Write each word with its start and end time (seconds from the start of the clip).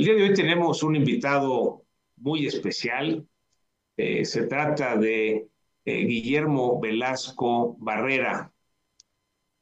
El 0.00 0.06
día 0.06 0.14
de 0.14 0.22
hoy 0.22 0.32
tenemos 0.32 0.82
un 0.82 0.96
invitado 0.96 1.84
muy 2.16 2.46
especial. 2.46 3.28
Eh, 3.98 4.24
se 4.24 4.46
trata 4.46 4.96
de 4.96 5.46
eh, 5.84 6.04
Guillermo 6.06 6.80
Velasco 6.80 7.76
Barrera. 7.78 8.50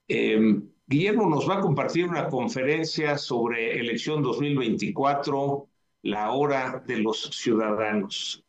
Em, 0.06 0.70
Guillermo 0.86 1.28
nos 1.28 1.48
va 1.50 1.56
a 1.56 1.60
compartir 1.60 2.04
una 2.04 2.28
conferencia 2.28 3.18
sobre 3.18 3.80
elección 3.80 4.22
2024, 4.22 5.68
la 6.02 6.30
hora 6.30 6.84
de 6.86 6.98
los 6.98 7.20
ciudadanos. 7.32 8.44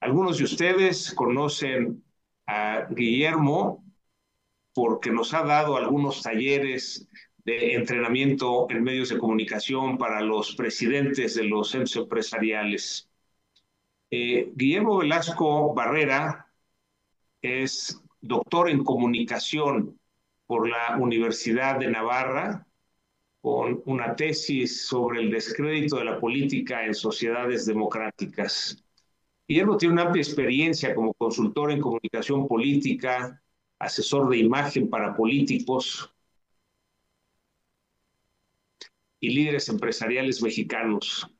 Algunos 0.00 0.38
de 0.38 0.44
ustedes 0.44 1.14
conocen 1.14 2.02
a 2.48 2.88
Guillermo 2.90 3.84
porque 4.74 5.12
nos 5.12 5.32
ha 5.34 5.44
dado 5.44 5.76
algunos 5.76 6.20
talleres 6.20 7.08
de 7.44 7.74
entrenamiento 7.74 8.68
en 8.70 8.84
medios 8.84 9.08
de 9.08 9.18
comunicación 9.18 9.98
para 9.98 10.20
los 10.20 10.54
presidentes 10.54 11.34
de 11.34 11.44
los 11.44 11.70
centros 11.70 11.96
empresariales. 11.96 13.08
Eh, 14.10 14.52
Guillermo 14.54 14.98
Velasco 14.98 15.74
Barrera 15.74 16.46
es 17.40 18.00
doctor 18.20 18.70
en 18.70 18.84
comunicación 18.84 19.98
por 20.46 20.68
la 20.68 20.96
Universidad 20.98 21.78
de 21.78 21.90
Navarra, 21.90 22.66
con 23.40 23.82
una 23.86 24.14
tesis 24.14 24.86
sobre 24.86 25.20
el 25.20 25.30
descrédito 25.30 25.96
de 25.96 26.04
la 26.04 26.20
política 26.20 26.84
en 26.86 26.94
sociedades 26.94 27.66
democráticas. 27.66 28.84
Guillermo 29.48 29.76
tiene 29.76 29.94
una 29.94 30.02
amplia 30.02 30.22
experiencia 30.22 30.94
como 30.94 31.12
consultor 31.14 31.72
en 31.72 31.80
comunicación 31.80 32.46
política, 32.46 33.42
asesor 33.80 34.28
de 34.28 34.38
imagen 34.38 34.88
para 34.88 35.16
políticos, 35.16 36.11
y 39.22 39.30
líderes 39.30 39.68
empresariales 39.68 40.42
mexicanos. 40.42 41.30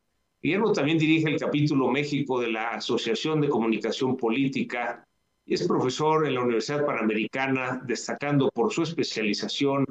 Guillermo 0.41 0.73
también 0.73 0.99
dirige 0.99 1.29
el 1.29 1.39
capítulo 1.39 1.91
México 1.91 2.41
de 2.41 2.53
la 2.53 2.71
Asociación 2.71 3.41
de 3.41 3.49
Comunicación 3.49 4.17
Política 4.17 5.05
y 5.45 5.55
es 5.55 5.67
profesor 5.67 6.25
en 6.25 6.35
la 6.35 6.43
Universidad 6.43 6.87
Panamericana, 6.87 7.83
destacando 7.85 8.49
por 8.51 8.73
su 8.73 8.85
especialización 8.85 9.85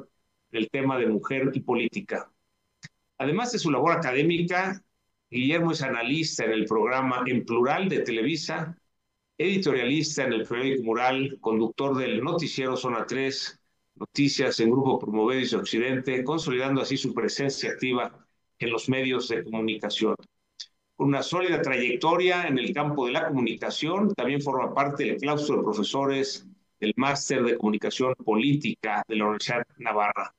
en 0.52 0.58
el 0.58 0.70
tema 0.70 0.98
de 0.98 1.06
mujer 1.06 1.50
y 1.52 1.60
política. 1.60 2.32
Además 3.18 3.52
de 3.52 3.58
su 3.58 3.70
labor 3.70 3.92
académica, 3.92 4.82
Guillermo 5.30 5.72
es 5.72 5.82
analista 5.82 6.46
en 6.46 6.52
el 6.52 6.64
programa 6.64 7.24
En 7.26 7.44
Plural 7.44 7.90
de 7.90 8.00
Televisa, 8.00 8.74
editorialista 9.36 10.24
en 10.24 10.32
el 10.32 10.46
periódico 10.46 10.84
Mural, 10.84 11.36
conductor 11.42 11.94
del 11.98 12.24
noticiero 12.24 12.74
Zona 12.74 13.04
3 13.04 13.61
noticias 14.02 14.58
en 14.60 14.70
Grupo 14.70 14.98
Promovedis 14.98 15.54
Occidente, 15.54 16.24
consolidando 16.24 16.82
así 16.82 16.96
su 16.96 17.14
presencia 17.14 17.70
activa 17.70 18.26
en 18.58 18.70
los 18.70 18.88
medios 18.88 19.28
de 19.28 19.44
comunicación. 19.44 20.16
Con 20.96 21.08
una 21.08 21.22
sólida 21.22 21.62
trayectoria 21.62 22.46
en 22.48 22.58
el 22.58 22.74
campo 22.74 23.06
de 23.06 23.12
la 23.12 23.28
comunicación, 23.28 24.12
también 24.14 24.42
forma 24.42 24.74
parte 24.74 25.04
del 25.04 25.16
claustro 25.18 25.56
de 25.56 25.62
profesores 25.62 26.46
del 26.80 26.92
Máster 26.96 27.42
de 27.44 27.56
Comunicación 27.56 28.14
Política 28.24 29.04
de 29.06 29.16
la 29.16 29.24
Universidad 29.24 29.64
Navarra. 29.78 30.34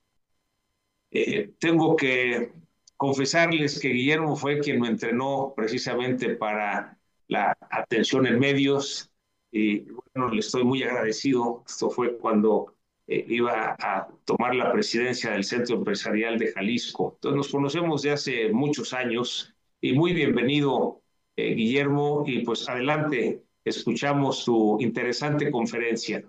Eh, 1.12 1.54
tengo 1.60 1.96
que 1.96 2.52
confesarles 2.98 3.80
que 3.80 3.90
Guillermo 3.90 4.36
fue 4.36 4.60
quien 4.60 4.82
me 4.82 4.90
entrenó 4.90 5.54
precisamente 5.56 6.36
para 6.36 6.98
la 7.28 7.58
atención 7.70 8.28
en 8.28 8.40
medios 8.40 9.10
y 9.52 9.86
bueno, 10.14 10.34
le 10.34 10.40
estoy 10.40 10.64
muy 10.64 10.84
agradecido. 10.84 11.64
Esto 11.68 11.90
fue 11.90 12.18
cuando 12.18 12.73
eh, 13.08 13.26
iba 13.28 13.76
a 13.80 14.08
tomar 14.26 14.56
la 14.56 14.72
presidencia 14.72 15.32
del 15.32 15.44
Centro 15.44 15.76
Empresarial 15.76 16.40
de 16.40 16.52
Jalisco. 16.54 17.14
Entonces 17.16 17.38
nos 17.38 17.52
conocemos 17.52 18.02
de 18.02 18.12
hace 18.12 18.50
muchos 18.52 18.94
años 18.94 19.54
y 19.82 19.94
muy 19.94 20.14
bienvenido, 20.14 21.02
eh, 21.36 21.54
Guillermo, 21.54 22.24
y 22.26 22.46
pues 22.46 22.68
adelante, 22.70 23.44
escuchamos 23.66 24.46
tu 24.46 24.80
interesante 24.80 25.52
conferencia. 25.52 26.24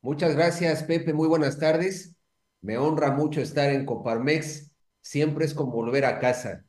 Muchas 0.00 0.34
gracias, 0.34 0.82
Pepe, 0.84 1.12
muy 1.12 1.28
buenas 1.28 1.58
tardes. 1.58 2.16
Me 2.62 2.78
honra 2.78 3.10
mucho 3.12 3.40
estar 3.42 3.70
en 3.70 3.84
Coparmex, 3.84 4.70
siempre 5.02 5.44
es 5.44 5.52
como 5.52 5.72
volver 5.72 6.06
a 6.06 6.18
casa. 6.18 6.64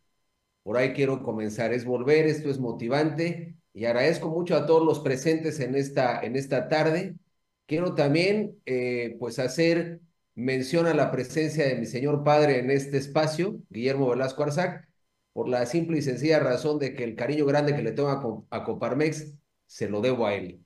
Por 0.64 0.78
ahí 0.78 0.94
quiero 0.94 1.24
comenzar, 1.24 1.72
es 1.74 1.86
volver, 1.86 2.26
esto 2.26 2.50
es 2.50 2.60
motivante 2.60 3.56
y 3.72 3.86
agradezco 3.86 4.30
mucho 4.30 4.56
a 4.56 4.66
todos 4.66 4.86
los 4.86 5.00
presentes 5.00 5.60
en 5.60 5.76
esta, 5.76 6.22
en 6.22 6.36
esta 6.36 6.68
tarde 6.68 7.16
Quiero 7.68 7.96
también, 7.96 8.62
eh, 8.66 9.16
pues, 9.20 9.40
hacer 9.40 10.00
mención 10.36 10.86
a 10.86 10.94
la 10.94 11.12
presencia 11.12 11.66
de 11.68 11.76
mi 11.76 11.86
señor 11.88 12.24
padre 12.24 12.60
en 12.60 12.70
este 12.70 12.98
espacio, 12.98 13.60
Guillermo 13.70 14.10
Velasco 14.10 14.44
Arzac, 14.44 14.88
por 15.34 15.50
la 15.50 15.66
simple 15.66 15.98
y 15.98 16.02
sencilla 16.02 16.40
razón 16.40 16.78
de 16.80 16.94
que 16.94 17.04
el 17.04 17.16
cariño 17.16 17.46
grande 17.46 17.76
que 17.76 17.82
le 17.82 17.92
tengo 17.92 18.10
a, 18.10 18.56
a 18.56 18.64
Coparmex 18.64 19.34
se 19.66 19.90
lo 19.90 20.02
debo 20.02 20.28
a 20.28 20.36
él. 20.36 20.64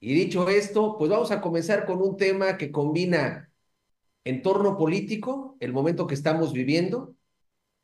Y 0.00 0.14
dicho 0.14 0.48
esto, 0.50 0.96
pues 0.98 1.10
vamos 1.10 1.30
a 1.32 1.40
comenzar 1.40 1.86
con 1.86 2.02
un 2.02 2.16
tema 2.16 2.58
que 2.58 2.72
combina 2.72 3.52
entorno 4.24 4.76
político, 4.78 5.56
el 5.60 5.72
momento 5.72 6.06
que 6.06 6.14
estamos 6.14 6.52
viviendo, 6.52 7.16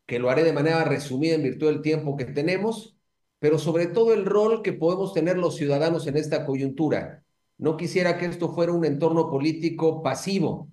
que 0.06 0.18
lo 0.18 0.30
haré 0.30 0.44
de 0.44 0.52
manera 0.52 0.84
resumida 0.84 1.34
en 1.34 1.44
virtud 1.44 1.68
del 1.68 1.82
tiempo 1.82 2.16
que 2.16 2.26
tenemos, 2.26 2.96
pero 3.40 3.58
sobre 3.58 3.86
todo 3.86 4.14
el 4.14 4.26
rol 4.26 4.62
que 4.62 4.72
podemos 4.74 5.14
tener 5.14 5.38
los 5.38 5.56
ciudadanos 5.56 6.06
en 6.06 6.16
esta 6.16 6.46
coyuntura 6.46 7.23
no 7.58 7.76
quisiera 7.76 8.18
que 8.18 8.26
esto 8.26 8.52
fuera 8.54 8.72
un 8.72 8.84
entorno 8.84 9.30
político 9.30 10.02
pasivo, 10.02 10.70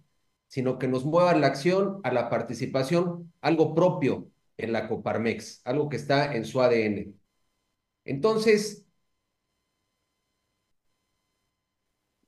sino 0.47 0.78
que 0.80 0.88
nos 0.88 1.06
mueva 1.06 1.36
la 1.36 1.47
acción, 1.47 2.02
a 2.03 2.12
la 2.12 2.30
participación, 2.30 3.34
algo 3.42 3.74
propio 3.75 4.30
en 4.58 4.74
la 4.74 4.88
Coparmex, 4.88 5.62
algo 5.66 5.90
que 5.90 5.97
está 5.97 6.36
en 6.36 6.46
su 6.46 6.62
ADN. 6.62 7.14
Entonces, 8.06 8.86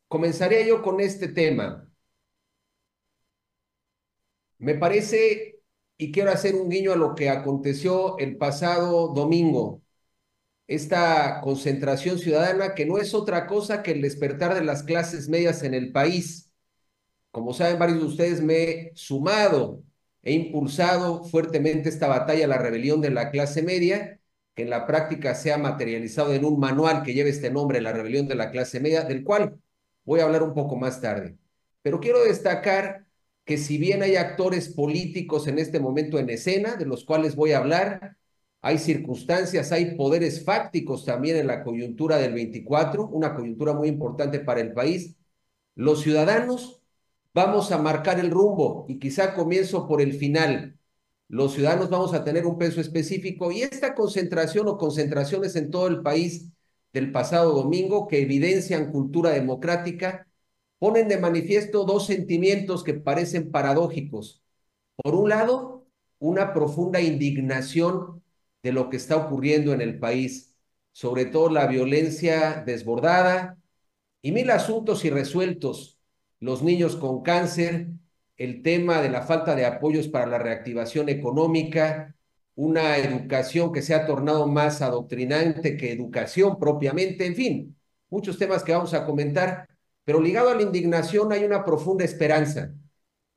comenzaría 0.08 0.66
yo 0.66 0.82
con 0.82 1.02
este 1.02 1.28
tema. 1.28 1.90
Me 4.58 4.76
parece, 4.76 5.60
y 5.98 6.12
quiero 6.12 6.32
hacer 6.32 6.56
un 6.56 6.70
guiño 6.70 6.94
a 6.94 6.96
lo 6.96 7.16
que 7.16 7.30
aconteció 7.30 8.18
el 8.18 8.38
pasado 8.38 9.10
domingo, 9.10 9.82
esta 10.76 11.42
concentración 11.42 12.20
ciudadana 12.20 12.74
que 12.76 12.86
no 12.86 12.98
es 12.98 13.14
otra 13.14 13.48
cosa 13.48 13.84
que 13.84 13.92
el 13.92 14.02
despertar 14.02 14.54
de 14.56 14.64
las 14.64 14.84
clases 14.84 15.30
medias 15.30 15.64
en 15.64 15.74
el 15.74 15.92
país. 15.92 16.52
Como 17.32 17.54
saben 17.54 17.80
varios 17.80 18.00
de 18.00 18.06
ustedes, 18.06 18.42
me 18.42 18.64
he 18.64 18.92
sumado, 18.96 19.84
he 20.22 20.34
impulsado 20.34 21.24
fuertemente 21.24 21.90
esta 21.90 22.08
batalla 22.08 22.48
la 22.48 22.58
rebelión 22.58 23.02
de 23.02 23.12
la 23.12 23.32
clase 23.32 23.62
media, 23.62 24.20
que 24.56 24.64
en 24.64 24.70
la 24.70 24.86
práctica 24.86 25.36
se 25.36 25.52
ha 25.52 25.58
materializado 25.58 26.34
en 26.34 26.46
un 26.46 26.60
manual 26.60 27.04
que 27.04 27.14
lleva 27.14 27.30
este 27.30 27.50
nombre, 27.52 27.82
La 27.82 27.92
rebelión 27.92 28.28
de 28.28 28.36
la 28.36 28.52
clase 28.52 28.80
media, 28.80 29.04
del 29.04 29.24
cual 29.24 29.60
voy 30.06 30.20
a 30.20 30.24
hablar 30.26 30.44
un 30.44 30.54
poco 30.54 30.76
más 30.76 31.02
tarde. 31.02 31.38
Pero 31.82 32.00
quiero 32.00 32.24
destacar 32.24 33.06
que 33.46 33.58
si 33.58 33.78
bien 33.78 34.04
hay 34.04 34.16
actores 34.16 34.70
políticos 34.70 35.48
en 35.48 35.60
este 35.60 35.80
momento 35.80 36.20
en 36.20 36.30
escena, 36.30 36.76
de 36.76 36.86
los 36.86 37.04
cuales 37.04 37.36
voy 37.36 37.52
a 37.52 37.58
hablar, 37.58 38.16
hay 38.64 38.80
circunstancias, 38.80 39.74
hay 39.74 39.96
poderes 39.98 40.46
fácticos 40.46 41.04
también 41.06 41.36
en 41.36 41.48
la 41.48 41.64
coyuntura 41.66 42.18
del 42.18 42.34
24, 42.34 43.08
una 43.10 43.36
coyuntura 43.36 43.74
muy 43.74 43.90
importante 43.90 44.40
para 44.40 44.62
el 44.62 44.74
país. 44.74 45.18
Los 45.76 46.02
ciudadanos 46.02 46.82
vamos 47.34 47.74
a 47.74 47.78
marcar 47.78 48.20
el 48.22 48.32
rumbo 48.32 48.86
y 48.88 49.00
quizá 49.00 49.34
comienzo 49.36 49.86
por 49.86 50.02
el 50.02 50.14
final. 50.14 50.78
Los 51.28 51.56
ciudadanos 51.56 51.90
vamos 51.90 52.14
a 52.14 52.24
tener 52.24 52.46
un 52.46 52.58
peso 52.58 52.80
específico 52.80 53.52
y 53.52 53.64
esta 53.64 53.94
concentración 53.96 54.70
o 54.70 54.78
concentraciones 54.78 55.58
en 55.58 55.70
todo 55.70 55.88
el 55.88 56.02
país 56.02 56.50
del 56.94 57.12
pasado 57.12 57.54
domingo 57.54 58.08
que 58.08 58.22
evidencian 58.22 58.94
cultura 58.94 59.32
democrática 59.32 60.28
ponen 60.80 61.10
de 61.10 61.18
manifiesto 61.18 61.84
dos 61.84 62.06
sentimientos 62.06 62.84
que 62.86 62.94
parecen 62.94 63.52
paradójicos. 63.52 64.42
Por 64.96 65.16
un 65.16 65.30
lado, 65.30 65.86
una 66.20 66.54
profunda 66.54 67.02
indignación 67.02 68.23
de 68.64 68.72
lo 68.72 68.90
que 68.90 68.98
está 68.98 69.18
ocurriendo 69.18 69.74
en 69.74 69.82
el 69.82 70.00
país, 70.00 70.56
sobre 70.92 71.26
todo 71.26 71.50
la 71.50 71.68
violencia 71.68 72.64
desbordada 72.66 73.58
y 74.22 74.32
mil 74.32 74.50
asuntos 74.52 75.06
irresueltos, 75.06 76.00
los 76.40 76.64
niños 76.64 76.96
con 76.96 77.24
cáncer, 77.24 77.90
el 78.38 78.64
tema 78.64 79.02
de 79.02 79.10
la 79.10 79.22
falta 79.24 79.56
de 79.56 79.66
apoyos 79.66 80.08
para 80.08 80.26
la 80.26 80.40
reactivación 80.40 81.10
económica, 81.10 82.16
una 82.56 82.98
educación 82.98 83.72
que 83.72 83.82
se 83.82 83.94
ha 83.96 84.06
tornado 84.06 84.48
más 84.48 84.82
adoctrinante 84.82 85.78
que 85.78 85.92
educación 85.92 86.60
propiamente, 86.60 87.26
en 87.26 87.36
fin, 87.36 87.78
muchos 88.10 88.38
temas 88.38 88.64
que 88.64 88.74
vamos 88.74 88.94
a 88.94 89.06
comentar, 89.06 89.68
pero 90.04 90.22
ligado 90.22 90.50
a 90.50 90.56
la 90.56 90.62
indignación 90.62 91.32
hay 91.32 91.44
una 91.44 91.64
profunda 91.66 92.06
esperanza 92.06 92.74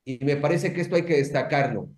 y 0.05 0.25
me 0.25 0.37
parece 0.37 0.73
que 0.73 0.81
esto 0.81 0.97
hay 0.97 1.05
que 1.05 1.17
destacarlo. 1.17 1.91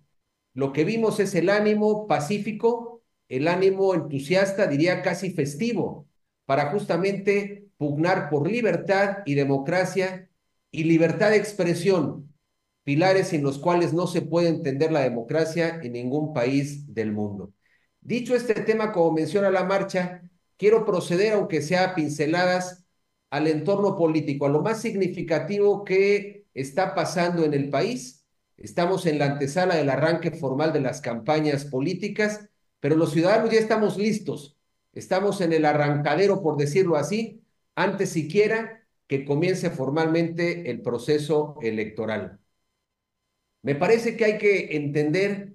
Lo 0.53 0.73
que 0.73 0.83
vimos 0.83 1.19
es 1.19 1.35
el 1.35 1.49
ánimo 1.49 2.07
pacífico 2.07 2.88
el 3.29 3.47
ánimo 3.47 3.93
entusiasta, 3.95 4.67
diría 4.67 5.01
casi 5.01 5.31
festivo, 5.31 6.07
para 6.45 6.71
justamente 6.71 7.67
pugnar 7.77 8.29
por 8.29 8.49
libertad 8.49 9.19
y 9.25 9.35
democracia 9.35 10.29
y 10.71 10.83
libertad 10.83 11.29
de 11.29 11.37
expresión, 11.37 12.33
pilares 12.83 13.29
sin 13.29 13.43
los 13.43 13.59
cuales 13.59 13.93
no 13.93 14.07
se 14.07 14.21
puede 14.21 14.49
entender 14.49 14.91
la 14.91 15.01
democracia 15.01 15.79
en 15.81 15.93
ningún 15.93 16.33
país 16.33 16.93
del 16.93 17.11
mundo. 17.11 17.53
Dicho 18.01 18.35
este 18.35 18.55
tema, 18.55 18.91
como 18.91 19.11
menciona 19.11 19.51
la 19.51 19.63
marcha, 19.63 20.23
quiero 20.57 20.85
proceder, 20.85 21.33
aunque 21.33 21.61
sea 21.61 21.95
pinceladas, 21.95 22.85
al 23.29 23.47
entorno 23.47 23.95
político, 23.95 24.47
a 24.47 24.49
lo 24.49 24.61
más 24.61 24.81
significativo 24.81 25.83
que 25.83 26.45
está 26.53 26.95
pasando 26.95 27.45
en 27.45 27.53
el 27.53 27.69
país. 27.69 28.25
Estamos 28.57 29.05
en 29.05 29.19
la 29.19 29.25
antesala 29.25 29.75
del 29.75 29.89
arranque 29.89 30.31
formal 30.31 30.73
de 30.73 30.81
las 30.81 30.99
campañas 30.99 31.65
políticas, 31.65 32.48
pero 32.79 32.95
los 32.95 33.11
ciudadanos 33.11 33.51
ya 33.51 33.59
estamos 33.59 33.97
listos. 33.97 34.57
Estamos 34.93 35.41
en 35.41 35.53
el 35.53 35.65
arrancadero, 35.65 36.41
por 36.41 36.57
decirlo 36.57 36.95
así, 36.95 37.43
antes 37.75 38.09
siquiera 38.09 38.87
que 39.07 39.25
comience 39.25 39.69
formalmente 39.69 40.69
el 40.69 40.81
proceso 40.81 41.57
electoral. 41.61 42.39
Me 43.61 43.75
parece 43.75 44.15
que 44.15 44.25
hay 44.25 44.37
que 44.37 44.75
entender 44.77 45.53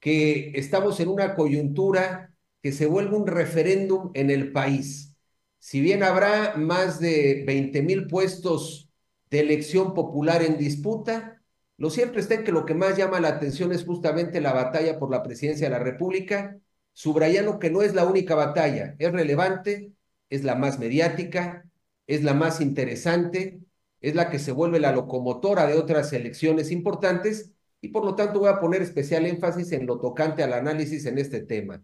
que 0.00 0.52
estamos 0.54 1.00
en 1.00 1.08
una 1.08 1.34
coyuntura 1.34 2.34
que 2.62 2.72
se 2.72 2.86
vuelve 2.86 3.16
un 3.16 3.26
referéndum 3.26 4.10
en 4.14 4.30
el 4.30 4.52
país. 4.52 5.16
Si 5.58 5.80
bien 5.80 6.02
habrá 6.02 6.54
más 6.56 7.00
de 7.00 7.44
20 7.46 7.82
mil 7.82 8.06
puestos 8.06 8.90
de 9.30 9.40
elección 9.40 9.94
popular 9.94 10.42
en 10.42 10.58
disputa, 10.58 11.39
lo 11.80 11.88
cierto 11.88 12.18
está 12.18 12.34
en 12.34 12.44
que 12.44 12.52
lo 12.52 12.66
que 12.66 12.74
más 12.74 12.98
llama 12.98 13.20
la 13.20 13.28
atención 13.28 13.72
es 13.72 13.86
justamente 13.86 14.42
la 14.42 14.52
batalla 14.52 14.98
por 14.98 15.10
la 15.10 15.22
presidencia 15.22 15.66
de 15.66 15.70
la 15.70 15.78
República, 15.78 16.58
subrayando 16.92 17.58
que 17.58 17.70
no 17.70 17.80
es 17.80 17.94
la 17.94 18.04
única 18.04 18.34
batalla, 18.34 18.96
es 18.98 19.10
relevante, 19.10 19.90
es 20.28 20.44
la 20.44 20.56
más 20.56 20.78
mediática, 20.78 21.64
es 22.06 22.22
la 22.22 22.34
más 22.34 22.60
interesante, 22.60 23.60
es 24.02 24.14
la 24.14 24.28
que 24.28 24.38
se 24.38 24.52
vuelve 24.52 24.78
la 24.78 24.92
locomotora 24.92 25.66
de 25.66 25.78
otras 25.78 26.12
elecciones 26.12 26.70
importantes 26.70 27.52
y 27.80 27.88
por 27.88 28.04
lo 28.04 28.14
tanto 28.14 28.40
voy 28.40 28.50
a 28.50 28.60
poner 28.60 28.82
especial 28.82 29.24
énfasis 29.24 29.72
en 29.72 29.86
lo 29.86 29.98
tocante 29.98 30.42
al 30.42 30.52
análisis 30.52 31.06
en 31.06 31.16
este 31.16 31.40
tema. 31.40 31.82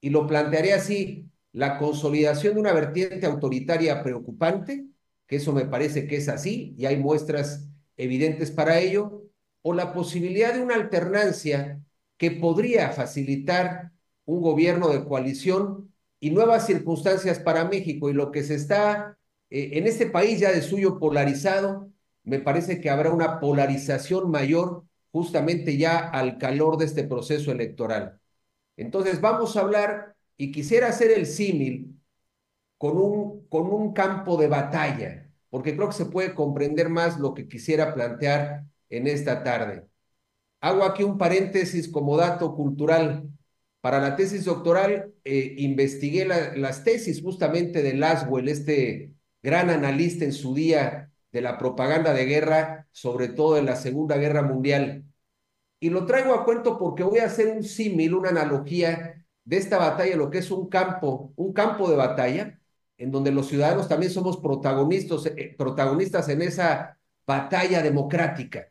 Y 0.00 0.08
lo 0.08 0.26
plantearé 0.26 0.72
así, 0.72 1.30
la 1.52 1.76
consolidación 1.76 2.54
de 2.54 2.60
una 2.60 2.72
vertiente 2.72 3.26
autoritaria 3.26 4.02
preocupante, 4.02 4.86
que 5.26 5.36
eso 5.36 5.52
me 5.52 5.66
parece 5.66 6.06
que 6.06 6.16
es 6.16 6.30
así 6.30 6.74
y 6.78 6.86
hay 6.86 6.96
muestras 6.96 7.68
evidentes 7.96 8.50
para 8.50 8.78
ello, 8.78 9.24
o 9.62 9.72
la 9.74 9.92
posibilidad 9.92 10.54
de 10.54 10.62
una 10.62 10.74
alternancia 10.74 11.80
que 12.16 12.30
podría 12.30 12.90
facilitar 12.90 13.92
un 14.24 14.40
gobierno 14.40 14.88
de 14.88 15.04
coalición 15.04 15.92
y 16.20 16.30
nuevas 16.30 16.66
circunstancias 16.66 17.38
para 17.38 17.64
México. 17.64 18.08
Y 18.08 18.12
lo 18.12 18.30
que 18.30 18.42
se 18.42 18.54
está 18.54 19.18
eh, 19.50 19.70
en 19.74 19.86
este 19.86 20.06
país 20.06 20.40
ya 20.40 20.52
de 20.52 20.62
suyo 20.62 20.98
polarizado, 20.98 21.90
me 22.24 22.38
parece 22.38 22.80
que 22.80 22.90
habrá 22.90 23.10
una 23.10 23.40
polarización 23.40 24.30
mayor 24.30 24.84
justamente 25.12 25.76
ya 25.76 25.98
al 25.98 26.38
calor 26.38 26.76
de 26.76 26.84
este 26.86 27.04
proceso 27.04 27.50
electoral. 27.50 28.20
Entonces 28.76 29.20
vamos 29.20 29.56
a 29.56 29.60
hablar, 29.60 30.14
y 30.36 30.52
quisiera 30.52 30.88
hacer 30.88 31.10
el 31.10 31.26
símil 31.26 31.98
con 32.76 32.98
un, 32.98 33.46
con 33.48 33.66
un 33.68 33.92
campo 33.92 34.36
de 34.36 34.48
batalla, 34.48 35.25
porque 35.50 35.76
creo 35.76 35.88
que 35.88 35.94
se 35.94 36.06
puede 36.06 36.34
comprender 36.34 36.88
más 36.88 37.18
lo 37.18 37.34
que 37.34 37.48
quisiera 37.48 37.94
plantear 37.94 38.64
en 38.90 39.06
esta 39.06 39.42
tarde. 39.42 39.84
Hago 40.60 40.84
aquí 40.84 41.02
un 41.02 41.18
paréntesis 41.18 41.88
como 41.88 42.16
dato 42.16 42.54
cultural. 42.54 43.28
Para 43.80 44.00
la 44.00 44.16
tesis 44.16 44.44
doctoral 44.44 45.12
eh, 45.24 45.54
investigué 45.58 46.24
las 46.24 46.84
tesis 46.84 47.22
justamente 47.22 47.82
de 47.82 47.94
Laswell, 47.94 48.48
este 48.48 49.12
gran 49.42 49.70
analista 49.70 50.24
en 50.24 50.32
su 50.32 50.54
día 50.54 51.12
de 51.30 51.40
la 51.40 51.58
propaganda 51.58 52.12
de 52.12 52.24
guerra, 52.24 52.88
sobre 52.92 53.28
todo 53.28 53.58
en 53.58 53.66
la 53.66 53.76
Segunda 53.76 54.16
Guerra 54.16 54.42
Mundial. 54.42 55.04
Y 55.78 55.90
lo 55.90 56.06
traigo 56.06 56.34
a 56.34 56.44
cuento 56.44 56.78
porque 56.78 57.02
voy 57.02 57.18
a 57.20 57.26
hacer 57.26 57.48
un 57.48 57.62
símil, 57.62 58.14
una 58.14 58.30
analogía 58.30 59.24
de 59.44 59.56
esta 59.56 59.78
batalla, 59.78 60.16
lo 60.16 60.30
que 60.30 60.38
es 60.38 60.50
un 60.50 60.68
campo, 60.68 61.32
un 61.36 61.52
campo 61.52 61.88
de 61.90 61.96
batalla, 61.96 62.58
en 62.98 63.10
donde 63.10 63.32
los 63.32 63.48
ciudadanos 63.48 63.88
también 63.88 64.12
somos 64.12 64.38
protagonistas, 64.38 65.26
eh, 65.26 65.54
protagonistas 65.56 66.28
en 66.28 66.42
esa 66.42 66.98
batalla 67.26 67.82
democrática. 67.82 68.70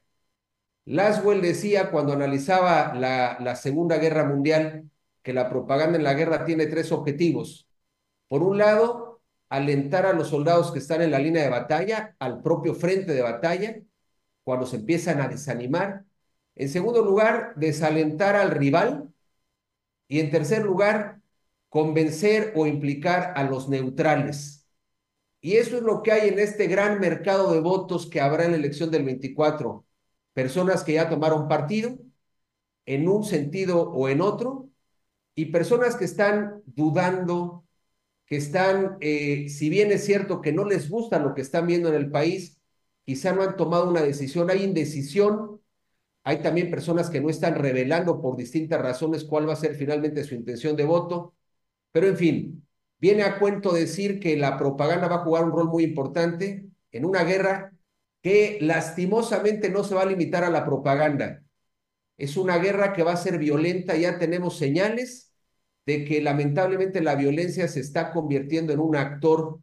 Laswell 0.85 1.41
decía 1.41 1.91
cuando 1.91 2.13
analizaba 2.13 2.93
la, 2.93 3.37
la 3.39 3.55
Segunda 3.55 3.97
Guerra 3.97 4.25
Mundial 4.25 4.89
que 5.23 5.33
la 5.33 5.49
propaganda 5.49 5.97
en 5.97 6.03
la 6.03 6.13
guerra 6.13 6.45
tiene 6.45 6.67
tres 6.67 6.91
objetivos. 6.91 7.67
Por 8.27 8.43
un 8.43 8.57
lado, 8.57 9.21
alentar 9.49 10.05
a 10.05 10.13
los 10.13 10.29
soldados 10.29 10.71
que 10.71 10.79
están 10.79 11.01
en 11.01 11.11
la 11.11 11.19
línea 11.19 11.43
de 11.43 11.49
batalla, 11.49 12.15
al 12.19 12.41
propio 12.41 12.75
frente 12.75 13.13
de 13.13 13.21
batalla, 13.21 13.79
cuando 14.43 14.65
se 14.65 14.77
empiezan 14.77 15.21
a 15.21 15.27
desanimar. 15.27 16.05
En 16.55 16.69
segundo 16.69 17.03
lugar, 17.03 17.53
desalentar 17.55 18.35
al 18.35 18.51
rival. 18.51 19.09
Y 20.07 20.19
en 20.19 20.29
tercer 20.31 20.63
lugar, 20.63 21.19
convencer 21.75 22.53
o 22.55 22.65
implicar 22.67 23.33
a 23.35 23.43
los 23.43 23.67
neutrales. 23.67 24.65
Y 25.41 25.57
eso 25.57 25.75
es 25.75 25.83
lo 25.83 26.03
que 26.03 26.13
hay 26.13 26.29
en 26.29 26.39
este 26.39 26.67
gran 26.67 27.01
mercado 27.01 27.51
de 27.51 27.59
votos 27.59 28.07
que 28.09 28.21
habrá 28.21 28.45
en 28.45 28.51
la 28.51 28.57
elección 28.57 28.91
del 28.91 29.03
24. 29.03 29.85
Personas 30.31 30.85
que 30.85 30.93
ya 30.93 31.09
tomaron 31.09 31.49
partido 31.49 31.97
en 32.85 33.09
un 33.09 33.25
sentido 33.25 33.91
o 33.91 34.07
en 34.07 34.21
otro 34.21 34.69
y 35.35 35.47
personas 35.47 35.97
que 35.97 36.05
están 36.05 36.63
dudando, 36.65 37.65
que 38.25 38.37
están, 38.37 38.95
eh, 39.01 39.49
si 39.49 39.69
bien 39.69 39.91
es 39.91 40.05
cierto 40.05 40.39
que 40.39 40.53
no 40.53 40.63
les 40.63 40.89
gusta 40.89 41.19
lo 41.19 41.33
que 41.33 41.41
están 41.41 41.67
viendo 41.67 41.89
en 41.89 41.95
el 41.95 42.09
país, 42.09 42.57
quizá 43.03 43.33
no 43.33 43.43
han 43.43 43.57
tomado 43.57 43.89
una 43.89 44.01
decisión, 44.01 44.49
hay 44.49 44.63
indecisión, 44.63 45.59
hay 46.23 46.41
también 46.41 46.71
personas 46.71 47.09
que 47.09 47.19
no 47.19 47.29
están 47.29 47.55
revelando 47.55 48.21
por 48.21 48.37
distintas 48.37 48.81
razones 48.81 49.25
cuál 49.25 49.49
va 49.49 49.53
a 49.53 49.57
ser 49.57 49.75
finalmente 49.75 50.23
su 50.23 50.35
intención 50.35 50.77
de 50.77 50.85
voto, 50.85 51.34
pero 51.95 52.07
en 52.07 52.17
fin, 52.17 52.67
viene 52.99 53.23
a 53.23 53.39
cuento 53.39 53.71
decir 53.71 54.19
que 54.19 54.35
la 54.35 54.57
propaganda 54.57 55.07
va 55.07 55.15
a 55.15 55.23
jugar 55.23 55.45
un 55.45 55.53
rol 55.53 55.69
muy 55.69 55.85
importante 55.85 56.67
en 56.91 57.05
una 57.05 57.23
guerra 57.23 57.71
que 58.21 58.57
lastimosamente 58.59 59.69
no 59.69 59.81
se 59.85 59.95
va 59.95 60.01
a 60.01 60.05
limitar 60.05 60.43
a 60.43 60.49
la 60.49 60.65
propaganda. 60.65 61.41
Es 62.17 62.35
una 62.35 62.57
guerra 62.57 62.91
que 62.91 63.03
va 63.03 63.13
a 63.13 63.15
ser 63.15 63.37
violenta, 63.37 63.95
ya 63.95 64.19
tenemos 64.19 64.57
señales 64.57 65.31
de 65.85 66.03
que 66.03 66.21
lamentablemente 66.21 66.99
la 66.99 67.15
violencia 67.15 67.69
se 67.69 67.79
está 67.79 68.11
convirtiendo 68.11 68.73
en 68.73 68.81
un 68.81 68.97
actor 68.97 69.61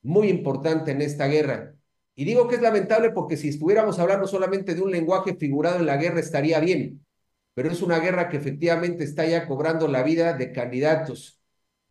muy 0.00 0.28
importante 0.28 0.92
en 0.92 1.02
esta 1.02 1.26
guerra. 1.26 1.74
Y 2.14 2.24
digo 2.24 2.46
que 2.46 2.54
es 2.54 2.62
lamentable 2.62 3.10
porque 3.10 3.36
si 3.36 3.48
estuviéramos 3.48 3.98
hablando 3.98 4.28
solamente 4.28 4.76
de 4.76 4.80
un 4.80 4.92
lenguaje 4.92 5.34
figurado 5.34 5.80
en 5.80 5.86
la 5.86 5.96
guerra 5.96 6.20
estaría 6.20 6.60
bien, 6.60 7.04
pero 7.52 7.68
es 7.68 7.82
una 7.82 7.98
guerra 7.98 8.28
que 8.28 8.36
efectivamente 8.36 9.02
está 9.02 9.26
ya 9.26 9.48
cobrando 9.48 9.88
la 9.88 10.04
vida 10.04 10.34
de 10.34 10.52
candidatos. 10.52 11.40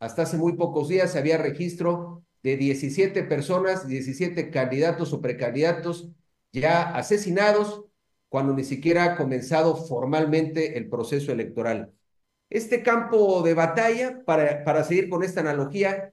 Hasta 0.04 0.24
hace 0.24 0.36
muy 0.36 0.58
pocos 0.58 0.90
días 0.90 1.16
había 1.16 1.38
registro 1.38 2.26
de 2.44 2.58
17 2.58 3.24
personas, 3.24 3.88
17 3.88 4.50
candidatos 4.50 5.14
o 5.14 5.22
precandidatos 5.22 6.10
ya 6.52 6.94
asesinados 6.94 7.86
cuando 8.28 8.54
ni 8.54 8.66
siquiera 8.66 9.06
ha 9.06 9.16
comenzado 9.16 9.78
formalmente 9.78 10.78
el 10.78 10.90
proceso 10.90 11.32
electoral. 11.32 11.94
Este 12.50 12.84
campo 12.84 13.44
de 13.44 13.54
batalla, 13.54 14.26
para, 14.26 14.66
para 14.66 14.84
seguir 14.84 15.08
con 15.08 15.24
esta 15.24 15.40
analogía, 15.40 16.12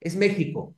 es 0.00 0.16
México. 0.16 0.74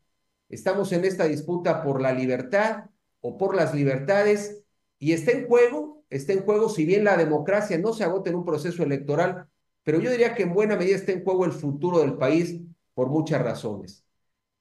Estamos 0.48 0.92
en 0.92 1.04
esta 1.04 1.24
disputa 1.24 1.82
por 1.82 2.00
la 2.00 2.12
libertad 2.12 2.84
o 3.22 3.38
por 3.38 3.56
las 3.56 3.74
libertades 3.74 4.62
y 5.00 5.14
está 5.14 5.32
en 5.32 5.48
juego, 5.48 6.04
está 6.10 6.32
en 6.32 6.44
juego, 6.44 6.68
si 6.68 6.84
bien 6.84 7.02
la 7.02 7.16
democracia 7.16 7.76
no 7.78 7.92
se 7.92 8.04
agota 8.04 8.30
en 8.30 8.36
un 8.36 8.44
proceso 8.44 8.84
electoral, 8.84 9.48
pero 9.82 10.00
yo 10.00 10.10
diría 10.10 10.34
que 10.34 10.44
en 10.44 10.54
buena 10.54 10.76
medida 10.76 10.96
está 10.96 11.12
en 11.12 11.24
juego 11.24 11.44
el 11.44 11.52
futuro 11.52 12.00
del 12.00 12.16
país 12.16 12.60
por 12.94 13.08
muchas 13.08 13.42
razones. 13.42 14.04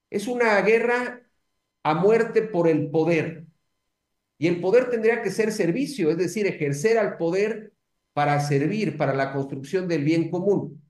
Es 0.09 0.27
una 0.27 0.59
guerra 0.61 1.21
a 1.83 1.93
muerte 1.95 2.41
por 2.43 2.67
el 2.67 2.89
poder. 2.89 3.45
Y 4.37 4.47
el 4.47 4.59
poder 4.61 4.89
tendría 4.89 5.21
que 5.21 5.31
ser 5.31 5.51
servicio, 5.51 6.09
es 6.09 6.17
decir, 6.17 6.47
ejercer 6.47 6.97
al 6.97 7.17
poder 7.17 7.73
para 8.13 8.39
servir 8.41 8.97
para 8.97 9.13
la 9.13 9.33
construcción 9.33 9.87
del 9.87 10.03
bien 10.03 10.29
común. 10.29 10.81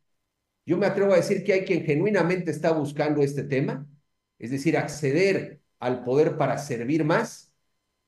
Yo 0.65 0.77
me 0.77 0.85
atrevo 0.85 1.13
a 1.13 1.17
decir 1.17 1.43
que 1.43 1.53
hay 1.53 1.65
quien 1.65 1.83
genuinamente 1.85 2.51
está 2.51 2.71
buscando 2.71 3.21
este 3.21 3.43
tema, 3.43 3.87
es 4.39 4.51
decir, 4.51 4.77
acceder 4.77 5.61
al 5.79 6.03
poder 6.03 6.37
para 6.37 6.57
servir 6.57 7.03
más. 7.03 7.51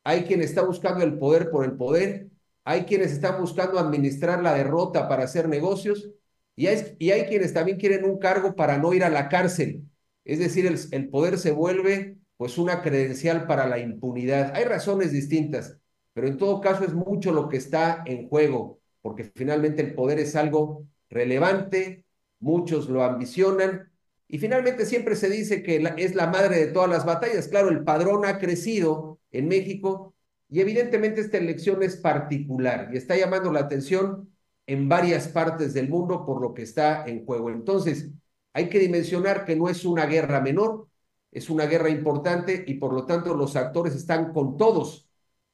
Hay 0.03 0.23
quien 0.23 0.41
está 0.41 0.63
buscando 0.63 1.03
el 1.03 1.17
poder 1.17 1.49
por 1.49 1.65
el 1.65 1.73
poder. 1.73 2.29
Hay 2.63 2.83
quienes 2.83 3.11
están 3.11 3.39
buscando 3.39 3.79
administrar 3.79 4.41
la 4.41 4.53
derrota 4.53 5.07
para 5.07 5.23
hacer 5.23 5.49
negocios. 5.49 6.09
Y 6.55 6.67
hay, 6.67 7.25
quienes 7.25 7.53
también 7.53 7.77
quieren 7.77 8.05
un 8.05 8.19
cargo 8.19 8.55
para 8.55 8.77
no 8.77 8.93
ir 8.93 9.03
a 9.03 9.09
la 9.09 9.27
cárcel. 9.27 9.83
Es 10.23 10.39
decir, 10.39 10.71
el 10.91 11.09
poder 11.09 11.37
se 11.37 11.51
vuelve 11.51 12.17
pues 12.37 12.57
una 12.57 12.81
credencial 12.81 13.47
para 13.47 13.67
la 13.67 13.79
impunidad. 13.79 14.53
Hay 14.55 14.65
razones 14.65 15.11
distintas, 15.11 15.77
pero 16.13 16.27
en 16.27 16.37
todo 16.37 16.61
caso 16.61 16.83
es 16.83 16.93
mucho 16.93 17.31
lo 17.31 17.49
que 17.49 17.57
está 17.57 18.03
en 18.05 18.27
juego 18.27 18.79
porque 19.03 19.25
finalmente 19.35 19.81
el 19.83 19.93
poder 19.93 20.17
es 20.17 20.35
algo 20.35 20.87
relevante, 21.09 22.05
muchos 22.39 22.89
lo 22.89 23.03
ambicionan, 23.03 23.91
y 24.29 24.39
finalmente 24.39 24.85
siempre 24.87 25.15
se 25.15 25.29
dice 25.29 25.61
que 25.61 25.93
es 25.97 26.15
la 26.15 26.27
madre 26.27 26.57
de 26.57 26.67
todas 26.67 26.89
las 26.89 27.05
batallas. 27.05 27.49
Claro, 27.49 27.69
el 27.69 27.83
padrón 27.83 28.25
ha 28.25 28.39
crecido 28.39 29.19
en 29.29 29.47
México 29.47 30.12
y 30.53 30.61
evidentemente 30.61 31.19
esta 31.19 31.39
elección 31.39 31.81
es 31.81 31.95
particular 31.97 32.89
y 32.93 32.97
está 32.97 33.17
llamando 33.17 33.51
la 33.51 33.61
atención 33.61 34.29
en 34.67 34.87
varias 34.87 35.27
partes 35.27 35.73
del 35.73 35.89
mundo 35.89 36.27
por 36.27 36.39
lo 36.43 36.53
que 36.53 36.61
está 36.61 37.05
en 37.07 37.25
juego. 37.25 37.49
Entonces, 37.49 38.11
hay 38.53 38.69
que 38.69 38.77
dimensionar 38.77 39.45
que 39.45 39.55
no 39.55 39.67
es 39.67 39.83
una 39.83 40.05
guerra 40.05 40.41
menor, 40.41 40.89
es 41.31 41.49
una 41.49 41.65
guerra 41.65 41.89
importante 41.89 42.65
y 42.67 42.75
por 42.75 42.93
lo 42.93 43.07
tanto 43.07 43.33
los 43.33 43.55
actores 43.55 43.95
están 43.95 44.31
con 44.31 44.55
todos, 44.55 45.09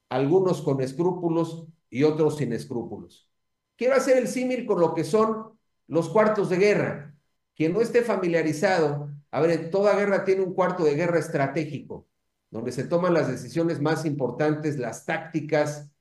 algunos 0.09 0.61
con 0.61 0.81
escrúpulos 0.81 1.65
y 1.89 2.03
otros 2.03 2.35
sin 2.35 2.51
escrúpulos. 2.51 3.29
Quiero 3.77 3.95
hacer 3.95 4.17
el 4.17 4.27
símil 4.27 4.65
con 4.65 4.81
lo 4.81 4.93
que 4.93 5.05
son 5.05 5.57
los 5.87 6.09
cuartos 6.09 6.49
de 6.49 6.57
guerra. 6.57 7.15
Quien 7.55 7.71
no 7.71 7.79
esté 7.79 8.01
familiarizado, 8.01 9.09
a 9.31 9.39
ver, 9.39 9.71
toda 9.71 9.95
guerra 9.95 10.25
tiene 10.25 10.41
un 10.41 10.53
cuarto 10.53 10.83
de 10.83 10.95
guerra 10.95 11.19
estratégico, 11.19 12.08
donde 12.51 12.71
se 12.71 12.83
toman 12.83 13.13
las 13.13 13.27
decisiones 13.27 13.79
más 13.79 14.05
importantes, 14.05 14.77
las 14.77 15.05
tácticas, 15.05 15.91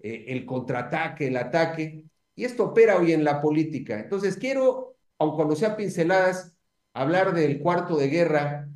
eh, 0.00 0.26
el 0.28 0.46
contraataque, 0.46 1.28
el 1.28 1.36
ataque, 1.36 2.04
y 2.34 2.44
esto 2.44 2.66
opera 2.66 2.96
hoy 2.96 3.12
en 3.12 3.24
la 3.24 3.40
política. 3.40 3.98
Entonces 3.98 4.36
quiero, 4.36 4.96
aun 5.18 5.36
cuando 5.36 5.56
sea 5.56 5.76
pinceladas, 5.76 6.54
hablar 6.94 7.34
del 7.34 7.60
cuarto 7.60 7.96
de 7.96 8.08
guerra, 8.08 8.68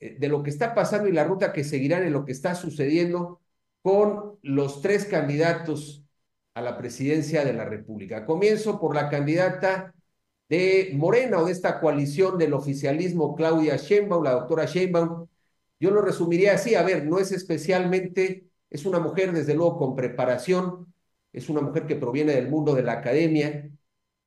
eh, 0.00 0.16
de 0.18 0.28
lo 0.28 0.42
que 0.42 0.50
está 0.50 0.74
pasando 0.74 1.08
y 1.08 1.12
la 1.12 1.24
ruta 1.24 1.52
que 1.52 1.64
seguirán 1.64 2.04
en 2.04 2.12
lo 2.12 2.24
que 2.24 2.32
está 2.32 2.54
sucediendo 2.54 3.40
con 3.82 4.38
los 4.42 4.80
tres 4.80 5.04
candidatos 5.04 6.04
a 6.54 6.60
la 6.62 6.76
presidencia 6.76 7.44
de 7.44 7.52
la 7.52 7.64
República. 7.64 8.26
Comienzo 8.26 8.80
por 8.80 8.94
la 8.94 9.08
candidata 9.08 9.94
de 10.48 10.92
Morena 10.94 11.38
o 11.38 11.46
de 11.46 11.52
esta 11.52 11.80
coalición 11.80 12.38
del 12.38 12.52
oficialismo, 12.52 13.34
Claudia 13.34 13.76
Sheinbaum, 13.76 14.22
la 14.22 14.32
doctora 14.32 14.66
Sheinbaum. 14.66 15.26
Yo 15.82 15.90
lo 15.90 16.00
resumiría 16.00 16.54
así, 16.54 16.76
a 16.76 16.84
ver, 16.84 17.04
no 17.06 17.18
es 17.18 17.32
especialmente, 17.32 18.46
es 18.70 18.86
una 18.86 19.00
mujer 19.00 19.32
desde 19.32 19.52
luego 19.56 19.78
con 19.78 19.96
preparación, 19.96 20.94
es 21.32 21.48
una 21.48 21.60
mujer 21.60 21.88
que 21.88 21.96
proviene 21.96 22.34
del 22.34 22.48
mundo 22.48 22.76
de 22.76 22.84
la 22.84 22.92
academia, 22.92 23.68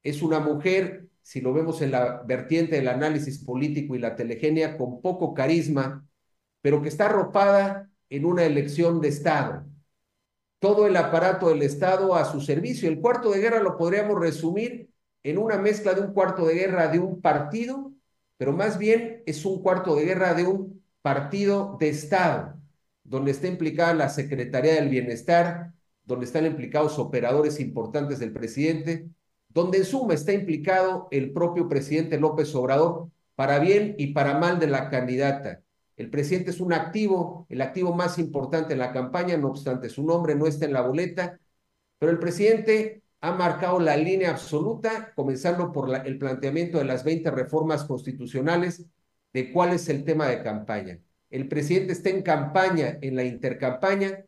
es 0.03 0.21
una 0.21 0.41
mujer, 0.41 1.07
si 1.21 1.39
lo 1.39 1.53
vemos 1.53 1.81
en 1.81 1.91
la 1.91 2.24
vertiente 2.24 2.75
del 2.75 2.89
análisis 2.89 3.39
político 3.39 3.95
y 3.95 4.00
la 4.00 4.17
telegenia, 4.17 4.77
con 4.77 5.01
poco 5.01 5.33
carisma, 5.33 6.05
pero 6.59 6.81
que 6.81 6.89
está 6.89 7.05
arropada 7.05 7.89
en 8.09 8.25
una 8.25 8.43
elección 8.43 9.00
de 9.00 9.07
Estado. 9.07 9.65
Todo 10.59 10.88
el 10.88 10.97
aparato 10.97 11.47
del 11.47 11.62
Estado 11.62 12.15
a 12.15 12.25
su 12.25 12.41
servicio. 12.41 12.89
El 12.89 13.00
cuarto 13.00 13.31
de 13.31 13.39
guerra 13.39 13.63
lo 13.63 13.77
podríamos 13.77 14.19
resumir 14.19 14.89
en 15.24 15.38
una 15.38 15.57
mezcla 15.57 15.93
de 15.93 16.01
un 16.01 16.12
cuarto 16.12 16.45
de 16.45 16.55
guerra 16.55 16.89
de 16.89 17.00
un 17.00 17.21
partido, 17.21 17.93
pero 18.35 18.51
más 18.51 18.77
bien 18.77 19.24
es 19.25 19.45
un 19.45 19.63
cuarto 19.63 19.95
de 19.95 20.03
guerra 20.03 20.33
de 20.33 20.43
un 20.43 20.83
partido 21.05 21.77
de 21.79 21.89
Estado, 21.89 22.59
donde 23.03 23.29
está 23.29 23.45
implicada 23.45 23.93
la 23.93 24.09
Secretaría 24.09 24.74
del 24.74 24.89
Bienestar, 24.89 25.71
donde 26.03 26.25
están 26.25 26.47
implicados 26.47 26.97
operadores 26.97 27.59
importantes 27.59 28.17
del 28.17 28.33
presidente, 28.33 29.07
donde 29.47 29.77
en 29.77 29.85
suma 29.85 30.15
está 30.15 30.33
implicado 30.33 31.07
el 31.12 31.31
propio 31.31 31.69
presidente 31.69 32.19
López 32.19 32.55
Obrador, 32.55 33.12
para 33.35 33.59
bien 33.59 33.93
y 34.00 34.13
para 34.13 34.39
mal 34.39 34.57
de 34.57 34.65
la 34.65 34.89
candidata. 34.89 35.62
El 35.95 36.09
presidente 36.09 36.50
es 36.50 36.59
un 36.59 36.74
activo, 36.74 37.45
el 37.50 37.62
activo 37.62 37.93
más 37.93 38.17
importante 38.17 38.74
en 38.74 38.79
la 38.79 38.91
campaña, 38.91 39.38
no 39.38 39.50
obstante 39.50 39.89
su 39.89 40.03
nombre 40.03 40.33
no 40.33 40.47
está 40.47 40.65
en 40.65 40.74
la 40.74 40.81
boleta, 40.81 41.39
pero 42.00 42.12
el 42.12 42.17
presidente 42.17 43.03
ha 43.21 43.31
marcado 43.31 43.79
la 43.79 43.95
línea 43.95 44.31
absoluta, 44.31 45.13
comenzando 45.15 45.71
por 45.71 45.88
el 46.03 46.17
planteamiento 46.17 46.79
de 46.79 46.85
las 46.85 47.03
20 47.03 47.29
reformas 47.29 47.83
constitucionales, 47.83 48.88
de 49.36 49.51
cuál 49.51 49.74
es 49.74 49.89
el 49.89 50.06
tema 50.06 50.27
de 50.30 50.42
campaña. 50.42 50.98
El 51.30 51.50
presidente 51.50 51.92
está 51.92 52.10
en 52.10 52.22
campaña, 52.22 53.00
en 53.01 53.18
la 53.18 53.25
intercampaña, 53.25 54.24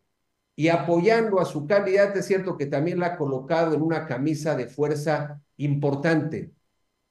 y 0.54 0.68
apoyando 0.68 1.40
a 1.40 1.46
su 1.46 1.66
candidata, 1.66 2.20
es 2.20 2.26
cierto 2.26 2.58
que 2.58 2.66
también 2.66 3.00
la 3.00 3.06
ha 3.08 3.18
colocado 3.18 3.74
en 3.74 3.82
una 3.82 4.06
camisa 4.06 4.58
de 4.58 4.68
fuerza 4.68 5.42
importante, 5.56 6.52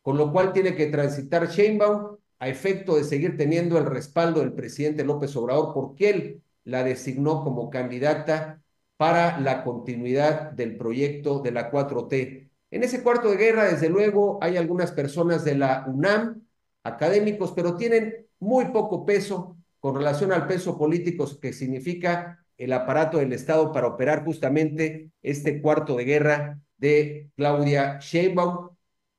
con 0.03 0.19
lo 0.19 0.31
cual 0.31 0.53
tiene 0.53 0.77
que 0.77 0.89
transitar 0.89 1.49
Sheinbaum 1.49 2.19
a 2.39 2.49
efecto 2.51 2.97
de 2.97 3.05
seguir 3.05 3.39
teniendo 3.39 3.79
el 3.79 3.87
respaldo 3.87 4.41
del 4.41 4.53
presidente 4.53 5.03
López 5.03 5.35
Obrador, 5.35 5.73
porque 5.73 6.11
él 6.11 6.43
la 6.65 6.85
designó 6.85 7.43
como 7.43 7.71
candidata 7.71 8.61
para 8.99 9.41
la 9.41 9.65
continuidad 9.65 10.51
del 10.53 10.77
proyecto 10.77 11.41
de 11.41 11.53
la 11.53 11.71
4T. 11.71 12.51
En 12.73 12.85
ese 12.85 13.03
cuarto 13.03 13.31
de 13.31 13.39
guerra, 13.39 13.65
desde 13.65 13.89
luego, 13.89 14.39
hay 14.43 14.59
algunas 14.59 14.93
personas 14.93 15.47
de 15.47 15.55
la 15.55 15.87
UNAM, 15.89 16.46
académicos, 16.87 17.53
pero 17.53 17.77
tienen 17.77 18.27
muy 18.39 18.67
poco 18.67 19.05
peso 19.05 19.57
con 19.81 19.95
relación 19.95 20.33
al 20.33 20.47
peso 20.47 20.77
político 20.79 21.29
que 21.41 21.53
significa 21.53 22.45
el 22.57 22.73
aparato 22.73 23.19
del 23.19 23.33
Estado 23.33 23.73
para 23.73 23.87
operar 23.87 24.25
justamente 24.25 25.11
este 25.23 25.61
cuarto 25.61 25.97
de 25.97 26.05
guerra 26.05 26.61
de 26.77 27.31
Claudia 27.37 27.99
Sheinbaum, 28.01 28.71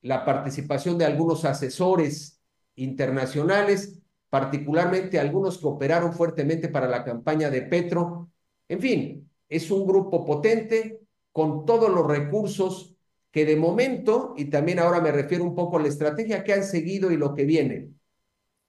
la 0.02 0.24
participación 0.24 0.98
de 0.98 1.04
algunos 1.04 1.44
asesores 1.44 2.40
internacionales, 2.76 4.00
particularmente 4.30 5.18
algunos 5.18 5.58
que 5.58 5.66
operaron 5.66 6.12
fuertemente 6.12 6.68
para 6.68 6.88
la 6.88 7.04
campaña 7.04 7.50
de 7.50 7.62
Petro. 7.62 8.30
En 8.68 8.80
fin, 8.80 9.30
es 9.48 9.70
un 9.70 9.86
grupo 9.86 10.24
potente 10.24 11.00
con 11.32 11.64
todos 11.64 11.90
los 11.90 12.06
recursos 12.06 12.96
que 13.30 13.44
de 13.44 13.56
momento, 13.56 14.34
y 14.36 14.46
también 14.46 14.78
ahora 14.78 15.00
me 15.00 15.12
refiero 15.12 15.44
un 15.44 15.54
poco 15.54 15.78
a 15.78 15.82
la 15.82 15.88
estrategia 15.88 16.44
que 16.44 16.52
han 16.52 16.64
seguido 16.64 17.10
y 17.10 17.16
lo 17.16 17.34
que 17.34 17.44
viene. 17.44 17.90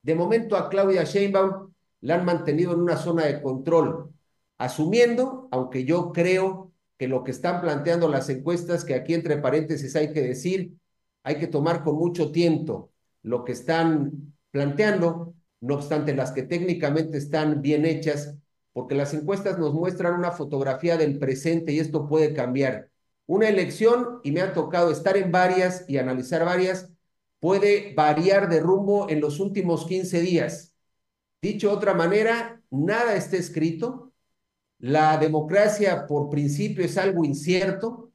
De 0.02 0.16
momento 0.16 0.58
a 0.58 0.70
Claudia 0.70 1.04
Sheinbaum 1.04 1.74
la 2.02 2.16
han 2.16 2.26
mantenido 2.26 2.74
en 2.74 2.82
una 2.82 2.98
zona 2.98 3.26
de 3.26 3.42
control 3.42 4.14
asumiendo, 4.58 5.48
aunque 5.52 5.86
yo 5.86 6.12
creo 6.12 6.72
que 6.98 7.08
lo 7.08 7.24
que 7.24 7.32
están 7.32 7.62
planteando 7.62 8.10
las 8.10 8.30
encuestas, 8.30 8.84
que 8.84 8.94
aquí 8.94 9.14
entre 9.14 9.38
paréntesis 9.38 9.96
hay 9.96 10.12
que 10.12 10.22
decir, 10.22 10.74
hay 11.24 11.38
que 11.38 11.48
tomar 11.48 11.84
con 11.84 11.96
mucho 11.96 12.32
tiempo 12.32 12.92
lo 13.24 13.46
que 13.46 13.54
están 13.54 14.34
planteando, 14.52 15.34
no 15.62 15.76
obstante 15.76 16.14
las 16.14 16.32
que 16.32 16.44
técnicamente 16.44 17.18
están 17.18 17.62
bien 17.62 17.86
hechas, 17.86 18.36
porque 18.74 18.96
las 18.96 19.14
encuestas 19.14 19.58
nos 19.58 19.74
muestran 19.74 20.14
una 20.14 20.32
fotografía 20.32 20.98
del 20.98 21.18
presente 21.20 21.72
y 21.72 21.80
esto 21.80 22.08
puede 22.08 22.34
cambiar. 22.34 22.90
Una 23.30 23.48
elección, 23.48 24.22
y 24.24 24.32
me 24.32 24.42
ha 24.42 24.54
tocado 24.54 24.90
estar 24.90 25.16
en 25.16 25.32
varias 25.32 25.86
y 25.88 26.00
analizar 26.00 26.44
varias, 26.44 26.90
puede 27.40 27.94
variar 27.94 28.50
de 28.50 28.60
rumbo 28.60 29.08
en 29.08 29.22
los 29.22 29.40
últimos 29.40 29.86
15 29.86 30.20
días. 30.22 30.74
Dicho 31.40 31.70
de 31.70 31.76
otra 31.76 31.94
manera, 31.94 32.60
nada 32.72 33.16
está 33.16 33.38
escrito, 33.38 34.12
la 34.80 35.20
democracia 35.20 36.08
por 36.08 36.32
principio 36.32 36.84
es 36.84 36.98
algo 36.98 37.24
incierto 37.24 38.12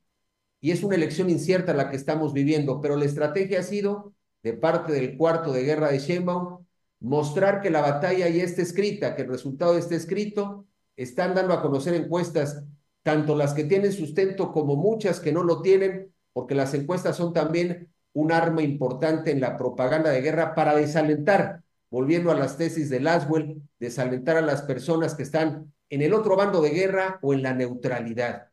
y 0.61 0.73
es 0.73 0.83
una 0.83 0.97
elección 0.97 1.31
incierta 1.31 1.75
la 1.75 1.91
que 1.91 1.97
estamos 1.97 2.33
viviendo, 2.33 2.81
pero 2.81 2.97
la 2.97 3.05
estrategia 3.05 3.61
ha 3.61 3.63
sido, 3.63 4.15
de 4.43 4.55
parte 4.55 4.93
del 4.93 5.17
cuarto 5.17 5.53
de 5.53 5.63
guerra 5.63 5.93
de 5.93 6.01
Sheinbaum, 6.01 6.67
mostrar 6.99 7.61
que 7.61 7.71
la 7.71 7.83
batalla 7.83 8.29
ya 8.29 8.43
está 8.43 8.63
escrita, 8.63 9.15
que 9.15 9.23
el 9.23 9.29
resultado 9.29 9.79
está 9.79 9.95
escrito, 9.95 10.67
están 10.97 11.37
dando 11.37 11.55
a 11.55 11.63
conocer 11.63 11.95
encuestas, 11.95 12.65
tanto 13.05 13.37
las 13.37 13.53
que 13.53 13.65
tienen 13.65 13.93
sustento 13.93 14.51
como 14.51 14.77
muchas 14.77 15.21
que 15.21 15.31
no 15.31 15.45
lo 15.45 15.61
tienen, 15.61 16.13
porque 16.33 16.55
las 16.55 16.73
encuestas 16.75 17.17
son 17.17 17.33
también 17.33 17.93
un 18.15 18.33
arma 18.33 18.63
importante 18.63 19.31
en 19.31 19.41
la 19.41 19.59
propaganda 19.59 20.11
de 20.11 20.23
guerra 20.23 20.55
para 20.55 20.75
desalentar, 20.75 21.63
volviendo 21.91 22.31
a 22.31 22.35
las 22.35 22.57
tesis 22.57 22.89
de 22.89 23.01
Laswell, 23.01 23.61
desalentar 23.79 24.39
a 24.39 24.41
las 24.41 24.63
personas 24.63 25.15
que 25.15 25.23
están 25.23 25.73
en 25.91 26.01
el 26.01 26.15
otro 26.15 26.35
bando 26.35 26.63
de 26.63 26.71
guerra 26.71 27.19
o 27.21 27.35
en 27.35 27.43
la 27.43 27.53
neutralidad. 27.53 28.49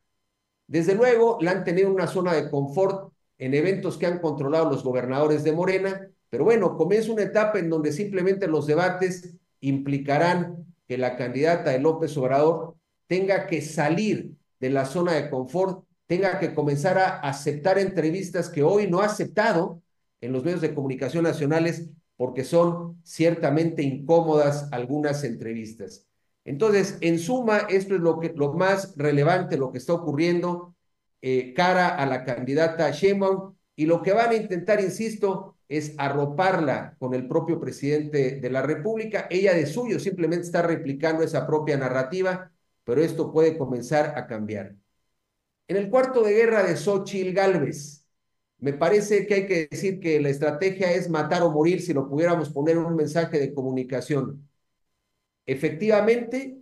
Desde 0.67 0.96
luego, 0.96 1.38
la 1.39 1.51
han 1.51 1.63
tenido 1.63 1.89
una 1.89 2.08
zona 2.08 2.34
de 2.34 2.50
confort 2.50 3.13
en 3.38 3.53
eventos 3.53 3.98
que 3.98 4.05
han 4.05 4.20
controlado 4.20 4.70
los 4.70 4.84
gobernadores 4.84 5.46
de 5.46 5.53
Morena, 5.53 6.10
pero 6.29 6.43
bueno, 6.43 6.75
comienza 6.75 7.12
una 7.12 7.24
etapa 7.24 7.58
en 7.58 7.70
donde 7.70 7.93
simplemente 7.93 8.48
los 8.48 8.67
debates 8.67 9.34
implicarán 9.62 10.65
que 10.88 10.98
la 10.98 11.15
candidata 11.15 11.72
de 11.72 11.79
López 11.79 12.17
Obrador 12.17 12.75
tenga 13.08 13.48
que 13.48 13.62
salir 13.62 14.34
de 14.62 14.70
la 14.70 14.86
zona 14.86 15.13
de 15.13 15.30
confort, 15.30 15.84
tenga 16.06 16.39
que 16.39 16.53
comenzar 16.53 16.98
a 16.98 17.20
aceptar 17.20 17.77
entrevistas 17.77 18.50
que 18.50 18.63
hoy 18.63 18.89
no 18.89 19.01
ha 19.01 19.06
aceptado 19.06 19.82
en 20.22 20.32
los 20.32 20.44
medios 20.44 20.62
de 20.62 20.74
comunicación 20.74 21.24
nacionales 21.24 21.89
porque 22.15 22.44
son 22.44 23.01
ciertamente 23.03 23.82
incómodas 23.82 24.70
algunas 24.72 25.24
entrevistas. 25.24 26.06
Entonces, 26.46 26.98
en 27.01 27.18
suma, 27.18 27.60
esto 27.70 27.96
es 27.96 28.01
lo, 28.01 28.20
que, 28.20 28.32
lo 28.36 28.53
más 28.53 28.94
relevante, 28.96 29.58
lo 29.58 29.72
que 29.72 29.80
está 29.80 29.94
ocurriendo 29.94 30.75
eh, 31.22 31.53
cara 31.56 31.89
a 31.96 32.06
la 32.06 32.24
candidata 32.24 32.91
Sheinbaum 32.91 33.56
y 33.75 33.86
lo 33.86 34.01
que 34.01 34.13
van 34.13 34.32
a 34.32 34.36
intentar, 34.36 34.80
insisto, 34.80 35.58
es 35.68 35.96
arroparla 35.98 36.96
con 37.00 37.13
el 37.13 37.27
propio 37.27 37.60
presidente 37.60 38.39
de 38.39 38.50
la 38.50 38.62
República. 38.62 39.27
Ella 39.30 39.53
de 39.53 39.65
suyo 39.65 40.00
simplemente 40.00 40.46
está 40.46 40.62
replicando 40.62 41.24
esa 41.24 41.48
propia 41.48 41.77
narrativa, 41.77 42.51
pero 42.84 43.02
esto 43.02 43.32
puede 43.32 43.58
comenzar 43.58 44.14
a 44.18 44.28
cambiar. 44.28 44.76
En 45.68 45.78
el 45.78 45.90
cuarto 45.90 46.24
de 46.24 46.34
guerra 46.34 46.64
de 46.64 46.76
Xochitl 46.76 47.34
Galvez, 47.34 48.06
me 48.60 48.74
parece 48.74 49.26
que 49.28 49.34
hay 49.36 49.48
que 49.48 49.68
decir 49.72 50.00
que 50.00 50.20
la 50.22 50.30
estrategia 50.30 50.92
es 50.92 51.10
matar 51.10 51.44
o 51.44 51.52
morir 51.52 51.82
si 51.82 51.94
lo 51.94 52.08
pudiéramos 52.10 52.50
poner 52.50 52.78
en 52.78 52.86
un 52.86 52.96
mensaje 52.96 53.40
de 53.40 53.54
comunicación 53.54 54.48
efectivamente 55.46 56.58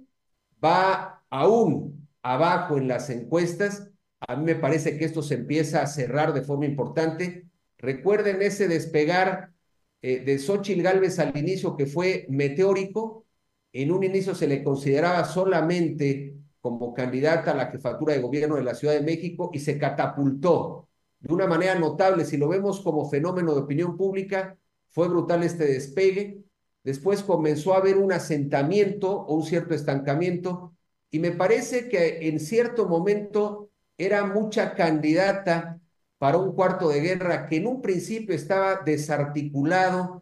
va 0.63 1.23
aún 1.29 2.07
abajo 2.21 2.77
en 2.77 2.87
las 2.87 3.09
encuestas, 3.09 3.85
A 4.27 4.35
mí 4.35 4.43
me 4.43 4.55
parece 4.55 4.97
que 4.97 5.05
esto 5.05 5.21
se 5.23 5.35
empieza 5.35 5.81
a 5.81 5.87
cerrar 5.87 6.33
de 6.33 6.41
forma 6.41 6.65
importante. 6.65 7.47
Recuerden 7.77 8.41
ese 8.41 8.67
despegar 8.67 9.53
eh, 10.01 10.19
de 10.19 10.37
Xochitl 10.39 10.81
Gálvez 10.81 11.19
al 11.19 11.37
inicio 11.37 11.77
que 11.77 11.85
fue 11.85 12.25
meteórico. 12.29 13.25
En 13.71 13.91
un 13.91 14.03
inicio 14.03 14.33
se 14.33 14.47
le 14.47 14.63
consideraba 14.63 15.23
solamente 15.25 16.35
como 16.61 16.93
candidata 16.93 17.51
a 17.51 17.55
la 17.55 17.67
jefatura 17.67 18.13
de 18.13 18.21
gobierno 18.21 18.55
de 18.55 18.63
la 18.63 18.75
Ciudad 18.75 18.93
de 18.93 19.01
México 19.01 19.51
y 19.53 19.59
se 19.59 19.77
catapultó 19.77 20.87
de 21.19 21.33
una 21.33 21.47
manera 21.47 21.75
notable. 21.75 22.25
Si 22.25 22.37
lo 22.37 22.47
vemos 22.47 22.81
como 22.81 23.09
fenómeno 23.09 23.53
de 23.53 23.61
opinión 23.61 23.95
pública, 23.97 24.57
fue 24.89 25.07
brutal 25.07 25.43
este 25.43 25.65
despegue. 25.65 26.43
Después 26.83 27.23
comenzó 27.23 27.73
a 27.73 27.77
haber 27.77 27.97
un 27.97 28.11
asentamiento 28.11 29.11
o 29.11 29.35
un 29.35 29.43
cierto 29.43 29.73
estancamiento 29.75 30.73
y 31.11 31.19
me 31.19 31.31
parece 31.31 31.89
que 31.89 32.27
en 32.27 32.39
cierto 32.39 32.87
momento 32.87 33.69
era 33.97 34.25
mucha 34.25 34.73
candidata 34.75 35.79
para 36.17 36.37
un 36.37 36.53
cuarto 36.53 36.89
de 36.89 37.01
guerra 37.01 37.47
que 37.47 37.57
en 37.57 37.67
un 37.67 37.81
principio 37.81 38.35
estaba 38.35 38.81
desarticulado 38.85 40.21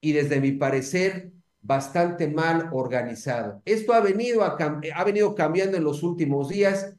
y 0.00 0.12
desde 0.12 0.40
mi 0.40 0.52
parecer 0.52 1.33
bastante 1.64 2.28
mal 2.28 2.68
organizado. 2.72 3.62
Esto 3.64 3.94
ha 3.94 4.00
venido, 4.00 4.44
ha 4.44 5.04
venido 5.04 5.34
cambiando 5.34 5.78
en 5.78 5.84
los 5.84 6.02
últimos 6.02 6.50
días 6.50 6.94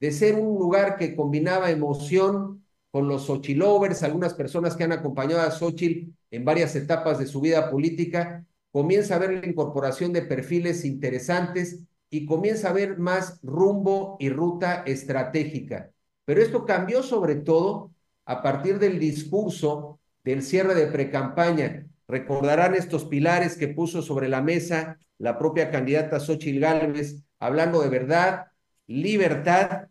de 0.00 0.10
ser 0.10 0.34
un 0.34 0.58
lugar 0.58 0.96
que 0.96 1.14
combinaba 1.14 1.70
emoción 1.70 2.64
con 2.90 3.06
los 3.06 3.26
Xochilovers, 3.26 4.02
algunas 4.02 4.34
personas 4.34 4.74
que 4.74 4.82
han 4.82 4.92
acompañado 4.92 5.42
a 5.42 5.50
Xochitl 5.52 6.10
en 6.32 6.44
varias 6.44 6.74
etapas 6.74 7.20
de 7.20 7.26
su 7.26 7.40
vida 7.40 7.70
política, 7.70 8.44
comienza 8.72 9.14
a 9.14 9.18
ver 9.18 9.44
la 9.44 9.46
incorporación 9.46 10.12
de 10.12 10.22
perfiles 10.22 10.84
interesantes 10.84 11.84
y 12.10 12.26
comienza 12.26 12.70
a 12.70 12.72
ver 12.72 12.98
más 12.98 13.38
rumbo 13.42 14.16
y 14.18 14.28
ruta 14.28 14.82
estratégica. 14.86 15.90
Pero 16.24 16.42
esto 16.42 16.64
cambió 16.64 17.04
sobre 17.04 17.36
todo 17.36 17.92
a 18.24 18.42
partir 18.42 18.80
del 18.80 18.98
discurso 18.98 20.00
del 20.24 20.42
cierre 20.42 20.74
de 20.74 20.88
precampaña. 20.88 21.86
Recordarán 22.10 22.74
estos 22.74 23.04
pilares 23.04 23.56
que 23.56 23.68
puso 23.68 24.02
sobre 24.02 24.28
la 24.28 24.42
mesa 24.42 24.98
la 25.18 25.38
propia 25.38 25.70
candidata 25.70 26.18
Xochitl 26.18 26.58
Gálvez, 26.58 27.22
hablando 27.38 27.82
de 27.82 27.88
verdad, 27.88 28.46
libertad 28.86 29.88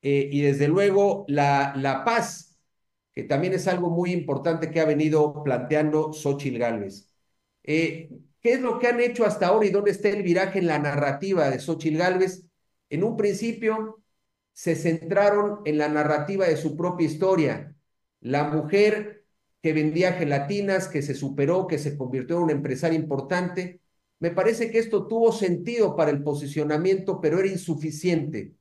eh, 0.00 0.30
y 0.32 0.40
desde 0.40 0.68
luego 0.68 1.24
la, 1.28 1.74
la 1.76 2.04
paz, 2.04 2.56
que 3.12 3.24
también 3.24 3.52
es 3.52 3.68
algo 3.68 3.90
muy 3.90 4.12
importante 4.12 4.70
que 4.70 4.80
ha 4.80 4.86
venido 4.86 5.42
planteando 5.44 6.12
Xochitl 6.12 6.58
Gálvez. 6.58 7.12
Eh, 7.64 8.08
¿Qué 8.40 8.52
es 8.52 8.60
lo 8.60 8.78
que 8.78 8.86
han 8.86 9.00
hecho 9.00 9.26
hasta 9.26 9.48
ahora 9.48 9.66
y 9.66 9.70
dónde 9.70 9.90
está 9.90 10.08
el 10.08 10.22
viraje 10.22 10.60
en 10.60 10.68
la 10.68 10.78
narrativa 10.78 11.50
de 11.50 11.58
Xochitl 11.58 11.98
Gálvez? 11.98 12.46
En 12.88 13.04
un 13.04 13.16
principio 13.16 14.00
se 14.54 14.74
centraron 14.74 15.60
en 15.66 15.76
la 15.76 15.88
narrativa 15.88 16.46
de 16.46 16.56
su 16.56 16.76
propia 16.76 17.06
historia. 17.06 17.74
La 18.20 18.44
mujer 18.44 19.17
que 19.62 19.72
vendía 19.72 20.12
gelatinas, 20.12 20.88
que 20.88 21.02
se 21.02 21.14
superó, 21.14 21.66
que 21.66 21.78
se 21.78 21.96
convirtió 21.96 22.36
en 22.36 22.42
una 22.44 22.52
empresaria 22.52 22.98
importante. 22.98 23.80
Me 24.20 24.30
parece 24.30 24.70
que 24.70 24.78
esto 24.78 25.06
tuvo 25.06 25.32
sentido 25.32 25.96
para 25.96 26.10
el 26.10 26.22
posicionamiento, 26.22 27.20
pero 27.20 27.38
era 27.38 27.48
insuficiente. 27.48 28.54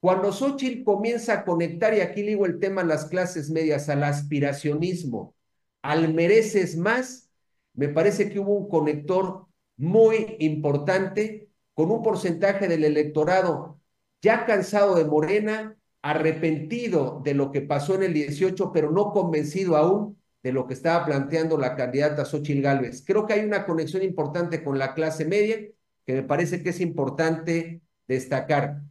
Cuando 0.00 0.32
Xochitl 0.32 0.84
comienza 0.84 1.32
a 1.32 1.44
conectar, 1.44 1.94
y 1.94 2.00
aquí 2.00 2.22
digo 2.22 2.46
el 2.46 2.60
tema 2.60 2.84
las 2.84 3.06
clases 3.06 3.50
medias, 3.50 3.88
al 3.88 4.04
aspiracionismo, 4.04 5.34
al 5.82 6.14
mereces 6.14 6.76
más, 6.76 7.30
me 7.74 7.88
parece 7.88 8.28
que 8.30 8.38
hubo 8.38 8.54
un 8.54 8.68
conector 8.68 9.46
muy 9.76 10.36
importante 10.40 11.48
con 11.74 11.90
un 11.90 12.02
porcentaje 12.02 12.68
del 12.68 12.84
electorado 12.84 13.78
ya 14.20 14.44
cansado 14.46 14.96
de 14.96 15.04
Morena, 15.04 15.77
arrepentido 16.02 17.20
de 17.24 17.34
lo 17.34 17.50
que 17.52 17.60
pasó 17.62 17.94
en 17.94 18.04
el 18.04 18.14
18, 18.14 18.72
pero 18.72 18.90
no 18.90 19.12
convencido 19.12 19.76
aún 19.76 20.18
de 20.42 20.52
lo 20.52 20.66
que 20.66 20.74
estaba 20.74 21.04
planteando 21.04 21.58
la 21.58 21.76
candidata 21.76 22.24
Xochitl 22.24 22.62
Gálvez. 22.62 23.02
Creo 23.06 23.26
que 23.26 23.34
hay 23.34 23.44
una 23.44 23.66
conexión 23.66 24.02
importante 24.02 24.62
con 24.62 24.78
la 24.78 24.94
clase 24.94 25.24
media 25.24 25.58
que 26.06 26.14
me 26.14 26.22
parece 26.22 26.62
que 26.62 26.70
es 26.70 26.80
importante 26.80 27.82
destacar. 28.06 28.82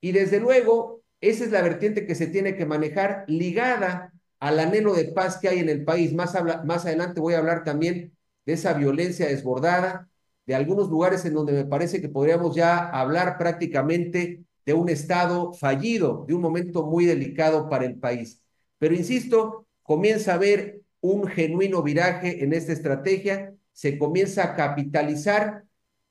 Y 0.00 0.12
desde 0.12 0.40
luego, 0.40 1.02
esa 1.20 1.44
es 1.44 1.50
la 1.52 1.62
vertiente 1.62 2.06
que 2.06 2.14
se 2.14 2.26
tiene 2.26 2.56
que 2.56 2.66
manejar 2.66 3.24
ligada 3.28 4.12
al 4.40 4.58
anhelo 4.58 4.94
de 4.94 5.06
paz 5.06 5.38
que 5.38 5.48
hay 5.48 5.60
en 5.60 5.68
el 5.70 5.84
país. 5.84 6.12
Más, 6.12 6.34
más 6.64 6.84
adelante 6.84 7.20
voy 7.20 7.34
a 7.34 7.38
hablar 7.38 7.64
también 7.64 8.14
de 8.44 8.52
esa 8.52 8.74
violencia 8.74 9.26
desbordada, 9.26 10.08
de 10.46 10.54
algunos 10.54 10.90
lugares 10.90 11.24
en 11.24 11.32
donde 11.32 11.54
me 11.54 11.64
parece 11.64 12.02
que 12.02 12.10
podríamos 12.10 12.54
ya 12.54 12.90
hablar 12.90 13.38
prácticamente 13.38 14.44
de 14.66 14.72
un 14.72 14.88
Estado 14.88 15.52
fallido, 15.52 16.24
de 16.26 16.34
un 16.34 16.40
momento 16.40 16.84
muy 16.86 17.04
delicado 17.04 17.68
para 17.68 17.84
el 17.84 17.96
país. 17.96 18.42
Pero 18.78 18.94
insisto, 18.94 19.66
comienza 19.82 20.32
a 20.32 20.36
haber 20.36 20.80
un 21.00 21.26
genuino 21.26 21.82
viraje 21.82 22.42
en 22.42 22.52
esta 22.52 22.72
estrategia, 22.72 23.54
se 23.72 23.98
comienza 23.98 24.44
a 24.44 24.54
capitalizar 24.54 25.64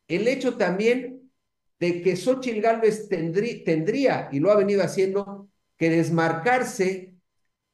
el 0.07 0.27
hecho 0.27 0.57
también 0.57 1.31
de 1.79 2.01
que 2.01 2.15
Xochitl 2.15 2.61
Gálvez 2.61 3.09
tendría, 3.09 4.29
y 4.31 4.39
lo 4.39 4.51
ha 4.51 4.55
venido 4.55 4.83
haciendo, 4.83 5.49
que 5.77 5.89
desmarcarse 5.89 7.15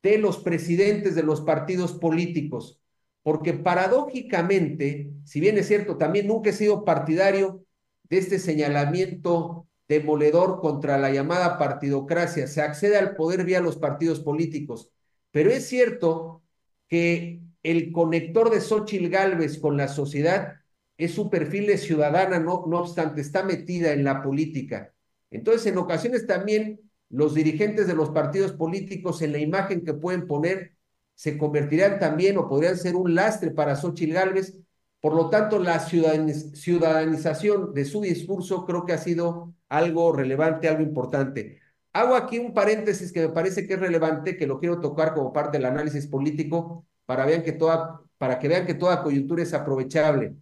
de 0.01 0.17
los 0.17 0.37
presidentes 0.39 1.15
de 1.15 1.23
los 1.23 1.41
partidos 1.41 1.93
políticos, 1.93 2.79
porque 3.21 3.53
paradójicamente, 3.53 5.11
si 5.25 5.39
bien 5.39 5.57
es 5.57 5.67
cierto, 5.67 5.97
también 5.97 6.27
nunca 6.27 6.49
he 6.49 6.53
sido 6.53 6.85
partidario 6.85 7.65
de 8.09 8.17
este 8.17 8.39
señalamiento 8.39 9.67
demoledor 9.89 10.61
contra 10.61 10.97
la 10.97 11.11
llamada 11.11 11.57
partidocracia, 11.57 12.47
se 12.47 12.61
accede 12.61 12.97
al 12.97 13.15
poder 13.15 13.43
vía 13.43 13.59
los 13.59 13.75
partidos 13.75 14.21
políticos, 14.21 14.91
pero 15.31 15.49
es 15.51 15.67
cierto 15.67 16.43
que 16.87 17.41
el 17.63 17.91
conector 17.91 18.49
de 18.51 18.61
Xochitl 18.61 19.09
Gálvez 19.09 19.57
con 19.59 19.75
la 19.75 19.89
sociedad 19.89 20.55
es 20.97 21.13
su 21.13 21.29
perfil 21.29 21.67
de 21.67 21.77
ciudadana, 21.77 22.39
no, 22.39 22.65
no 22.67 22.79
obstante, 22.79 23.21
está 23.21 23.43
metida 23.43 23.91
en 23.91 24.03
la 24.03 24.21
política. 24.21 24.93
Entonces, 25.31 25.65
en 25.67 25.77
ocasiones 25.77 26.27
también 26.27 26.79
los 27.09 27.33
dirigentes 27.33 27.87
de 27.87 27.95
los 27.95 28.11
partidos 28.11 28.51
políticos 28.53 29.21
en 29.21 29.31
la 29.31 29.39
imagen 29.39 29.83
que 29.83 29.93
pueden 29.93 30.27
poner 30.27 30.75
se 31.15 31.37
convertirán 31.37 31.99
también 31.99 32.37
o 32.37 32.47
podrían 32.47 32.77
ser 32.77 32.95
un 32.95 33.13
lastre 33.15 33.51
para 33.51 33.75
Xochitl 33.75 34.13
Gálvez. 34.13 34.57
Por 35.01 35.15
lo 35.15 35.29
tanto, 35.29 35.59
la 35.59 35.79
ciudadanización 35.79 37.73
de 37.73 37.85
su 37.85 38.01
discurso 38.01 38.65
creo 38.65 38.85
que 38.85 38.93
ha 38.93 38.97
sido 38.97 39.53
algo 39.69 40.11
relevante, 40.11 40.67
algo 40.67 40.83
importante. 40.83 41.59
Hago 41.93 42.15
aquí 42.15 42.39
un 42.39 42.53
paréntesis 42.53 43.11
que 43.11 43.21
me 43.21 43.29
parece 43.29 43.67
que 43.67 43.73
es 43.75 43.79
relevante, 43.79 44.37
que 44.37 44.47
lo 44.47 44.59
quiero 44.59 44.79
tocar 44.79 45.13
como 45.13 45.33
parte 45.33 45.57
del 45.57 45.65
análisis 45.65 46.07
político 46.07 46.85
para, 47.05 47.25
vean 47.25 47.43
que 47.43 47.53
toda, 47.53 48.01
para 48.17 48.39
que 48.39 48.47
vean 48.47 48.65
que 48.65 48.73
toda 48.75 49.03
coyuntura 49.03 49.43
es 49.43 49.53
aprovechable 49.53 50.35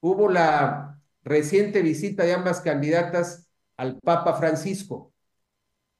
hubo 0.00 0.28
la 0.28 1.00
reciente 1.22 1.82
visita 1.82 2.24
de 2.24 2.34
ambas 2.34 2.60
candidatas 2.60 3.48
al 3.76 3.98
Papa 4.00 4.34
Francisco. 4.34 5.12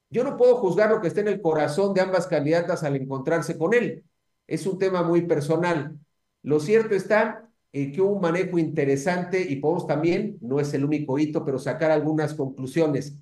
Yo 0.09 0.22
no 0.22 0.37
puedo 0.37 0.57
juzgar 0.57 0.90
lo 0.90 1.00
que 1.00 1.09
está 1.09 1.20
en 1.20 1.29
el 1.29 1.40
corazón 1.40 1.92
de 1.92 2.00
ambas 2.00 2.26
candidatas 2.26 2.85
al 2.85 2.96
encontrarse 2.96 3.59
con 3.59 3.74
él. 3.74 4.05
Es 4.46 4.66
un 4.66 4.79
tema 4.79 5.02
muy 5.02 5.22
personal. 5.22 5.98
Lo 6.42 6.61
cierto 6.61 6.94
está 6.94 7.46
en 7.83 7.93
que 7.93 8.01
hubo 8.01 8.12
un 8.12 8.23
manejo 8.23 8.59
interesante 8.59 9.41
y 9.41 9.57
podemos 9.57 9.87
también, 9.87 10.39
no 10.41 10.61
es 10.61 10.73
el 10.75 10.85
único 10.85 11.19
hito, 11.19 11.45
pero 11.45 11.59
sacar 11.59 11.91
algunas 11.91 12.35
conclusiones. 12.35 13.17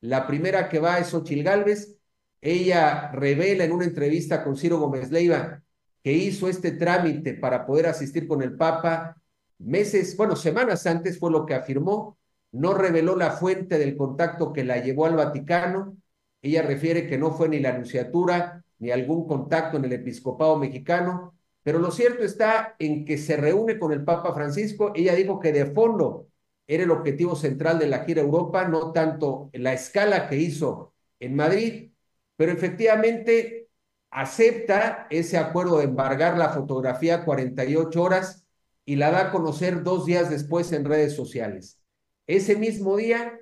La 0.00 0.26
primera 0.26 0.68
que 0.68 0.78
va 0.78 0.98
es 0.98 1.08
Xochil 1.08 1.42
Gálvez. 1.42 1.96
Ella 2.40 3.12
revela 3.12 3.64
en 3.64 3.72
una 3.72 3.84
entrevista 3.84 4.42
con 4.42 4.56
Ciro 4.56 4.78
Gómez 4.78 5.10
Leiva 5.12 5.62
que 6.02 6.12
hizo 6.12 6.48
este 6.48 6.72
trámite 6.72 7.34
para 7.34 7.64
poder 7.64 7.86
asistir 7.86 8.26
con 8.26 8.42
el 8.42 8.56
Papa 8.56 9.16
Meses, 9.58 10.16
bueno, 10.16 10.34
semanas 10.34 10.86
antes 10.86 11.20
fue 11.20 11.30
lo 11.30 11.46
que 11.46 11.54
afirmó, 11.54 12.18
no 12.50 12.74
reveló 12.74 13.14
la 13.14 13.30
fuente 13.30 13.78
del 13.78 13.96
contacto 13.96 14.52
que 14.52 14.64
la 14.64 14.78
llevó 14.78 15.06
al 15.06 15.14
Vaticano. 15.14 15.96
Ella 16.42 16.62
refiere 16.62 17.06
que 17.06 17.16
no 17.16 17.30
fue 17.30 17.48
ni 17.48 17.60
la 17.60 17.70
anunciatura 17.70 18.64
ni 18.80 18.90
algún 18.90 19.28
contacto 19.28 19.76
en 19.76 19.84
el 19.84 19.92
episcopado 19.92 20.58
mexicano, 20.58 21.34
pero 21.62 21.78
lo 21.78 21.90
cierto 21.90 22.24
está 22.24 22.74
en 22.78 23.04
que 23.04 23.18
se 23.18 23.36
reúne 23.36 23.78
con 23.78 23.92
el 23.92 24.04
Papa 24.04 24.34
Francisco. 24.34 24.92
Ella 24.94 25.14
dijo 25.14 25.38
que 25.38 25.52
de 25.52 25.66
fondo 25.66 26.26
era 26.66 26.84
el 26.84 26.90
objetivo 26.90 27.36
central 27.36 27.78
de 27.78 27.86
la 27.86 28.04
gira 28.04 28.22
Europa, 28.22 28.66
no 28.66 28.92
tanto 28.92 29.50
la 29.52 29.72
escala 29.72 30.28
que 30.28 30.36
hizo 30.36 30.94
en 31.20 31.36
Madrid, 31.36 31.90
pero 32.36 32.52
efectivamente 32.52 33.68
acepta 34.10 35.06
ese 35.10 35.38
acuerdo 35.38 35.78
de 35.78 35.84
embargar 35.84 36.36
la 36.36 36.50
fotografía 36.50 37.24
48 37.24 38.02
horas 38.02 38.44
y 38.84 38.96
la 38.96 39.10
da 39.10 39.28
a 39.28 39.30
conocer 39.30 39.82
dos 39.82 40.06
días 40.06 40.30
después 40.30 40.72
en 40.72 40.84
redes 40.84 41.14
sociales. 41.14 41.78
Ese 42.26 42.56
mismo 42.56 42.96
día 42.96 43.38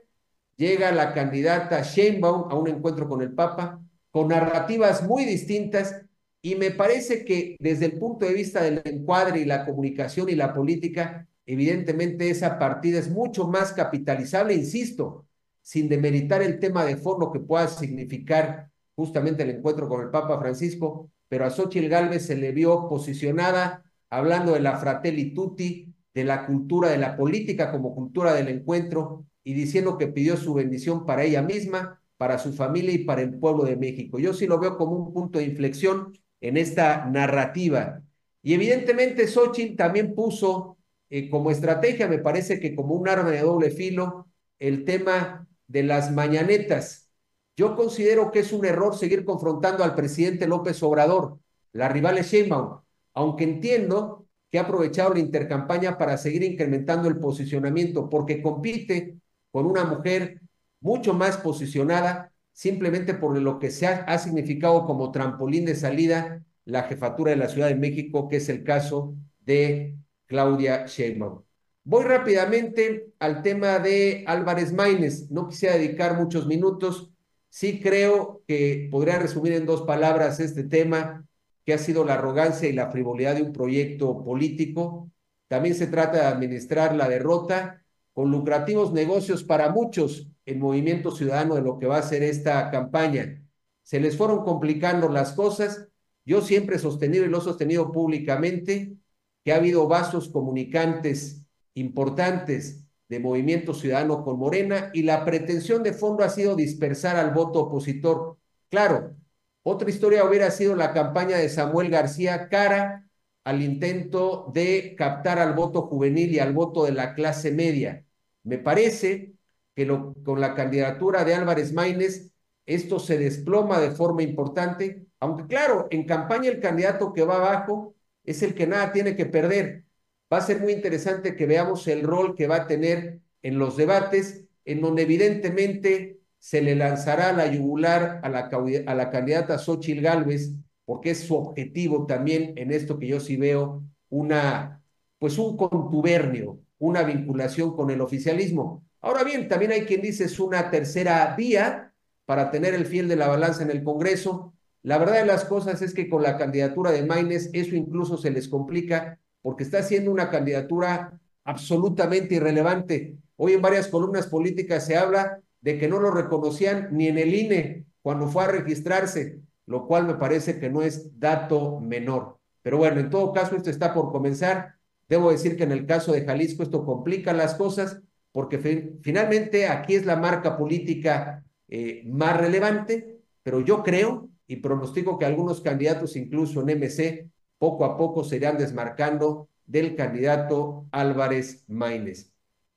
llega 0.56 0.92
la 0.92 1.14
candidata 1.14 1.83
Sheinbaum 1.83 2.50
a 2.50 2.54
un 2.54 2.68
encuentro 2.68 3.09
con 3.09 3.22
el 3.22 3.33
Papa 3.33 3.80
con 4.11 4.28
narrativas 4.28 5.02
muy 5.06 5.24
distintas 5.24 6.02
y 6.42 6.55
me 6.55 6.70
parece 6.70 7.24
que 7.24 7.57
desde 7.59 7.87
el 7.87 7.98
punto 7.98 8.26
de 8.26 8.33
vista 8.33 8.62
del 8.62 8.81
encuadre 8.85 9.40
y 9.40 9.44
la 9.44 9.66
comunicación 9.66 10.29
y 10.29 10.35
la 10.35 10.55
política, 10.55 11.29
evidentemente 11.44 12.31
esa 12.31 12.59
partida 12.59 12.98
es 12.98 13.11
mucho 13.11 13.46
más 13.46 13.72
capitalizable, 13.72 14.55
insisto, 14.55 15.26
sin 15.62 15.88
demeritar 15.88 16.42
el 16.42 16.59
tema 16.59 16.85
de 16.85 16.96
fondo 16.96 17.31
que 17.31 17.40
pueda 17.40 17.68
significar 17.68 18.70
justamente 18.94 19.42
el 19.42 19.50
encuentro 19.50 19.88
con 19.88 20.03
el 20.03 20.11
Papa 20.11 20.38
Francisco, 20.38 21.11
pero 21.29 21.44
a 21.44 21.50
Xochitl 21.50 21.88
Galvez 21.88 22.26
se 22.26 22.37
le 22.37 22.53
vio 22.53 22.88
posicionada 22.88 23.85
hablando 24.09 24.53
de 24.53 24.61
la 24.61 24.79
fratelli 24.79 25.33
tutti, 25.35 25.94
de 26.12 26.24
la 26.24 26.46
cultura 26.46 26.90
de 26.90 26.98
la 26.98 27.16
política 27.16 27.70
como 27.70 27.94
cultura 27.94 28.35
del 28.35 28.48
encuentro 28.48 29.26
y 29.44 29.55
diciendo 29.55 29.96
que 29.96 30.09
pidió 30.09 30.37
su 30.37 30.55
bendición 30.55 31.07
para 31.07 31.22
ella 31.22 31.42
misma, 31.42 32.00
para 32.16 32.38
su 32.38 32.53
familia 32.53 32.92
y 32.92 33.05
para 33.05 33.22
el 33.22 33.38
pueblo 33.38 33.64
de 33.64 33.76
México. 33.76 34.18
Yo 34.18 34.35
sí 34.35 34.46
lo 34.46 34.59
veo 34.59 34.76
como 34.76 34.96
un 34.96 35.12
punto 35.12 35.38
de 35.38 35.44
inflexión 35.44 36.12
en 36.40 36.57
esta 36.57 37.07
narrativa. 37.07 38.03
Y 38.42 38.55
evidentemente 38.55 39.26
Xochitl 39.26 39.76
también 39.76 40.14
puso 40.14 40.79
eh, 41.11 41.29
como 41.29 41.50
estrategia, 41.50 42.09
me 42.09 42.18
parece 42.18 42.61
que 42.61 42.74
como 42.74 42.94
un 42.94 43.09
arma 43.09 43.31
de 43.31 43.40
doble 43.40 43.70
filo, 43.70 44.29
el 44.59 44.85
tema 44.85 45.46
de 45.66 45.83
las 45.83 46.12
mañanetas. 46.12 47.11
Yo 47.57 47.76
considero 47.76 48.31
que 48.31 48.40
es 48.40 48.53
un 48.53 48.64
error 48.64 48.96
seguir 48.96 49.24
confrontando 49.24 49.85
al 49.85 49.94
presidente 49.94 50.46
López 50.46 50.83
Obrador, 50.83 51.38
la 51.72 51.88
rival 51.88 52.18
es 52.18 52.31
Sheinbaum, 52.31 52.81
aunque 53.14 53.44
entiendo 53.44 54.26
que 54.50 54.59
ha 54.59 54.62
aprovechado 54.62 55.14
la 55.14 55.20
intercampaña 55.20 55.96
para 55.96 56.16
seguir 56.16 56.42
incrementando 56.42 57.09
el 57.09 57.18
posicionamiento, 57.18 58.09
porque 58.09 58.42
compite 58.42 59.16
con 59.50 59.66
una 59.66 59.85
mujer 59.85 60.40
mucho 60.81 61.14
más 61.14 61.37
posicionada, 61.37 62.30
simplemente 62.61 63.14
por 63.14 63.38
lo 63.38 63.59
que 63.59 63.70
se 63.70 63.87
ha, 63.87 64.18
significado 64.18 64.85
como 64.85 65.11
trampolín 65.11 65.64
de 65.64 65.75
salida 65.75 66.44
la 66.66 66.83
jefatura 66.83 67.31
de 67.31 67.38
la 67.38 67.49
Ciudad 67.49 67.68
de 67.68 67.75
México, 67.75 68.29
que 68.29 68.37
es 68.37 68.51
el 68.51 68.64
caso 68.64 69.14
de 69.40 69.96
Claudia 70.27 70.85
Sheinbaum. 70.85 71.40
Voy 71.85 72.05
rápidamente 72.05 73.12
al 73.18 73.40
tema 73.40 73.79
de 73.79 74.25
Álvarez 74.27 74.75
Maínez. 74.75 75.31
No 75.31 75.49
quisiera 75.49 75.79
dedicar 75.79 76.18
muchos 76.18 76.46
minutos. 76.46 77.11
Sí 77.49 77.81
creo 77.81 78.42
que 78.46 78.88
podría 78.90 79.18
resumir 79.18 79.55
en 79.55 79.64
dos 79.64 79.81
palabras 79.85 80.38
este 80.38 80.64
tema 80.64 81.27
que 81.64 81.73
ha 81.73 81.79
sido 81.79 82.05
la 82.05 82.14
arrogancia 82.14 82.68
y 82.68 82.75
la 82.75 82.90
frivolidad 82.90 83.37
de 83.37 83.42
un 83.42 83.55
proyecto 83.55 84.23
político. 84.23 85.11
También 85.49 85.75
se 85.75 85.87
trata 85.87 86.18
de 86.18 86.27
administrar 86.27 86.94
la 86.94 87.09
derrota 87.09 87.83
con 88.12 88.31
lucrativos 88.31 88.92
negocios 88.92 89.44
para 89.44 89.70
muchos 89.70 90.30
en 90.50 90.58
Movimiento 90.58 91.10
Ciudadano 91.10 91.54
de 91.54 91.62
lo 91.62 91.78
que 91.78 91.86
va 91.86 91.98
a 91.98 92.02
ser 92.02 92.22
esta 92.22 92.70
campaña. 92.70 93.42
Se 93.82 94.00
les 94.00 94.16
fueron 94.16 94.44
complicando 94.44 95.08
las 95.08 95.32
cosas. 95.32 95.88
Yo 96.24 96.42
siempre 96.42 96.76
he 96.76 96.78
sostenido 96.78 97.24
y 97.24 97.28
lo 97.28 97.38
he 97.38 97.42
sostenido 97.42 97.92
públicamente 97.92 98.96
que 99.44 99.52
ha 99.52 99.56
habido 99.56 99.88
vasos 99.88 100.28
comunicantes 100.28 101.46
importantes 101.74 102.84
de 103.08 103.20
Movimiento 103.20 103.74
Ciudadano 103.74 104.22
con 104.24 104.38
Morena 104.38 104.90
y 104.92 105.02
la 105.02 105.24
pretensión 105.24 105.82
de 105.82 105.92
fondo 105.92 106.24
ha 106.24 106.28
sido 106.28 106.54
dispersar 106.54 107.16
al 107.16 107.32
voto 107.32 107.60
opositor. 107.60 108.38
Claro, 108.68 109.16
otra 109.62 109.90
historia 109.90 110.24
hubiera 110.24 110.50
sido 110.50 110.76
la 110.76 110.92
campaña 110.92 111.36
de 111.36 111.48
Samuel 111.48 111.90
García 111.90 112.48
cara 112.48 113.08
al 113.44 113.62
intento 113.62 114.50
de 114.54 114.94
captar 114.96 115.38
al 115.38 115.54
voto 115.54 115.82
juvenil 115.82 116.32
y 116.32 116.38
al 116.38 116.52
voto 116.52 116.84
de 116.84 116.92
la 116.92 117.14
clase 117.14 117.50
media. 117.50 118.04
Me 118.44 118.58
parece 118.58 119.34
que 119.74 119.87
con 120.24 120.40
la 120.40 120.54
candidatura 120.54 121.24
de 121.24 121.35
Álvarez 121.35 121.72
Maínez 121.72 122.30
esto 122.66 122.98
se 122.98 123.18
desploma 123.18 123.80
de 123.80 123.90
forma 123.90 124.22
importante, 124.22 125.06
aunque 125.18 125.46
claro, 125.46 125.88
en 125.90 126.04
campaña 126.06 126.50
el 126.50 126.61
candidato 126.61 127.12
que 127.12 127.24
va 127.24 127.37
abajo 127.37 127.94
es 128.24 128.42
el 128.42 128.54
que 128.54 128.66
nada 128.66 128.92
tiene 128.92 129.16
que 129.16 129.26
perder. 129.26 129.85
Va 130.33 130.38
a 130.38 130.42
ser 130.42 130.61
muy 130.61 130.72
interesante 130.72 131.35
que 131.35 131.46
veamos 131.46 131.88
el 131.88 132.02
rol 132.02 132.37
que 132.37 132.46
va 132.46 132.56
a 132.56 132.66
tener 132.66 133.20
en 133.42 133.59
los 133.59 133.76
debates, 133.76 134.44
en 134.64 134.80
donde 134.80 135.02
evidentemente 135.02 136.20
se 136.38 136.62
le 136.62 136.76
lanzará 136.76 137.33
la 137.33 137.46
yugular 137.46 138.20
a 138.22 138.28
la, 138.28 138.50
a 138.87 138.94
la 138.94 139.11
candidata 139.11 139.59
Xochil 139.59 140.00
Gálvez, 140.00 140.52
porque 140.85 141.11
es 141.11 141.20
su 141.20 141.35
objetivo 141.35 142.06
también 142.06 142.52
en 142.56 142.70
esto 142.70 142.98
que 142.98 143.09
yo 143.09 143.20
sí 143.20 143.37
veo 143.37 143.83
una, 144.09 144.83
pues 145.18 145.38
un 145.38 145.56
contubernio, 145.56 146.61
una 146.78 147.02
vinculación 147.02 147.74
con 147.74 147.90
el 147.90 148.00
oficialismo. 148.00 148.85
Ahora 149.00 149.24
bien, 149.24 149.48
también 149.48 149.72
hay 149.72 149.82
quien 149.82 150.02
dice 150.02 150.24
es 150.24 150.38
una 150.38 150.70
tercera 150.70 151.34
vía 151.36 151.94
para 152.26 152.50
tener 152.50 152.74
el 152.74 152.86
fiel 152.86 153.08
de 153.08 153.16
la 153.16 153.28
balanza 153.28 153.62
en 153.62 153.70
el 153.70 153.82
Congreso. 153.82 154.52
La 154.82 154.98
verdad 154.98 155.14
de 155.14 155.26
las 155.26 155.44
cosas 155.44 155.82
es 155.82 155.94
que 155.94 156.08
con 156.08 156.22
la 156.22 156.36
candidatura 156.36 156.90
de 156.90 157.04
Maines 157.04 157.50
eso 157.52 157.74
incluso 157.74 158.16
se 158.16 158.30
les 158.30 158.48
complica 158.48 159.18
porque 159.42 159.64
está 159.64 159.82
siendo 159.82 160.10
una 160.10 160.30
candidatura 160.30 161.18
absolutamente 161.44 162.34
irrelevante. 162.34 163.16
Hoy 163.36 163.54
en 163.54 163.62
varias 163.62 163.88
columnas 163.88 164.26
políticas 164.26 164.86
se 164.86 164.96
habla 164.96 165.40
de 165.60 165.78
que 165.78 165.88
no 165.88 165.98
lo 165.98 166.10
reconocían 166.10 166.88
ni 166.92 167.08
en 167.08 167.18
el 167.18 167.34
INE 167.34 167.86
cuando 168.02 168.28
fue 168.28 168.44
a 168.44 168.48
registrarse, 168.48 169.40
lo 169.66 169.86
cual 169.86 170.06
me 170.06 170.14
parece 170.14 170.58
que 170.58 170.70
no 170.70 170.82
es 170.82 171.18
dato 171.18 171.80
menor. 171.80 172.38
Pero 172.62 172.78
bueno, 172.78 173.00
en 173.00 173.10
todo 173.10 173.32
caso, 173.32 173.56
esto 173.56 173.70
está 173.70 173.94
por 173.94 174.12
comenzar. 174.12 174.74
Debo 175.08 175.30
decir 175.30 175.56
que 175.56 175.64
en 175.64 175.72
el 175.72 175.86
caso 175.86 176.12
de 176.12 176.24
Jalisco 176.24 176.62
esto 176.62 176.84
complica 176.84 177.32
las 177.32 177.54
cosas 177.54 178.02
porque 178.33 178.59
finalmente 179.03 179.66
aquí 179.66 179.95
es 179.95 180.07
la 180.07 180.16
marca 180.16 180.57
política 180.57 181.45
eh, 181.69 182.03
más 182.07 182.37
relevante, 182.37 183.21
pero 183.43 183.61
yo 183.61 183.83
creo 183.83 184.29
y 184.47 184.57
pronostico 184.57 185.19
que 185.19 185.27
algunos 185.27 185.61
candidatos, 185.61 186.16
incluso 186.16 186.61
en 186.62 186.71
MC, 186.71 187.29
poco 187.59 187.85
a 187.85 187.97
poco 187.97 188.25
se 188.25 188.37
irán 188.37 188.59
desmarcando 188.59 189.49
del 189.66 189.95
candidato 189.95 190.87
Álvarez 190.90 191.64
Maínez. 191.69 192.33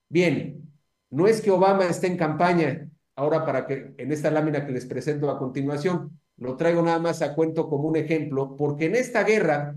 Bien, 0.09 0.71
no 1.09 1.27
es 1.27 1.41
que 1.41 1.51
Obama 1.51 1.85
esté 1.87 2.07
en 2.07 2.17
campaña, 2.17 2.89
ahora 3.15 3.45
para 3.45 3.65
que 3.65 3.93
en 3.97 4.11
esta 4.11 4.29
lámina 4.29 4.65
que 4.65 4.71
les 4.71 4.85
presento 4.85 5.29
a 5.29 5.39
continuación, 5.39 6.19
lo 6.37 6.55
traigo 6.55 6.81
nada 6.81 6.99
más 6.99 7.21
a 7.21 7.33
cuento 7.33 7.69
como 7.69 7.87
un 7.87 7.95
ejemplo, 7.95 8.55
porque 8.57 8.85
en 8.85 8.95
esta 8.95 9.23
guerra 9.23 9.75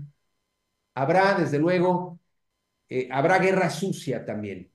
habrá, 0.93 1.35
desde 1.39 1.59
luego, 1.59 2.19
eh, 2.89 3.07
habrá 3.11 3.39
guerra 3.39 3.69
sucia 3.69 4.25
también. 4.25 4.71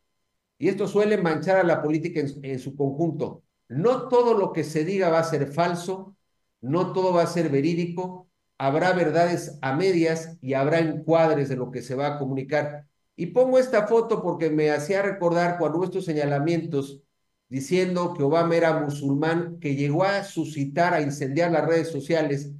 Y 0.62 0.68
esto 0.68 0.86
suele 0.86 1.16
manchar 1.16 1.56
a 1.56 1.64
la 1.64 1.82
política 1.82 2.20
en, 2.20 2.58
su 2.60 2.76
conjunto. 2.76 3.42
No 3.68 4.06
todo 4.06 4.32
lo 4.32 4.52
que 4.52 4.62
se 4.62 4.84
diga 4.84 5.08
va 5.08 5.18
a 5.18 5.24
ser 5.24 5.52
falso, 5.52 6.14
no 6.60 6.92
todo 6.92 7.12
va 7.12 7.24
a 7.24 7.26
ser 7.26 7.48
verídico, 7.48 8.28
habrá 8.58 8.92
verdades 8.92 9.58
a 9.60 9.74
medias 9.74 10.38
y 10.40 10.54
habrá 10.54 10.78
encuadres 10.78 11.48
de 11.48 11.56
lo 11.56 11.72
que 11.72 11.82
se 11.82 11.96
va 11.96 12.06
a 12.06 12.18
comunicar. 12.20 12.86
Y 13.16 13.26
pongo 13.26 13.58
esta 13.58 13.88
foto 13.88 14.22
porque 14.22 14.50
me 14.50 14.70
hacía 14.70 15.02
recordar 15.02 15.58
cuando 15.58 15.78
hubo 15.78 15.84
estos 15.86 16.04
señalamientos 16.04 17.02
diciendo 17.48 18.14
que 18.14 18.22
Obama 18.22 18.54
era 18.54 18.78
musulmán, 18.78 19.58
que 19.58 19.74
llegó 19.74 20.04
a 20.04 20.22
suscitar, 20.22 20.94
a 20.94 21.02
incendiar 21.02 21.50
las 21.50 21.66
redes 21.66 21.88
sociales 21.88 22.52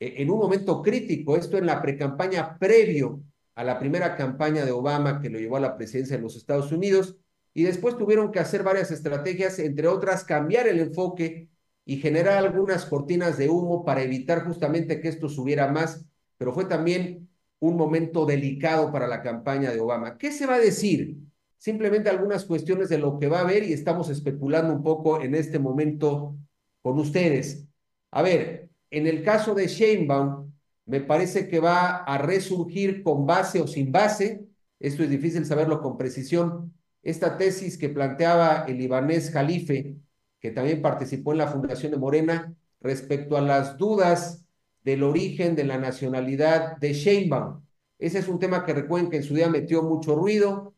eh, 0.00 0.14
en 0.16 0.30
un 0.30 0.38
momento 0.40 0.82
crítico, 0.82 1.36
esto 1.36 1.58
en 1.58 1.66
la 1.66 1.80
precampaña 1.80 2.58
previo 2.58 3.22
a 3.54 3.64
la 3.64 3.78
primera 3.78 4.16
campaña 4.16 4.64
de 4.64 4.72
Obama 4.72 5.20
que 5.20 5.30
lo 5.30 5.38
llevó 5.38 5.56
a 5.56 5.60
la 5.60 5.76
presidencia 5.76 6.16
de 6.16 6.22
los 6.22 6.36
Estados 6.36 6.72
Unidos, 6.72 7.16
y 7.52 7.64
después 7.64 7.96
tuvieron 7.98 8.30
que 8.30 8.38
hacer 8.38 8.62
varias 8.62 8.90
estrategias, 8.90 9.58
entre 9.58 9.88
otras 9.88 10.24
cambiar 10.24 10.68
el 10.68 10.78
enfoque 10.78 11.48
y 11.84 11.96
generar 11.96 12.38
algunas 12.38 12.86
cortinas 12.86 13.36
de 13.36 13.48
humo 13.48 13.84
para 13.84 14.02
evitar 14.02 14.44
justamente 14.44 15.00
que 15.00 15.08
esto 15.08 15.28
subiera 15.28 15.66
más, 15.72 16.04
pero 16.38 16.52
fue 16.52 16.66
también 16.66 17.28
un 17.58 17.76
momento 17.76 18.24
delicado 18.24 18.92
para 18.92 19.06
la 19.06 19.22
campaña 19.22 19.72
de 19.72 19.80
Obama. 19.80 20.16
¿Qué 20.16 20.32
se 20.32 20.46
va 20.46 20.54
a 20.54 20.60
decir? 20.60 21.16
Simplemente 21.58 22.08
algunas 22.08 22.44
cuestiones 22.44 22.88
de 22.88 22.98
lo 22.98 23.18
que 23.18 23.28
va 23.28 23.38
a 23.38 23.42
haber 23.42 23.64
y 23.64 23.72
estamos 23.72 24.08
especulando 24.08 24.72
un 24.72 24.82
poco 24.82 25.20
en 25.20 25.34
este 25.34 25.58
momento 25.58 26.36
con 26.80 26.98
ustedes. 26.98 27.66
A 28.12 28.22
ver, 28.22 28.70
en 28.90 29.06
el 29.06 29.22
caso 29.22 29.54
de 29.54 29.66
Sheinbaum, 29.66 30.50
me 30.86 31.00
parece 31.00 31.48
que 31.48 31.60
va 31.60 31.98
a 31.98 32.18
resurgir 32.18 33.02
con 33.02 33.26
base 33.26 33.60
o 33.60 33.66
sin 33.66 33.92
base, 33.92 34.44
esto 34.78 35.02
es 35.02 35.10
difícil 35.10 35.44
saberlo 35.44 35.80
con 35.80 35.96
precisión, 35.96 36.74
esta 37.02 37.38
tesis 37.38 37.78
que 37.78 37.88
planteaba 37.88 38.64
el 38.66 38.78
libanés 38.78 39.30
Jalife, 39.30 39.96
que 40.40 40.50
también 40.50 40.82
participó 40.82 41.32
en 41.32 41.38
la 41.38 41.48
fundación 41.48 41.92
de 41.92 41.98
Morena, 41.98 42.54
respecto 42.80 43.36
a 43.36 43.40
las 43.40 43.76
dudas 43.76 44.44
del 44.82 45.02
origen 45.02 45.54
de 45.54 45.64
la 45.64 45.78
nacionalidad 45.78 46.76
de 46.78 46.94
Sheinbaum. 46.94 47.62
Ese 47.98 48.18
es 48.18 48.28
un 48.28 48.38
tema 48.38 48.64
que 48.64 48.72
recuerden 48.72 49.10
que 49.10 49.18
en 49.18 49.22
su 49.22 49.34
día 49.34 49.48
metió 49.48 49.82
mucho 49.82 50.16
ruido, 50.16 50.74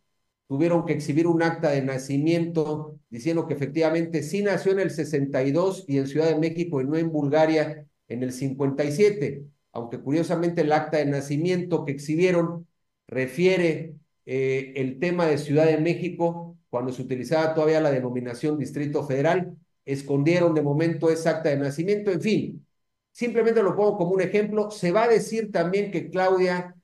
tuvieron 0.48 0.84
que 0.84 0.92
exhibir 0.92 1.26
un 1.28 1.42
acta 1.42 1.70
de 1.70 1.82
nacimiento 1.82 2.98
diciendo 3.08 3.46
que 3.46 3.54
efectivamente 3.54 4.22
sí 4.22 4.42
nació 4.42 4.72
en 4.72 4.80
el 4.80 4.90
62 4.90 5.84
y 5.86 5.98
en 5.98 6.06
Ciudad 6.06 6.28
de 6.28 6.38
México 6.38 6.80
y 6.80 6.84
no 6.84 6.96
en 6.96 7.12
Bulgaria 7.12 7.86
en 8.08 8.22
el 8.22 8.32
57, 8.32 9.46
aunque 9.72 10.00
curiosamente 10.00 10.62
el 10.62 10.72
acta 10.72 10.98
de 10.98 11.06
nacimiento 11.06 11.84
que 11.84 11.92
exhibieron 11.92 12.66
refiere 13.06 13.94
eh, 14.26 14.72
el 14.76 14.98
tema 14.98 15.26
de 15.26 15.38
Ciudad 15.38 15.66
de 15.66 15.78
México 15.78 16.56
cuando 16.70 16.92
se 16.92 17.02
utilizaba 17.02 17.54
todavía 17.54 17.80
la 17.80 17.90
denominación 17.90 18.58
Distrito 18.58 19.04
Federal, 19.04 19.56
escondieron 19.84 20.54
de 20.54 20.62
momento 20.62 21.10
esa 21.10 21.30
acta 21.30 21.50
de 21.50 21.58
nacimiento, 21.58 22.10
en 22.10 22.20
fin, 22.20 22.66
Simplemente 23.12 23.62
lo 23.62 23.76
pongo 23.76 23.98
como 23.98 24.12
un 24.12 24.22
ejemplo. 24.22 24.70
Se 24.70 24.90
va 24.90 25.04
a 25.04 25.08
decir 25.08 25.52
también 25.52 25.90
que 25.90 26.10
Claudia 26.10 26.74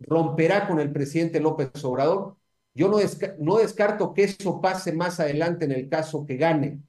romperá 0.00 0.68
con 0.68 0.80
el 0.80 0.92
presidente 0.92 1.40
López 1.40 1.70
Obrador. 1.84 2.36
Yo 2.74 2.88
no, 2.88 2.98
no 3.38 3.58
descarto 3.58 4.14
que 4.14 4.24
eso 4.24 4.60
pase 4.60 4.92
más 4.92 5.20
adelante 5.20 5.64
en 5.64 5.72
el 5.72 5.88
caso 5.88 6.26
que 6.26 6.36
gane, 6.36 6.80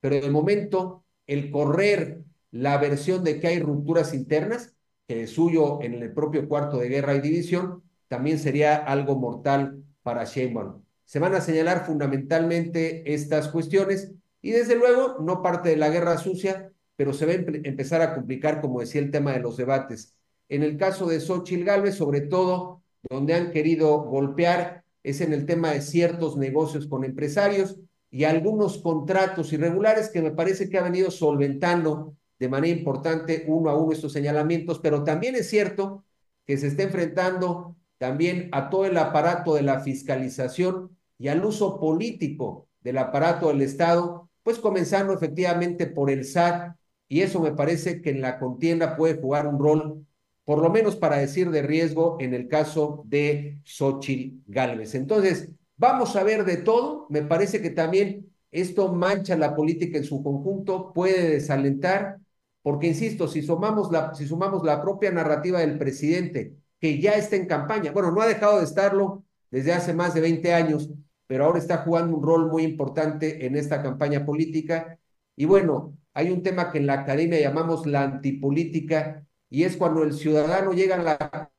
pero 0.00 0.16
de 0.16 0.30
momento 0.30 1.04
el 1.26 1.50
correr 1.50 2.22
la 2.52 2.78
versión 2.78 3.24
de 3.24 3.40
que 3.40 3.48
hay 3.48 3.60
rupturas 3.60 4.14
internas, 4.14 4.75
es 5.08 5.30
suyo 5.30 5.80
en 5.82 5.94
el 5.94 6.12
propio 6.12 6.48
cuarto 6.48 6.78
de 6.78 6.88
guerra 6.88 7.14
y 7.14 7.20
división, 7.20 7.82
también 8.08 8.38
sería 8.38 8.76
algo 8.76 9.16
mortal 9.16 9.82
para 10.02 10.24
Sheinbaum. 10.24 10.82
Se 11.04 11.18
van 11.18 11.34
a 11.34 11.40
señalar 11.40 11.86
fundamentalmente 11.86 13.14
estas 13.14 13.48
cuestiones 13.48 14.12
y 14.42 14.50
desde 14.50 14.76
luego 14.76 15.18
no 15.20 15.42
parte 15.42 15.68
de 15.70 15.76
la 15.76 15.90
guerra 15.90 16.18
sucia, 16.18 16.72
pero 16.96 17.12
se 17.12 17.26
va 17.26 17.32
a 17.32 17.34
empezar 17.34 18.02
a 18.02 18.14
complicar, 18.14 18.60
como 18.60 18.80
decía, 18.80 19.00
el 19.00 19.10
tema 19.10 19.32
de 19.32 19.40
los 19.40 19.56
debates. 19.56 20.16
En 20.48 20.62
el 20.62 20.76
caso 20.76 21.06
de 21.06 21.20
Xochitl 21.20 21.64
Galvez, 21.64 21.96
sobre 21.96 22.22
todo, 22.22 22.82
donde 23.08 23.34
han 23.34 23.50
querido 23.50 24.02
golpear 24.02 24.84
es 25.02 25.20
en 25.20 25.32
el 25.32 25.46
tema 25.46 25.70
de 25.70 25.82
ciertos 25.82 26.36
negocios 26.36 26.88
con 26.88 27.04
empresarios 27.04 27.76
y 28.10 28.24
algunos 28.24 28.78
contratos 28.78 29.52
irregulares 29.52 30.08
que 30.08 30.22
me 30.22 30.32
parece 30.32 30.68
que 30.68 30.78
ha 30.78 30.82
venido 30.82 31.12
solventando 31.12 32.15
de 32.38 32.48
manera 32.48 32.76
importante 32.76 33.44
uno 33.46 33.70
a 33.70 33.76
uno 33.76 33.92
estos 33.92 34.12
señalamientos, 34.12 34.78
pero 34.80 35.04
también 35.04 35.34
es 35.34 35.48
cierto 35.48 36.04
que 36.44 36.56
se 36.58 36.68
está 36.68 36.82
enfrentando 36.82 37.76
también 37.98 38.48
a 38.52 38.68
todo 38.70 38.86
el 38.86 38.96
aparato 38.98 39.54
de 39.54 39.62
la 39.62 39.80
fiscalización 39.80 40.96
y 41.18 41.28
al 41.28 41.44
uso 41.44 41.80
político 41.80 42.68
del 42.80 42.98
aparato 42.98 43.48
del 43.48 43.62
Estado, 43.62 44.28
pues 44.42 44.58
comenzando 44.58 45.12
efectivamente 45.12 45.86
por 45.86 46.10
el 46.10 46.24
SAT, 46.24 46.76
y 47.08 47.22
eso 47.22 47.40
me 47.40 47.52
parece 47.52 48.02
que 48.02 48.10
en 48.10 48.20
la 48.20 48.38
contienda 48.38 48.96
puede 48.96 49.20
jugar 49.20 49.46
un 49.46 49.58
rol 49.58 50.06
por 50.46 50.62
lo 50.62 50.70
menos 50.70 50.94
para 50.94 51.16
decir 51.16 51.50
de 51.50 51.62
riesgo 51.62 52.18
en 52.20 52.32
el 52.32 52.46
caso 52.46 53.02
de 53.06 53.58
Xochitl 53.64 54.42
Gálvez. 54.46 54.94
Entonces, 54.94 55.50
vamos 55.76 56.14
a 56.14 56.22
ver 56.22 56.44
de 56.44 56.58
todo. 56.58 57.06
Me 57.10 57.22
parece 57.22 57.60
que 57.60 57.70
también 57.70 58.32
esto 58.52 58.92
mancha 58.92 59.36
la 59.36 59.56
política 59.56 59.98
en 59.98 60.04
su 60.04 60.22
conjunto, 60.22 60.92
puede 60.92 61.30
desalentar, 61.30 62.18
porque 62.66 62.88
insisto, 62.88 63.28
si 63.28 63.42
sumamos 63.42 63.92
la, 63.92 64.12
si 64.12 64.26
sumamos 64.26 64.64
la 64.64 64.82
propia 64.82 65.12
narrativa 65.12 65.60
del 65.60 65.78
presidente, 65.78 66.56
que 66.80 67.00
ya 67.00 67.12
está 67.12 67.36
en 67.36 67.46
campaña, 67.46 67.92
bueno, 67.92 68.10
no 68.10 68.20
ha 68.20 68.26
dejado 68.26 68.58
de 68.58 68.64
estarlo 68.64 69.24
desde 69.52 69.72
hace 69.72 69.94
más 69.94 70.14
de 70.14 70.20
20 70.20 70.52
años, 70.52 70.90
pero 71.28 71.44
ahora 71.44 71.60
está 71.60 71.84
jugando 71.84 72.16
un 72.16 72.24
rol 72.24 72.50
muy 72.50 72.64
importante 72.64 73.46
en 73.46 73.54
esta 73.54 73.84
campaña 73.84 74.26
política. 74.26 74.98
Y 75.36 75.44
bueno, 75.44 75.96
hay 76.12 76.32
un 76.32 76.42
tema 76.42 76.72
que 76.72 76.78
en 76.78 76.86
la 76.86 76.94
academia 76.94 77.38
llamamos 77.38 77.86
la 77.86 78.02
antipolítica, 78.02 79.24
y 79.48 79.62
es 79.62 79.76
cuando 79.76 80.02
el 80.02 80.12
ciudadano 80.12 80.72
llega 80.72 80.96
a 80.96 81.02
la 81.04 81.52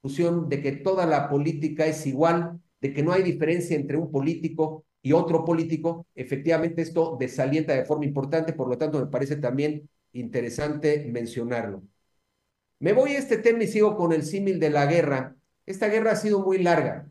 conclusión 0.00 0.48
de 0.48 0.62
que 0.62 0.70
toda 0.70 1.04
la 1.04 1.28
política 1.28 1.84
es 1.84 2.06
igual, 2.06 2.60
de 2.80 2.92
que 2.92 3.02
no 3.02 3.10
hay 3.10 3.24
diferencia 3.24 3.74
entre 3.74 3.96
un 3.96 4.12
político 4.12 4.84
y 5.04 5.12
otro 5.12 5.44
político, 5.44 6.06
efectivamente 6.14 6.80
esto 6.80 7.18
desalienta 7.20 7.74
de 7.74 7.84
forma 7.84 8.06
importante, 8.06 8.54
por 8.54 8.68
lo 8.68 8.78
tanto 8.78 8.98
me 8.98 9.10
parece 9.10 9.36
también 9.36 9.90
interesante 10.14 11.06
mencionarlo. 11.12 11.82
Me 12.80 12.94
voy 12.94 13.10
a 13.12 13.18
este 13.18 13.36
tema 13.36 13.64
y 13.64 13.66
sigo 13.66 13.96
con 13.98 14.14
el 14.14 14.22
símil 14.22 14.58
de 14.58 14.70
la 14.70 14.86
guerra. 14.86 15.36
Esta 15.66 15.88
guerra 15.88 16.12
ha 16.12 16.16
sido 16.16 16.40
muy 16.40 16.56
larga. 16.56 17.06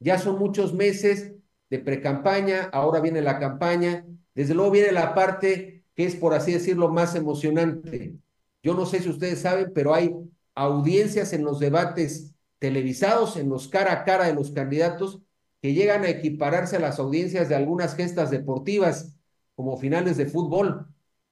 Ya 0.00 0.18
son 0.18 0.38
muchos 0.38 0.74
meses 0.74 1.32
de 1.70 1.78
precampaña, 1.78 2.64
ahora 2.74 3.00
viene 3.00 3.22
la 3.22 3.38
campaña, 3.38 4.04
desde 4.34 4.52
luego 4.52 4.70
viene 4.70 4.92
la 4.92 5.14
parte 5.14 5.84
que 5.94 6.04
es, 6.04 6.14
por 6.14 6.34
así 6.34 6.52
decirlo, 6.52 6.90
más 6.90 7.14
emocionante, 7.14 8.18
yo 8.62 8.74
no 8.74 8.84
sé 8.84 9.00
si 9.00 9.08
ustedes 9.08 9.40
saben, 9.40 9.72
pero 9.74 9.94
hay 9.94 10.14
audiencias 10.54 11.32
en 11.32 11.42
los 11.42 11.58
debates 11.58 12.34
televisados, 12.58 13.38
en 13.38 13.48
los 13.48 13.66
cara 13.68 13.92
a 13.92 14.04
cara 14.04 14.26
de 14.26 14.34
los 14.34 14.50
candidatos, 14.50 15.22
que 15.60 15.74
llegan 15.74 16.04
a 16.04 16.10
equipararse 16.10 16.76
a 16.76 16.80
las 16.80 16.98
audiencias 16.98 17.48
de 17.48 17.56
algunas 17.56 17.94
gestas 17.94 18.30
deportivas, 18.30 19.14
como 19.54 19.76
finales 19.76 20.16
de 20.16 20.26
fútbol. 20.26 20.86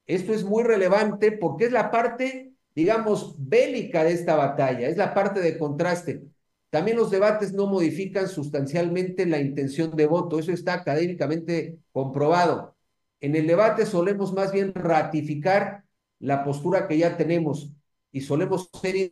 Esto 0.06 0.34
es 0.34 0.44
muy 0.44 0.64
relevante 0.64 1.32
porque 1.32 1.66
es 1.66 1.72
la 1.72 1.90
parte, 1.90 2.52
digamos, 2.74 3.36
bélica 3.38 4.04
de 4.04 4.12
esta 4.12 4.34
batalla, 4.34 4.88
es 4.88 4.96
la 4.96 5.14
parte 5.14 5.40
de 5.40 5.58
contraste. 5.58 6.24
También 6.70 6.96
los 6.96 7.10
debates 7.10 7.52
no 7.52 7.66
modifican 7.66 8.28
sustancialmente 8.28 9.26
la 9.26 9.40
intención 9.40 9.94
de 9.96 10.06
voto, 10.06 10.38
eso 10.38 10.52
está 10.52 10.74
académicamente 10.74 11.78
comprobado. 11.92 12.76
En 13.20 13.36
el 13.36 13.46
debate 13.46 13.86
solemos 13.86 14.32
más 14.32 14.52
bien 14.52 14.74
ratificar 14.74 15.84
la 16.18 16.44
postura 16.44 16.88
que 16.88 16.98
ya 16.98 17.16
tenemos 17.16 17.72
y 18.12 18.22
solemos 18.22 18.70
ser 18.80 19.10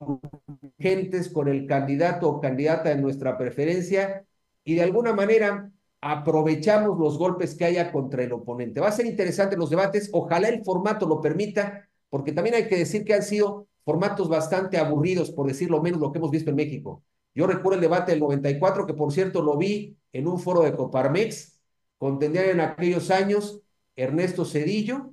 indulgentes 0.00 1.28
con 1.28 1.48
el 1.48 1.66
candidato 1.66 2.28
o 2.28 2.40
candidata 2.40 2.88
de 2.90 2.96
nuestra 2.96 3.36
preferencia 3.36 4.24
y 4.64 4.74
de 4.74 4.82
alguna 4.82 5.12
manera 5.12 5.70
aprovechamos 6.00 6.98
los 6.98 7.18
golpes 7.18 7.54
que 7.54 7.66
haya 7.66 7.92
contra 7.92 8.22
el 8.24 8.32
oponente. 8.32 8.80
Va 8.80 8.88
a 8.88 8.92
ser 8.92 9.06
interesante 9.06 9.56
los 9.56 9.70
debates, 9.70 10.08
ojalá 10.12 10.48
el 10.48 10.64
formato 10.64 11.06
lo 11.06 11.20
permita, 11.20 11.88
porque 12.08 12.32
también 12.32 12.56
hay 12.56 12.68
que 12.68 12.76
decir 12.76 13.04
que 13.04 13.14
han 13.14 13.22
sido 13.22 13.68
formatos 13.84 14.28
bastante 14.28 14.78
aburridos, 14.78 15.30
por 15.30 15.46
decirlo 15.46 15.82
menos, 15.82 16.00
lo 16.00 16.10
que 16.12 16.18
hemos 16.18 16.30
visto 16.30 16.50
en 16.50 16.56
México. 16.56 17.02
Yo 17.34 17.46
recuerdo 17.46 17.74
el 17.76 17.82
debate 17.82 18.12
del 18.12 18.20
94, 18.20 18.86
que 18.86 18.94
por 18.94 19.12
cierto 19.12 19.42
lo 19.42 19.56
vi 19.56 19.96
en 20.12 20.26
un 20.26 20.38
foro 20.38 20.62
de 20.62 20.74
Coparmex, 20.74 21.60
contendían 21.98 22.46
en 22.46 22.60
aquellos 22.60 23.10
años 23.10 23.60
Ernesto 23.94 24.44
Cedillo, 24.44 25.12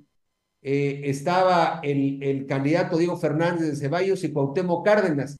eh, 0.70 1.08
estaba 1.08 1.80
el, 1.82 2.44
candidato 2.46 2.98
Diego 2.98 3.16
Fernández 3.16 3.70
de 3.70 3.76
Ceballos 3.76 4.22
y 4.22 4.34
Cuauhtémoc 4.34 4.84
Cárdenas. 4.84 5.38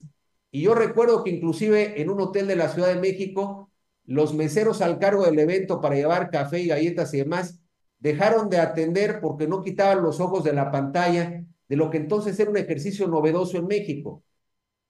Y 0.51 0.62
yo 0.62 0.75
recuerdo 0.75 1.23
que 1.23 1.29
inclusive 1.29 2.01
en 2.01 2.09
un 2.09 2.19
hotel 2.23 2.47
de 2.47 2.57
la 2.57 2.71
Ciudad 2.71 2.88
de 2.88 2.99
México, 2.99 3.71
los 4.07 4.33
meseros 4.33 4.81
al 4.81 4.99
cargo 4.99 5.27
del 5.27 5.38
evento 5.38 5.83
para 5.83 5.97
llevar 5.97 6.31
café 6.31 6.61
y 6.61 6.69
galletas 6.69 7.12
y 7.12 7.19
demás, 7.19 7.61
dejaron 7.99 8.49
de 8.49 8.59
atender 8.59 9.21
porque 9.21 9.47
no 9.47 9.62
quitaban 9.62 10.03
los 10.03 10.19
ojos 10.19 10.45
de 10.45 10.55
la 10.55 10.71
pantalla 10.71 11.45
de 11.69 11.77
lo 11.77 11.91
que 11.91 11.99
entonces 11.99 12.41
era 12.41 12.51
un 12.51 12.57
ejercicio 12.57 13.07
novedoso 13.07 13.59
en 13.59 13.67
México. 13.67 14.23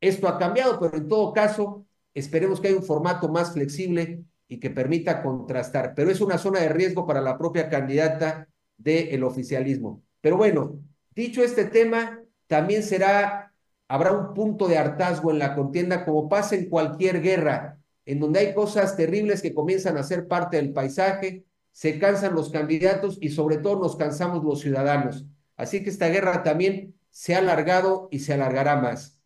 Esto 0.00 0.28
ha 0.28 0.38
cambiado, 0.38 0.78
pero 0.78 0.98
en 0.98 1.08
todo 1.08 1.32
caso, 1.32 1.84
esperemos 2.14 2.60
que 2.60 2.68
haya 2.68 2.76
un 2.76 2.84
formato 2.84 3.28
más 3.28 3.52
flexible 3.54 4.22
y 4.46 4.60
que 4.60 4.70
permita 4.70 5.20
contrastar. 5.20 5.94
Pero 5.96 6.12
es 6.12 6.20
una 6.20 6.38
zona 6.38 6.60
de 6.60 6.68
riesgo 6.68 7.08
para 7.08 7.20
la 7.20 7.36
propia 7.36 7.68
candidata 7.68 8.46
del 8.76 9.24
oficialismo. 9.24 10.04
Pero 10.20 10.36
bueno, 10.36 10.80
dicho 11.14 11.42
este 11.42 11.64
tema, 11.64 12.20
también 12.46 12.82
será, 12.82 13.52
habrá 13.88 14.12
un 14.12 14.34
punto 14.34 14.68
de 14.68 14.78
hartazgo 14.78 15.30
en 15.30 15.38
la 15.38 15.54
contienda, 15.54 16.04
como 16.04 16.28
pasa 16.28 16.56
en 16.56 16.68
cualquier 16.68 17.20
guerra, 17.20 17.78
en 18.04 18.20
donde 18.20 18.40
hay 18.40 18.54
cosas 18.54 18.96
terribles 18.96 19.42
que 19.42 19.54
comienzan 19.54 19.96
a 19.98 20.02
ser 20.02 20.26
parte 20.26 20.56
del 20.56 20.72
paisaje, 20.72 21.44
se 21.72 21.98
cansan 21.98 22.34
los 22.34 22.50
candidatos 22.50 23.18
y 23.20 23.28
sobre 23.28 23.58
todo 23.58 23.78
nos 23.78 23.96
cansamos 23.96 24.42
los 24.42 24.60
ciudadanos. 24.60 25.26
Así 25.56 25.82
que 25.82 25.90
esta 25.90 26.08
guerra 26.08 26.42
también 26.42 26.94
se 27.10 27.34
ha 27.34 27.38
alargado 27.38 28.08
y 28.10 28.20
se 28.20 28.32
alargará 28.32 28.76
más. 28.76 29.18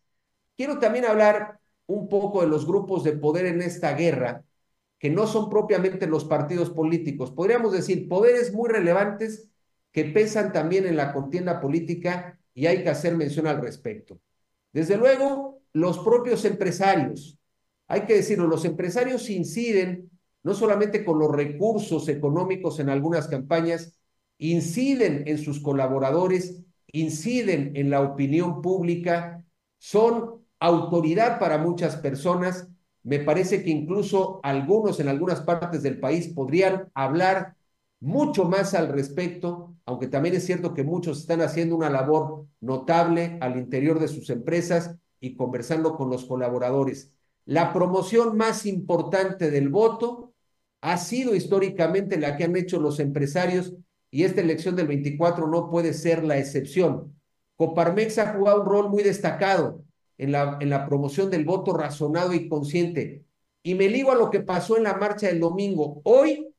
Quiero 0.57 0.79
también 0.79 1.05
hablar 1.05 1.59
un 1.87 2.09
poco 2.09 2.41
de 2.41 2.47
los 2.47 2.67
grupos 2.67 3.03
de 3.03 3.13
poder 3.13 3.45
en 3.45 3.61
esta 3.61 3.93
guerra, 3.93 4.43
que 4.99 5.09
no 5.09 5.27
son 5.27 5.49
propiamente 5.49 6.07
los 6.07 6.25
partidos 6.25 6.69
políticos. 6.69 7.31
Podríamos 7.31 7.71
decir 7.71 8.07
poderes 8.07 8.53
muy 8.53 8.69
relevantes 8.69 9.49
que 9.93 10.05
pesan 10.05 10.51
también 10.51 10.85
en 10.85 10.97
la 10.97 11.13
contienda 11.13 11.61
política 11.61 12.37
y 12.53 12.65
hay 12.65 12.83
que 12.83 12.89
hacer 12.89 13.15
mención 13.15 13.47
al 13.47 13.61
respecto. 13.61 14.19
Desde 14.73 14.97
luego, 14.97 15.61
los 15.71 15.99
propios 15.99 16.43
empresarios. 16.43 17.37
Hay 17.87 18.01
que 18.01 18.15
decirlo, 18.15 18.47
los 18.47 18.65
empresarios 18.65 19.29
inciden 19.29 20.09
no 20.43 20.53
solamente 20.53 21.05
con 21.05 21.19
los 21.19 21.31
recursos 21.31 22.09
económicos 22.09 22.79
en 22.79 22.89
algunas 22.89 23.27
campañas, 23.27 23.97
inciden 24.37 25.23
en 25.25 25.37
sus 25.37 25.61
colaboradores, 25.61 26.63
inciden 26.91 27.71
en 27.75 27.89
la 27.89 28.01
opinión 28.01 28.61
pública, 28.61 29.45
son 29.77 30.43
autoridad 30.59 31.39
para 31.39 31.57
muchas 31.57 31.95
personas. 31.95 32.67
Me 33.03 33.19
parece 33.19 33.63
que 33.63 33.69
incluso 33.69 34.39
algunos 34.43 34.99
en 34.99 35.07
algunas 35.07 35.41
partes 35.41 35.81
del 35.81 35.99
país 35.99 36.27
podrían 36.29 36.89
hablar 36.93 37.55
mucho 38.03 38.43
más 38.43 38.73
al 38.73 38.89
respecto, 38.89 39.77
aunque 39.85 40.07
también 40.07 40.35
es 40.35 40.45
cierto 40.45 40.73
que 40.73 40.83
muchos 40.83 41.21
están 41.21 41.39
haciendo 41.39 41.77
una 41.77 41.89
labor 41.89 42.47
notable 42.59 43.37
al 43.39 43.57
interior 43.57 43.97
de 43.97 44.09
sus 44.09 44.29
empresas 44.29 44.93
y 45.21 45.37
conversando 45.37 45.95
con 45.95 46.09
los 46.09 46.25
colaboradores. 46.25 47.13
La 47.45 47.71
promoción 47.71 48.35
más 48.35 48.65
importante 48.65 49.49
del 49.49 49.69
voto 49.69 50.33
ha 50.81 50.97
sido 50.97 51.33
históricamente 51.33 52.19
la 52.19 52.35
que 52.35 52.43
han 52.43 52.57
hecho 52.57 52.77
los 52.77 52.99
empresarios 52.99 53.73
y 54.11 54.25
esta 54.25 54.41
elección 54.41 54.75
del 54.75 54.87
24 54.87 55.47
no 55.47 55.69
puede 55.69 55.93
ser 55.93 56.25
la 56.25 56.37
excepción. 56.37 57.17
Coparmex 57.55 58.17
ha 58.17 58.33
jugado 58.33 58.63
un 58.63 58.67
rol 58.67 58.89
muy 58.89 59.03
destacado 59.03 59.81
en 60.17 60.33
la, 60.33 60.57
en 60.59 60.69
la 60.69 60.85
promoción 60.85 61.29
del 61.29 61.45
voto 61.45 61.71
razonado 61.71 62.33
y 62.33 62.49
consciente. 62.49 63.23
Y 63.63 63.75
me 63.75 63.87
ligo 63.87 64.11
a 64.11 64.15
lo 64.15 64.29
que 64.29 64.41
pasó 64.41 64.75
en 64.75 64.83
la 64.83 64.95
marcha 64.97 65.27
del 65.27 65.39
domingo. 65.39 66.01
Hoy 66.03 66.52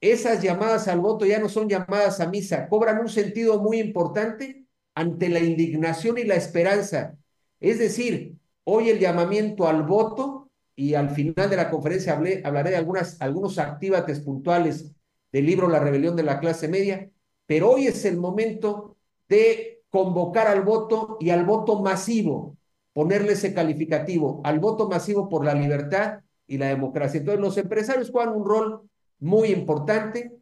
esas 0.00 0.42
llamadas 0.42 0.88
al 0.88 1.00
voto 1.00 1.26
ya 1.26 1.38
no 1.38 1.48
son 1.48 1.68
llamadas 1.68 2.20
a 2.20 2.28
misa, 2.28 2.68
cobran 2.68 3.00
un 3.00 3.08
sentido 3.08 3.60
muy 3.60 3.80
importante 3.80 4.64
ante 4.94 5.28
la 5.28 5.40
indignación 5.40 6.18
y 6.18 6.24
la 6.24 6.36
esperanza. 6.36 7.16
Es 7.60 7.78
decir, 7.78 8.36
hoy 8.64 8.90
el 8.90 8.98
llamamiento 8.98 9.66
al 9.66 9.82
voto 9.82 10.50
y 10.76 10.94
al 10.94 11.10
final 11.10 11.50
de 11.50 11.56
la 11.56 11.70
conferencia 11.70 12.12
hablaré 12.44 12.70
de 12.70 12.76
algunos 12.76 13.58
activates 13.58 14.20
puntuales 14.20 14.92
del 15.32 15.46
libro 15.46 15.68
La 15.68 15.80
rebelión 15.80 16.14
de 16.16 16.22
la 16.22 16.38
clase 16.38 16.68
media, 16.68 17.10
pero 17.46 17.70
hoy 17.72 17.86
es 17.86 18.04
el 18.04 18.16
momento 18.16 18.96
de 19.28 19.82
convocar 19.90 20.46
al 20.46 20.62
voto 20.62 21.16
y 21.20 21.30
al 21.30 21.44
voto 21.44 21.80
masivo, 21.82 22.56
ponerle 22.92 23.32
ese 23.32 23.54
calificativo, 23.54 24.40
al 24.44 24.60
voto 24.60 24.88
masivo 24.88 25.28
por 25.28 25.44
la 25.44 25.54
libertad 25.54 26.20
y 26.46 26.58
la 26.58 26.68
democracia. 26.68 27.18
Entonces 27.18 27.40
los 27.40 27.56
empresarios 27.58 28.10
juegan 28.10 28.34
un 28.34 28.44
rol 28.44 28.88
muy 29.20 29.48
importante, 29.48 30.38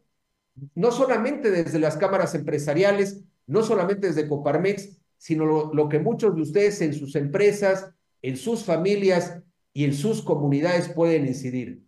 no 0.75 0.91
solamente 0.91 1.51
desde 1.51 1.79
las 1.79 1.97
cámaras 1.97 2.35
empresariales, 2.35 3.23
no 3.45 3.63
solamente 3.63 4.07
desde 4.07 4.27
Coparmex, 4.27 4.97
sino 5.17 5.71
lo, 5.73 5.89
que 5.89 5.99
muchos 5.99 6.35
de 6.35 6.41
ustedes 6.41 6.81
en 6.81 6.93
sus 6.93 7.15
empresas, 7.15 7.91
en 8.21 8.37
sus 8.37 8.63
familias 8.63 9.39
y 9.73 9.85
en 9.85 9.93
sus 9.93 10.21
comunidades 10.21 10.89
pueden 10.89 11.25
incidir. 11.27 11.83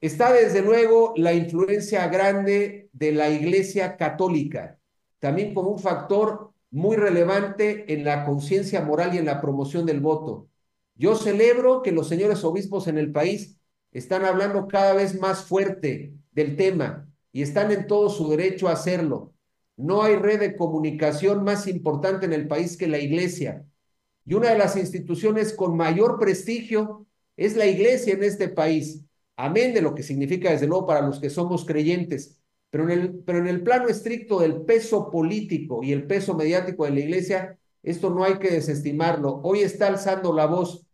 Está 0.00 0.32
desde 0.32 0.62
luego 0.62 1.14
la 1.16 1.32
influencia 1.32 2.06
grande 2.08 2.88
de 2.92 3.12
la 3.12 3.30
Iglesia 3.30 3.96
Católica, 3.96 4.78
también 5.18 5.54
como 5.54 5.70
un 5.70 5.78
factor 5.78 6.52
muy 6.70 6.96
relevante 6.96 7.92
en 7.92 8.04
la 8.04 8.24
conciencia 8.24 8.82
moral 8.82 9.14
y 9.14 9.18
en 9.18 9.24
la 9.24 9.40
promoción 9.40 9.86
del 9.86 10.00
voto. 10.00 10.48
Yo 10.94 11.16
celebro 11.16 11.82
que 11.82 11.92
los 11.92 12.08
señores 12.08 12.44
obispos 12.44 12.86
en 12.88 12.98
el 12.98 13.12
país 13.12 13.55
están 13.98 14.24
hablando 14.24 14.68
cada 14.68 14.94
vez 14.94 15.18
más 15.18 15.44
fuerte 15.44 16.12
del 16.32 16.56
tema 16.56 17.08
y 17.32 17.42
están 17.42 17.70
en 17.72 17.86
todo 17.86 18.10
su 18.10 18.28
derecho 18.30 18.68
a 18.68 18.72
hacerlo. 18.72 19.32
No 19.76 20.02
hay 20.02 20.16
red 20.16 20.40
de 20.40 20.56
comunicación 20.56 21.44
más 21.44 21.66
importante 21.66 22.26
en 22.26 22.32
el 22.32 22.48
país 22.48 22.76
que 22.76 22.88
la 22.88 22.98
iglesia. 22.98 23.66
Y 24.24 24.34
una 24.34 24.50
de 24.50 24.58
las 24.58 24.76
instituciones 24.76 25.52
con 25.52 25.76
mayor 25.76 26.18
prestigio 26.18 27.06
es 27.36 27.56
la 27.56 27.66
iglesia 27.66 28.14
en 28.14 28.22
este 28.22 28.48
país. 28.48 29.04
Amén 29.36 29.74
de 29.74 29.82
lo 29.82 29.94
que 29.94 30.02
significa 30.02 30.50
desde 30.50 30.66
luego 30.66 30.86
para 30.86 31.06
los 31.06 31.20
que 31.20 31.30
somos 31.30 31.64
creyentes. 31.66 32.40
Pero 32.70 32.84
en, 32.84 32.90
el, 32.90 33.14
pero 33.20 33.38
en 33.38 33.46
el 33.46 33.62
plano 33.62 33.88
estricto 33.88 34.40
del 34.40 34.62
peso 34.62 35.10
político 35.10 35.82
y 35.82 35.92
el 35.92 36.06
peso 36.06 36.34
mediático 36.34 36.84
de 36.84 36.90
la 36.90 37.00
iglesia, 37.00 37.58
esto 37.82 38.10
no 38.10 38.24
hay 38.24 38.38
que 38.38 38.50
desestimarlo. 38.50 39.40
Hoy 39.44 39.60
está 39.60 39.88
alzando 39.88 40.32
la 40.32 40.46
voz. 40.46 40.85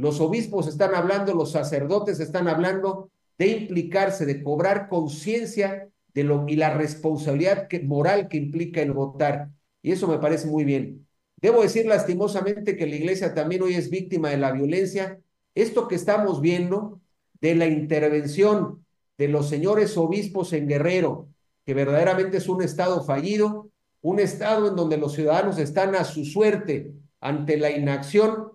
Los 0.00 0.18
obispos 0.20 0.66
están 0.66 0.94
hablando, 0.94 1.34
los 1.34 1.52
sacerdotes 1.52 2.20
están 2.20 2.48
hablando 2.48 3.10
de 3.36 3.48
implicarse, 3.48 4.24
de 4.24 4.42
cobrar 4.42 4.88
conciencia 4.88 5.90
de 6.14 6.24
lo 6.24 6.46
y 6.48 6.56
la 6.56 6.72
responsabilidad 6.72 7.68
moral 7.82 8.28
que 8.28 8.38
implica 8.38 8.80
el 8.80 8.92
votar. 8.92 9.50
Y 9.82 9.92
eso 9.92 10.08
me 10.08 10.18
parece 10.18 10.46
muy 10.46 10.64
bien. 10.64 11.06
Debo 11.36 11.60
decir 11.60 11.84
lastimosamente 11.84 12.78
que 12.78 12.86
la 12.86 12.96
iglesia 12.96 13.34
también 13.34 13.60
hoy 13.60 13.74
es 13.74 13.90
víctima 13.90 14.30
de 14.30 14.38
la 14.38 14.52
violencia. 14.52 15.20
Esto 15.54 15.86
que 15.86 15.96
estamos 15.96 16.40
viendo 16.40 17.02
de 17.42 17.54
la 17.54 17.66
intervención 17.66 18.86
de 19.18 19.28
los 19.28 19.50
señores 19.50 19.98
obispos 19.98 20.54
en 20.54 20.66
Guerrero, 20.66 21.28
que 21.66 21.74
verdaderamente 21.74 22.38
es 22.38 22.48
un 22.48 22.62
estado 22.62 23.04
fallido, 23.04 23.68
un 24.00 24.18
estado 24.18 24.68
en 24.68 24.76
donde 24.76 24.96
los 24.96 25.12
ciudadanos 25.12 25.58
están 25.58 25.94
a 25.94 26.04
su 26.04 26.24
suerte 26.24 26.90
ante 27.20 27.58
la 27.58 27.70
inacción 27.70 28.52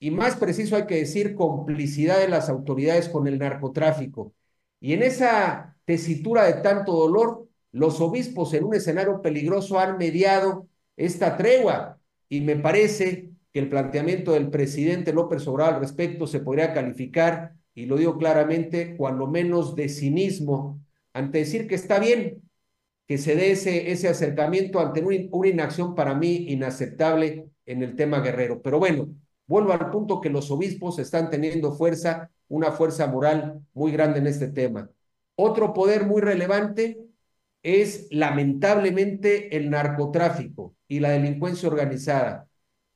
y 0.00 0.10
más 0.10 0.36
preciso 0.36 0.76
hay 0.76 0.86
que 0.86 0.96
decir 0.96 1.34
complicidad 1.36 2.18
de 2.18 2.28
las 2.28 2.48
autoridades 2.48 3.08
con 3.08 3.28
el 3.28 3.38
narcotráfico. 3.38 4.34
Y 4.80 4.94
en 4.94 5.02
esa 5.02 5.76
tesitura 5.84 6.44
de 6.44 6.54
tanto 6.62 6.92
dolor, 6.92 7.48
los 7.72 8.00
obispos 8.00 8.54
en 8.54 8.64
un 8.64 8.74
escenario 8.74 9.22
peligroso 9.22 9.78
han 9.78 9.98
mediado 9.98 10.68
esta 10.96 11.36
tregua 11.36 12.00
y 12.28 12.40
me 12.40 12.56
parece 12.56 13.30
que 13.52 13.60
el 13.60 13.68
planteamiento 13.68 14.32
del 14.32 14.50
presidente 14.50 15.12
López 15.12 15.46
Obrador 15.46 15.74
al 15.74 15.80
respecto 15.80 16.26
se 16.26 16.40
podría 16.40 16.72
calificar 16.72 17.54
y 17.74 17.86
lo 17.86 17.96
digo 17.96 18.18
claramente, 18.18 18.96
cuando 18.96 19.26
menos 19.26 19.76
de 19.76 19.88
cinismo, 19.88 20.80
ante 21.12 21.38
decir 21.38 21.66
que 21.68 21.74
está 21.76 21.98
bien 21.98 22.42
que 23.10 23.18
se 23.18 23.34
dé 23.34 23.50
ese, 23.50 23.90
ese 23.90 24.08
acercamiento 24.08 24.78
ante 24.78 25.02
una, 25.02 25.48
inacción 25.48 25.96
para 25.96 26.14
mí 26.14 26.46
inaceptable 26.48 27.46
en 27.66 27.82
el 27.82 27.96
tema 27.96 28.20
guerrero. 28.20 28.62
Pero 28.62 28.78
bueno, 28.78 29.08
vuelvo 29.50 29.72
al 29.72 29.90
punto 29.90 30.20
que 30.20 30.30
los 30.30 30.48
obispos 30.52 31.00
están 31.00 31.28
teniendo 31.28 31.72
fuerza, 31.72 32.30
una 32.46 32.70
fuerza 32.70 33.08
moral 33.08 33.60
muy 33.74 33.90
grande 33.90 34.20
en 34.20 34.28
este 34.28 34.46
tema. 34.46 34.88
Otro 35.34 35.74
poder 35.74 36.06
muy 36.06 36.20
relevante 36.20 37.00
es 37.60 38.06
lamentablemente 38.12 39.56
el 39.56 39.68
narcotráfico 39.68 40.76
y 40.86 41.00
la 41.00 41.10
delincuencia 41.10 41.68
organizada. 41.68 42.46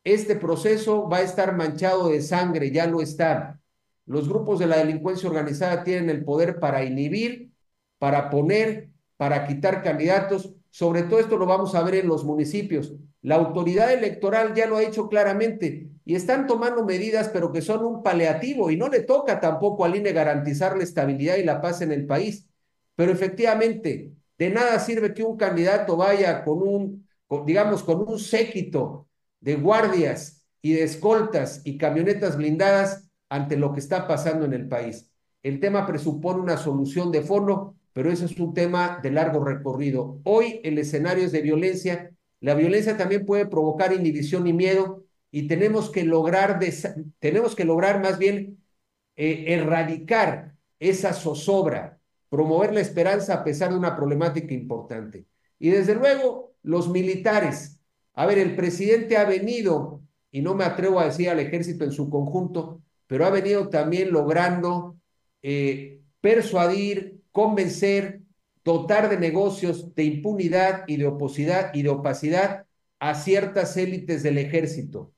Este 0.04 0.36
proceso 0.36 1.08
va 1.08 1.16
a 1.16 1.22
estar 1.22 1.56
manchado 1.56 2.08
de 2.08 2.22
sangre, 2.22 2.70
ya 2.70 2.86
lo 2.86 3.02
está. 3.02 3.58
Los 4.06 4.28
grupos 4.28 4.60
de 4.60 4.68
la 4.68 4.76
delincuencia 4.76 5.28
organizada 5.28 5.82
tienen 5.82 6.08
el 6.08 6.24
poder 6.24 6.60
para 6.60 6.84
inhibir, 6.84 7.50
para 7.98 8.30
poner, 8.30 8.90
para 9.16 9.48
quitar 9.48 9.82
candidatos. 9.82 10.54
Sobre 10.70 11.02
todo 11.02 11.18
esto 11.18 11.36
lo 11.36 11.46
vamos 11.46 11.74
a 11.74 11.82
ver 11.82 11.96
en 11.96 12.06
los 12.06 12.24
municipios. 12.24 12.94
La 13.22 13.34
autoridad 13.34 13.92
electoral 13.92 14.54
ya 14.54 14.68
lo 14.68 14.76
ha 14.76 14.82
dicho 14.82 15.08
claramente 15.08 15.90
y 16.04 16.14
están 16.14 16.46
tomando 16.46 16.84
medidas, 16.84 17.30
pero 17.30 17.50
que 17.50 17.62
son 17.62 17.84
un 17.84 18.02
paliativo 18.02 18.70
y 18.70 18.76
no 18.76 18.88
le 18.88 19.00
toca 19.00 19.40
tampoco 19.40 19.84
al 19.84 19.96
INE 19.96 20.12
garantizar 20.12 20.76
la 20.76 20.84
estabilidad 20.84 21.36
y 21.36 21.44
la 21.44 21.60
paz 21.60 21.80
en 21.80 21.92
el 21.92 22.06
país. 22.06 22.46
Pero 22.94 23.12
efectivamente, 23.12 24.12
de 24.38 24.50
nada 24.50 24.78
sirve 24.80 25.14
que 25.14 25.22
un 25.22 25.36
candidato 25.36 25.96
vaya 25.96 26.44
con 26.44 26.58
un, 26.62 27.08
digamos, 27.46 27.82
con 27.82 28.06
un 28.06 28.18
séquito 28.18 29.08
de 29.40 29.56
guardias 29.56 30.44
y 30.60 30.74
de 30.74 30.82
escoltas 30.82 31.62
y 31.64 31.78
camionetas 31.78 32.36
blindadas 32.36 33.08
ante 33.28 33.56
lo 33.56 33.72
que 33.72 33.80
está 33.80 34.06
pasando 34.06 34.44
en 34.44 34.52
el 34.52 34.68
país. 34.68 35.10
El 35.42 35.60
tema 35.60 35.86
presupone 35.86 36.40
una 36.40 36.56
solución 36.56 37.10
de 37.12 37.22
fondo, 37.22 37.76
pero 37.92 38.10
eso 38.10 38.26
es 38.26 38.38
un 38.38 38.54
tema 38.54 39.00
de 39.02 39.10
largo 39.10 39.44
recorrido. 39.44 40.20
Hoy 40.24 40.60
el 40.64 40.78
escenario 40.78 41.24
es 41.24 41.32
de 41.32 41.42
violencia. 41.42 42.10
La 42.40 42.54
violencia 42.54 42.96
también 42.96 43.24
puede 43.24 43.46
provocar 43.46 43.92
inhibición 43.92 44.46
y 44.46 44.52
miedo 44.52 45.03
y 45.34 45.48
tenemos 45.48 45.90
que 45.90 46.04
lograr, 46.04 46.60
tenemos 47.18 47.56
que 47.56 47.64
lograr 47.64 48.00
más 48.00 48.18
bien 48.18 48.62
eh, 49.16 49.46
erradicar 49.48 50.54
esa 50.78 51.12
zozobra, 51.12 51.98
promover 52.28 52.72
la 52.72 52.80
esperanza 52.80 53.34
a 53.34 53.42
pesar 53.42 53.70
de 53.70 53.76
una 53.76 53.96
problemática 53.96 54.54
importante. 54.54 55.26
Y 55.58 55.70
desde 55.70 55.96
luego, 55.96 56.54
los 56.62 56.88
militares. 56.88 57.80
A 58.12 58.26
ver, 58.26 58.38
el 58.38 58.54
presidente 58.54 59.16
ha 59.16 59.24
venido, 59.24 60.04
y 60.30 60.40
no 60.40 60.54
me 60.54 60.62
atrevo 60.62 61.00
a 61.00 61.06
decir 61.06 61.28
al 61.28 61.40
ejército 61.40 61.82
en 61.82 61.90
su 61.90 62.08
conjunto, 62.08 62.80
pero 63.08 63.26
ha 63.26 63.30
venido 63.30 63.68
también 63.68 64.12
logrando 64.12 64.98
eh, 65.42 66.00
persuadir, 66.20 67.22
convencer, 67.32 68.20
dotar 68.62 69.08
de 69.08 69.18
negocios 69.18 69.96
de 69.96 70.04
impunidad 70.04 70.84
y 70.86 70.96
de 70.96 71.08
oposidad 71.08 71.74
y 71.74 71.82
de 71.82 71.88
opacidad 71.88 72.66
a 73.00 73.16
ciertas 73.16 73.76
élites 73.76 74.22
del 74.22 74.38
ejército. 74.38 75.10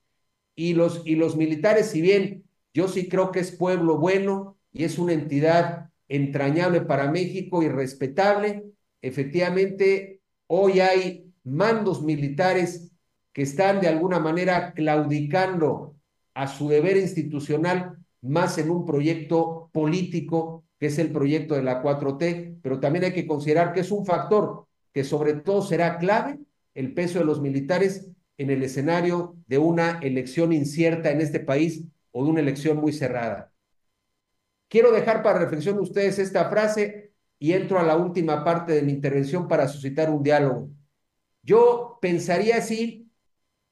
Y 0.56 0.74
los, 0.74 1.02
y 1.04 1.14
los 1.14 1.36
militares, 1.36 1.90
si 1.90 2.00
bien 2.00 2.44
yo 2.74 2.88
sí 2.88 3.08
creo 3.08 3.30
que 3.30 3.40
es 3.40 3.52
pueblo 3.52 3.98
bueno 3.98 4.56
y 4.72 4.84
es 4.84 4.98
una 4.98 5.12
entidad 5.12 5.90
entrañable 6.08 6.80
para 6.80 7.10
México 7.10 7.62
y 7.62 7.68
respetable, 7.68 8.64
efectivamente 9.02 10.20
hoy 10.48 10.80
hay 10.80 11.32
mandos 11.44 12.02
militares 12.02 12.90
que 13.32 13.42
están 13.42 13.80
de 13.80 13.88
alguna 13.88 14.18
manera 14.18 14.72
claudicando 14.72 15.94
a 16.34 16.48
su 16.48 16.68
deber 16.68 16.96
institucional 16.96 17.98
más 18.22 18.58
en 18.58 18.70
un 18.70 18.84
proyecto 18.84 19.70
político 19.72 20.64
que 20.78 20.86
es 20.86 20.98
el 20.98 21.10
proyecto 21.10 21.54
de 21.54 21.62
la 21.62 21.82
4T, 21.82 22.58
pero 22.62 22.80
también 22.80 23.04
hay 23.06 23.12
que 23.12 23.26
considerar 23.26 23.72
que 23.72 23.80
es 23.80 23.90
un 23.90 24.04
factor 24.04 24.66
que 24.92 25.04
sobre 25.04 25.34
todo 25.34 25.62
será 25.62 25.98
clave 25.98 26.38
el 26.74 26.92
peso 26.92 27.18
de 27.18 27.24
los 27.24 27.40
militares 27.40 28.10
en 28.38 28.50
el 28.50 28.62
escenario 28.62 29.36
de 29.46 29.58
una 29.58 29.98
elección 30.00 30.52
incierta 30.52 31.10
en 31.10 31.20
este 31.20 31.40
país 31.40 31.84
o 32.12 32.24
de 32.24 32.30
una 32.30 32.40
elección 32.40 32.78
muy 32.78 32.92
cerrada. 32.92 33.52
Quiero 34.68 34.92
dejar 34.92 35.22
para 35.22 35.38
reflexión 35.38 35.78
ustedes 35.78 36.18
esta 36.18 36.48
frase 36.50 37.12
y 37.38 37.52
entro 37.52 37.78
a 37.78 37.82
la 37.82 37.96
última 37.96 38.44
parte 38.44 38.72
de 38.72 38.82
mi 38.82 38.92
intervención 38.92 39.46
para 39.48 39.68
suscitar 39.68 40.10
un 40.10 40.22
diálogo. 40.22 40.70
Yo 41.42 41.98
pensaría 42.00 42.56
así, 42.56 43.10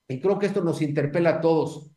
y 0.06 0.20
creo 0.20 0.38
que 0.38 0.46
esto 0.46 0.62
nos 0.62 0.82
interpela 0.82 1.30
a 1.30 1.40
todos, 1.40 1.90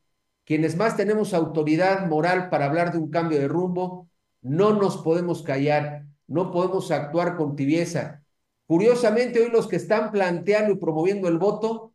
quienes 0.46 0.78
más 0.78 0.96
tenemos 0.96 1.34
autoridad 1.34 2.08
moral 2.08 2.50
para 2.50 2.66
hablar 2.66 2.92
de 2.92 2.98
un 2.98 3.12
cambio 3.12 3.38
de 3.38 3.48
rumbo, 3.48 4.10
no 4.42 4.74
nos 4.74 4.98
podemos 4.98 5.44
callar, 5.44 6.06
no 6.26 6.52
podemos 6.52 6.90
actuar 6.90 7.36
con 7.36 7.56
tibieza. 7.56 8.24
Curiosamente, 8.66 9.42
hoy 9.42 9.52
los 9.52 9.68
que 9.68 9.76
están 9.76 10.12
planteando 10.12 10.72
y 10.72 10.78
promoviendo 10.78 11.28
el 11.28 11.38
voto 11.38 11.94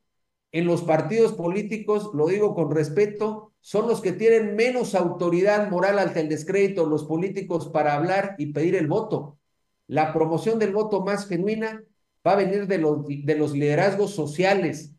en 0.53 0.67
los 0.67 0.83
partidos 0.83 1.33
políticos, 1.33 2.11
lo 2.15 2.29
digo 2.29 2.55
con 2.55 2.71
respeto, 2.71 3.53
son 3.61 3.89
los 3.89 4.03
que 4.03 4.13
tienen 4.13 4.55
menos 4.55 4.95
autoridad 4.95 5.71
moral 5.71 5.99
ante 5.99 6.21
el 6.21 6.29
descrédito, 6.29 6.87
los 6.87 7.05
políticos, 7.05 7.69
para 7.69 7.95
hablar 7.95 8.35
y 8.39 8.53
pedir 8.53 8.77
el 8.77 8.87
voto. 8.87 9.39
La 9.87 10.13
promoción 10.13 10.59
del 10.59 10.73
voto 10.73 11.03
más 11.03 11.27
genuina 11.27 11.83
va 12.27 12.33
a 12.33 12.37
venir 12.37 12.67
de 12.67 12.79
los, 12.79 13.07
de 13.07 13.35
los 13.35 13.53
liderazgos 13.53 14.15
sociales, 14.15 14.93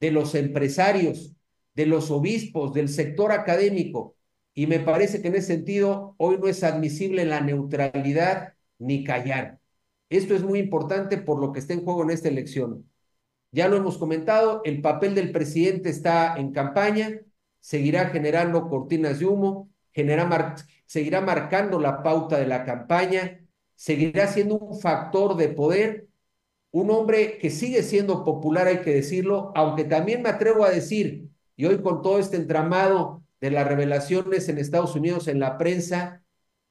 de 0.00 0.10
los 0.12 0.34
empresarios, 0.34 1.34
de 1.74 1.86
los 1.86 2.10
obispos, 2.10 2.72
del 2.72 2.88
sector 2.88 3.32
académico. 3.32 4.16
y 4.56 4.68
me 4.68 4.78
parece 4.78 5.20
que 5.20 5.28
en 5.28 5.34
ese 5.34 5.48
sentido 5.48 6.14
hoy 6.18 6.38
no 6.38 6.46
es 6.46 6.62
admisible 6.62 7.24
la 7.24 7.40
neutralidad 7.40 8.54
ni 8.78 9.02
callar. 9.02 9.58
Esto 10.08 10.34
es 10.36 10.44
muy 10.44 10.60
importante 10.60 11.18
por 11.18 11.40
lo 11.40 11.52
que 11.52 11.58
está 11.58 11.72
en 11.74 11.84
juego 11.84 12.04
en 12.04 12.10
esta 12.10 12.28
elección. 12.28 12.88
Ya 13.54 13.68
lo 13.68 13.76
hemos 13.76 13.98
comentado, 13.98 14.62
el 14.64 14.82
papel 14.82 15.14
del 15.14 15.30
presidente 15.30 15.88
está 15.88 16.34
en 16.36 16.50
campaña, 16.50 17.20
seguirá 17.60 18.06
generando 18.06 18.68
cortinas 18.68 19.20
de 19.20 19.26
humo, 19.26 19.70
seguirá 20.86 21.20
marcando 21.20 21.78
la 21.78 22.02
pauta 22.02 22.36
de 22.36 22.48
la 22.48 22.64
campaña, 22.64 23.46
seguirá 23.76 24.26
siendo 24.26 24.58
un 24.58 24.80
factor 24.80 25.36
de 25.36 25.50
poder, 25.50 26.08
un 26.72 26.90
hombre 26.90 27.38
que 27.38 27.48
sigue 27.48 27.84
siendo 27.84 28.24
popular, 28.24 28.66
hay 28.66 28.78
que 28.78 28.92
decirlo, 28.92 29.52
aunque 29.54 29.84
también 29.84 30.22
me 30.22 30.30
atrevo 30.30 30.64
a 30.64 30.70
decir, 30.70 31.28
y 31.54 31.66
hoy 31.66 31.80
con 31.80 32.02
todo 32.02 32.18
este 32.18 32.36
entramado 32.36 33.22
de 33.40 33.52
las 33.52 33.68
revelaciones 33.68 34.48
en 34.48 34.58
Estados 34.58 34.96
Unidos 34.96 35.28
en 35.28 35.38
la 35.38 35.58
prensa, 35.58 36.24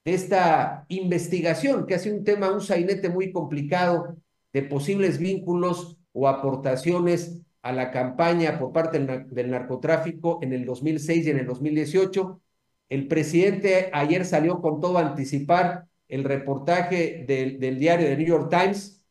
de 0.04 0.16
esta 0.16 0.84
investigación, 0.90 1.86
que 1.86 1.96
ha 1.96 2.00
sido 2.00 2.18
un 2.18 2.26
tema, 2.26 2.52
un 2.52 2.60
sainete 2.60 3.08
muy 3.08 3.32
complicado 3.32 4.18
de 4.52 4.64
posibles 4.64 5.18
vínculos 5.18 5.98
o 6.14 6.28
aportaciones 6.28 7.41
a 7.61 7.72
la 7.72 7.91
campaña 7.91 8.59
por 8.59 8.72
parte 8.72 8.99
del, 8.99 9.51
narcotráfico 9.51 10.39
en 10.41 10.53
el 10.53 10.66
2006 10.66 11.28
y 11.28 11.30
en 11.30 11.39
el 11.39 11.45
2018. 11.45 12.41
El 12.89 13.07
presidente 13.07 13.89
ayer 13.93 14.26
salió 14.26 14.61
con 14.61 14.80
todo 14.80 14.97
a 14.97 15.07
anticipar 15.07 15.86
el 16.07 16.24
reportaje 16.24 17.26
del, 17.28 17.59
del 17.59 17.80
diario 17.80 18.07
de 18.07 18.18
New 18.18 18.28
York 18.28 18.49
Times 18.49 19.03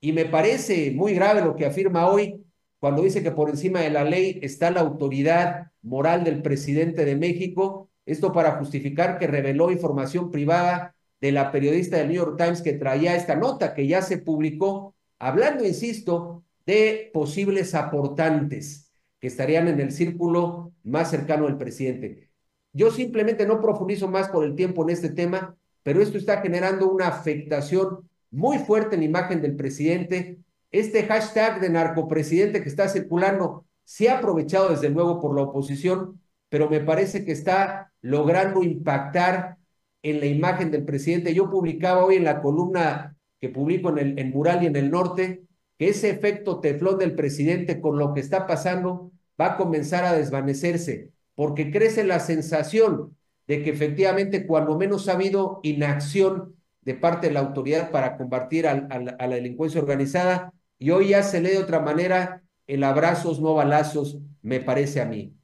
y 0.00 0.12
me 0.12 0.26
parece 0.26 0.90
muy 0.92 1.14
grave 1.14 1.40
lo 1.40 1.56
que 1.56 1.66
afirma 1.66 2.08
hoy 2.08 2.44
cuando 2.78 3.02
dice 3.02 3.22
que 3.22 3.30
por 3.30 3.48
encima 3.48 3.80
de 3.80 3.88
la 3.88 4.04
ley 4.04 4.38
está 4.42 4.70
la 4.70 4.82
autoridad 4.82 5.68
moral 5.80 6.22
del 6.24 6.42
presidente 6.42 7.06
de 7.06 7.16
México, 7.16 7.88
esto 8.04 8.32
para 8.32 8.58
justificar 8.58 9.18
que 9.18 9.26
reveló 9.26 9.70
información 9.70 10.30
privada 10.30 10.94
de 11.18 11.32
la 11.32 11.50
periodista 11.50 11.96
del 11.96 12.08
New 12.08 12.16
York 12.16 12.36
Times 12.36 12.60
que 12.60 12.74
traía 12.74 13.16
esta 13.16 13.36
nota 13.36 13.72
que 13.72 13.86
ya 13.86 14.02
se 14.02 14.18
publicó, 14.18 14.93
hablando, 15.24 15.64
insisto, 15.64 16.44
de 16.66 17.10
posibles 17.14 17.74
aportantes 17.74 18.92
que 19.18 19.26
estarían 19.26 19.68
en 19.68 19.80
el 19.80 19.90
círculo 19.90 20.74
más 20.82 21.10
cercano 21.10 21.46
al 21.46 21.56
presidente. 21.56 22.28
Yo 22.74 22.90
simplemente 22.90 23.46
no 23.46 23.58
profundizo 23.58 24.06
más 24.06 24.28
por 24.28 24.44
el 24.44 24.54
tiempo 24.54 24.82
en 24.82 24.90
este 24.90 25.08
tema, 25.08 25.56
pero 25.82 26.02
esto 26.02 26.18
está 26.18 26.42
generando 26.42 26.90
una 26.90 27.08
afectación 27.08 28.06
muy 28.30 28.58
fuerte 28.58 28.96
en 28.96 29.00
la 29.00 29.06
imagen 29.06 29.40
del 29.40 29.56
presidente. 29.56 30.40
Este 30.70 31.04
hashtag 31.04 31.58
de 31.58 31.70
narcopresidente 31.70 32.62
que 32.62 32.68
está 32.68 32.90
circulando 32.90 33.64
se 33.82 34.10
ha 34.10 34.18
aprovechado 34.18 34.68
desde 34.68 34.90
luego 34.90 35.22
por 35.22 35.34
la 35.34 35.44
oposición, 35.44 36.20
pero 36.50 36.68
me 36.68 36.80
parece 36.80 37.24
que 37.24 37.32
está 37.32 37.92
logrando 38.02 38.62
impactar 38.62 39.56
en 40.02 40.20
la 40.20 40.26
imagen 40.26 40.70
del 40.70 40.84
presidente. 40.84 41.32
Yo 41.32 41.48
publicaba 41.48 42.04
hoy 42.04 42.16
en 42.16 42.24
la 42.24 42.42
columna 42.42 43.13
que 43.44 43.50
publico 43.50 43.90
en 43.90 44.18
el 44.18 44.32
Mural 44.32 44.62
y 44.62 44.66
en 44.68 44.76
el 44.76 44.90
Norte 44.90 45.42
que 45.78 45.88
ese 45.88 46.08
efecto 46.08 46.60
teflón 46.60 46.98
del 46.98 47.14
presidente 47.14 47.78
con 47.78 47.98
lo 47.98 48.14
que 48.14 48.20
está 48.20 48.46
pasando 48.46 49.12
va 49.38 49.48
a 49.48 49.56
comenzar 49.58 50.02
a 50.06 50.14
desvanecerse, 50.14 51.10
porque 51.34 51.70
crece 51.70 52.04
la 52.04 52.20
sensación 52.20 53.14
de 53.46 53.62
que 53.62 53.68
efectivamente 53.68 54.46
cuando 54.46 54.78
menos 54.78 55.10
ha 55.10 55.12
habido 55.12 55.60
inacción 55.62 56.56
de 56.80 56.94
parte 56.94 57.26
de 57.26 57.34
la 57.34 57.40
autoridad 57.40 57.90
para 57.90 58.16
combatir 58.16 58.66
a, 58.66 58.76
la 58.98 59.34
delincuencia 59.34 59.78
organizada, 59.78 60.54
y 60.78 60.90
hoy 60.90 61.08
ya 61.08 61.22
se 61.22 61.42
lee 61.42 61.50
de 61.50 61.58
otra 61.58 61.80
manera 61.80 62.42
el 62.66 62.82
abrazos, 62.82 63.42
no 63.42 63.52
balazos, 63.52 64.20
me 64.40 64.60
parece 64.60 65.02
a 65.02 65.04
mí. 65.04 65.34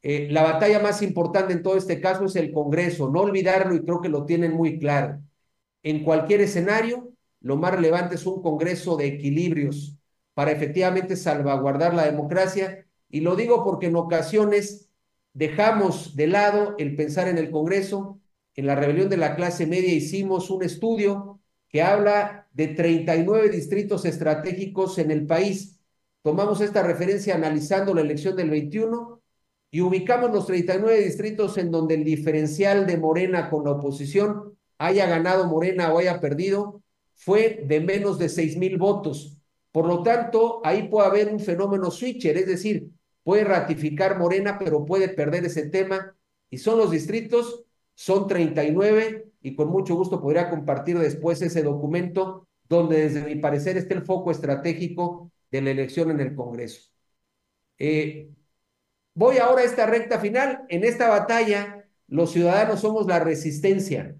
Eh, 0.00 0.28
la 0.30 0.44
batalla 0.44 0.80
más 0.80 1.02
importante 1.02 1.52
en 1.52 1.62
todo 1.62 1.76
este 1.76 2.00
caso 2.00 2.24
es 2.24 2.36
el 2.36 2.52
Congreso, 2.52 3.10
no 3.10 3.20
olvidarlo 3.20 3.74
y 3.74 3.82
creo 3.82 4.00
que 4.00 4.08
lo 4.08 4.24
tienen 4.24 4.54
muy 4.54 4.78
claro. 4.78 5.20
En 5.82 6.02
cualquier 6.04 6.40
escenario, 6.40 7.12
lo 7.40 7.56
más 7.56 7.72
relevante 7.74 8.16
es 8.16 8.26
un 8.26 8.42
Congreso 8.42 8.96
de 8.96 9.06
equilibrios 9.06 9.96
para 10.34 10.52
efectivamente 10.52 11.16
salvaguardar 11.16 11.94
la 11.94 12.04
democracia. 12.04 12.86
Y 13.08 13.20
lo 13.20 13.36
digo 13.36 13.64
porque 13.64 13.86
en 13.86 13.96
ocasiones 13.96 14.88
dejamos 15.32 16.16
de 16.16 16.26
lado 16.26 16.74
el 16.78 16.96
pensar 16.96 17.28
en 17.28 17.38
el 17.38 17.50
Congreso. 17.50 18.20
En 18.54 18.66
la 18.66 18.74
rebelión 18.74 19.08
de 19.08 19.16
la 19.16 19.36
clase 19.36 19.66
media 19.66 19.92
hicimos 19.92 20.50
un 20.50 20.64
estudio 20.64 21.40
que 21.68 21.82
habla 21.82 22.48
de 22.52 22.68
39 22.68 23.50
distritos 23.50 24.04
estratégicos 24.04 24.98
en 24.98 25.10
el 25.10 25.26
país. 25.26 25.78
Tomamos 26.22 26.60
esta 26.60 26.82
referencia 26.82 27.34
analizando 27.34 27.94
la 27.94 28.00
elección 28.00 28.34
del 28.36 28.50
21 28.50 29.20
y 29.70 29.80
ubicamos 29.80 30.32
los 30.32 30.46
39 30.46 31.04
distritos 31.04 31.56
en 31.58 31.70
donde 31.70 31.94
el 31.94 32.04
diferencial 32.04 32.86
de 32.86 32.96
Morena 32.96 33.50
con 33.50 33.64
la 33.64 33.72
oposición 33.72 34.56
haya 34.78 35.06
ganado 35.06 35.46
Morena 35.46 35.92
o 35.92 35.98
haya 35.98 36.20
perdido 36.20 36.82
fue 37.18 37.64
de 37.66 37.80
menos 37.80 38.18
de 38.18 38.28
seis 38.28 38.56
mil 38.56 38.78
votos. 38.78 39.36
Por 39.72 39.86
lo 39.86 40.02
tanto, 40.02 40.60
ahí 40.64 40.88
puede 40.88 41.08
haber 41.08 41.28
un 41.28 41.40
fenómeno 41.40 41.90
switcher, 41.90 42.36
es 42.38 42.46
decir, 42.46 42.90
puede 43.22 43.44
ratificar 43.44 44.18
Morena, 44.18 44.58
pero 44.58 44.84
puede 44.86 45.08
perder 45.08 45.44
ese 45.44 45.68
tema. 45.68 46.16
Y 46.48 46.58
son 46.58 46.78
los 46.78 46.90
distritos, 46.90 47.64
son 47.94 48.26
39, 48.26 49.28
y 49.42 49.54
con 49.54 49.68
mucho 49.68 49.94
gusto 49.94 50.20
podría 50.20 50.48
compartir 50.48 50.98
después 50.98 51.42
ese 51.42 51.62
documento 51.62 52.48
donde 52.68 53.00
desde 53.08 53.22
mi 53.22 53.36
parecer 53.36 53.76
está 53.76 53.94
el 53.94 54.04
foco 54.04 54.30
estratégico 54.30 55.30
de 55.50 55.62
la 55.62 55.70
elección 55.70 56.10
en 56.10 56.20
el 56.20 56.34
Congreso. 56.34 56.90
Eh, 57.78 58.30
voy 59.14 59.38
ahora 59.38 59.62
a 59.62 59.64
esta 59.64 59.86
recta 59.86 60.18
final. 60.18 60.64
En 60.68 60.84
esta 60.84 61.08
batalla, 61.08 61.88
los 62.06 62.32
ciudadanos 62.32 62.80
somos 62.80 63.06
la 63.06 63.20
resistencia. 63.20 64.16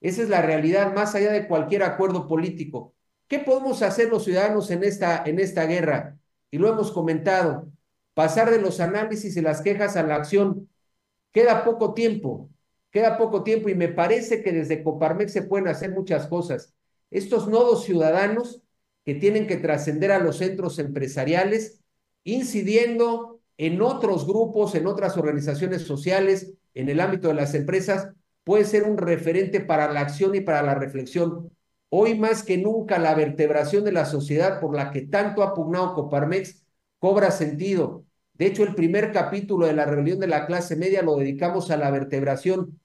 Esa 0.00 0.22
es 0.22 0.28
la 0.28 0.42
realidad 0.42 0.94
más 0.94 1.14
allá 1.14 1.32
de 1.32 1.48
cualquier 1.48 1.82
acuerdo 1.82 2.28
político. 2.28 2.94
¿Qué 3.26 3.40
podemos 3.40 3.82
hacer 3.82 4.08
los 4.08 4.24
ciudadanos 4.24 4.70
en 4.70 4.84
esta, 4.84 5.22
en 5.24 5.38
esta 5.38 5.66
guerra? 5.66 6.18
Y 6.50 6.58
lo 6.58 6.68
hemos 6.68 6.92
comentado, 6.92 7.68
pasar 8.14 8.50
de 8.50 8.60
los 8.60 8.80
análisis 8.80 9.36
y 9.36 9.40
las 9.42 9.60
quejas 9.60 9.96
a 9.96 10.02
la 10.02 10.16
acción. 10.16 10.68
Queda 11.32 11.64
poco 11.64 11.94
tiempo, 11.94 12.48
queda 12.90 13.18
poco 13.18 13.42
tiempo 13.42 13.68
y 13.68 13.74
me 13.74 13.88
parece 13.88 14.42
que 14.42 14.52
desde 14.52 14.82
Coparmex 14.82 15.32
se 15.32 15.42
pueden 15.42 15.68
hacer 15.68 15.90
muchas 15.90 16.26
cosas. 16.26 16.74
Estos 17.10 17.48
nodos 17.48 17.84
ciudadanos 17.84 18.62
que 19.04 19.14
tienen 19.14 19.46
que 19.46 19.56
trascender 19.56 20.12
a 20.12 20.18
los 20.18 20.38
centros 20.38 20.78
empresariales, 20.78 21.80
incidiendo 22.24 23.40
en 23.56 23.82
otros 23.82 24.26
grupos, 24.26 24.74
en 24.74 24.86
otras 24.86 25.16
organizaciones 25.16 25.82
sociales, 25.82 26.52
en 26.74 26.88
el 26.88 27.00
ámbito 27.00 27.28
de 27.28 27.34
las 27.34 27.54
empresas, 27.54 28.10
puede 28.48 28.64
ser 28.64 28.84
un 28.84 28.96
referente 28.96 29.60
para 29.60 29.92
la 29.92 30.00
acción 30.00 30.34
y 30.34 30.40
para 30.40 30.62
la 30.62 30.74
reflexión. 30.74 31.50
Hoy 31.90 32.18
más 32.18 32.42
que 32.42 32.56
nunca 32.56 32.98
la 32.98 33.14
vertebración 33.14 33.84
de 33.84 33.92
la 33.92 34.06
sociedad 34.06 34.58
por 34.58 34.74
la 34.74 34.90
que 34.90 35.02
tanto 35.02 35.42
ha 35.42 35.52
pugnado 35.52 35.94
Coparmex 35.94 36.64
cobra 36.98 37.30
sentido. 37.30 38.06
De 38.32 38.46
hecho, 38.46 38.62
el 38.62 38.74
primer 38.74 39.12
capítulo 39.12 39.66
de 39.66 39.74
la 39.74 39.84
rebelión 39.84 40.18
de 40.18 40.28
la 40.28 40.46
clase 40.46 40.76
media 40.76 41.02
lo 41.02 41.16
dedicamos 41.16 41.70
a 41.70 41.76
la 41.76 41.90
vertebración. 41.90 42.80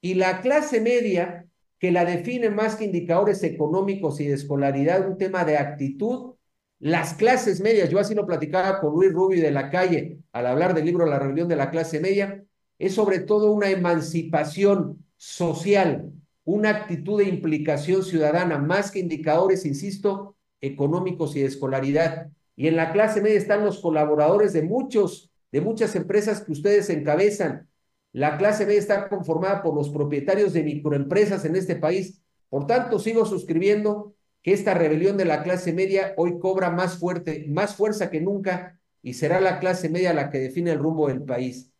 Y 0.00 0.14
la 0.14 0.42
clase 0.42 0.80
media, 0.80 1.48
que 1.80 1.90
la 1.90 2.04
define 2.04 2.48
más 2.48 2.76
que 2.76 2.84
indicadores 2.84 3.42
económicos 3.42 4.20
y 4.20 4.28
de 4.28 4.34
escolaridad, 4.34 5.08
un 5.08 5.18
tema 5.18 5.44
de 5.44 5.58
actitud, 5.58 6.36
las 6.78 7.14
clases 7.14 7.60
medias, 7.60 7.90
yo 7.90 7.98
así 7.98 8.14
lo 8.14 8.26
platicaba 8.26 8.80
con 8.80 8.92
Luis 8.92 9.12
Rubio 9.12 9.42
de 9.42 9.50
la 9.50 9.70
calle 9.70 10.20
al 10.30 10.46
hablar 10.46 10.72
del 10.72 10.84
libro 10.84 11.04
La 11.04 11.18
rebelión 11.18 11.48
de 11.48 11.56
la 11.56 11.72
clase 11.72 11.98
media, 11.98 12.44
es 12.80 12.94
sobre 12.94 13.20
todo 13.20 13.52
una 13.52 13.68
emancipación 13.68 15.04
social, 15.18 16.12
una 16.44 16.70
actitud 16.70 17.18
de 17.18 17.28
implicación 17.28 18.02
ciudadana, 18.02 18.56
más 18.56 18.90
que 18.90 19.00
indicadores, 19.00 19.66
insisto, 19.66 20.34
económicos 20.62 21.36
y 21.36 21.40
de 21.40 21.46
escolaridad. 21.46 22.28
Y 22.56 22.68
en 22.68 22.76
la 22.76 22.90
clase 22.90 23.20
media 23.20 23.36
están 23.36 23.66
los 23.66 23.80
colaboradores 23.80 24.54
de 24.54 24.62
muchos, 24.62 25.30
de 25.52 25.60
muchas 25.60 25.94
empresas 25.94 26.40
que 26.42 26.52
ustedes 26.52 26.88
encabezan. 26.88 27.68
La 28.12 28.38
clase 28.38 28.64
media 28.64 28.80
está 28.80 29.08
conformada 29.10 29.62
por 29.62 29.74
los 29.74 29.90
propietarios 29.90 30.54
de 30.54 30.62
microempresas 30.62 31.44
en 31.44 31.56
este 31.56 31.76
país. 31.76 32.22
Por 32.48 32.66
tanto, 32.66 32.98
sigo 32.98 33.26
suscribiendo 33.26 34.14
que 34.42 34.54
esta 34.54 34.72
rebelión 34.72 35.18
de 35.18 35.26
la 35.26 35.42
clase 35.42 35.74
media 35.74 36.14
hoy 36.16 36.38
cobra 36.38 36.70
más 36.70 36.96
fuerte, 36.96 37.44
más 37.46 37.74
fuerza 37.74 38.08
que 38.08 38.22
nunca 38.22 38.80
y 39.02 39.12
será 39.12 39.38
la 39.38 39.60
clase 39.60 39.90
media 39.90 40.14
la 40.14 40.30
que 40.30 40.38
define 40.38 40.72
el 40.72 40.78
rumbo 40.78 41.08
del 41.08 41.22
país. 41.22 41.70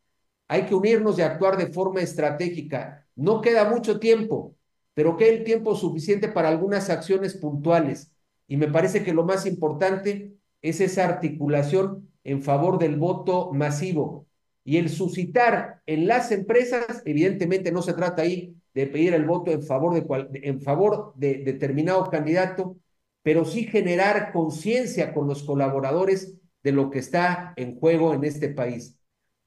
Hay 0.51 0.67
que 0.67 0.75
unirnos 0.75 1.17
y 1.17 1.23
actuar 1.23 1.57
de 1.57 1.69
forma 1.69 2.01
estratégica. 2.01 3.07
No 3.15 3.41
queda 3.41 3.71
mucho 3.71 4.01
tiempo, 4.01 4.57
pero 4.95 5.17
queda 5.17 5.29
el 5.29 5.45
tiempo 5.45 5.77
suficiente 5.77 6.27
para 6.27 6.49
algunas 6.49 6.91
acciones 6.91 7.35
puntuales. 7.37 8.11
Y 8.49 8.57
me 8.57 8.67
parece 8.67 9.05
que 9.05 9.15
lo 9.15 9.25
más 9.25 9.47
importante 9.47 10.35
es 10.61 10.81
esa 10.81 11.05
articulación 11.05 12.11
en 12.25 12.43
favor 12.43 12.81
del 12.81 12.97
voto 12.97 13.53
masivo. 13.53 14.27
Y 14.65 14.79
el 14.79 14.89
suscitar 14.89 15.83
en 15.87 16.09
las 16.09 16.33
empresas, 16.33 17.01
evidentemente 17.05 17.71
no 17.71 17.81
se 17.81 17.93
trata 17.93 18.23
ahí 18.23 18.57
de 18.75 18.89
pedir 18.89 19.15
el 19.15 19.27
voto 19.27 19.53
en 19.53 19.63
favor 19.63 19.95
de, 19.95 20.41
en 20.43 20.61
favor 20.61 21.13
de 21.15 21.45
determinado 21.45 22.11
candidato, 22.11 22.77
pero 23.23 23.45
sí 23.45 23.67
generar 23.67 24.33
conciencia 24.33 25.15
con 25.15 25.29
los 25.29 25.45
colaboradores 25.45 26.35
de 26.65 26.73
lo 26.73 26.91
que 26.91 26.99
está 26.99 27.53
en 27.55 27.79
juego 27.79 28.15
en 28.15 28.25
este 28.25 28.49
país 28.49 29.00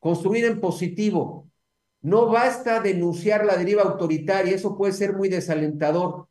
construir 0.04 0.44
en 0.44 0.60
positivo. 0.60 1.50
No 2.02 2.28
basta 2.28 2.82
denunciar 2.82 3.46
la 3.46 3.56
deriva 3.56 3.84
autoritaria, 3.84 4.54
eso 4.54 4.78
puede 4.78 4.92
ser 4.92 5.14
muy 5.14 5.30
desalentador. 5.30 6.28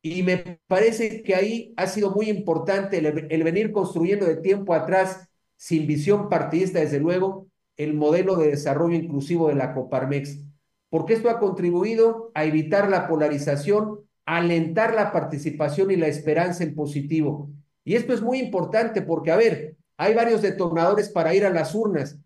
Y 0.00 0.22
me 0.22 0.60
parece 0.66 1.22
que 1.22 1.34
ahí 1.34 1.74
ha 1.76 1.88
sido 1.88 2.12
muy 2.12 2.30
importante 2.30 2.96
el, 2.96 3.44
venir 3.44 3.70
construyendo 3.70 4.24
de 4.24 4.36
tiempo 4.36 4.72
atrás, 4.72 5.28
sin 5.56 5.86
visión 5.86 6.30
partidista, 6.30 6.80
desde 6.80 6.98
luego, 6.98 7.48
el 7.76 7.92
modelo 7.92 8.36
de 8.36 8.48
desarrollo 8.48 8.96
inclusivo 8.96 9.48
de 9.48 9.56
la 9.56 9.74
Coparmex, 9.74 10.40
porque 10.88 11.12
esto 11.12 11.28
ha 11.28 11.38
contribuido 11.38 12.30
a 12.32 12.46
evitar 12.46 12.88
la 12.88 13.08
polarización, 13.08 14.00
alentar 14.24 14.94
la 14.94 15.12
participación 15.12 15.90
y 15.90 15.96
la 15.96 16.06
esperanza 16.06 16.64
en 16.64 16.74
positivo. 16.74 17.50
Y 17.84 17.94
esto 17.94 18.14
es 18.14 18.22
muy 18.22 18.38
importante 18.38 19.02
porque, 19.02 19.32
a 19.32 19.36
ver, 19.36 19.76
hay 19.98 20.14
varios 20.14 20.40
detonadores 20.40 21.10
para 21.10 21.34
ir 21.34 21.44
a 21.44 21.50
las 21.50 21.74
urnas. 21.74 22.18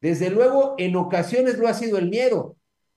Desde 0.00 0.30
luego, 0.30 0.74
en 0.78 0.96
ocasiones 0.96 1.58
lo 1.58 1.68
ha 1.68 1.74
sido 1.74 1.98
el 1.98 2.08
miedo. 2.08 2.56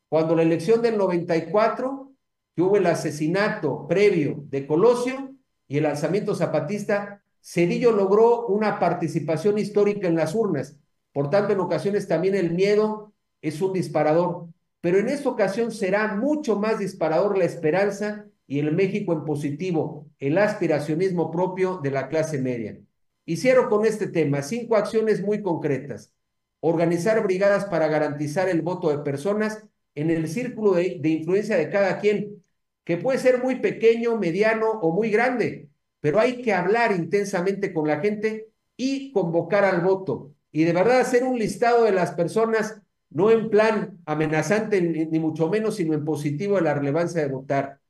Cuando 0.09 0.35
la 0.35 0.43
elección 0.43 0.81
del 0.81 0.97
94, 0.97 2.11
que 2.55 2.61
hubo 2.61 2.77
el 2.77 2.85
asesinato 2.85 3.87
previo 3.87 4.43
de 4.49 4.67
Colosio 4.67 5.35
y 5.67 5.77
el 5.77 5.85
alzamiento 5.85 6.35
zapatista, 6.35 7.23
Cedillo 7.41 7.91
logró 7.91 8.45
una 8.47 8.77
participación 8.79 9.57
histórica 9.57 10.07
en 10.07 10.15
las 10.15 10.35
urnas. 10.35 10.77
Por 11.11 11.29
tanto, 11.29 11.53
en 11.53 11.59
ocasiones 11.59 12.07
también 12.07 12.35
el 12.35 12.51
miedo 12.51 13.13
es 13.41 13.61
un 13.61 13.73
disparador. 13.73 14.47
Pero 14.79 14.99
en 14.99 15.09
esta 15.09 15.29
ocasión 15.29 15.71
será 15.71 16.15
mucho 16.15 16.59
más 16.59 16.79
disparador 16.79 17.37
la 17.37 17.45
esperanza 17.45 18.25
y 18.47 18.59
el 18.59 18.73
México 18.73 19.13
en 19.13 19.23
positivo, 19.25 20.07
el 20.19 20.37
aspiracionismo 20.37 21.31
propio 21.31 21.79
de 21.81 21.91
la 21.91 22.09
clase 22.09 22.39
media. 22.41 22.79
Y 23.25 23.37
cierro 23.37 23.69
con 23.69 23.85
este 23.85 24.07
tema, 24.07 24.41
cinco 24.41 24.75
acciones 24.75 25.21
muy 25.21 25.41
concretas. 25.41 26.13
Organizar 26.61 27.21
brigadas 27.23 27.65
para 27.65 27.87
garantizar 27.87 28.47
el 28.49 28.61
voto 28.61 28.89
de 28.89 29.03
personas 29.03 29.63
en 29.95 30.09
el 30.09 30.29
círculo 30.29 30.73
de, 30.73 30.99
influencia 31.03 31.57
de 31.57 31.69
cada 31.69 31.99
quien, 31.99 32.43
que 32.83 32.97
puede 32.97 33.19
ser 33.19 33.43
muy 33.43 33.57
pequeño, 33.57 34.17
mediano 34.17 34.71
o 34.71 34.91
muy 34.93 35.09
grande, 35.11 35.69
pero 35.99 36.19
hay 36.19 36.41
que 36.41 36.53
hablar 36.53 36.93
intensamente 36.93 37.73
con 37.73 37.87
la 37.87 37.99
gente 37.99 38.47
y 38.77 39.11
convocar 39.11 39.65
al 39.65 39.81
voto. 39.81 40.33
Y 40.51 40.63
de 40.63 40.73
verdad 40.73 41.01
hacer 41.01 41.23
un 41.23 41.37
listado 41.37 41.83
de 41.83 41.91
las 41.91 42.11
personas, 42.13 42.81
no 43.09 43.29
en 43.29 43.49
plan 43.49 43.99
amenazante 44.05 44.81
ni 44.81 45.19
mucho 45.19 45.49
menos, 45.49 45.75
sino 45.75 45.93
en 45.93 46.05
positivo 46.05 46.55
de 46.55 46.61
la 46.61 46.73
relevancia 46.73 47.21
de 47.21 47.27
votar. 47.27 47.81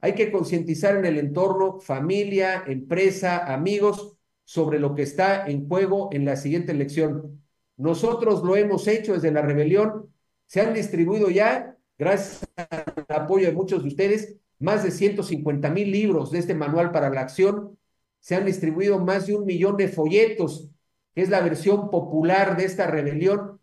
Hay 0.00 0.14
que 0.14 0.32
concientizar 0.32 0.96
en 0.96 1.04
el 1.04 1.18
entorno, 1.18 1.78
familia, 1.78 2.64
empresa, 2.66 3.52
amigos, 3.52 4.16
sobre 4.44 4.80
lo 4.80 4.94
que 4.94 5.02
está 5.02 5.46
en 5.46 5.68
juego 5.68 6.10
en 6.12 6.24
la 6.24 6.36
siguiente 6.36 6.72
elección. 6.72 7.41
Nosotros 7.82 8.44
lo 8.44 8.54
hemos 8.54 8.86
hecho 8.86 9.14
desde 9.14 9.32
la 9.32 9.42
rebelión, 9.42 10.08
se 10.46 10.60
han 10.60 10.72
distribuido 10.72 11.30
ya, 11.30 11.76
gracias 11.98 12.48
al 12.56 13.06
apoyo 13.08 13.48
de 13.48 13.52
muchos 13.52 13.82
de 13.82 13.88
ustedes, 13.88 14.36
más 14.60 14.84
de 14.84 14.92
150 14.92 15.68
mil 15.70 15.90
libros 15.90 16.30
de 16.30 16.38
este 16.38 16.54
manual 16.54 16.92
para 16.92 17.10
la 17.10 17.22
acción, 17.22 17.76
se 18.20 18.36
han 18.36 18.46
distribuido 18.46 19.00
más 19.00 19.26
de 19.26 19.34
un 19.34 19.44
millón 19.44 19.76
de 19.76 19.88
folletos, 19.88 20.70
que 21.12 21.22
es 21.22 21.28
la 21.28 21.40
versión 21.40 21.90
popular 21.90 22.56
de 22.56 22.66
esta 22.66 22.86
rebelión, 22.86 23.58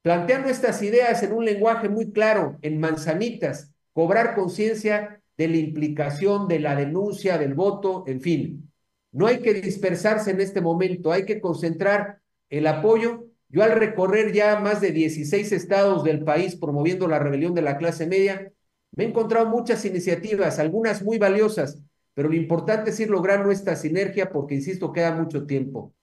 planteando 0.00 0.48
estas 0.48 0.80
ideas 0.82 1.22
en 1.22 1.34
un 1.34 1.44
lenguaje 1.44 1.90
muy 1.90 2.10
claro, 2.10 2.56
en 2.62 2.80
manzanitas, 2.80 3.74
cobrar 3.92 4.34
conciencia 4.34 5.20
de 5.36 5.46
la 5.46 5.58
implicación, 5.58 6.48
de 6.48 6.60
la 6.60 6.74
denuncia, 6.74 7.36
del 7.36 7.52
voto, 7.52 8.04
en 8.06 8.22
fin. 8.22 8.72
No 9.12 9.26
hay 9.26 9.40
que 9.40 9.52
dispersarse 9.52 10.30
en 10.30 10.40
este 10.40 10.62
momento, 10.62 11.12
hay 11.12 11.26
que 11.26 11.38
concentrar 11.38 12.22
el 12.48 12.66
apoyo. 12.66 13.26
Yo 13.48 13.62
al 13.62 13.72
recorrer 13.72 14.32
ya 14.32 14.60
más 14.60 14.80
de 14.80 14.92
16 14.92 15.52
estados 15.52 16.04
del 16.04 16.22
país 16.24 16.56
promoviendo 16.56 17.08
la 17.08 17.18
rebelión 17.18 17.54
de 17.54 17.62
la 17.62 17.78
clase 17.78 18.06
media, 18.06 18.52
me 18.92 19.04
he 19.04 19.08
encontrado 19.08 19.46
muchas 19.46 19.84
iniciativas, 19.84 20.58
algunas 20.58 21.02
muy 21.02 21.18
valiosas, 21.18 21.80
pero 22.14 22.28
lo 22.28 22.34
importante 22.34 22.90
es 22.90 23.00
ir 23.00 23.10
logrando 23.10 23.50
esta 23.50 23.76
sinergia 23.76 24.30
porque, 24.30 24.56
insisto, 24.56 24.92
queda 24.92 25.12
mucho 25.12 25.46
tiempo. 25.46 25.94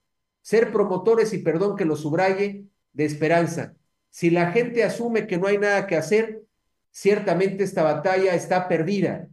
Ser 0.42 0.72
promotores, 0.72 1.34
y 1.34 1.40
perdón 1.40 1.76
que 1.76 1.86
lo 1.86 1.96
subraye, 1.96 2.66
de 2.94 3.06
esperanza. 3.06 3.76
Si 4.10 4.30
la 4.30 4.52
gente 4.52 4.84
asume 4.84 5.28
que 5.28 5.38
no 5.38 5.48
hay 5.48 5.58
nada 5.58 5.88
que 5.88 5.98
hacer, 5.98 6.44
ciertamente 6.90 7.64
esta 7.64 7.84
batalla 7.84 8.34
está 8.34 8.70
perdida 8.70 9.28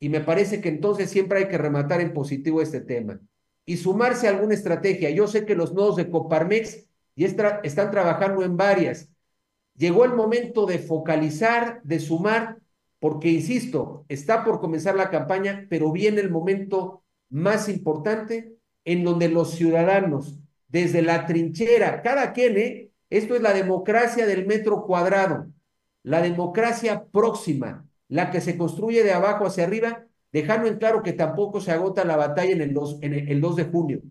y 0.00 0.08
me 0.08 0.20
parece 0.20 0.62
que 0.62 0.70
entonces 0.70 1.10
siempre 1.10 1.40
hay 1.40 1.48
que 1.48 1.58
rematar 1.58 2.00
en 2.00 2.14
positivo 2.14 2.62
este 2.62 2.80
tema 2.80 3.20
y 3.66 3.76
sumarse 3.76 4.26
a 4.26 4.30
alguna 4.30 4.54
estrategia. 4.54 5.10
Yo 5.10 5.26
sé 5.26 5.44
que 5.44 5.54
los 5.54 5.74
nodos 5.74 5.96
de 5.96 6.10
Coparmex 6.10 6.86
ya 7.16 7.60
están 7.62 7.90
trabajando 7.90 8.42
en 8.42 8.56
varias. 8.56 9.08
Llegó 9.76 10.04
el 10.04 10.14
momento 10.14 10.66
de 10.66 10.78
focalizar, 10.78 11.80
de 11.82 11.98
sumar, 11.98 12.58
porque, 12.98 13.28
insisto, 13.28 14.04
está 14.08 14.44
por 14.44 14.60
comenzar 14.60 14.94
la 14.94 15.10
campaña, 15.10 15.66
pero 15.68 15.92
viene 15.92 16.20
el 16.20 16.30
momento 16.30 17.02
más 17.28 17.68
importante 17.68 18.54
en 18.84 19.04
donde 19.04 19.28
los 19.28 19.50
ciudadanos, 19.50 20.38
desde 20.68 21.02
la 21.02 21.26
trinchera, 21.26 22.02
cada 22.02 22.32
quien, 22.32 22.56
¿eh? 22.56 22.90
esto 23.10 23.34
es 23.34 23.42
la 23.42 23.52
democracia 23.52 24.26
del 24.26 24.46
metro 24.46 24.86
cuadrado, 24.86 25.48
la 26.02 26.20
democracia 26.20 27.04
próxima, 27.04 27.86
la 28.08 28.30
que 28.30 28.40
se 28.40 28.56
construye 28.56 29.02
de 29.02 29.12
abajo 29.12 29.46
hacia 29.46 29.64
arriba, 29.64 30.06
dejando 30.32 30.68
en 30.68 30.78
claro 30.78 31.02
que 31.02 31.12
tampoco 31.12 31.60
se 31.60 31.72
agota 31.72 32.04
la 32.04 32.16
batalla 32.16 32.52
en 32.52 32.60
el 32.60 32.74
2, 32.74 32.98
en 33.02 33.14
el 33.14 33.40
2 33.40 33.56
de 33.56 33.64
junio, 33.64 34.02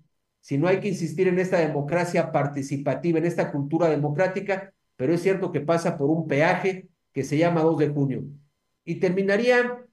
sino 0.44 0.68
hay 0.68 0.82
que 0.82 0.89
insistir 0.89 1.30
en 1.30 1.39
esta 1.39 1.58
democracia 1.58 2.32
participativa, 2.32 3.18
en 3.18 3.26
esta 3.26 3.50
cultura 3.50 3.88
democrática, 3.88 4.74
pero 4.98 5.14
es 5.14 5.22
cierto 5.22 5.52
que 5.52 5.62
pasa 5.62 5.98
por 5.98 6.10
un 6.10 6.28
peaje 6.28 6.89
que 7.14 7.24
se 7.24 7.38
llama 7.38 7.62
2 7.62 7.78
de 7.78 7.89
junio. 7.89 8.24
Y 8.84 8.96
terminaría 9.00 9.86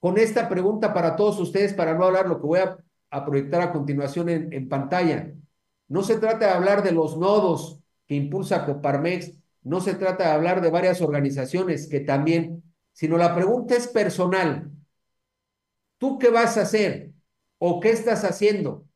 con 0.00 0.16
esta 0.16 0.48
pregunta 0.48 0.94
para 0.94 1.16
todos 1.16 1.38
ustedes, 1.40 1.74
para 1.74 1.94
no 1.94 2.04
hablar 2.06 2.26
lo 2.26 2.40
que 2.40 2.46
voy 2.46 2.60
a, 2.60 2.78
a 3.10 3.24
proyectar 3.26 3.60
a 3.60 3.72
continuación 3.72 4.30
en, 4.30 4.52
en 4.52 4.68
pantalla. 4.68 5.34
No 5.88 6.02
se 6.02 6.16
trata 6.16 6.46
de 6.46 6.52
hablar 6.52 6.82
de 6.82 6.92
los 6.92 7.18
nodos 7.18 7.80
que 8.06 8.14
impulsa 8.14 8.64
Coparmex, 8.64 9.32
no 9.62 9.80
se 9.80 9.94
trata 9.94 10.24
de 10.24 10.30
hablar 10.30 10.62
de 10.62 10.70
varias 10.70 11.02
organizaciones 11.02 11.88
que 11.88 12.00
también 12.00 12.64
sino 12.94 13.18
la 13.18 13.34
pregunta 13.34 13.76
es 13.76 13.88
personal. 13.88 14.70
¿Tú 15.98 16.18
qué 16.18 16.30
vas 16.30 16.56
a 16.56 16.62
hacer? 16.62 17.10
¿O 17.58 17.80
qué 17.80 17.90
estás 17.90 18.24
haciendo? 18.24 18.86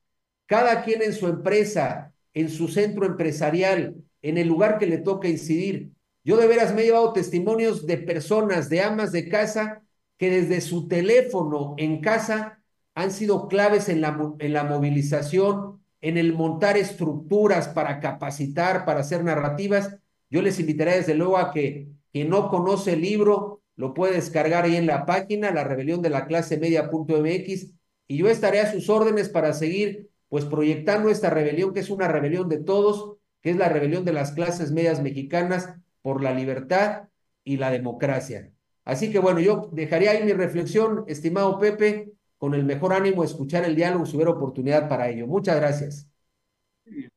Cada 0.48 0.82
quien 0.82 1.02
en 1.02 1.12
su 1.12 1.28
empresa, 1.28 2.14
en 2.32 2.48
su 2.48 2.68
centro 2.68 3.04
empresarial, 3.04 3.96
en 4.22 4.38
el 4.38 4.48
lugar 4.48 4.78
que 4.78 4.86
le 4.86 4.96
toca 4.96 5.28
incidir. 5.28 5.90
Yo 6.24 6.38
de 6.38 6.46
veras 6.46 6.74
me 6.74 6.82
he 6.82 6.86
llevado 6.86 7.12
testimonios 7.12 7.86
de 7.86 7.98
personas, 7.98 8.70
de 8.70 8.80
amas 8.80 9.12
de 9.12 9.28
casa, 9.28 9.82
que 10.16 10.30
desde 10.30 10.62
su 10.62 10.88
teléfono 10.88 11.74
en 11.76 12.00
casa 12.00 12.62
han 12.94 13.10
sido 13.10 13.46
claves 13.46 13.90
en 13.90 14.00
la, 14.00 14.18
en 14.38 14.52
la 14.54 14.64
movilización, 14.64 15.82
en 16.00 16.16
el 16.16 16.32
montar 16.32 16.78
estructuras 16.78 17.68
para 17.68 18.00
capacitar, 18.00 18.86
para 18.86 19.00
hacer 19.00 19.22
narrativas. 19.22 19.98
Yo 20.30 20.40
les 20.40 20.58
invitaré 20.58 20.96
desde 20.96 21.14
luego 21.14 21.36
a 21.36 21.52
que 21.52 21.88
quien 22.10 22.30
no 22.30 22.48
conoce 22.48 22.94
el 22.94 23.02
libro, 23.02 23.60
lo 23.76 23.92
puede 23.92 24.14
descargar 24.14 24.64
ahí 24.64 24.76
en 24.76 24.86
la 24.86 25.04
página, 25.04 25.50
la 25.50 25.64
rebelión 25.64 26.00
de 26.00 26.08
la 26.08 26.26
clase 26.26 26.56
media.mx, 26.56 27.66
y 28.08 28.16
yo 28.16 28.28
estaré 28.28 28.60
a 28.60 28.72
sus 28.72 28.88
órdenes 28.88 29.28
para 29.28 29.52
seguir 29.52 30.08
pues 30.28 30.44
proyectando 30.44 31.08
esta 31.08 31.30
rebelión, 31.30 31.72
que 31.72 31.80
es 31.80 31.90
una 31.90 32.08
rebelión 32.08 32.48
de 32.48 32.58
todos, 32.58 33.16
que 33.40 33.50
es 33.50 33.56
la 33.56 33.68
rebelión 33.68 34.04
de 34.04 34.12
las 34.12 34.32
clases 34.32 34.72
medias 34.72 35.02
mexicanas 35.02 35.74
por 36.02 36.22
la 36.22 36.32
libertad 36.32 37.08
y 37.44 37.56
la 37.56 37.70
democracia. 37.70 38.52
Así 38.84 39.10
que 39.10 39.18
bueno, 39.18 39.40
yo 39.40 39.68
dejaría 39.72 40.12
ahí 40.12 40.24
mi 40.24 40.32
reflexión, 40.32 41.04
estimado 41.06 41.58
Pepe, 41.58 42.12
con 42.38 42.54
el 42.54 42.64
mejor 42.64 42.92
ánimo 42.92 43.22
de 43.22 43.28
escuchar 43.28 43.64
el 43.64 43.76
diálogo 43.76 44.06
si 44.06 44.16
hubiera 44.16 44.30
oportunidad 44.30 44.88
para 44.88 45.08
ello. 45.08 45.26
Muchas 45.26 45.56
gracias. 45.56 46.08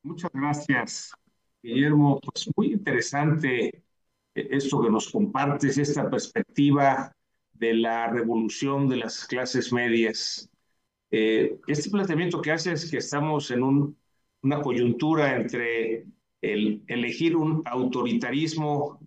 Muchas 0.03 0.31
gracias, 0.33 1.11
Guillermo. 1.61 2.19
Pues 2.19 2.49
muy 2.55 2.73
interesante 2.73 3.83
esto 4.33 4.81
que 4.81 4.89
nos 4.89 5.09
compartes, 5.09 5.77
esta 5.77 6.09
perspectiva 6.09 7.13
de 7.53 7.73
la 7.75 8.07
revolución 8.07 8.89
de 8.89 8.97
las 8.97 9.25
clases 9.25 9.71
medias. 9.71 10.49
Eh, 11.11 11.59
este 11.67 11.89
planteamiento 11.89 12.41
que 12.41 12.51
haces 12.51 12.83
es 12.85 12.91
que 12.91 12.97
estamos 12.97 13.51
en 13.51 13.63
un, 13.63 13.97
una 14.43 14.61
coyuntura 14.61 15.35
entre 15.35 16.05
el 16.41 16.83
elegir 16.87 17.35
un 17.35 17.61
autoritarismo 17.65 18.99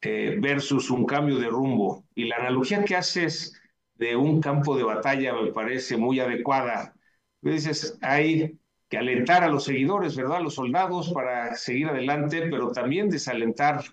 eh, 0.00 0.36
versus 0.40 0.90
un 0.90 1.06
cambio 1.06 1.38
de 1.38 1.48
rumbo. 1.48 2.04
Y 2.14 2.24
la 2.26 2.36
analogía 2.36 2.84
que 2.84 2.96
haces 2.96 3.60
de 3.94 4.16
un 4.16 4.40
campo 4.40 4.76
de 4.76 4.84
batalla 4.84 5.34
me 5.34 5.52
parece 5.52 5.96
muy 5.96 6.20
adecuada. 6.20 6.94
Dices, 7.40 7.98
hay 8.02 8.58
que 8.88 8.98
alentar 8.98 9.44
a 9.44 9.48
los 9.48 9.64
seguidores, 9.64 10.16
¿verdad? 10.16 10.38
A 10.38 10.40
los 10.40 10.54
soldados 10.54 11.12
para 11.12 11.54
seguir 11.56 11.88
adelante, 11.88 12.48
pero 12.50 12.72
también 12.72 13.08
desalentar 13.10 13.84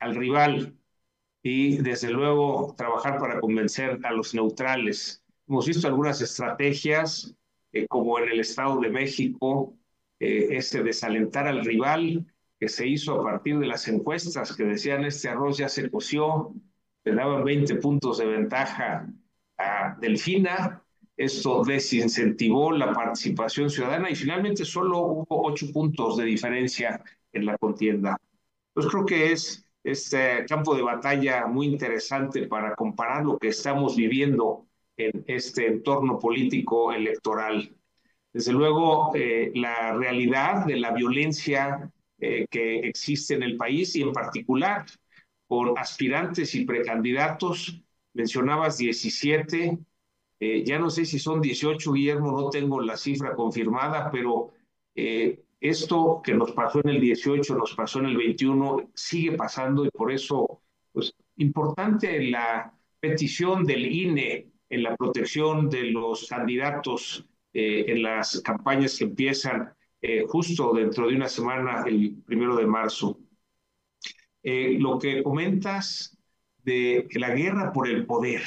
al 0.00 0.14
rival 0.16 0.76
y 1.42 1.78
desde 1.78 2.10
luego 2.10 2.74
trabajar 2.76 3.18
para 3.18 3.40
convencer 3.40 4.00
a 4.04 4.12
los 4.12 4.34
neutrales. 4.34 5.24
Hemos 5.48 5.66
visto 5.66 5.86
algunas 5.88 6.20
estrategias, 6.20 7.34
eh, 7.72 7.86
como 7.88 8.18
en 8.18 8.28
el 8.28 8.40
Estado 8.40 8.78
de 8.80 8.90
México, 8.90 9.74
eh, 10.20 10.48
este 10.50 10.82
desalentar 10.82 11.46
al 11.46 11.64
rival 11.64 12.26
que 12.60 12.68
se 12.68 12.86
hizo 12.86 13.18
a 13.18 13.24
partir 13.24 13.58
de 13.58 13.66
las 13.66 13.88
encuestas 13.88 14.54
que 14.54 14.64
decían 14.64 15.04
este 15.04 15.28
arroz 15.28 15.56
ya 15.56 15.70
se 15.70 15.90
coció, 15.90 16.52
le 17.04 17.14
daban 17.14 17.44
20 17.44 17.76
puntos 17.76 18.18
de 18.18 18.26
ventaja 18.26 19.08
a 19.56 19.96
Delfina, 19.98 20.82
esto 21.16 21.64
desincentivó 21.64 22.72
la 22.72 22.92
participación 22.92 23.70
ciudadana 23.70 24.10
y 24.10 24.16
finalmente 24.16 24.66
solo 24.66 24.98
hubo 24.98 25.46
ocho 25.46 25.72
puntos 25.72 26.18
de 26.18 26.24
diferencia 26.24 27.02
en 27.32 27.46
la 27.46 27.56
contienda. 27.56 28.18
Pues 28.74 28.86
creo 28.86 29.06
que 29.06 29.32
es 29.32 29.64
este 29.82 30.44
campo 30.46 30.74
de 30.74 30.82
batalla 30.82 31.46
muy 31.46 31.68
interesante 31.68 32.46
para 32.46 32.74
comparar 32.74 33.24
lo 33.24 33.38
que 33.38 33.48
estamos 33.48 33.96
viviendo 33.96 34.67
en 34.98 35.24
este 35.28 35.66
entorno 35.66 36.18
político 36.18 36.92
electoral. 36.92 37.72
Desde 38.32 38.52
luego, 38.52 39.12
eh, 39.14 39.52
la 39.54 39.94
realidad 39.94 40.66
de 40.66 40.76
la 40.76 40.92
violencia 40.92 41.90
eh, 42.20 42.46
que 42.50 42.80
existe 42.80 43.34
en 43.34 43.44
el 43.44 43.56
país 43.56 43.94
y 43.96 44.02
en 44.02 44.12
particular 44.12 44.84
con 45.46 45.78
aspirantes 45.78 46.54
y 46.54 46.64
precandidatos, 46.64 47.80
mencionabas 48.12 48.76
17, 48.76 49.78
eh, 50.40 50.64
ya 50.64 50.78
no 50.78 50.90
sé 50.90 51.04
si 51.04 51.18
son 51.18 51.40
18, 51.40 51.92
Guillermo, 51.92 52.32
no 52.32 52.50
tengo 52.50 52.80
la 52.80 52.96
cifra 52.96 53.34
confirmada, 53.34 54.10
pero 54.10 54.52
esto 55.60 56.20
que 56.24 56.34
nos 56.34 56.50
pasó 56.50 56.80
en 56.80 56.88
el 56.88 57.00
18, 57.00 57.54
nos 57.54 57.72
pasó 57.74 58.00
en 58.00 58.06
el 58.06 58.16
21, 58.16 58.90
sigue 58.94 59.32
pasando 59.36 59.84
y 59.84 59.90
por 59.90 60.10
eso, 60.10 60.60
pues, 60.92 61.14
importante 61.36 62.20
la 62.30 62.74
petición 62.98 63.64
del 63.64 63.86
INE 63.86 64.48
en 64.70 64.82
la 64.82 64.96
protección 64.96 65.68
de 65.70 65.84
los 65.84 66.28
candidatos 66.28 67.26
eh, 67.52 67.86
en 67.88 68.02
las 68.02 68.40
campañas 68.42 68.96
que 68.98 69.04
empiezan 69.04 69.72
eh, 70.00 70.24
justo 70.28 70.72
dentro 70.74 71.08
de 71.08 71.16
una 71.16 71.28
semana, 71.28 71.84
el 71.86 72.22
primero 72.24 72.56
de 72.56 72.66
marzo. 72.66 73.18
Eh, 74.42 74.76
lo 74.78 74.98
que 74.98 75.22
comentas 75.22 76.16
de 76.62 77.08
la 77.14 77.30
guerra 77.30 77.72
por 77.72 77.88
el 77.88 78.06
poder 78.06 78.42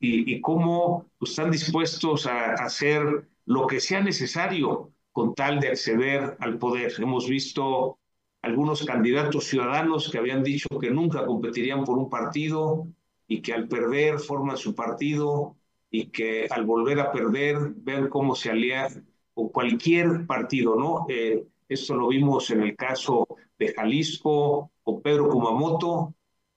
y, 0.00 0.34
y, 0.34 0.40
cómo 0.40 1.10
están 1.20 1.50
dispuestos 1.50 2.26
a 2.26 2.54
hacer 2.54 3.28
lo 3.44 3.66
que 3.66 3.80
sea 3.80 4.00
necesario 4.00 4.92
con 5.12 5.34
tal 5.34 5.60
de 5.60 5.68
acceder 5.68 6.36
al 6.40 6.58
poder. 6.58 6.92
Hemos 6.98 7.28
visto 7.28 7.98
algunos 8.42 8.84
candidatos 8.84 9.44
ciudadanos 9.44 10.10
que 10.10 10.18
habían 10.18 10.42
dicho 10.42 10.68
que 10.80 10.90
nunca 10.90 11.26
competirían 11.26 11.84
por 11.84 11.98
un 11.98 12.08
partido 12.08 12.88
y 13.30 13.40
que 13.42 13.52
al 13.52 13.68
perder 13.68 14.18
forman 14.18 14.56
su 14.56 14.74
partido 14.74 15.56
y 15.88 16.06
que 16.06 16.48
al 16.50 16.64
volver 16.66 16.98
a 16.98 17.12
perder 17.12 17.72
ven 17.76 18.08
cómo 18.08 18.34
se 18.34 18.50
alían 18.50 19.06
con 19.32 19.50
cualquier 19.50 20.26
partido, 20.26 20.74
¿no? 20.74 21.06
Eh, 21.08 21.46
esto 21.68 21.94
lo 21.94 22.08
vimos 22.08 22.50
en 22.50 22.62
el 22.62 22.74
caso 22.74 23.28
de 23.56 23.72
Jalisco 23.72 24.72
con 24.82 25.00
Pedro 25.00 25.28
Kumamoto, 25.28 26.12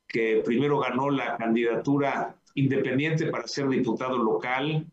que 0.07 0.41
primero 0.43 0.79
ganó 0.79 1.11
la 1.11 1.37
candidatura 1.37 2.35
independiente 2.55 3.27
para 3.27 3.47
ser 3.47 3.69
diputado 3.69 4.17
local 4.17 4.87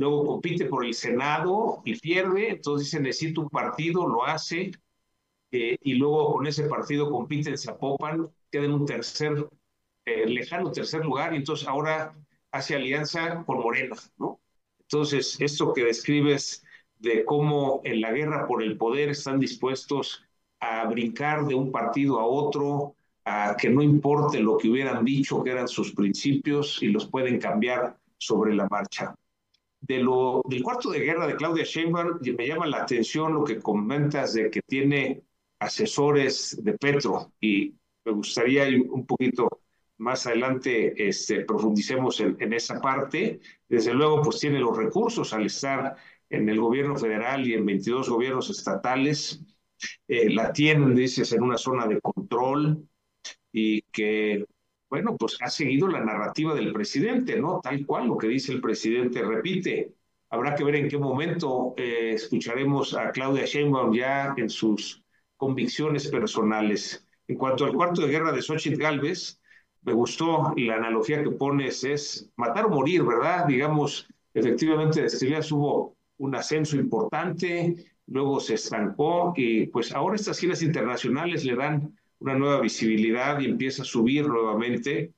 luego 0.00 0.24
compite 0.24 0.64
por 0.64 0.84
el 0.84 0.94
Senado 0.94 1.82
y 1.84 2.00
pierde, 2.00 2.48
entonces 2.48 2.86
dice 2.86 3.00
necesito 3.00 3.42
un 3.42 3.50
partido, 3.50 4.08
lo 4.08 4.24
hace, 4.24 4.70
eh, 5.52 5.76
y 5.82 5.94
luego 5.94 6.32
con 6.32 6.46
ese 6.46 6.64
partido 6.64 7.10
compite 7.10 7.50
en 7.50 7.58
Zapopan, 7.58 8.30
queda 8.50 8.74
un 8.74 8.86
tercer, 8.86 9.46
eh, 10.14 10.26
lejano 10.26 10.72
tercer 10.72 11.04
lugar, 11.04 11.32
y 11.32 11.36
entonces 11.36 11.66
ahora 11.68 12.14
hace 12.52 12.74
alianza 12.74 13.44
con 13.44 13.60
Morena, 13.60 13.96
¿no? 14.18 14.40
Entonces, 14.80 15.40
esto 15.40 15.72
que 15.72 15.84
describes 15.84 16.64
de 16.98 17.24
cómo 17.24 17.80
en 17.84 18.00
la 18.00 18.12
guerra 18.12 18.46
por 18.46 18.62
el 18.62 18.76
poder 18.76 19.10
están 19.10 19.38
dispuestos 19.38 20.24
a 20.60 20.84
brincar 20.86 21.46
de 21.46 21.54
un 21.54 21.70
partido 21.72 22.18
a 22.18 22.26
otro, 22.26 22.96
a 23.24 23.56
que 23.58 23.70
no 23.70 23.82
importe 23.82 24.40
lo 24.40 24.58
que 24.58 24.68
hubieran 24.68 25.04
dicho 25.04 25.42
que 25.42 25.50
eran 25.50 25.68
sus 25.68 25.92
principios 25.92 26.82
y 26.82 26.88
los 26.88 27.06
pueden 27.06 27.38
cambiar 27.38 27.96
sobre 28.18 28.54
la 28.54 28.68
marcha 28.68 29.14
de 29.80 29.98
lo, 29.98 30.42
del 30.46 30.62
cuarto 30.62 30.90
de 30.90 31.00
guerra 31.00 31.26
de 31.26 31.36
Claudia 31.36 31.64
Sheinbaum, 31.64 32.20
me 32.36 32.46
llama 32.46 32.66
la 32.66 32.82
atención 32.82 33.32
lo 33.32 33.44
que 33.44 33.60
comentas 33.60 34.34
de 34.34 34.50
que 34.50 34.60
tiene 34.62 35.22
asesores 35.58 36.58
de 36.62 36.74
Petro 36.74 37.32
y 37.40 37.74
me 38.04 38.12
gustaría 38.12 38.64
un 38.90 39.06
poquito 39.06 39.48
más 40.00 40.26
adelante 40.26 41.08
este, 41.08 41.44
profundicemos 41.44 42.20
en, 42.20 42.36
en, 42.40 42.52
esa 42.52 42.80
parte. 42.80 43.40
Desde 43.68 43.94
luego, 43.94 44.22
pues 44.22 44.40
tiene 44.40 44.58
los 44.58 44.76
recursos 44.76 45.32
al 45.32 45.46
estar 45.46 45.96
en 46.28 46.48
el 46.48 46.60
gobierno 46.60 46.96
federal 46.96 47.46
y 47.46 47.54
en 47.54 47.66
22 47.66 48.08
gobiernos 48.08 48.50
estatales. 48.50 49.44
Eh, 50.08 50.30
la 50.30 50.52
tienen, 50.52 50.94
dices, 50.94 51.32
en 51.32 51.42
una 51.42 51.56
zona 51.56 51.86
de 51.86 52.00
control 52.00 52.86
y 53.52 53.82
que 53.82 54.44
bueno, 54.90 55.16
pues 55.16 55.38
ha 55.40 55.48
seguido 55.48 55.86
la 55.86 56.04
narrativa 56.04 56.52
del 56.52 56.72
presidente, 56.72 57.40
¿no? 57.40 57.60
Tal 57.62 57.86
cual 57.86 58.08
lo 58.08 58.18
que 58.18 58.26
dice 58.26 58.52
el 58.52 58.60
presidente 58.60 59.22
repite. 59.22 59.94
Habrá 60.30 60.54
que 60.56 60.64
ver 60.64 60.76
en 60.76 60.88
qué 60.88 60.98
momento 60.98 61.74
eh, 61.76 62.12
escucharemos 62.14 62.94
a 62.94 63.12
Claudia 63.12 63.44
Sheinbaum 63.44 63.94
ya 63.94 64.34
en 64.36 64.50
sus 64.50 65.04
convicciones 65.36 66.08
personales. 66.08 67.06
En 67.28 67.36
cuanto 67.36 67.64
al 67.64 67.72
cuarto 67.72 68.02
de 68.02 68.08
guerra 68.08 68.32
de 68.32 68.42
Xochitl 68.42 68.80
Galvez, 68.80 69.39
me 69.82 69.92
gustó 69.92 70.52
la 70.56 70.76
analogía 70.76 71.22
que 71.22 71.30
pones, 71.30 71.84
es 71.84 72.30
matar 72.36 72.66
o 72.66 72.70
morir, 72.70 73.02
¿verdad? 73.02 73.46
Digamos, 73.46 74.08
efectivamente, 74.34 75.06
ya 75.08 75.40
hubo 75.54 75.96
un 76.18 76.34
ascenso 76.34 76.76
importante, 76.76 77.76
luego 78.06 78.40
se 78.40 78.54
estancó 78.54 79.32
y 79.36 79.66
pues 79.68 79.92
ahora 79.92 80.16
estas 80.16 80.38
giras 80.38 80.62
internacionales 80.62 81.44
le 81.44 81.56
dan 81.56 81.96
una 82.18 82.34
nueva 82.34 82.60
visibilidad 82.60 83.40
y 83.40 83.46
empieza 83.46 83.82
a 83.82 83.86
subir 83.86 84.26
nuevamente. 84.26 85.12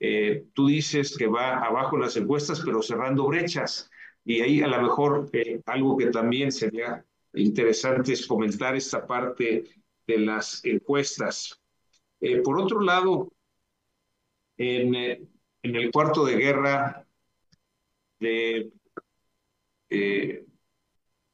Eh, 0.00 0.46
tú 0.54 0.66
dices 0.68 1.16
que 1.16 1.26
va 1.26 1.58
abajo 1.58 1.96
en 1.96 2.02
las 2.02 2.16
encuestas, 2.16 2.62
pero 2.64 2.82
cerrando 2.82 3.26
brechas. 3.26 3.90
Y 4.24 4.40
ahí 4.40 4.62
a 4.62 4.66
lo 4.68 4.82
mejor 4.82 5.28
eh, 5.32 5.60
algo 5.66 5.96
que 5.96 6.06
también 6.06 6.50
sería 6.50 7.04
interesante 7.34 8.14
es 8.14 8.26
comentar 8.26 8.74
esta 8.74 9.06
parte 9.06 9.64
de 10.06 10.18
las 10.18 10.64
encuestas. 10.64 11.60
Eh, 12.20 12.38
por 12.38 12.58
otro 12.58 12.80
lado, 12.80 13.30
en, 14.56 14.94
en, 14.94 15.28
el 15.62 15.90
cuarto 15.90 16.24
de 16.24 16.36
guerra 16.36 17.06
de, 18.18 18.70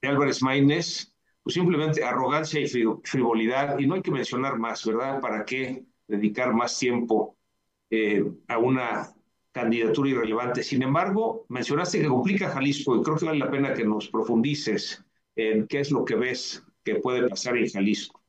de 0.03 0.09
Álvarez 0.09 0.43
Maínez, 0.43 1.13
pues 1.43 1.55
simplemente 1.55 2.05
arrogancia 2.05 2.61
y 2.61 2.67
frivolidad, 3.05 3.79
y 3.79 3.87
no 3.87 3.95
hay 3.95 4.03
que 4.03 4.11
mencionar 4.11 4.59
más, 4.59 4.85
¿verdad? 4.85 5.21
¿Para 5.21 5.45
qué 5.45 5.85
dedicar 6.07 6.53
más 6.53 6.79
tiempo 6.79 7.37
eh, 7.91 8.25
a 8.49 8.59
una 8.59 9.13
candidatura 9.51 10.11
irrelevante? 10.11 10.63
Sin 10.63 10.83
embargo, 10.83 11.47
mencionaste 11.49 12.01
que 12.01 12.09
complica 12.09 12.51
Jalisco, 12.51 12.97
y 12.97 13.03
creo 13.03 13.17
que 13.17 13.27
vale 13.27 13.39
la 13.39 13.51
pena 13.51 13.75
que 13.75 13.85
nos 13.85 14.09
profundices 14.09 15.05
en 15.35 15.67
qué 15.67 15.81
es 15.81 15.91
lo 15.91 16.05
que 16.05 16.17
ves 16.17 16.65
que 16.85 16.97
puede 16.97 17.29
pasar 17.29 17.57
en 17.57 17.69
Jalisco. 17.69 18.23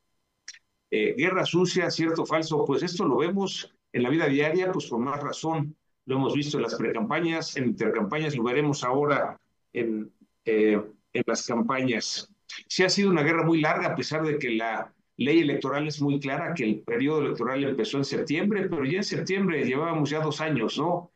Eh, 0.89 1.15
guerra 1.17 1.45
sucia, 1.45 1.89
cierto 1.89 2.25
falso, 2.25 2.65
pues 2.65 2.83
esto 2.83 3.05
lo 3.05 3.17
vemos 3.17 3.75
en 3.93 4.03
la 4.03 4.09
vida 4.09 4.27
diaria, 4.27 4.71
pues 4.71 4.87
con 4.87 5.03
más 5.03 5.21
razón. 5.21 5.75
Lo 6.05 6.17
hemos 6.17 6.33
visto 6.33 6.57
en 6.57 6.63
las 6.63 6.75
precampañas, 6.75 7.55
en 7.55 7.65
intercampañas, 7.65 8.35
lo 8.35 8.43
veremos 8.43 8.83
ahora 8.83 9.39
en, 9.71 10.11
eh, 10.43 10.81
en 11.13 11.23
las 11.25 11.47
campañas. 11.47 12.29
Sí 12.67 12.83
ha 12.83 12.89
sido 12.89 13.09
una 13.09 13.23
guerra 13.23 13.43
muy 13.43 13.61
larga, 13.61 13.87
a 13.87 13.95
pesar 13.95 14.23
de 14.23 14.37
que 14.37 14.49
la 14.49 14.93
ley 15.17 15.39
electoral 15.39 15.87
es 15.87 16.01
muy 16.01 16.19
clara, 16.19 16.53
que 16.53 16.63
el 16.63 16.79
periodo 16.81 17.21
electoral 17.21 17.63
empezó 17.63 17.97
en 17.97 18.05
septiembre, 18.05 18.67
pero 18.67 18.83
ya 18.83 18.97
en 18.97 19.03
septiembre 19.03 19.63
llevábamos 19.63 20.09
ya 20.09 20.19
dos 20.19 20.41
años, 20.41 20.77
¿no? 20.77 21.11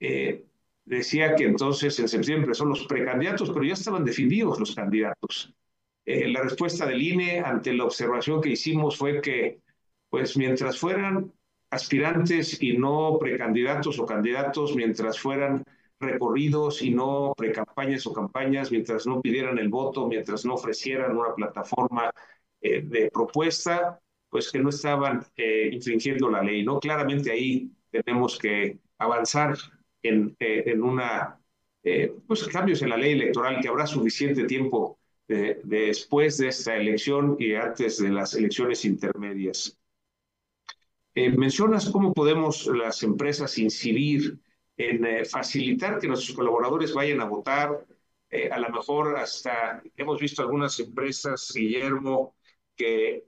Eh, 0.00 0.44
decía 0.84 1.36
que 1.36 1.44
entonces 1.44 1.98
en 2.00 2.08
septiembre 2.08 2.54
son 2.54 2.70
los 2.70 2.86
precandidatos, 2.86 3.50
pero 3.50 3.64
ya 3.64 3.74
estaban 3.74 4.04
definidos 4.04 4.58
los 4.58 4.74
candidatos. 4.74 5.54
Eh, 6.04 6.28
la 6.28 6.42
respuesta 6.42 6.86
del 6.86 7.00
INE 7.00 7.40
ante 7.40 7.72
la 7.72 7.84
observación 7.84 8.40
que 8.40 8.50
hicimos 8.50 8.96
fue 8.96 9.20
que, 9.20 9.60
pues 10.08 10.36
mientras 10.36 10.78
fueran 10.78 11.32
aspirantes 11.72 12.62
y 12.62 12.76
no 12.76 13.16
precandidatos 13.18 13.98
o 13.98 14.04
candidatos, 14.04 14.76
mientras 14.76 15.18
fueran 15.18 15.64
recorridos 15.98 16.82
y 16.82 16.90
no 16.90 17.32
precampañas 17.34 18.06
o 18.06 18.12
campañas 18.12 18.70
mientras 18.70 19.06
no 19.06 19.22
pidieran 19.22 19.56
el 19.56 19.70
voto, 19.70 20.06
mientras 20.06 20.44
no 20.44 20.54
ofrecieran 20.54 21.16
una 21.16 21.34
plataforma 21.34 22.12
eh, 22.60 22.82
de 22.82 23.10
propuesta, 23.10 23.98
pues 24.28 24.52
que 24.52 24.58
no 24.58 24.68
estaban 24.68 25.24
eh, 25.34 25.70
infringiendo 25.72 26.28
la 26.30 26.42
ley, 26.42 26.62
¿no? 26.62 26.78
Claramente 26.78 27.30
ahí 27.30 27.70
tenemos 27.90 28.38
que 28.38 28.78
avanzar 28.98 29.56
en, 30.02 30.36
eh, 30.40 30.64
en 30.66 30.82
una, 30.82 31.38
pues 32.26 32.46
cambios 32.48 32.82
en 32.82 32.90
la 32.90 32.98
ley 32.98 33.12
electoral, 33.12 33.60
que 33.62 33.68
habrá 33.68 33.86
suficiente 33.86 34.44
tiempo 34.44 34.98
de, 35.26 35.58
después 35.64 36.36
de 36.36 36.48
esta 36.48 36.76
elección 36.76 37.36
y 37.38 37.54
antes 37.54 37.96
de 37.96 38.10
las 38.10 38.34
elecciones 38.34 38.84
intermedias. 38.84 39.81
Mencionas 41.14 41.90
cómo 41.90 42.12
podemos 42.14 42.66
las 42.66 43.02
empresas 43.02 43.58
incidir 43.58 44.38
en 44.76 45.04
eh, 45.04 45.24
facilitar 45.24 45.98
que 45.98 46.08
nuestros 46.08 46.36
colaboradores 46.36 46.94
vayan 46.94 47.20
a 47.20 47.26
votar. 47.26 47.84
Eh, 48.30 48.48
a 48.50 48.58
lo 48.58 48.70
mejor 48.70 49.16
hasta 49.16 49.82
hemos 49.96 50.20
visto 50.20 50.42
algunas 50.42 50.78
empresas, 50.80 51.52
Guillermo, 51.54 52.34
que 52.74 53.24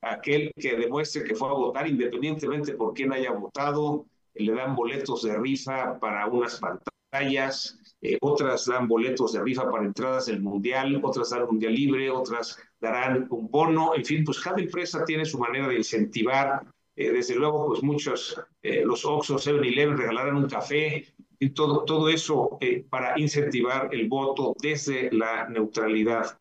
aquel 0.00 0.52
que 0.56 0.76
demuestre 0.76 1.24
que 1.24 1.34
fue 1.34 1.48
a 1.48 1.52
votar 1.52 1.86
independientemente 1.86 2.74
por 2.74 2.94
quién 2.94 3.12
haya 3.12 3.30
votado, 3.32 4.06
le 4.34 4.52
dan 4.52 4.74
boletos 4.74 5.22
de 5.22 5.36
rifa 5.36 5.98
para 5.98 6.26
unas 6.26 6.60
pantallas, 6.60 7.78
eh, 8.00 8.18
otras 8.20 8.66
dan 8.66 8.86
boletos 8.86 9.32
de 9.32 9.42
rifa 9.42 9.70
para 9.70 9.84
entradas 9.84 10.26
del 10.26 10.40
Mundial, 10.40 11.00
otras 11.02 11.30
dan 11.30 11.42
un 11.42 11.48
Mundial 11.50 11.74
libre, 11.74 12.10
otras 12.10 12.58
darán 12.80 13.26
un 13.30 13.48
bono, 13.50 13.94
en 13.94 14.04
fin, 14.04 14.24
pues 14.24 14.40
cada 14.40 14.60
empresa 14.60 15.04
tiene 15.04 15.24
su 15.24 15.38
manera 15.38 15.68
de 15.68 15.76
incentivar, 15.76 16.62
eh, 17.00 17.12
desde 17.12 17.36
luego, 17.36 17.68
pues 17.68 17.80
muchos, 17.84 18.42
eh, 18.60 18.82
los 18.84 19.04
Oxxo, 19.04 19.36
7-Eleven 19.36 19.96
regalarán 19.96 20.34
un 20.34 20.48
café, 20.48 21.06
y 21.38 21.50
todo, 21.50 21.84
todo 21.84 22.08
eso 22.08 22.58
para 22.90 23.16
incentivar 23.16 23.94
el 23.94 24.08
voto 24.08 24.56
desde 24.60 25.08
la 25.12 25.48
neutralidad. 25.48 26.36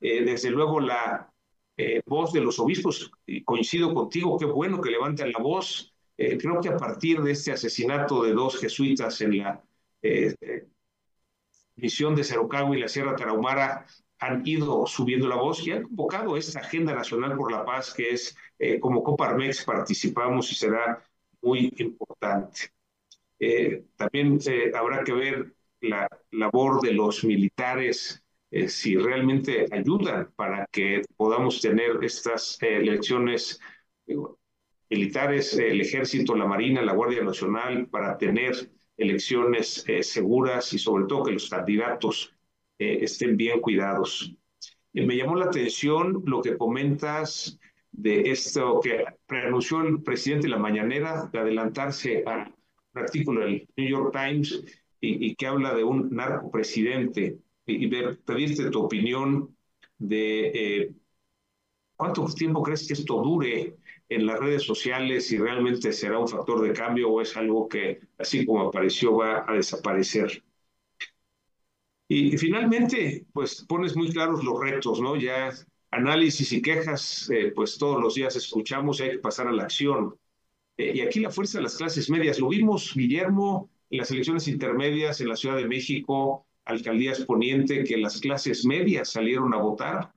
desde 0.00 0.50
luego, 0.50 0.80
la 0.80 1.30
voz 2.06 2.32
de 2.32 2.40
los 2.40 2.58
obispos, 2.58 3.10
coincido 3.44 3.92
contigo, 3.92 4.38
qué 4.38 4.46
bueno 4.46 4.80
que 4.80 4.90
levanten 4.90 5.32
la 5.32 5.38
voz. 5.38 5.92
creo 6.16 6.62
que 6.62 6.70
a 6.70 6.78
partir 6.78 7.20
de 7.20 7.32
este 7.32 7.52
asesinato 7.52 8.22
de 8.22 8.32
dos 8.32 8.58
jesuitas 8.58 9.20
en 9.20 9.36
la 9.36 9.62
misión 11.76 12.14
de 12.14 12.24
Cerocagua 12.24 12.74
y 12.74 12.80
la 12.80 12.88
Sierra 12.88 13.14
Tarahumara 13.14 13.84
han 14.22 14.46
ido 14.46 14.86
subiendo 14.86 15.26
la 15.28 15.36
voz 15.36 15.66
y 15.66 15.72
han 15.72 15.82
convocado 15.82 16.36
esta 16.36 16.60
Agenda 16.60 16.94
Nacional 16.94 17.36
por 17.36 17.50
la 17.50 17.64
Paz, 17.64 17.92
que 17.92 18.10
es 18.10 18.36
eh, 18.58 18.78
como 18.78 19.02
Coparmex 19.02 19.64
participamos 19.64 20.50
y 20.52 20.54
será 20.54 21.02
muy 21.40 21.72
importante. 21.78 22.72
Eh, 23.40 23.84
también 23.96 24.38
eh, 24.46 24.70
habrá 24.74 25.02
que 25.02 25.12
ver 25.12 25.54
la 25.80 26.08
labor 26.30 26.80
de 26.80 26.92
los 26.92 27.24
militares, 27.24 28.24
si 28.68 28.98
realmente 28.98 29.66
ayudan 29.72 30.30
para 30.36 30.66
que 30.70 31.00
podamos 31.16 31.60
tener 31.62 31.98
estas 32.02 32.58
elecciones 32.60 33.58
militares, 34.90 35.54
el 35.54 35.80
ejército, 35.80 36.36
la 36.36 36.44
marina, 36.44 36.82
la 36.82 36.92
Guardia 36.92 37.24
Nacional, 37.24 37.88
para 37.88 38.18
tener 38.18 38.70
elecciones 38.96 39.84
eh, 39.88 40.02
seguras 40.02 40.72
y 40.72 40.78
sobre 40.78 41.06
todo 41.06 41.24
que 41.24 41.32
los 41.32 41.48
candidatos 41.48 42.31
eh, 42.82 43.04
estén 43.04 43.36
bien 43.36 43.60
cuidados. 43.60 44.34
me 44.92 45.16
llamó 45.16 45.36
la 45.36 45.46
atención 45.46 46.22
lo 46.26 46.42
que 46.42 46.56
comentas 46.56 47.58
de 47.92 48.30
esto 48.30 48.80
que 48.82 49.04
pronunció 49.26 49.82
el 49.82 50.02
presidente 50.02 50.46
en 50.46 50.52
la 50.52 50.58
mañanera, 50.58 51.28
de 51.32 51.38
adelantarse 51.38 52.24
a 52.26 52.50
un 52.94 53.02
artículo 53.02 53.40
del 53.42 53.68
New 53.76 53.88
York 53.88 54.12
Times 54.12 54.64
y, 55.00 55.34
que 55.34 55.46
habla 55.46 55.74
de 55.74 55.84
un 55.84 56.10
narcopresidente 56.10 57.38
y, 57.66 57.84
y 57.84 57.86
ver, 57.88 58.20
pedirte 58.24 58.70
tu 58.70 58.84
opinión 58.84 59.54
de 59.98 60.46
eh, 60.54 60.92
cuánto 61.96 62.24
tiempo 62.26 62.62
crees 62.62 62.86
que 62.86 62.94
esto 62.94 63.22
dure 63.22 63.76
en 64.08 64.26
las 64.26 64.38
redes 64.38 64.62
sociales 64.64 65.28
si 65.28 65.38
realmente 65.38 65.92
será 65.92 66.18
un 66.18 66.28
factor 66.28 66.60
de 66.62 66.72
cambio 66.72 67.10
o 67.10 67.20
es 67.20 67.36
algo 67.36 67.68
que, 67.68 68.00
así 68.18 68.44
como 68.44 68.68
apareció, 68.68 69.16
va 69.16 69.44
a 69.48 69.54
desaparecer. 69.54 70.42
Y, 72.14 72.36
finalmente, 72.36 73.24
pues 73.32 73.64
pones 73.66 73.96
muy 73.96 74.10
claros 74.10 74.44
los 74.44 74.60
retos, 74.60 75.00
¿no? 75.00 75.16
Ya 75.16 75.50
análisis 75.90 76.52
y 76.52 76.60
quejas, 76.60 77.30
eh, 77.30 77.52
pues 77.54 77.78
todos 77.78 78.02
los 78.02 78.14
días 78.14 78.36
escuchamos 78.36 79.00
y 79.00 79.04
hay 79.04 79.10
que 79.12 79.18
pasar 79.18 79.48
a 79.48 79.52
la 79.52 79.62
acción. 79.62 80.14
Eh, 80.76 80.92
y 80.96 81.00
aquí 81.00 81.20
la 81.20 81.30
fuerza 81.30 81.56
de 81.58 81.64
las 81.64 81.76
clases 81.76 82.10
medias, 82.10 82.38
lo 82.38 82.48
vimos, 82.50 82.92
Guillermo, 82.94 83.70
en 83.88 83.98
las 83.98 84.10
elecciones 84.10 84.46
intermedias 84.46 85.22
en 85.22 85.28
la 85.28 85.36
Ciudad 85.36 85.56
de 85.56 85.66
México, 85.66 86.46
alcaldías 86.66 87.24
poniente, 87.24 87.82
que 87.82 87.96
las 87.96 88.20
clases 88.20 88.66
medias 88.66 89.08
salieron 89.08 89.54
a 89.54 89.58
votar 89.58 90.12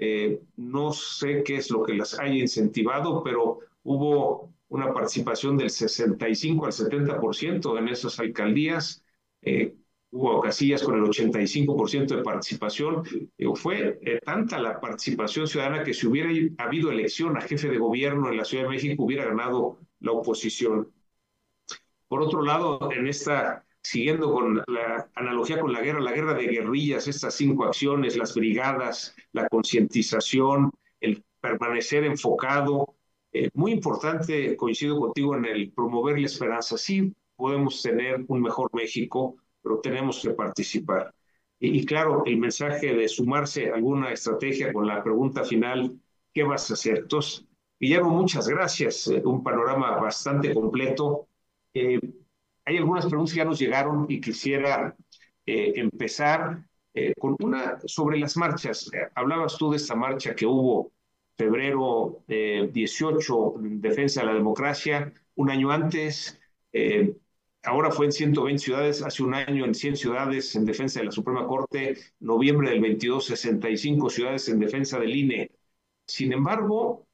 eh, 0.00 0.40
no 0.56 0.92
sé 0.92 1.44
qué 1.44 1.56
es 1.56 1.70
lo 1.70 1.84
que 1.84 1.94
las 1.94 2.18
haya 2.18 2.34
incentivado, 2.34 3.22
pero 3.22 3.60
hubo 3.84 4.52
una 4.68 4.92
participación 4.92 5.56
del 5.56 5.70
65 5.70 6.66
al 6.66 6.72
70% 6.72 7.78
en 7.78 7.88
esas 7.88 8.18
alcaldías. 8.18 9.04
Hubo 10.10 10.40
casillas 10.40 10.82
con 10.82 10.96
el 10.96 11.04
85% 11.04 12.16
de 12.16 12.22
participación. 12.22 13.02
fue 13.54 13.98
eh, 14.02 14.20
tanta 14.24 14.58
la 14.58 14.80
participación 14.80 15.46
ciudadana 15.46 15.84
que 15.84 15.94
si 15.94 16.06
hubiera 16.06 16.30
habido 16.58 16.90
elección 16.90 17.36
a 17.36 17.40
jefe 17.40 17.68
de 17.68 17.78
gobierno 17.78 18.30
en 18.30 18.36
la 18.36 18.44
Ciudad 18.44 18.64
de 18.64 18.70
México, 18.70 19.04
hubiera 19.04 19.24
ganado 19.26 19.78
la 20.00 20.12
oposición. 20.12 20.92
Por 22.08 22.22
otro 22.22 22.42
lado, 22.42 22.90
en 22.90 23.06
esta 23.06 23.64
siguiendo 23.82 24.32
con 24.32 24.62
la 24.66 25.08
analogía 25.14 25.60
con 25.60 25.72
la 25.72 25.80
guerra, 25.80 26.00
la 26.00 26.12
guerra 26.12 26.34
de 26.34 26.46
guerrillas, 26.46 27.08
estas 27.08 27.34
cinco 27.34 27.64
acciones, 27.64 28.16
las 28.16 28.34
brigadas, 28.34 29.14
la 29.32 29.48
concientización, 29.48 30.70
el 31.00 31.24
permanecer 31.40 32.04
enfocado. 32.04 32.96
Eh, 33.32 33.50
muy 33.54 33.72
importante, 33.72 34.56
coincido 34.56 34.98
contigo 34.98 35.36
en 35.36 35.44
el 35.46 35.72
promover 35.72 36.18
la 36.18 36.26
esperanza. 36.26 36.76
Sí, 36.76 37.14
podemos 37.36 37.80
tener 37.82 38.24
un 38.28 38.42
mejor 38.42 38.68
México, 38.74 39.36
pero 39.68 39.80
tenemos 39.80 40.22
que 40.22 40.30
participar. 40.30 41.14
Y, 41.60 41.84
claro, 41.84 42.22
el 42.24 42.38
mensaje 42.38 42.94
de 42.94 43.08
sumarse 43.08 43.70
a 43.70 43.74
alguna 43.74 44.12
estrategia 44.12 44.72
con 44.72 44.86
la 44.86 45.02
pregunta 45.02 45.44
final, 45.44 46.00
¿qué 46.32 46.42
vas 46.42 46.70
a 46.70 46.74
hacer? 46.74 46.98
Entonces, 46.98 47.44
Guillermo, 47.78 48.10
muchas 48.10 48.48
gracias. 48.48 49.08
Eh, 49.08 49.20
un 49.24 49.42
panorama 49.42 49.96
bastante 50.00 50.54
completo. 50.54 51.28
Eh, 51.74 52.00
hay 52.64 52.76
algunas 52.78 53.06
preguntas 53.06 53.32
que 53.34 53.38
ya 53.38 53.44
nos 53.44 53.58
llegaron 53.58 54.06
y 54.08 54.20
quisiera 54.20 54.96
eh, 55.44 55.72
empezar 55.76 56.64
eh, 56.94 57.12
con 57.18 57.36
una 57.40 57.78
sobre 57.86 58.18
las 58.18 58.36
marchas. 58.36 58.90
hablabas 59.14 59.56
tú 59.58 59.70
de 59.70 59.76
esta 59.76 59.94
marcha 59.94 60.34
que 60.34 60.46
hubo 60.46 60.92
febrero 61.36 62.24
18 62.26 63.54
en 63.60 63.80
defensa 63.80 64.20
de 64.20 64.26
la 64.26 64.34
democracia, 64.34 65.12
un 65.36 65.50
año 65.50 65.70
antes, 65.70 66.38
eh, 66.72 67.16
ahora 67.68 67.90
fue 67.90 68.06
en 68.06 68.12
120 68.12 68.58
ciudades, 68.62 69.02
hace 69.02 69.22
un 69.22 69.34
año 69.34 69.64
en 69.64 69.74
100 69.74 69.96
ciudades 69.96 70.56
en 70.56 70.64
defensa 70.64 71.00
de 71.00 71.06
la 71.06 71.12
Suprema 71.12 71.46
Corte, 71.46 71.98
noviembre 72.20 72.70
del 72.70 72.80
22, 72.80 73.26
65 73.26 74.10
ciudades 74.10 74.48
en 74.48 74.58
defensa 74.58 74.98
del 74.98 75.14
INE. 75.14 75.52
Sin 76.06 76.32
embargo, 76.32 77.06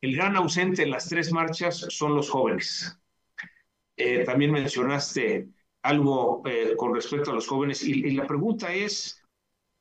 el 0.00 0.16
gran 0.16 0.36
ausente 0.36 0.82
en 0.82 0.90
las 0.90 1.08
tres 1.08 1.32
marchas 1.32 1.86
son 1.90 2.14
los 2.14 2.30
jóvenes. 2.30 2.98
Eh, 3.96 4.24
también 4.24 4.52
mencionaste 4.52 5.48
algo 5.82 6.42
eh, 6.46 6.74
con 6.76 6.94
respecto 6.94 7.30
a 7.30 7.34
los 7.34 7.46
jóvenes 7.46 7.82
y, 7.84 8.12
la 8.12 8.26
pregunta 8.26 8.72
es, 8.72 9.22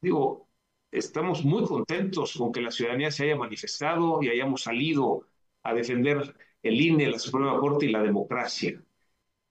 digo, 0.02 0.50
estamos 0.92 1.46
muy 1.46 1.64
contentos 1.64 2.36
con 2.38 2.52
que 2.52 2.62
la 2.62 2.72
ciudadanía 2.72 3.12
se 3.12 3.24
haya 3.24 3.38
manifestado 3.38 4.22
y 4.22 4.30
hayamos 4.30 4.64
salido 4.64 5.28
a 5.64 5.74
defender 5.74 6.36
el 6.62 6.82
INE, 6.82 7.10
la 7.10 7.20
Suprema 7.20 7.58
Corte 7.60 7.86
y 7.86 7.92
la 7.92 8.04
democracia. 8.04 8.82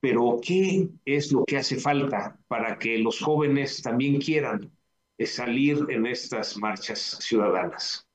Pero, 0.00 0.38
¿qué 0.42 0.88
es 1.04 1.32
lo 1.32 1.44
que 1.44 1.56
hace 1.56 1.76
falta 1.76 2.38
para 2.46 2.78
que 2.78 2.98
los 2.98 3.20
jóvenes 3.20 3.82
también 3.82 4.20
quieran 4.20 4.70
eh, 5.18 5.26
salir 5.26 5.86
en 5.88 6.06
estas 6.06 6.56
marchas 6.56 7.18
ciudadanas? 7.20 8.06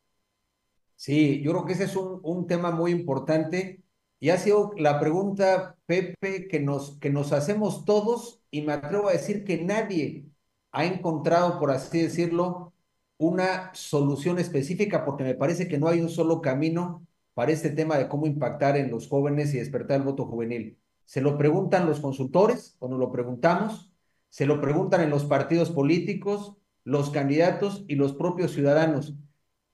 Sí, 0.95 1.41
yo 1.41 1.51
creo 1.51 1.65
que 1.65 1.73
ese 1.73 1.83
es 1.85 1.95
un, 1.97 2.47
tema 2.47 2.71
muy 2.71 2.91
importante 2.91 3.83
y 4.19 4.29
ha 4.29 4.37
sido 4.37 4.71
la 4.77 4.99
pregunta, 5.01 5.75
Pepe, 5.85 6.47
que 6.47 6.61
nos, 6.61 6.97
que 6.99 7.09
nos 7.09 7.33
hacemos 7.33 7.83
todos 7.83 8.41
y 8.51 8.61
me 8.61 8.73
atrevo 8.73 9.09
a 9.09 9.11
decir 9.11 9.43
que 9.43 9.61
nadie 9.61 10.25
ha 10.71 10.85
encontrado, 10.85 11.59
por 11.59 11.71
así 11.71 12.01
decirlo, 12.01 12.73
una 13.17 13.73
solución 13.73 14.39
específica 14.39 15.05
porque 15.05 15.23
me 15.25 15.35
parece 15.35 15.67
que 15.67 15.77
no 15.77 15.87
hay 15.89 16.01
un 16.01 16.09
solo 16.09 16.41
camino 16.41 17.05
para 17.33 17.51
este 17.51 17.69
tema 17.71 17.97
de 17.97 18.07
cómo 18.07 18.25
impactar 18.27 18.77
en 18.77 18.91
los 18.91 19.07
jóvenes 19.09 19.53
y 19.53 19.59
despertar 19.59 19.97
el 19.97 20.03
voto 20.03 20.25
juvenil. 20.25 20.77
Se 21.05 21.21
lo 21.21 21.37
preguntan 21.37 21.85
los 21.85 21.99
consultores, 21.99 22.75
o 22.79 22.87
nos 22.87 22.99
lo 22.99 23.11
preguntamos, 23.11 23.91
se 24.29 24.45
lo 24.45 24.59
preguntan 24.61 25.01
en 25.01 25.09
los 25.09 25.25
partidos 25.25 25.69
políticos, 25.69 26.57
los 26.83 27.09
candidatos 27.11 27.85
y 27.87 27.95
los 27.95 28.13
propios 28.13 28.51
ciudadanos. 28.51 29.15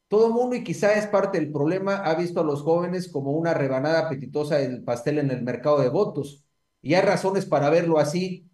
Todo 0.10 0.32
mundo, 0.32 0.56
y 0.56 0.64
quizá 0.64 0.94
es 0.94 1.08
parte 1.08 1.40
del 1.40 1.52
problema, 1.52 1.98
ha 1.98 2.16
visto 2.16 2.42
a 2.42 2.44
los 2.44 2.64
jóvenes 2.64 3.10
como 3.12 3.32
una 3.32 3.54
rebanada 3.54 4.00
apetitosa 4.00 4.58
del 4.58 4.84
pastel 4.84 5.20
en 5.20 5.32
el 5.32 5.44
mercado 5.44 5.80
de 5.80 5.90
votos. 5.90 6.46
Y 6.82 6.96
hay 6.96 7.02
razones 7.02 7.46
para 7.46 7.70
verlo 7.70 8.00
así, 8.00 8.50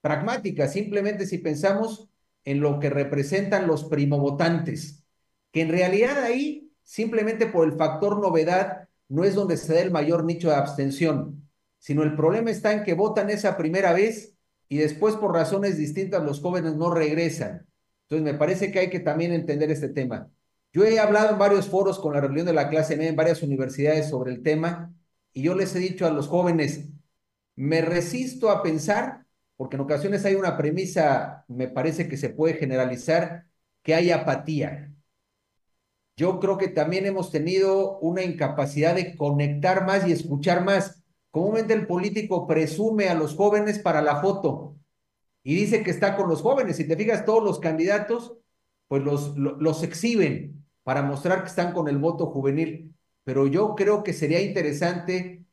pragmáticas, 0.00 0.72
simplemente 0.72 1.26
si 1.26 1.38
pensamos 1.38 2.08
en 2.44 2.60
lo 2.60 2.78
que 2.78 2.90
representan 2.90 3.66
los 3.66 3.84
primovotantes, 3.84 5.04
que 5.52 5.62
en 5.62 5.70
realidad 5.70 6.22
ahí, 6.22 6.72
simplemente 6.82 7.46
por 7.46 7.66
el 7.66 7.76
factor 7.76 8.20
novedad, 8.20 8.88
no 9.08 9.24
es 9.24 9.34
donde 9.34 9.56
se 9.56 9.74
da 9.74 9.80
el 9.80 9.90
mayor 9.90 10.24
nicho 10.24 10.48
de 10.48 10.54
abstención, 10.54 11.49
sino 11.80 12.04
el 12.04 12.14
problema 12.14 12.50
está 12.50 12.72
en 12.72 12.84
que 12.84 12.94
votan 12.94 13.30
esa 13.30 13.56
primera 13.56 13.92
vez 13.92 14.36
y 14.68 14.76
después 14.76 15.16
por 15.16 15.34
razones 15.34 15.76
distintas 15.76 16.22
los 16.22 16.40
jóvenes 16.40 16.76
no 16.76 16.94
regresan. 16.94 17.66
Entonces 18.02 18.32
me 18.32 18.38
parece 18.38 18.70
que 18.70 18.78
hay 18.78 18.90
que 18.90 19.00
también 19.00 19.32
entender 19.32 19.70
este 19.72 19.88
tema. 19.88 20.30
Yo 20.72 20.84
he 20.84 21.00
hablado 21.00 21.30
en 21.30 21.38
varios 21.38 21.68
foros 21.68 21.98
con 21.98 22.12
la 22.12 22.20
reunión 22.20 22.46
de 22.46 22.52
la 22.52 22.68
clase 22.68 22.96
media 22.96 23.10
en 23.10 23.16
varias 23.16 23.42
universidades 23.42 24.08
sobre 24.08 24.30
el 24.30 24.42
tema 24.42 24.94
y 25.32 25.42
yo 25.42 25.54
les 25.56 25.74
he 25.74 25.80
dicho 25.80 26.06
a 26.06 26.10
los 26.10 26.28
jóvenes, 26.28 26.88
me 27.56 27.82
resisto 27.82 28.50
a 28.50 28.62
pensar, 28.62 29.26
porque 29.56 29.76
en 29.76 29.82
ocasiones 29.82 30.24
hay 30.24 30.34
una 30.34 30.56
premisa, 30.56 31.44
me 31.48 31.68
parece 31.68 32.08
que 32.08 32.16
se 32.16 32.30
puede 32.30 32.54
generalizar, 32.54 33.46
que 33.82 33.94
hay 33.94 34.10
apatía. 34.10 34.92
yo 36.16 36.38
creo 36.38 36.58
que 36.58 36.68
también 36.68 37.06
hemos 37.06 37.30
tenido 37.30 37.98
una 38.00 38.22
incapacidad 38.22 38.94
de 38.94 39.16
conectar 39.16 39.86
más 39.86 40.06
y 40.06 40.12
escuchar 40.12 40.64
más. 40.64 40.99
Comúnmente 41.30 41.74
el 41.74 41.86
político 41.86 42.46
presume 42.46 43.08
a 43.08 43.14
los 43.14 43.36
jóvenes 43.36 43.78
para 43.78 44.02
la 44.02 44.20
foto 44.20 44.76
y 45.42 45.54
dice 45.54 45.82
que 45.82 45.90
está 45.90 46.16
con 46.16 46.28
los 46.28 46.42
jóvenes. 46.42 46.76
Si 46.76 46.86
te 46.86 46.96
fijas, 46.96 47.24
todos 47.24 47.42
los 47.42 47.60
candidatos, 47.60 48.36
pues 48.88 49.02
los, 49.02 49.36
los, 49.36 49.82
exhiben 49.82 50.66
para 50.82 51.02
mostrar 51.02 51.42
que 51.42 51.48
están 51.48 51.72
con 51.72 51.88
el 51.88 51.98
voto 51.98 52.26
juvenil. 52.26 52.94
Pero 53.24 53.46
yo 53.46 53.74
creo 53.76 54.02
que 54.02 54.12
sería 54.12 54.40
interesante 54.40 55.44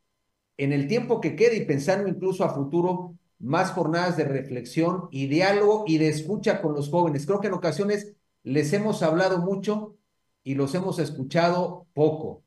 en 0.58 0.74
el 0.74 0.88
tiempo 0.88 1.22
que 1.22 1.36
quede 1.36 1.58
y 1.58 1.66
pensando 1.66 2.10
incluso 2.10 2.44
a 2.44 2.54
futuro, 2.54 3.16
más 3.40 3.72
jornadas 3.72 4.18
de 4.18 4.26
reflexión 4.26 5.08
y 5.12 5.28
diálogo 5.28 5.84
y 5.88 6.00
de 6.00 6.10
escucha 6.10 6.62
con 6.62 6.74
los 6.74 6.90
jóvenes. 6.90 7.26
Creo 7.28 7.40
que 7.40 7.48
en 7.48 7.54
ocasiones 7.54 8.16
les 8.44 8.74
hemos 8.74 9.04
hablado 9.04 9.40
mucho 9.40 9.96
y 10.44 10.56
los 10.56 10.74
hemos 10.74 10.98
escuchado 10.98 11.86
poco. 11.94 12.44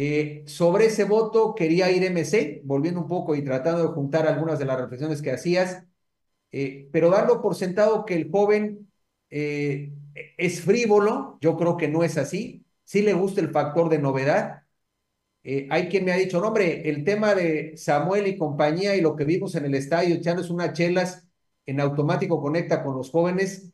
Eh, 0.00 0.44
sobre 0.46 0.86
ese 0.86 1.02
voto 1.02 1.56
quería 1.56 1.90
ir 1.90 2.04
MC, 2.04 2.62
volviendo 2.64 3.00
un 3.00 3.08
poco 3.08 3.34
y 3.34 3.42
tratando 3.42 3.82
de 3.82 3.88
juntar 3.88 4.28
algunas 4.28 4.60
de 4.60 4.64
las 4.64 4.78
reflexiones 4.80 5.20
que 5.20 5.32
hacías, 5.32 5.82
eh, 6.52 6.88
pero 6.92 7.10
darlo 7.10 7.42
por 7.42 7.56
sentado 7.56 8.04
que 8.04 8.14
el 8.14 8.30
joven 8.30 8.88
eh, 9.30 9.92
es 10.36 10.60
frívolo, 10.62 11.38
yo 11.40 11.56
creo 11.56 11.76
que 11.76 11.88
no 11.88 12.04
es 12.04 12.16
así, 12.16 12.64
sí 12.84 13.02
le 13.02 13.12
gusta 13.12 13.40
el 13.40 13.50
factor 13.50 13.88
de 13.88 13.98
novedad. 13.98 14.62
hay 15.70 15.88
quien 15.88 16.04
me 16.04 16.12
ha 16.12 16.16
dicho, 16.16 16.40
no, 16.40 16.48
hombre, 16.48 16.88
el 16.88 17.04
tema 17.04 17.34
de 17.34 17.76
Samuel 17.76 18.28
y 18.28 18.38
compañía 18.38 18.94
y 18.96 19.00
lo 19.00 19.16
que 19.16 19.24
vimos 19.24 19.54
en 19.56 19.64
el 19.64 19.74
estadio, 19.74 20.14
echándose 20.16 20.52
unas 20.52 20.74
chelas, 20.74 21.26
en 21.66 21.80
automático 21.80 22.40
conecta 22.40 22.84
con 22.84 22.96
los 22.96 23.10
jóvenes. 23.10 23.72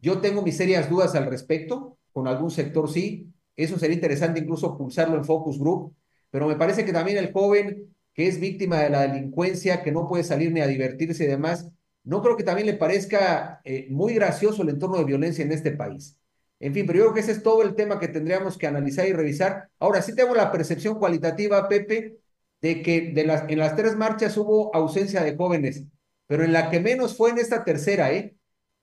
Yo 0.00 0.20
tengo 0.20 0.42
mis 0.42 0.56
serias 0.56 0.90
dudas 0.90 1.14
al 1.14 1.26
respecto, 1.26 1.98
con 2.12 2.28
algún 2.28 2.50
sector 2.50 2.90
sí, 2.90 3.32
eso 3.62 3.78
sería 3.78 3.94
interesante 3.94 4.40
incluso 4.40 4.76
pulsarlo 4.76 5.16
en 5.16 5.24
focus 5.24 5.58
group, 5.58 5.94
pero 6.30 6.46
me 6.48 6.56
parece 6.56 6.84
que 6.84 6.92
también 6.92 7.18
el 7.18 7.32
joven 7.32 7.94
que 8.14 8.28
es 8.28 8.40
víctima 8.40 8.80
de 8.80 8.90
la 8.90 9.02
delincuencia, 9.02 9.82
que 9.82 9.92
no 9.92 10.08
puede 10.08 10.24
salir 10.24 10.52
ni 10.52 10.60
a 10.60 10.66
divertirse 10.66 11.24
y 11.24 11.28
demás, 11.28 11.68
no 12.04 12.22
creo 12.22 12.36
que 12.36 12.44
también 12.44 12.66
le 12.66 12.74
parezca 12.74 13.60
eh, 13.64 13.86
muy 13.90 14.14
gracioso 14.14 14.62
el 14.62 14.70
entorno 14.70 14.98
de 14.98 15.04
violencia 15.04 15.44
en 15.44 15.52
este 15.52 15.72
país. 15.72 16.18
En 16.60 16.74
fin, 16.74 16.86
pero 16.86 16.98
yo 16.98 17.04
creo 17.06 17.14
que 17.14 17.20
ese 17.20 17.32
es 17.32 17.42
todo 17.42 17.62
el 17.62 17.74
tema 17.74 17.98
que 17.98 18.08
tendríamos 18.08 18.56
que 18.58 18.66
analizar 18.66 19.08
y 19.08 19.12
revisar. 19.12 19.68
Ahora, 19.78 20.02
sí 20.02 20.14
tengo 20.14 20.34
la 20.34 20.52
percepción 20.52 20.98
cualitativa, 20.98 21.68
Pepe, 21.68 22.18
de 22.60 22.82
que 22.82 23.12
de 23.12 23.24
las, 23.24 23.44
en 23.48 23.58
las 23.58 23.74
tres 23.76 23.96
marchas 23.96 24.36
hubo 24.36 24.74
ausencia 24.74 25.22
de 25.22 25.36
jóvenes, 25.36 25.84
pero 26.26 26.44
en 26.44 26.52
la 26.52 26.70
que 26.70 26.80
menos 26.80 27.16
fue 27.16 27.30
en 27.30 27.38
esta 27.38 27.64
tercera, 27.64 28.12
¿eh? 28.12 28.36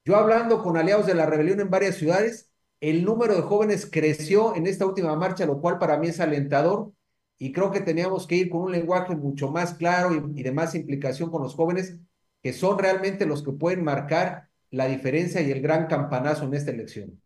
Yo 0.03 0.15
hablando 0.17 0.61
con 0.63 0.75
aliados 0.77 1.05
de 1.07 1.13
la 1.15 1.25
rebelión 1.25 1.59
en 1.61 1.69
varias 1.69 1.95
ciudades, 1.95 2.48
el 2.81 3.03
número 3.03 3.35
de 3.35 3.41
jóvenes 3.41 3.89
creció 3.91 4.55
en 4.55 4.67
esta 4.67 4.85
última 4.85 5.15
marcha, 5.15 5.45
lo 5.45 5.59
cual 5.59 5.79
para 5.79 5.97
mí 5.97 6.07
es 6.07 6.19
alentador 6.19 6.91
y 7.37 7.51
creo 7.51 7.71
que 7.71 7.81
teníamos 7.81 8.27
que 8.27 8.35
ir 8.35 8.49
con 8.49 8.61
un 8.61 8.71
lenguaje 8.71 9.15
mucho 9.15 9.49
más 9.49 9.73
claro 9.73 10.13
y, 10.13 10.43
de 10.43 10.51
más 10.51 10.75
implicación 10.75 11.29
con 11.29 11.41
los 11.41 11.55
jóvenes, 11.55 11.97
que 12.41 12.53
son 12.53 12.77
realmente 12.77 13.25
los 13.25 13.43
que 13.43 13.51
pueden 13.51 13.83
marcar 13.83 14.49
la 14.71 14.87
diferencia 14.87 15.41
y 15.41 15.51
el 15.51 15.61
gran 15.61 15.87
campanazo 15.87 16.45
en 16.45 16.53
esta 16.53 16.71
elección. 16.71 17.21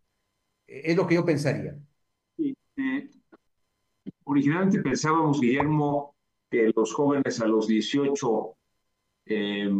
E, 0.67 0.91
es 0.91 0.97
lo 0.97 1.07
que 1.07 1.15
yo 1.15 1.25
pensaría. 1.25 1.75
Eh, 2.37 3.09
originalmente 4.23 4.81
pensábamos, 4.81 5.39
Guillermo, 5.39 6.15
que 6.49 6.71
los 6.75 6.93
jóvenes 6.93 7.41
a 7.41 7.47
los 7.47 7.67
18 7.67 8.55
eh, 9.25 9.71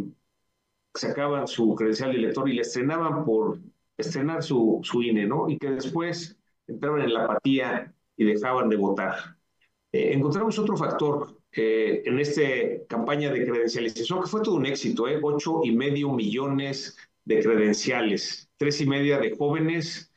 sacaban 0.94 1.48
su 1.48 1.76
credencial 1.76 2.12
de 2.12 2.18
elector 2.18 2.50
y 2.50 2.54
le 2.54 2.62
estrenaban 2.62 3.26
por 3.26 3.60
estrenar 3.98 4.44
su, 4.44 4.80
su 4.84 5.02
INE, 5.02 5.26
¿no? 5.26 5.50
Y 5.50 5.58
que 5.58 5.70
después 5.72 6.38
entraban 6.68 7.02
en 7.02 7.14
la 7.14 7.26
apatía 7.26 7.94
y 8.16 8.26
dejaban 8.26 8.70
de 8.70 8.78
votar. 8.78 9.38
Eh, 9.92 10.14
encontramos 10.14 10.58
otro 10.58 10.76
factor 10.76 11.40
eh, 11.52 12.02
en 12.06 12.20
esta 12.20 12.42
campaña 12.88 13.32
de 13.32 13.46
credencialización 13.46 14.22
que 14.22 14.28
fue 14.28 14.42
todo 14.42 14.56
un 14.56 14.66
éxito, 14.66 15.08
¿eh? 15.08 15.20
Ocho 15.22 15.62
y 15.64 15.72
medio 15.72 16.12
millones 16.12 16.98
de 17.26 17.42
credenciales, 17.42 18.50
tres 18.58 18.82
y 18.82 18.88
media 18.88 19.20
de 19.20 19.36
jóvenes 19.36 20.12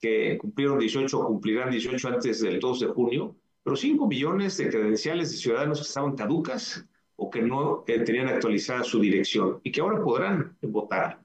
que 0.00 0.36
cumplieron 0.38 0.78
18 0.78 1.24
cumplirán 1.26 1.70
18 1.70 2.08
antes 2.08 2.40
del 2.40 2.60
2 2.60 2.80
de 2.80 2.86
junio, 2.88 3.36
pero 3.62 3.76
cinco 3.76 4.06
millones 4.06 4.56
de 4.58 4.68
credenciales 4.68 5.30
de 5.30 5.36
ciudadanos 5.38 5.78
que 5.78 5.86
estaban 5.86 6.16
caducas 6.16 6.84
o 7.16 7.30
que 7.30 7.40
no 7.40 7.84
tenían 7.86 8.28
actualizada 8.28 8.82
su 8.84 9.00
dirección 9.00 9.60
y 9.62 9.70
que 9.70 9.80
ahora 9.80 10.02
podrán 10.02 10.56
votar. 10.60 11.22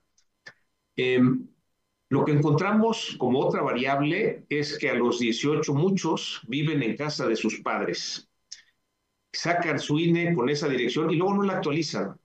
Eh, 0.95 1.19
lo 2.09 2.23
que 2.23 2.31
encontramos 2.31 3.15
como 3.17 3.39
otra 3.39 3.61
variable 3.61 4.45
es 4.49 4.77
que 4.77 4.89
a 4.89 4.93
los 4.93 5.19
18 5.19 5.73
muchos 5.73 6.41
viven 6.47 6.81
en 6.81 6.95
casa 6.95 7.27
de 7.27 7.35
sus 7.35 7.59
padres. 7.59 8.29
Sacan 9.33 9.79
su 9.79 9.99
INE 9.99 10.33
con 10.33 10.49
esa 10.49 10.69
dirección 10.69 11.11
y 11.11 11.17
luego 11.17 11.35
no 11.35 11.43
la 11.43 11.53
actualizan. 11.53 12.17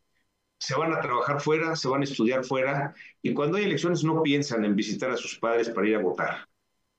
Se 0.58 0.76
van 0.76 0.92
a 0.92 1.00
trabajar 1.00 1.40
fuera, 1.40 1.74
se 1.74 1.88
van 1.88 2.02
a 2.02 2.04
estudiar 2.04 2.44
fuera 2.44 2.94
y 3.20 3.34
cuando 3.34 3.58
hay 3.58 3.64
elecciones 3.64 4.04
no 4.04 4.22
piensan 4.22 4.64
en 4.64 4.76
visitar 4.76 5.10
a 5.10 5.16
sus 5.16 5.38
padres 5.38 5.68
para 5.70 5.88
ir 5.88 5.96
a 5.96 6.00
votar. 6.00 6.48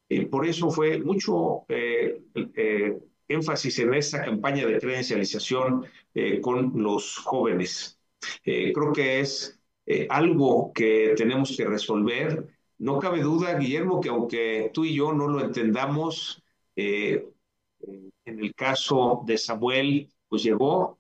Eh, 0.10 0.28
por 0.28 0.46
eso 0.46 0.70
fue 0.70 1.00
mucho 1.00 1.66
eh, 1.70 2.22
eh, 2.36 3.00
énfasis 3.30 3.80
en 3.80 3.94
esta 3.94 4.24
campaña 4.24 4.68
de 4.68 4.80
credencialización 4.80 5.86
con 6.42 6.74
los 6.84 7.18
jóvenes. 7.18 8.00
creo 8.44 8.94
que 8.94 9.22
es 9.22 9.60
algo 10.10 10.72
que 10.74 11.16
tenemos 11.18 11.56
que 11.58 11.66
resolver 11.66 12.48
no 12.80 13.00
cabe 13.00 13.22
duda, 13.22 13.58
Guillermo, 13.58 14.02
que 14.02 14.10
aunque 14.10 14.72
tú 14.74 14.86
y 14.86 14.96
yo 14.96 15.14
no 15.14 15.28
lo 15.28 15.42
entendamos, 15.42 16.44
eh, 16.76 17.28
en 18.26 18.40
el 18.40 18.54
caso 18.56 19.24
de 19.26 19.38
Samuel, 19.38 20.10
pues 20.28 20.44
llegó 20.44 21.00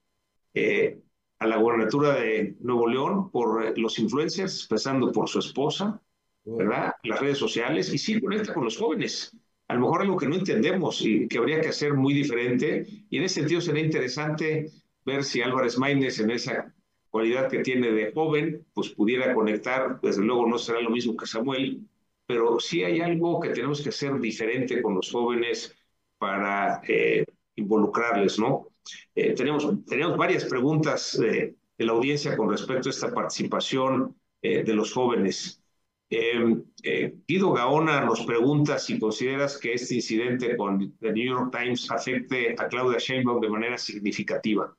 eh, 0.54 1.02
a 1.40 1.48
la 1.48 1.58
gobernatura 1.58 2.16
de 2.16 2.56
Nuevo 2.60 2.88
León 2.88 3.32
por 3.32 3.78
los 3.78 4.00
influencers, 4.00 4.64
empezando 4.64 5.12
por 5.12 5.28
su 5.28 5.40
esposa, 5.40 6.02
¿verdad? 6.46 6.94
Las 7.04 7.20
redes 7.20 7.38
sociales, 7.38 7.94
y 7.94 7.98
sí 7.98 8.20
conecta 8.20 8.54
con 8.54 8.66
los 8.66 8.78
jóvenes. 8.78 9.36
A 9.68 9.76
lo 9.76 9.82
mejor 9.82 10.02
algo 10.02 10.18
que 10.18 10.28
no 10.28 10.36
entendemos 10.36 11.02
y 11.02 11.28
que 11.28 11.38
habría 11.38 11.62
que 11.62 11.70
hacer 11.70 11.94
muy 11.94 12.14
diferente, 12.14 12.86
y 13.10 13.18
en 13.18 13.24
ese 13.24 13.36
sentido 13.42 13.62
sería 13.62 13.84
interesante 13.84 14.72
ver 15.06 15.24
si 15.24 15.42
Álvarez 15.42 15.78
Maínez 15.78 16.20
en 16.20 16.32
esa 16.32 16.74
cualidad 17.14 17.48
que 17.48 17.60
tiene 17.60 17.92
de 17.92 18.12
joven, 18.12 18.66
pues 18.74 18.90
pudiera 18.90 19.36
conectar, 19.36 20.02
desde 20.02 20.24
luego 20.24 20.48
no 20.48 20.58
será 20.58 20.82
lo 20.82 20.90
mismo 20.90 21.16
que 21.16 21.28
Samuel, 21.28 21.88
pero 22.26 22.60
sí 22.60 22.84
hay 22.84 23.02
algo 23.02 23.40
que 23.40 23.50
tenemos 23.50 23.84
que 23.84 23.90
hacer 23.90 24.20
diferente 24.20 24.82
con 24.82 24.96
los 24.96 25.12
jóvenes 25.12 25.76
para 26.18 26.82
eh, 26.88 27.24
involucrarles, 27.56 28.40
¿no? 28.40 28.70
Eh, 29.14 29.36
tenemos, 29.36 29.86
tenemos 29.86 30.18
varias 30.18 30.46
preguntas 30.46 31.16
de 31.20 31.56
la 31.78 31.92
audiencia 31.92 32.36
con 32.36 32.50
respecto 32.50 32.90
a 32.90 32.92
esta 32.92 33.14
participación 33.14 34.16
eh, 34.42 34.64
de 34.64 34.74
los 34.74 34.92
jóvenes. 34.92 35.62
Guido 36.10 37.54
Gaona 37.54 38.02
nos 38.02 38.26
pregunta 38.26 38.80
si 38.80 38.98
consideras 38.98 39.60
que 39.60 39.74
este 39.74 39.96
incidente 39.96 40.58
con 40.58 40.98
The 40.98 41.14
New 41.14 41.26
York 41.26 41.56
Times 41.56 41.92
afecte 41.92 42.56
a 42.58 42.68
Claudia 42.68 42.98
Sheinbaum 42.98 43.40
de 43.40 43.50
manera 43.50 43.78
significativa. 43.78 44.76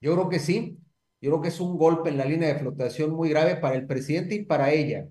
Yo 0.00 0.14
creo 0.14 0.28
que 0.28 0.40
sí. 0.40 0.78
Yo 1.22 1.30
creo 1.30 1.42
que 1.42 1.48
es 1.48 1.60
un 1.60 1.78
golpe 1.78 2.10
en 2.10 2.18
la 2.18 2.26
línea 2.26 2.50
de 2.52 2.60
flotación 2.60 3.12
muy 3.12 3.30
grave 3.30 3.56
para 3.56 3.76
el 3.76 3.86
presidente 3.86 4.34
y 4.34 4.44
para 4.44 4.72
ella. 4.72 5.08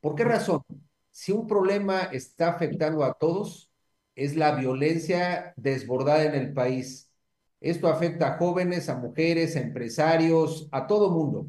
¿Por 0.00 0.14
qué 0.16 0.24
razón? 0.24 0.62
Si 1.12 1.32
un 1.32 1.46
problema 1.46 2.04
está 2.04 2.48
afectando 2.50 3.04
a 3.04 3.14
todos, 3.14 3.70
es 4.16 4.36
la 4.36 4.56
violencia 4.56 5.54
desbordada 5.56 6.24
en 6.24 6.34
el 6.34 6.54
país. 6.54 7.10
Esto 7.60 7.88
afecta 7.88 8.34
a 8.34 8.38
jóvenes, 8.38 8.88
a 8.88 8.96
mujeres, 8.96 9.56
a 9.56 9.60
empresarios, 9.60 10.68
a 10.72 10.86
todo 10.86 11.10
mundo. 11.10 11.48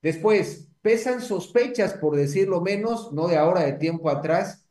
Después, 0.00 0.68
pesan 0.80 1.20
sospechas, 1.22 1.94
por 1.94 2.16
decirlo 2.16 2.60
menos, 2.60 3.12
no 3.12 3.28
de 3.28 3.36
ahora, 3.36 3.62
de 3.62 3.74
tiempo 3.74 4.10
atrás, 4.10 4.68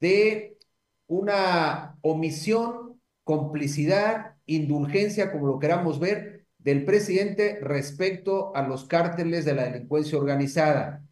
de 0.00 0.58
una 1.06 1.98
omisión, 2.02 3.00
complicidad, 3.24 4.36
indulgencia, 4.46 5.32
como 5.32 5.46
lo 5.46 5.58
queramos 5.58 5.98
ver, 6.00 6.37
del 6.58 6.84
presidente 6.84 7.58
respecto 7.62 8.54
a 8.54 8.66
los 8.66 8.84
cárteles 8.84 9.44
de 9.44 9.54
la 9.54 9.64
delincuencia 9.70 10.18
organizada. 10.18 11.04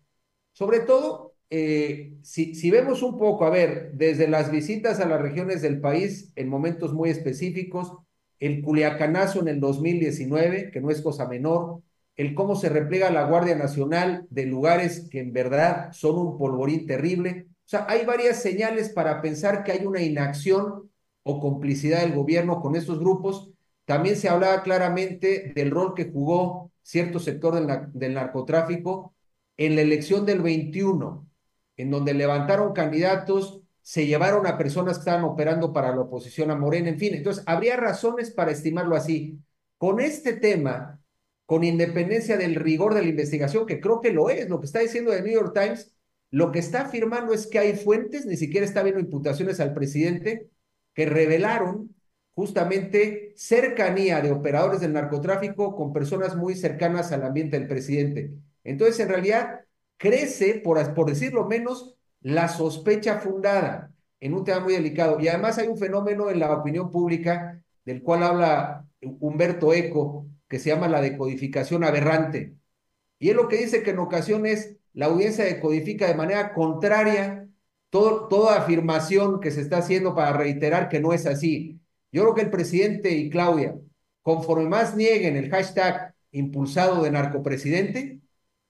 Sobre 0.53 0.81
todo, 0.81 1.35
eh, 1.51 2.15
si, 2.23 2.55
si, 2.55 2.71
vemos 2.71 3.03
un 3.03 3.19
poco, 3.19 3.45
a 3.45 3.51
ver, 3.51 3.93
desde 3.95 4.29
las 4.29 4.51
visitas 4.51 5.01
a 5.01 5.07
las 5.07 5.21
regiones 5.21 5.63
del 5.63 5.81
país 5.81 6.33
en 6.35 6.49
momentos 6.49 6.93
muy 6.93 7.11
específicos, 7.11 7.93
el 8.41 8.63
culiacanazo 8.63 9.41
en 9.41 9.49
el 9.49 9.61
2019, 9.61 10.71
que 10.71 10.81
no 10.81 10.91
es 10.91 11.01
cosa 11.01 11.27
menor, 11.27 11.83
el 12.17 12.35
cómo 12.35 12.57
se 12.57 12.69
repliega 12.69 13.11
la 13.11 13.27
Guardia 13.27 13.57
Nacional 13.57 14.27
de 14.31 14.47
lugares 14.47 15.09
que 15.11 15.21
en 15.21 15.33
verdad 15.33 15.93
son 15.93 16.19
un 16.19 16.39
polvorín 16.39 16.87
terrible. 16.87 17.47
O 17.49 17.69
sea, 17.69 17.87
hay 17.89 18.05
varias 18.05 18.41
señales 18.43 18.89
para 18.89 19.21
pensar 19.21 19.65
que 19.65 19.73
hay 19.73 19.87
una 19.87 20.03
inacción 20.03 20.91
o 21.23 21.41
complicidad 21.41 22.01
del 22.01 22.15
gobierno 22.15 22.61
con 22.61 22.77
estos 22.77 22.99
grupos 22.99 23.51
también 23.87 24.17
se 24.17 24.29
hablaba 24.29 24.63
claramente 24.63 25.53
del 25.55 25.71
rol 25.71 25.95
que 25.95 26.11
jugó 26.11 26.73
cierto 26.83 27.19
sector 27.19 27.55
del, 27.93 28.15
narcotráfico 28.15 29.15
en 29.57 29.77
la 29.77 29.83
elección 29.83 30.27
del 30.27 30.43
21, 30.43 31.27
en 31.77 31.91
donde 31.91 32.15
levantaron 32.15 32.73
candidatos 32.73 33.63
se 33.83 34.07
llevaron 34.07 34.47
a 34.47 34.59
personas 34.59 34.97
que 34.97 35.03
estaban 35.03 35.25
operando 35.25 35.73
para 35.73 35.95
la 35.95 36.03
oposición 36.03 36.51
a 36.51 36.57
Morena, 36.57 36.89
en 36.89 36.99
fin. 36.99 37.15
Entonces, 37.15 37.45
habría 37.47 37.77
razones 37.77 38.33
para 38.33 38.51
estimarlo 38.51 38.97
así. 38.97 39.39
Con 39.79 40.01
este 40.01 40.33
tema, 40.33 41.01
con 41.45 41.63
independencia 41.63 42.37
del 42.37 42.57
rigor 42.57 42.95
de 42.95 43.03
la 43.03 43.09
investigación, 43.09 43.67
que 43.67 43.81
creo 43.81 44.01
que 44.01 44.13
lo 44.13 44.29
es, 44.29 44.49
lo 44.49 44.59
que 44.59 44.67
está 44.67 44.81
diciendo 44.81 45.13
el 45.13 45.23
New 45.23 45.33
York 45.33 45.55
Times, 45.55 45.95
lo 46.33 46.51
que 46.51 46.59
está 46.59 46.83
afirmando 46.83 47.33
es 47.33 47.47
que 47.47 47.61
hay 47.61 47.77
fuentes, 47.77 48.27
ni 48.27 48.37
siquiera 48.37 48.67
está 48.67 48.83
viendo 48.83 49.01
imputaciones 49.01 49.61
al 49.61 49.73
presidente, 49.73 50.51
que 50.93 51.07
revelaron 51.07 51.96
justamente 52.37 53.33
cercanía 53.35 54.21
de 54.21 54.31
operadores 54.31 54.83
del 54.83 54.93
narcotráfico 54.93 55.75
con 55.75 55.95
personas 55.95 56.37
muy 56.37 56.55
cercanas 56.55 57.11
al 57.11 57.25
ambiente 57.25 57.59
del 57.59 57.67
presidente. 57.67 58.31
Entonces, 58.63 59.01
en 59.01 59.09
realidad, 59.09 59.61
crece, 59.97 60.61
por, 60.63 60.93
por 60.93 61.09
decirlo 61.09 61.47
menos, 61.47 61.97
la 62.21 62.49
sospecha 62.49 63.21
fundada 63.21 63.91
en 64.21 64.35
un 64.35 64.45
tema 64.45 64.61
muy 64.61 64.75
delicado. 64.75 65.19
Y 65.19 65.29
además 65.29 65.57
hay 65.57 65.69
un 65.69 65.79
fenómeno 65.79 66.29
en 66.29 66.41
la 66.41 66.53
opinión 66.53 66.91
pública 66.91 67.63
del 67.87 68.03
cual 68.03 68.23
habla 68.23 68.87
Humberto 69.01 69.73
Eco, 69.73 70.27
que 70.47 70.59
se 70.59 70.69
llama 70.69 70.89
la 70.89 71.01
decodificación 71.01 71.85
aberrante. 71.85 72.55
Y 73.19 73.31
es 73.31 73.37
lo 73.37 73.49
que 73.49 73.57
dice 73.57 73.83
que 73.83 73.91
en 73.93 73.99
ocasiones 73.99 74.77
la 74.93 75.07
audiencia 75.07 75.45
decodifica 75.45 76.07
de 76.07 76.15
manera 76.15 76.53
contraria 76.53 77.49
toda 77.89 78.59
afirmación 78.59 79.41
que 79.41 79.51
se 79.51 79.63
está 79.63 79.79
haciendo 79.79 80.15
para 80.15 80.37
reiterar 80.37 80.91
que 80.91 81.01
no 81.01 81.15
es 81.15 81.25
así. 81.25 81.81
Yo 82.17 82.23
creo 82.23 82.35
que 82.35 82.41
el 82.41 82.51
presidente 82.51 83.11
y 83.11 83.29
Claudia, 83.29 83.77
conforme 84.23 84.65
más 84.65 84.97
nieguen 84.97 85.37
el 85.37 85.51
hashtag 85.51 86.15
impulsado 86.31 87.03
de 87.03 87.11
narcopresidente, 87.11 88.21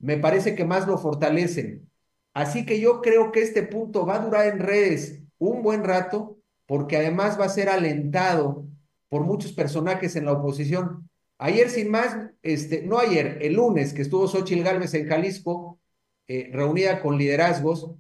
me 0.01 0.17
parece 0.17 0.57
que 0.57 0.65
más 0.65 0.89
lo 0.89 0.99
fortalecen. 0.99 1.89
Así 2.35 2.67
que 2.67 2.81
yo 2.81 3.01
creo 3.01 3.31
que 3.31 3.43
este 3.43 3.63
punto 3.63 4.05
va 4.05 4.17
a 4.17 4.25
durar 4.25 4.49
en 4.49 4.59
redes 4.59 5.23
un 5.39 5.63
buen 5.63 5.85
rato, 5.85 6.39
porque 6.67 6.97
además 6.97 7.39
va 7.39 7.45
a 7.45 7.49
ser 7.49 7.69
alentado 7.69 8.67
por 9.09 9.23
muchos 9.23 9.53
personajes 9.53 10.17
en 10.17 10.25
la 10.25 10.33
oposición. 10.33 11.09
Ayer, 11.39 11.71
sin 11.71 11.89
más, 11.89 12.17
este, 12.43 12.83
no 12.83 12.99
ayer, 12.99 13.39
el 13.43 13.55
lunes 13.55 13.93
que 13.93 14.03
estuvo 14.03 14.27
Xochitl 14.27 14.65
Gálvez 14.65 14.93
en 14.95 15.07
Jalisco, 15.07 15.79
eh, 16.27 16.51
reunida 16.53 17.01
con 17.01 17.17
liderazgos, 17.17 17.93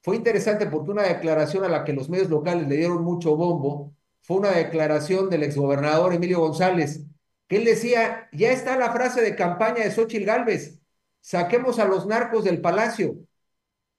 fue 0.00 0.16
interesante 0.16 0.64
porque 0.64 0.92
una 0.92 1.02
declaración 1.02 1.62
a 1.64 1.68
la 1.68 1.84
que 1.84 1.92
los 1.92 2.08
medios 2.08 2.30
locales 2.30 2.66
le 2.68 2.76
dieron 2.78 3.04
mucho 3.04 3.36
bombo 3.36 3.92
fue 4.24 4.38
una 4.38 4.52
declaración 4.52 5.28
del 5.28 5.42
exgobernador 5.42 6.14
Emilio 6.14 6.40
González, 6.40 7.02
que 7.46 7.58
él 7.58 7.64
decía, 7.66 8.28
ya 8.32 8.52
está 8.52 8.78
la 8.78 8.90
frase 8.90 9.20
de 9.20 9.36
campaña 9.36 9.84
de 9.84 9.90
Xochitl 9.90 10.24
Gálvez, 10.24 10.80
saquemos 11.20 11.78
a 11.78 11.84
los 11.84 12.06
narcos 12.06 12.42
del 12.44 12.62
palacio. 12.62 13.16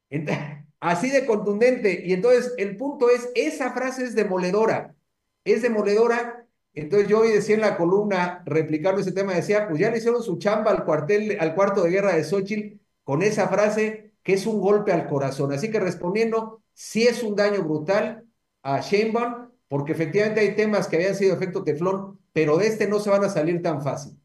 Así 0.79 1.11
de 1.11 1.25
contundente. 1.27 2.03
Y 2.05 2.13
entonces 2.13 2.53
el 2.57 2.75
punto 2.75 3.09
es, 3.09 3.29
esa 3.35 3.71
frase 3.71 4.03
es 4.03 4.15
demoledora, 4.15 4.95
es 5.43 5.61
demoledora. 5.61 6.47
Entonces 6.73 7.07
yo 7.07 7.19
hoy 7.19 7.31
decía 7.31 7.55
en 7.55 7.61
la 7.61 7.77
columna, 7.77 8.41
replicando 8.47 9.01
ese 9.01 9.11
tema, 9.11 9.35
decía, 9.35 9.67
pues 9.67 9.79
ya 9.79 9.91
le 9.91 9.99
hicieron 9.99 10.23
su 10.23 10.39
chamba 10.39 10.71
al 10.71 10.85
cuartel, 10.85 11.37
al 11.39 11.53
cuarto 11.53 11.83
de 11.83 11.91
guerra 11.91 12.15
de 12.15 12.23
Xochitl 12.23 12.79
con 13.03 13.21
esa 13.21 13.47
frase 13.47 14.13
que 14.23 14.33
es 14.33 14.47
un 14.47 14.59
golpe 14.59 14.91
al 14.91 15.07
corazón. 15.07 15.53
Así 15.53 15.69
que 15.69 15.79
respondiendo, 15.79 16.63
sí 16.73 17.03
es 17.03 17.21
un 17.21 17.35
daño 17.35 17.61
brutal 17.63 18.25
a 18.63 18.81
Sheinbaum, 18.81 19.51
porque 19.67 19.93
efectivamente 19.93 20.41
hay 20.41 20.55
temas 20.55 20.87
que 20.87 20.97
habían 20.97 21.15
sido 21.15 21.35
efecto 21.35 21.63
teflón, 21.63 22.19
pero 22.33 22.57
de 22.57 22.67
este 22.67 22.87
no 22.87 22.99
se 22.99 23.09
van 23.09 23.23
a 23.23 23.29
salir 23.29 23.61
tan 23.61 23.81
fácil. 23.81 24.19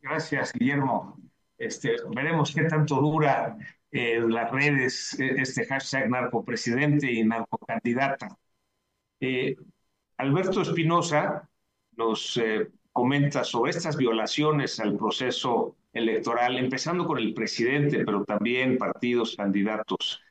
Gracias, 0.00 0.52
Guillermo. 0.52 1.18
Este, 1.58 1.96
veremos 2.14 2.54
qué 2.54 2.64
tanto 2.64 2.96
dura 2.96 3.56
en 3.90 4.30
las 4.30 4.50
redes 4.50 5.18
e, 5.18 5.40
este 5.40 5.66
hashtag 5.66 6.08
narcopresidente 6.10 7.10
y 7.10 7.24
narcocandidata. 7.24 8.28
Eh, 9.20 9.56
Alberto 10.18 10.62
Espinosa 10.62 11.48
nos 11.96 12.36
eh, 12.36 12.68
comenta 12.92 13.44
sobre 13.44 13.70
estas 13.70 13.96
violaciones 13.96 14.80
al 14.80 14.96
proceso 14.96 15.76
electoral, 15.92 16.58
empezando 16.58 17.06
con 17.06 17.18
el 17.18 17.34
presidente, 17.34 18.04
pero 18.04 18.24
también 18.24 18.78
partidos 18.78 19.36
candidatos. 19.36 20.22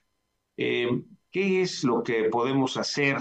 Eh, 0.57 0.87
¿Qué 1.35 1.61
es 1.61 1.83
lo 1.83 2.01
que 2.01 2.29
podemos 2.29 2.77
hacer? 2.77 3.17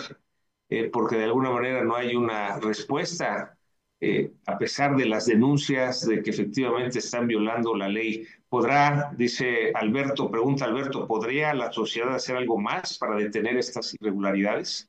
porque 0.93 1.17
de 1.17 1.25
alguna 1.25 1.51
manera 1.51 1.85
no 1.85 1.97
hay 1.97 2.15
una 2.17 2.59
respuesta 2.61 3.59
eh, 4.01 4.33
a 4.47 4.57
pesar 4.57 4.97
de 4.97 5.07
las 5.07 5.27
denuncias 5.27 6.07
de 6.07 6.23
que 6.23 6.31
efectivamente 6.31 7.01
están 7.01 7.27
violando 7.27 7.75
la 7.77 7.89
ley. 7.89 8.25
¿Podrá, 8.49 9.13
dice 9.17 9.73
Alberto, 9.75 10.31
pregunta 10.31 10.65
Alberto, 10.65 11.09
¿podría 11.09 11.55
la 11.55 11.73
sociedad 11.73 12.15
hacer 12.15 12.37
algo 12.37 12.57
más 12.59 12.99
para 12.99 13.17
detener 13.17 13.57
estas 13.57 13.95
irregularidades? 13.95 14.89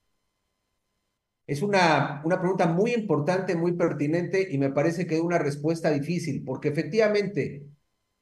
Es 1.48 1.64
una, 1.64 2.22
una 2.26 2.40
pregunta 2.40 2.68
muy 2.68 2.94
importante, 2.94 3.56
muy 3.56 3.74
pertinente 3.74 4.48
y 4.52 4.60
me 4.60 4.70
parece 4.72 5.08
que 5.08 5.16
es 5.16 5.22
una 5.22 5.40
respuesta 5.40 5.90
difícil, 5.90 6.44
porque 6.44 6.70
efectivamente 6.70 7.66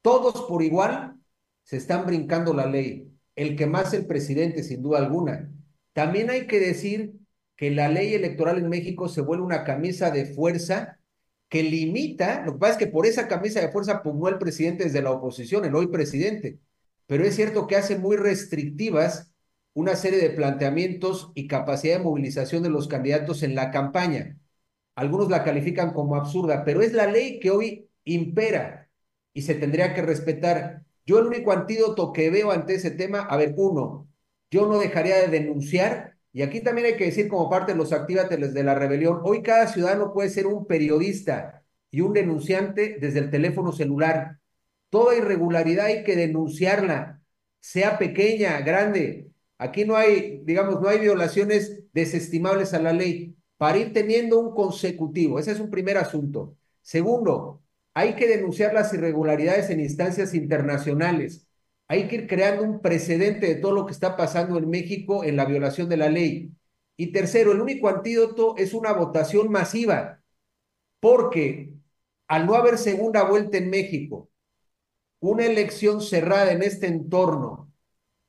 todos 0.02 0.46
por 0.48 0.62
igual 0.62 1.18
se 1.62 1.76
están 1.76 2.06
brincando 2.06 2.54
la 2.54 2.66
ley. 2.66 3.13
El 3.36 3.56
que 3.56 3.66
más 3.66 3.92
el 3.94 4.06
presidente, 4.06 4.62
sin 4.62 4.82
duda 4.82 4.98
alguna. 4.98 5.50
También 5.92 6.30
hay 6.30 6.46
que 6.46 6.60
decir 6.60 7.14
que 7.56 7.70
la 7.70 7.88
ley 7.88 8.14
electoral 8.14 8.58
en 8.58 8.68
México 8.68 9.08
se 9.08 9.20
vuelve 9.20 9.44
una 9.44 9.64
camisa 9.64 10.10
de 10.10 10.26
fuerza 10.26 10.98
que 11.48 11.62
limita, 11.62 12.44
lo 12.44 12.54
que 12.54 12.58
pasa 12.58 12.72
es 12.72 12.78
que 12.78 12.86
por 12.88 13.06
esa 13.06 13.28
camisa 13.28 13.60
de 13.60 13.70
fuerza 13.70 14.02
pugnó 14.02 14.28
el 14.28 14.38
presidente 14.38 14.84
desde 14.84 15.02
la 15.02 15.12
oposición, 15.12 15.64
el 15.64 15.74
hoy 15.76 15.86
presidente, 15.88 16.58
pero 17.06 17.24
es 17.24 17.36
cierto 17.36 17.66
que 17.66 17.76
hace 17.76 17.96
muy 17.96 18.16
restrictivas 18.16 19.32
una 19.74 19.96
serie 19.96 20.18
de 20.20 20.30
planteamientos 20.30 21.32
y 21.34 21.46
capacidad 21.46 21.98
de 21.98 22.04
movilización 22.04 22.62
de 22.62 22.70
los 22.70 22.88
candidatos 22.88 23.42
en 23.42 23.54
la 23.54 23.70
campaña. 23.70 24.38
Algunos 24.94 25.28
la 25.30 25.44
califican 25.44 25.92
como 25.92 26.16
absurda, 26.16 26.64
pero 26.64 26.82
es 26.82 26.92
la 26.92 27.06
ley 27.06 27.40
que 27.40 27.50
hoy 27.50 27.88
impera 28.04 28.88
y 29.32 29.42
se 29.42 29.54
tendría 29.54 29.94
que 29.94 30.02
respetar. 30.02 30.84
Yo 31.06 31.18
el 31.18 31.26
único 31.26 31.52
antídoto 31.52 32.12
que 32.12 32.30
veo 32.30 32.50
ante 32.50 32.74
ese 32.74 32.90
tema, 32.90 33.20
a 33.20 33.36
ver, 33.36 33.54
uno, 33.56 34.08
yo 34.50 34.66
no 34.66 34.78
dejaría 34.78 35.16
de 35.16 35.28
denunciar 35.28 36.14
y 36.34 36.42
aquí 36.42 36.60
también 36.60 36.88
hay 36.88 36.96
que 36.96 37.04
decir 37.04 37.28
como 37.28 37.48
parte 37.48 37.72
de 37.72 37.78
los 37.78 37.92
actívates 37.92 38.52
de 38.52 38.64
la 38.64 38.74
rebelión, 38.74 39.20
hoy 39.22 39.42
cada 39.42 39.68
ciudadano 39.68 40.12
puede 40.12 40.30
ser 40.30 40.46
un 40.48 40.66
periodista 40.66 41.62
y 41.92 42.00
un 42.00 42.12
denunciante 42.12 42.98
desde 43.00 43.20
el 43.20 43.30
teléfono 43.30 43.70
celular. 43.72 44.38
Toda 44.90 45.16
irregularidad 45.16 45.86
hay 45.86 46.02
que 46.04 46.16
denunciarla, 46.16 47.22
sea 47.60 47.98
pequeña, 47.98 48.60
grande. 48.62 49.30
Aquí 49.58 49.84
no 49.84 49.96
hay, 49.96 50.42
digamos, 50.44 50.80
no 50.80 50.88
hay 50.88 50.98
violaciones 50.98 51.84
desestimables 51.92 52.74
a 52.74 52.80
la 52.80 52.92
ley 52.92 53.36
para 53.56 53.78
ir 53.78 53.92
teniendo 53.92 54.40
un 54.40 54.54
consecutivo. 54.54 55.38
Ese 55.38 55.52
es 55.52 55.60
un 55.60 55.70
primer 55.70 55.98
asunto. 55.98 56.56
Segundo, 56.82 57.62
hay 57.94 58.14
que 58.16 58.26
denunciar 58.28 58.74
las 58.74 58.92
irregularidades 58.92 59.70
en 59.70 59.80
instancias 59.80 60.34
internacionales. 60.34 61.46
Hay 61.88 62.08
que 62.08 62.16
ir 62.16 62.26
creando 62.26 62.64
un 62.64 62.80
precedente 62.80 63.46
de 63.46 63.54
todo 63.56 63.72
lo 63.72 63.86
que 63.86 63.92
está 63.92 64.16
pasando 64.16 64.58
en 64.58 64.68
México 64.68 65.24
en 65.24 65.36
la 65.36 65.44
violación 65.44 65.88
de 65.88 65.96
la 65.96 66.08
ley. 66.08 66.52
Y 66.96 67.12
tercero, 67.12 67.52
el 67.52 67.60
único 67.60 67.88
antídoto 67.88 68.56
es 68.56 68.74
una 68.74 68.92
votación 68.92 69.50
masiva, 69.50 70.22
porque 71.00 71.72
al 72.28 72.46
no 72.46 72.54
haber 72.54 72.78
segunda 72.78 73.24
vuelta 73.24 73.58
en 73.58 73.70
México, 73.70 74.30
una 75.20 75.46
elección 75.46 76.00
cerrada 76.00 76.52
en 76.52 76.62
este 76.62 76.86
entorno, 76.86 77.72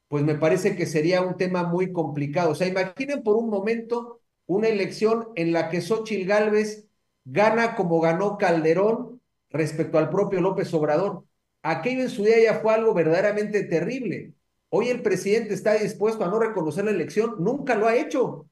pues 0.07 0.23
me 0.23 0.35
parece 0.35 0.75
que 0.75 0.85
sería 0.85 1.21
un 1.21 1.37
tema 1.37 1.63
muy 1.63 1.91
complicado. 1.91 2.51
O 2.51 2.55
sea, 2.55 2.67
imaginen 2.67 3.23
por 3.23 3.35
un 3.37 3.49
momento 3.49 4.21
una 4.45 4.67
elección 4.67 5.29
en 5.35 5.53
la 5.53 5.69
que 5.69 5.81
Xochitl 5.81 6.27
Gálvez 6.27 6.87
gana 7.25 7.75
como 7.75 7.99
ganó 7.99 8.37
Calderón 8.37 9.14
respecto 9.55 9.97
al 9.97 10.09
propio 10.09 10.41
López 10.41 10.73
Obrador. 10.73 11.23
Aquello 11.63 12.01
en 12.01 12.09
su 12.09 12.23
día 12.23 12.41
ya 12.43 12.59
fue 12.59 12.73
algo 12.73 12.93
verdaderamente 12.93 13.63
terrible. 13.63 14.33
Hoy 14.69 14.89
el 14.89 15.01
presidente 15.01 15.53
está 15.53 15.73
dispuesto 15.75 16.23
a 16.23 16.27
no 16.27 16.39
reconocer 16.39 16.85
la 16.85 16.91
elección, 16.91 17.35
nunca 17.39 17.75
lo 17.75 17.87
ha 17.87 17.95
hecho. 17.95 18.47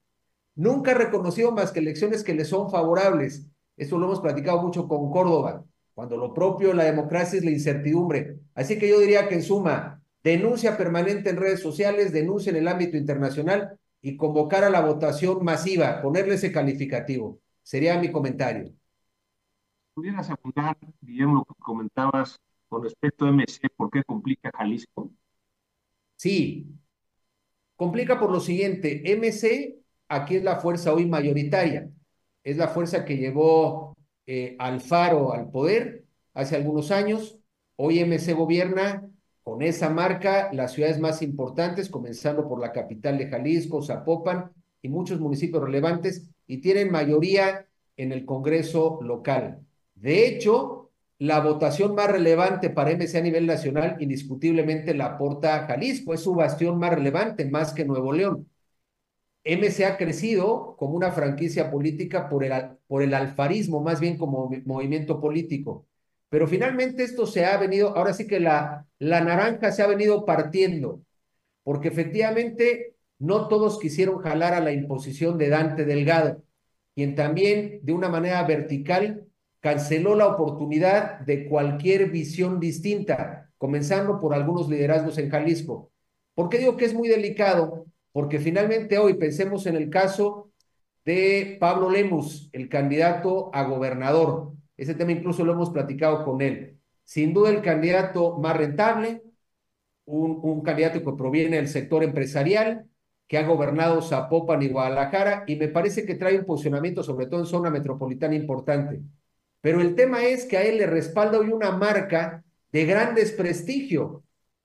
Nunca 0.55 0.91
ha 0.91 0.95
reconocido 0.95 1.51
más 1.51 1.71
que 1.71 1.79
elecciones 1.79 2.23
que 2.23 2.33
le 2.33 2.45
son 2.45 2.69
favorables. 2.69 3.47
Eso 3.75 3.97
lo 3.97 4.05
hemos 4.05 4.21
platicado 4.21 4.61
mucho 4.61 4.87
con 4.87 5.11
Córdoba, 5.11 5.65
cuando 5.93 6.15
lo 6.15 6.33
propio 6.33 6.69
de 6.69 6.75
la 6.75 6.83
democracia 6.85 7.37
es 7.37 7.45
la 7.45 7.51
incertidumbre. 7.51 8.37
Así 8.55 8.77
que 8.77 8.87
yo 8.87 8.99
diría 8.99 9.27
que 9.27 9.35
en 9.35 9.43
suma, 9.43 10.01
denuncia 10.23 10.77
permanente 10.77 11.31
en 11.31 11.37
redes 11.37 11.59
sociales, 11.59 12.13
denuncia 12.13 12.51
en 12.51 12.57
el 12.57 12.67
ámbito 12.67 12.97
internacional 12.97 13.77
y 14.01 14.15
convocar 14.15 14.63
a 14.63 14.69
la 14.69 14.81
votación 14.81 15.43
masiva, 15.43 16.01
ponerle 16.01 16.35
ese 16.35 16.51
calificativo. 16.51 17.39
Sería 17.63 17.99
mi 17.99 18.11
comentario. 18.11 18.71
¿Pudieras 19.93 20.29
apuntar, 20.31 20.77
Guillermo, 21.01 21.35
lo 21.35 21.45
que 21.45 21.61
comentabas 21.61 22.39
con 22.67 22.83
respecto 22.83 23.25
a 23.25 23.29
MC, 23.29 23.69
¿por 23.75 23.91
qué 23.91 24.03
complica 24.03 24.49
Jalisco? 24.55 25.11
Sí, 26.15 26.67
complica 27.75 28.19
por 28.19 28.31
lo 28.31 28.39
siguiente, 28.39 29.03
MC 29.11 29.79
aquí 30.07 30.37
es 30.37 30.43
la 30.43 30.55
fuerza 30.57 30.93
hoy 30.93 31.05
mayoritaria, 31.05 31.89
es 32.43 32.57
la 32.57 32.69
fuerza 32.69 33.05
que 33.05 33.17
llevó 33.17 33.95
eh, 34.25 34.55
al 34.57 34.81
Faro 34.81 35.33
al 35.33 35.51
poder 35.51 36.05
hace 36.33 36.55
algunos 36.55 36.89
años, 36.89 37.37
hoy 37.75 37.99
MC 37.99 38.33
gobierna 38.33 39.07
con 39.43 39.61
esa 39.61 39.89
marca 39.89 40.51
las 40.53 40.73
ciudades 40.73 40.99
más 40.99 41.21
importantes, 41.21 41.89
comenzando 41.89 42.47
por 42.47 42.59
la 42.59 42.71
capital 42.71 43.17
de 43.19 43.27
Jalisco, 43.27 43.83
Zapopan 43.83 44.51
y 44.81 44.89
muchos 44.89 45.19
municipios 45.19 45.63
relevantes, 45.63 46.29
y 46.47 46.59
tienen 46.61 46.91
mayoría 46.91 47.67
en 47.97 48.11
el 48.11 48.25
Congreso 48.25 48.99
local. 49.03 49.59
De 50.03 50.27
hecho, 50.27 50.91
la 51.17 51.39
votación 51.39 51.95
más 51.95 52.11
relevante 52.11 52.69
para 52.69 52.91
MC 52.91 53.19
a 53.19 53.21
nivel 53.21 53.45
nacional 53.47 53.95
indiscutiblemente 54.01 54.93
la 54.93 55.05
aporta 55.05 55.65
Jalisco, 55.65 56.13
es 56.13 56.19
su 56.19 56.35
bastión 56.35 56.77
más 56.77 56.91
relevante, 56.93 57.45
más 57.49 57.73
que 57.73 57.85
Nuevo 57.85 58.11
León. 58.11 58.49
MC 59.45 59.85
ha 59.85 59.95
crecido 59.97 60.75
como 60.77 60.95
una 60.95 61.13
franquicia 61.13 61.71
política 61.71 62.27
por 62.27 62.43
el, 62.43 62.51
por 62.85 63.01
el 63.01 63.13
alfarismo, 63.13 63.81
más 63.81 64.01
bien 64.01 64.17
como 64.17 64.51
movimiento 64.65 65.21
político. 65.21 65.87
Pero 66.27 66.47
finalmente 66.47 67.03
esto 67.03 67.25
se 67.25 67.45
ha 67.45 67.55
venido, 67.57 67.95
ahora 67.95 68.13
sí 68.13 68.27
que 68.27 68.41
la, 68.41 68.85
la 68.99 69.21
naranja 69.21 69.71
se 69.71 69.83
ha 69.83 69.87
venido 69.87 70.25
partiendo, 70.25 71.01
porque 71.63 71.87
efectivamente 71.87 72.95
no 73.19 73.47
todos 73.47 73.79
quisieron 73.79 74.17
jalar 74.19 74.53
a 74.53 74.59
la 74.59 74.73
imposición 74.73 75.37
de 75.37 75.47
Dante 75.47 75.85
Delgado, 75.85 76.43
quien 76.93 77.15
también 77.15 77.79
de 77.83 77.93
una 77.93 78.09
manera 78.09 78.43
vertical 78.43 79.27
canceló 79.63 80.13
la 80.13 80.27
oportunidad 80.27 81.21
de 81.21 81.47
cualquier 81.47 82.11
visión 82.11 82.59
distinta, 82.59 83.49
comenzando 83.57 84.19
por 84.19 84.33
algunos 84.33 84.67
liderazgos 84.67 85.17
en 85.17 85.29
Jalisco. 85.29 85.89
¿Por 86.35 86.49
qué 86.49 86.57
digo 86.57 86.75
que 86.75 86.83
es 86.83 86.93
muy 86.93 87.07
delicado? 87.07 87.85
Porque 88.11 88.39
finalmente 88.39 88.97
hoy 88.97 89.13
pensemos 89.13 89.65
en 89.65 89.77
el 89.77 89.89
caso 89.89 90.51
de 91.05 91.55
Pablo 91.61 91.89
Lemus, 91.89 92.49
el 92.51 92.67
candidato 92.67 93.51
a 93.53 93.63
gobernador. 93.63 94.51
Ese 94.75 94.95
tema 94.95 95.13
incluso 95.13 95.45
lo 95.45 95.53
hemos 95.53 95.69
platicado 95.69 96.25
con 96.25 96.41
él. 96.41 96.77
Sin 97.05 97.33
duda 97.33 97.49
el 97.49 97.61
candidato 97.61 98.37
más 98.39 98.57
rentable, 98.57 99.23
un, 100.03 100.41
un 100.43 100.61
candidato 100.61 101.01
que 101.01 101.13
proviene 101.13 101.55
del 101.55 101.69
sector 101.69 102.03
empresarial, 102.03 102.85
que 103.29 103.37
ha 103.37 103.47
gobernado 103.47 104.01
Zapopan 104.01 104.61
y 104.61 104.67
Guadalajara, 104.67 105.45
y 105.47 105.55
me 105.55 105.69
parece 105.69 106.05
que 106.05 106.15
trae 106.15 106.37
un 106.37 106.45
posicionamiento, 106.45 107.01
sobre 107.01 107.27
todo 107.27 107.39
en 107.39 107.45
zona 107.45 107.69
metropolitana, 107.69 108.35
importante. 108.35 108.99
Pero 109.63 109.79
el 109.79 109.95
tema 109.95 110.25
es 110.25 110.43
que 110.43 110.57
a 110.57 110.63
él 110.63 110.77
le 110.77 110.87
respalda 110.87 111.39
hoy 111.39 111.47
una 111.47 111.71
marca 111.71 112.43
de 112.73 112.85
gran 112.85 113.15
desprestigio 113.15 114.23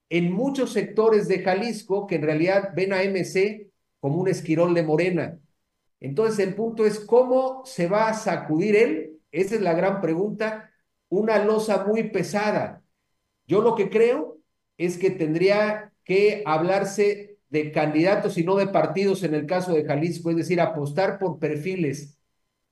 en 0.09 0.29
muchos 0.33 0.73
sectores 0.73 1.29
de 1.29 1.39
Jalisco 1.39 2.05
que 2.05 2.15
en 2.15 2.23
realidad 2.23 2.73
ven 2.75 2.91
a 2.91 3.01
MC 3.01 3.71
como 4.01 4.19
un 4.19 4.27
esquirol 4.27 4.73
de 4.73 4.83
morena. 4.83 5.39
Entonces 6.01 6.45
el 6.45 6.53
punto 6.53 6.85
es 6.85 6.99
cómo 6.99 7.63
se 7.65 7.87
va 7.87 8.09
a 8.09 8.13
sacudir 8.13 8.75
él 8.75 9.19
esa 9.31 9.55
es 9.55 9.61
la 9.61 9.73
gran 9.73 10.01
pregunta. 10.01 10.71
Una 11.09 11.43
losa 11.43 11.85
muy 11.85 12.09
pesada. 12.09 12.83
Yo 13.47 13.61
lo 13.61 13.75
que 13.75 13.89
creo 13.89 14.39
es 14.77 14.97
que 14.97 15.11
tendría 15.11 15.93
que 16.03 16.43
hablarse 16.45 17.37
de 17.49 17.71
candidatos 17.71 18.37
y 18.37 18.43
no 18.43 18.55
de 18.55 18.67
partidos 18.67 19.23
en 19.23 19.33
el 19.33 19.45
caso 19.45 19.73
de 19.73 19.85
Jalisco, 19.85 20.29
es 20.29 20.37
decir, 20.37 20.61
apostar 20.61 21.17
por 21.19 21.39
perfiles 21.39 22.18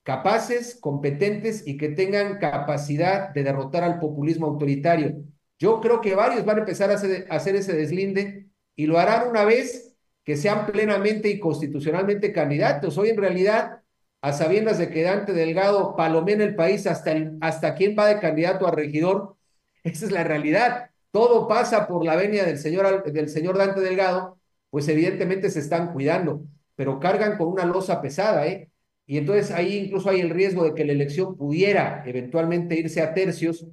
capaces, 0.07 0.77
competentes 0.79 1.67
y 1.67 1.75
que 1.75 1.89
tengan 1.89 2.37
capacidad 2.39 3.33
de 3.33 3.43
derrotar 3.43 3.83
al 3.83 3.99
populismo 3.99 4.47
autoritario. 4.47 5.17
Yo 5.59 5.81
creo 5.81 5.99
que 5.99 6.15
varios 6.15 6.45
van 6.45 6.55
a 6.55 6.59
empezar 6.61 6.89
a 6.91 6.93
hacer, 6.93 7.55
ese 7.57 7.73
deslinde 7.73 8.47
y 8.73 8.85
lo 8.85 8.99
harán 8.99 9.27
una 9.27 9.43
vez 9.43 9.97
que 10.23 10.37
sean 10.37 10.65
plenamente 10.65 11.27
y 11.27 11.39
constitucionalmente 11.39 12.31
candidatos. 12.31 12.97
Hoy 12.97 13.09
en 13.09 13.17
realidad 13.17 13.81
a 14.21 14.31
sabiendas 14.31 14.77
de 14.77 14.89
que 14.91 15.03
Dante 15.03 15.33
Delgado 15.33 15.97
palomea 15.97 16.37
el 16.37 16.55
país 16.55 16.87
hasta, 16.87 17.11
el, 17.11 17.37
hasta 17.41 17.75
quién 17.75 17.93
va 17.99 18.07
de 18.07 18.21
candidato 18.21 18.65
a 18.65 18.71
regidor. 18.71 19.35
Esa 19.83 20.05
es 20.05 20.13
la 20.13 20.23
realidad. 20.23 20.89
Todo 21.11 21.49
pasa 21.49 21.85
por 21.85 22.05
la 22.05 22.15
venia 22.15 22.45
del 22.45 22.59
señor, 22.59 23.11
del 23.11 23.27
señor 23.27 23.57
Dante 23.57 23.81
Delgado, 23.81 24.39
pues 24.69 24.87
evidentemente 24.87 25.49
se 25.49 25.59
están 25.59 25.91
cuidando, 25.91 26.45
pero 26.77 26.97
cargan 26.97 27.37
con 27.37 27.49
una 27.49 27.65
losa 27.65 28.01
pesada, 28.01 28.47
¿eh? 28.47 28.69
Y 29.07 29.17
entonces 29.17 29.51
ahí 29.51 29.77
incluso 29.77 30.09
hay 30.09 30.19
el 30.19 30.29
riesgo 30.29 30.65
de 30.65 30.75
que 30.75 30.85
la 30.85 30.91
elección 30.91 31.37
pudiera 31.37 32.03
eventualmente 32.05 32.77
irse 32.77 33.01
a 33.01 33.13
tercios. 33.13 33.65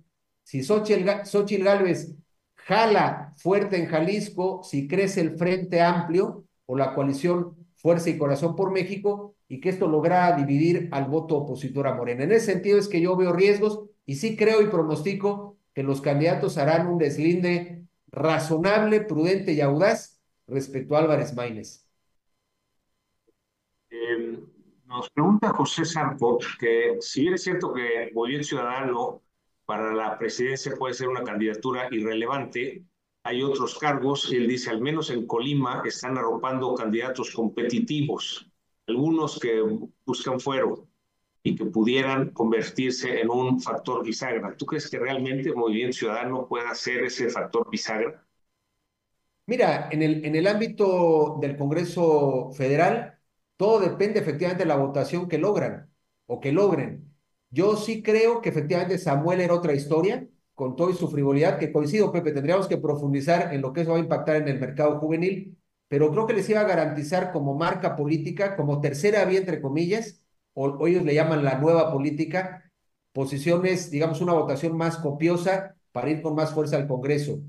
Si 0.45 0.63
Xochitl, 0.63 1.65
Gálvez 1.65 2.15
jala 2.55 3.35
fuerte 3.37 3.77
en 3.77 3.87
Jalisco, 3.87 4.63
si 4.63 4.87
crece 4.87 5.21
el 5.21 5.37
Frente 5.37 5.83
Amplio 5.83 6.45
o 6.67 6.77
la 6.77 6.95
coalición 6.95 7.57
Fuerza 7.75 8.11
y 8.11 8.17
Corazón 8.17 8.55
por 8.55 8.71
México, 8.73 9.35
y 9.49 9.61
que 9.61 9.69
esto 9.69 9.89
logra 9.89 10.35
dividir 10.37 10.89
al 10.93 11.07
voto 11.07 11.37
opositor 11.37 11.87
a 11.87 11.95
Morena. 11.95 12.25
En 12.25 12.33
ese 12.33 12.53
sentido 12.53 12.79
es 12.79 12.89
que 12.89 13.01
yo 13.01 13.17
veo 13.17 13.33
riesgos 13.33 13.85
y 14.07 14.15
sí 14.15 14.37
creo 14.37 14.63
y 14.63 14.69
pronostico 14.69 15.59
que 15.75 15.83
los 15.83 16.01
candidatos 16.01 16.57
harán 16.57 16.87
un 16.87 16.99
deslinde 16.99 17.85
razonable, 18.11 19.01
prudente 19.01 19.53
y 19.53 19.61
audaz 19.61 20.21
respecto 20.47 20.97
a 20.97 21.01
Álvarez 21.01 21.35
Maínez. 21.35 21.85
Eh, 23.91 24.39
nos 24.95 25.11
pregunta 25.11 25.49
José 25.51 25.85
Sarco 25.85 26.39
que 26.59 26.97
si 27.01 27.23
bien 27.23 27.35
es 27.35 27.43
cierto 27.43 27.73
que 27.73 28.11
Movimiento 28.15 28.47
Ciudadano 28.49 29.23
para 29.67 29.93
la 29.93 30.17
presidencia 30.19 30.75
puede 30.79 30.95
ser 30.95 31.09
una 31.09 31.25
candidatura 31.25 31.89
irrelevante, 31.91 32.85
hay 33.25 33.43
otros 33.43 33.79
cargos, 33.79 34.31
y 34.31 34.37
él 34.37 34.47
dice, 34.47 34.71
al 34.71 34.81
menos 34.81 35.11
en 35.11 35.27
Colima 35.27 35.83
están 35.85 36.17
arropando 36.19 36.75
candidatos 36.75 37.31
competitivos 37.31 38.47
algunos 38.87 39.41
que 39.41 39.63
buscan 40.05 40.39
fuero 40.39 40.87
y 41.43 41.57
que 41.57 41.65
pudieran 41.65 42.31
convertirse 42.31 43.21
en 43.21 43.31
un 43.31 43.61
factor 43.61 44.05
bisagra. 44.05 44.55
¿Tú 44.57 44.67
crees 44.67 44.89
que 44.89 44.99
realmente 44.99 45.49
el 45.49 45.57
movimiento 45.57 45.97
ciudadano 45.97 46.47
pueda 46.47 46.75
ser 46.75 47.05
ese 47.05 47.31
factor 47.31 47.69
bisagra? 47.71 48.25
Mira, 49.47 49.89
en 49.91 50.03
el, 50.03 50.25
en 50.25 50.37
el 50.37 50.47
ámbito 50.47 51.39
del 51.41 51.57
Congreso 51.57 52.51
Federal, 52.53 53.14
todo 53.65 53.81
depende 53.81 54.21
efectivamente 54.21 54.65
de 54.65 54.69
la 54.69 54.77
votación 54.77 55.27
que 55.27 55.39
logran 55.39 55.91
o 56.27 56.39
que 56.39 56.53
logren. 56.53 57.11
Yo 57.49 57.77
sí 57.77 58.03
creo 58.03 58.43
que 58.43 58.51
efectivamente 58.51 58.99
Samuel 58.99 59.41
era 59.41 59.55
otra 59.55 59.73
historia, 59.73 60.29
con 60.55 60.77
todo 60.77 60.91
y 60.91 60.95
su 60.95 61.09
frivolidad, 61.09 61.59
que 61.59 61.73
coincido, 61.73 62.13
Pepe, 62.13 62.33
tendríamos 62.33 62.69
que 62.69 62.77
profundizar 62.77 63.55
en 63.55 63.63
lo 63.63 63.73
que 63.73 63.81
eso 63.81 63.93
va 63.93 63.97
a 63.97 64.01
impactar 64.01 64.37
en 64.37 64.49
el 64.49 64.61
mercado 64.61 64.99
juvenil, 64.99 65.57
pero 65.89 66.11
creo 66.11 66.27
que 66.27 66.35
les 66.35 66.47
iba 66.51 66.61
a 66.61 66.65
garantizar 66.65 67.33
como 67.33 67.57
marca 67.57 67.97
política, 67.97 68.55
como 68.55 68.83
tercera 68.83 69.25
vía, 69.25 69.39
entre 69.39 69.63
comillas, 69.63 70.23
o, 70.53 70.87
ellos 70.87 71.03
le 71.03 71.15
llaman 71.15 71.43
la 71.43 71.59
nueva 71.59 71.91
política, 71.91 72.71
posiciones, 73.13 73.91
digamos, 73.91 74.21
una 74.21 74.35
votación 74.35 74.77
más 74.77 74.99
copiosa 74.99 75.75
para 75.91 76.11
ir 76.11 76.21
con 76.21 76.35
más 76.35 76.53
fuerza 76.53 76.77
al 76.77 76.87
Congreso. 76.87 77.41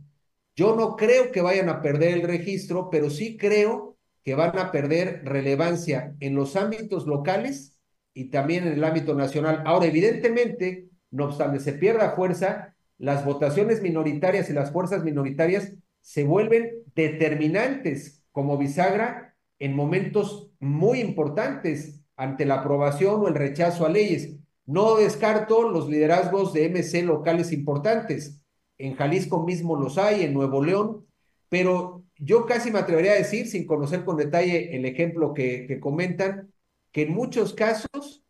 Yo 0.55 0.77
no 0.77 0.95
creo 0.95 1.33
que 1.33 1.41
vayan 1.41 1.67
a 1.67 1.81
perder 1.81 2.13
el 2.13 2.21
registro, 2.21 2.89
pero 2.89 3.09
sí 3.09 3.35
creo 3.35 3.94
que 4.25 4.33
van 4.33 4.57
a 4.57 4.71
perder 4.71 5.21
relevancia 5.23 6.15
en 6.19 6.33
los 6.33 6.55
ámbitos 6.55 7.05
locales 7.05 7.79
y 8.13 8.31
también 8.31 8.65
en 8.65 8.73
el 8.73 8.83
ámbito 8.83 9.13
nacional. 9.13 9.61
Ahora, 9.65 9.85
evidentemente, 9.85 10.89
no 11.11 11.25
obstante 11.25 11.59
se 11.59 11.73
pierda 11.73 12.15
fuerza, 12.15 12.75
las 12.97 13.23
votaciones 13.23 13.83
minoritarias 13.83 14.49
y 14.49 14.53
las 14.53 14.71
fuerzas 14.71 15.03
minoritarias 15.03 15.73
se 16.01 16.23
vuelven 16.23 16.71
determinantes 16.95 18.25
como 18.31 18.57
bisagra 18.57 19.35
en 19.59 19.75
momentos 19.75 20.49
muy 20.59 21.01
importantes 21.01 22.01
ante 22.15 22.45
la 22.45 22.55
aprobación 22.55 23.21
o 23.21 23.27
el 23.27 23.35
rechazo 23.35 23.85
a 23.85 23.89
leyes. 23.89 24.37
No 24.65 24.95
descarto 24.95 25.69
los 25.69 25.87
liderazgos 25.87 26.51
de 26.51 26.65
MC 26.69 27.03
locales 27.03 27.51
importantes. 27.51 28.41
En 28.79 28.95
Jalisco 28.95 29.43
mismo 29.43 29.75
los 29.75 29.99
hay, 29.99 30.23
en 30.23 30.33
Nuevo 30.33 30.63
León, 30.63 31.05
pero 31.47 32.04
yo 32.17 32.45
casi 32.45 32.71
me 32.71 32.79
atrevería 32.79 33.13
a 33.13 33.15
decir, 33.15 33.47
sin 33.47 33.65
conocer 33.65 34.05
con 34.05 34.17
detalle 34.17 34.75
el 34.75 34.85
ejemplo 34.85 35.33
que, 35.33 35.79
comentan, 35.79 36.53
que 36.91 37.03
en 37.03 37.13
muchos 37.13 37.53
casos 37.53 38.23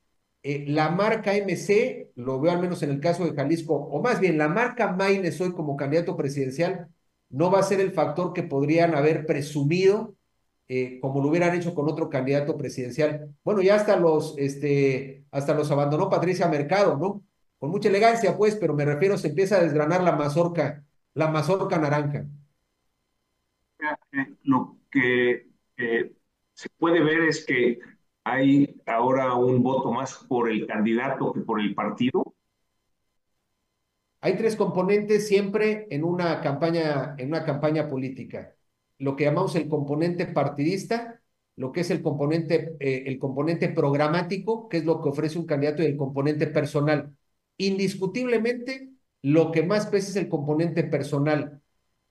eh, 0.43 0.65
la 0.67 0.89
marca 0.89 1.33
MC, 1.35 2.11
lo 2.15 2.39
veo 2.39 2.51
al 2.51 2.61
menos 2.61 2.83
en 2.83 2.91
el 2.91 2.99
caso 2.99 3.25
de 3.25 3.33
Jalisco, 3.35 3.75
o 3.75 4.01
más 4.01 4.19
bien 4.19 4.37
la 4.37 4.47
marca 4.47 4.91
Maines 4.91 5.39
hoy 5.41 5.53
como 5.53 5.75
candidato 5.77 6.15
presidencial, 6.17 6.89
no 7.29 7.51
va 7.51 7.59
a 7.59 7.63
ser 7.63 7.79
el 7.81 7.91
factor 7.91 8.33
que 8.33 8.43
podrían 8.43 8.95
haber 8.95 9.25
presumido 9.25 10.15
eh, 10.67 10.99
como 10.99 11.21
lo 11.21 11.29
hubieran 11.29 11.55
hecho 11.55 11.75
con 11.75 11.87
otro 11.87 12.09
candidato 12.09 12.57
presidencial. 12.57 13.35
Bueno, 13.43 13.61
ya 13.61 13.75
hasta 13.75 13.97
los, 13.97 14.35
este, 14.37 15.25
hasta 15.31 15.53
los 15.53 15.69
abandonó 15.69 16.09
Patricia 16.09 16.47
Mercado, 16.47 16.97
¿no? 16.97 17.23
Con 17.59 17.69
mucha 17.69 17.89
elegancia, 17.89 18.35
pues, 18.37 18.55
pero 18.55 18.73
me 18.73 18.85
refiero, 18.85 19.17
se 19.17 19.27
empieza 19.29 19.57
a 19.57 19.61
desgranar 19.63 20.03
la 20.03 20.13
mazorca, 20.13 20.83
la 21.13 21.29
mazorca 21.29 21.77
naranja. 21.77 22.25
Eh, 24.11 24.35
lo 24.43 24.77
que 24.91 25.47
eh, 25.77 26.13
se 26.53 26.69
puede 26.77 27.01
ver 27.01 27.23
es 27.23 27.45
que 27.45 27.79
hay 28.23 28.81
ahora 28.85 29.35
un 29.35 29.61
voto 29.61 29.91
más 29.91 30.15
por 30.27 30.49
el 30.49 30.65
candidato 30.67 31.33
que 31.33 31.41
por 31.41 31.59
el 31.59 31.75
partido. 31.75 32.35
Hay 34.21 34.35
tres 34.37 34.55
componentes 34.55 35.27
siempre 35.27 35.87
en 35.91 36.03
una 36.03 36.41
campaña, 36.41 37.15
en 37.17 37.27
una 37.27 37.45
campaña 37.45 37.87
política. 37.87 38.55
Lo 38.97 39.15
que 39.15 39.25
llamamos 39.25 39.55
el 39.55 39.67
componente 39.69 40.25
partidista, 40.25 41.21
lo 41.57 41.71
que 41.71 41.81
es 41.81 41.91
el 41.91 42.01
componente, 42.01 42.75
eh, 42.79 43.03
el 43.05 43.19
componente 43.19 43.69
programático, 43.69 44.67
que 44.67 44.77
es 44.77 44.85
lo 44.85 45.01
que 45.01 45.09
ofrece 45.09 45.37
un 45.37 45.45
candidato, 45.45 45.83
y 45.83 45.87
el 45.87 45.97
componente 45.97 46.47
personal. 46.47 47.15
Indiscutiblemente, 47.57 48.89
lo 49.21 49.51
que 49.51 49.63
más 49.63 49.87
pesa 49.87 50.09
es 50.09 50.15
el 50.15 50.29
componente 50.29 50.83
personal. 50.83 51.61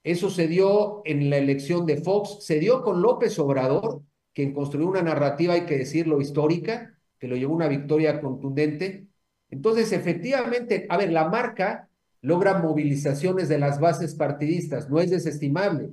Eso 0.04 0.30
se 0.30 0.46
dio 0.46 1.02
en 1.04 1.30
la 1.30 1.38
elección 1.38 1.86
de 1.86 1.96
Fox, 1.96 2.44
se 2.44 2.60
dio 2.60 2.82
con 2.82 3.02
López 3.02 3.38
Obrador, 3.38 4.02
quien 4.34 4.52
construyó 4.52 4.86
una 4.86 5.02
narrativa, 5.02 5.54
hay 5.54 5.66
que 5.66 5.78
decirlo, 5.78 6.20
histórica, 6.20 6.96
que 7.18 7.26
lo 7.26 7.36
llevó 7.36 7.54
a 7.54 7.56
una 7.56 7.68
victoria 7.68 8.20
contundente. 8.20 9.06
Entonces, 9.50 9.92
efectivamente, 9.92 10.86
a 10.90 10.98
ver, 10.98 11.10
la 11.10 11.28
marca 11.28 11.88
logra 12.20 12.58
movilizaciones 12.58 13.48
de 13.48 13.58
las 13.58 13.80
bases 13.80 14.14
partidistas, 14.14 14.90
no 14.90 15.00
es 15.00 15.10
desestimable, 15.10 15.90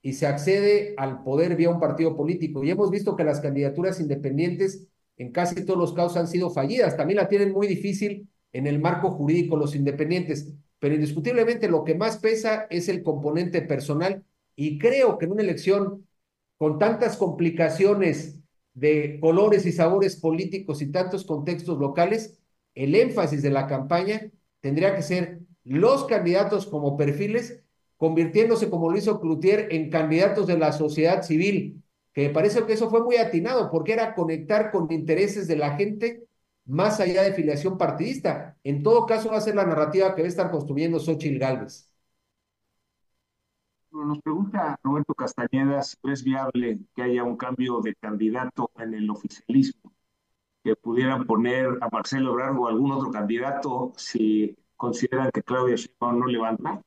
y 0.00 0.14
se 0.14 0.26
accede 0.26 0.94
al 0.96 1.22
poder 1.22 1.54
vía 1.54 1.70
un 1.70 1.80
partido 1.80 2.16
político. 2.16 2.64
Y 2.64 2.70
hemos 2.70 2.90
visto 2.90 3.16
que 3.16 3.24
las 3.24 3.40
candidaturas 3.40 4.00
independientes 4.00 4.88
en 5.16 5.30
casi 5.30 5.64
todos 5.64 5.78
los 5.78 5.92
casos 5.92 6.16
han 6.16 6.26
sido 6.26 6.50
fallidas. 6.50 6.96
También 6.96 7.18
la 7.18 7.28
tienen 7.28 7.52
muy 7.52 7.66
difícil 7.66 8.28
en 8.52 8.66
el 8.66 8.80
marco 8.80 9.10
jurídico 9.10 9.56
los 9.56 9.74
independientes, 9.74 10.52
pero 10.82 10.96
indiscutiblemente 10.96 11.68
lo 11.68 11.84
que 11.84 11.94
más 11.94 12.16
pesa 12.16 12.66
es 12.68 12.88
el 12.88 13.04
componente 13.04 13.62
personal. 13.62 14.24
Y 14.56 14.80
creo 14.80 15.16
que 15.16 15.26
en 15.26 15.30
una 15.30 15.42
elección 15.42 16.08
con 16.58 16.80
tantas 16.80 17.16
complicaciones 17.16 18.40
de 18.74 19.20
colores 19.20 19.64
y 19.64 19.70
sabores 19.70 20.16
políticos 20.16 20.82
y 20.82 20.90
tantos 20.90 21.24
contextos 21.24 21.78
locales, 21.78 22.40
el 22.74 22.96
énfasis 22.96 23.42
de 23.42 23.50
la 23.50 23.68
campaña 23.68 24.32
tendría 24.60 24.96
que 24.96 25.02
ser 25.02 25.38
los 25.62 26.04
candidatos 26.06 26.66
como 26.66 26.96
perfiles, 26.96 27.62
convirtiéndose, 27.96 28.68
como 28.68 28.90
lo 28.90 28.98
hizo 28.98 29.20
Cloutier, 29.20 29.68
en 29.70 29.88
candidatos 29.88 30.48
de 30.48 30.58
la 30.58 30.72
sociedad 30.72 31.22
civil, 31.22 31.80
que 32.12 32.26
me 32.26 32.34
parece 32.34 32.64
que 32.64 32.72
eso 32.72 32.90
fue 32.90 33.04
muy 33.04 33.18
atinado, 33.18 33.70
porque 33.70 33.92
era 33.92 34.16
conectar 34.16 34.72
con 34.72 34.90
intereses 34.90 35.46
de 35.46 35.54
la 35.54 35.76
gente 35.76 36.24
más 36.64 37.00
allá 37.00 37.22
de 37.22 37.34
filiación 37.34 37.78
partidista. 37.78 38.56
En 38.64 38.82
todo 38.82 39.06
caso, 39.06 39.30
va 39.30 39.38
a 39.38 39.40
ser 39.40 39.54
la 39.54 39.66
narrativa 39.66 40.14
que 40.14 40.22
va 40.22 40.26
a 40.26 40.28
estar 40.28 40.50
construyendo 40.50 40.98
Xochitl 41.00 41.38
Gálvez. 41.38 41.92
Nos 43.92 44.20
pregunta 44.22 44.78
Roberto 44.82 45.14
Castañeda 45.14 45.82
si 45.82 45.96
es 46.04 46.24
viable 46.24 46.80
que 46.96 47.02
haya 47.02 47.24
un 47.24 47.36
cambio 47.36 47.80
de 47.80 47.94
candidato 47.94 48.70
en 48.78 48.94
el 48.94 49.10
oficialismo, 49.10 49.92
que 50.64 50.74
pudieran 50.76 51.26
poner 51.26 51.78
a 51.80 51.88
Marcelo 51.90 52.32
Ebrard 52.32 52.58
o 52.58 52.68
algún 52.68 52.92
otro 52.92 53.10
candidato 53.10 53.92
si 53.96 54.56
consideran 54.76 55.30
que 55.30 55.42
Claudia 55.42 55.76
Sheinbaum 55.76 56.20
no 56.20 56.26
levanta. 56.26 56.82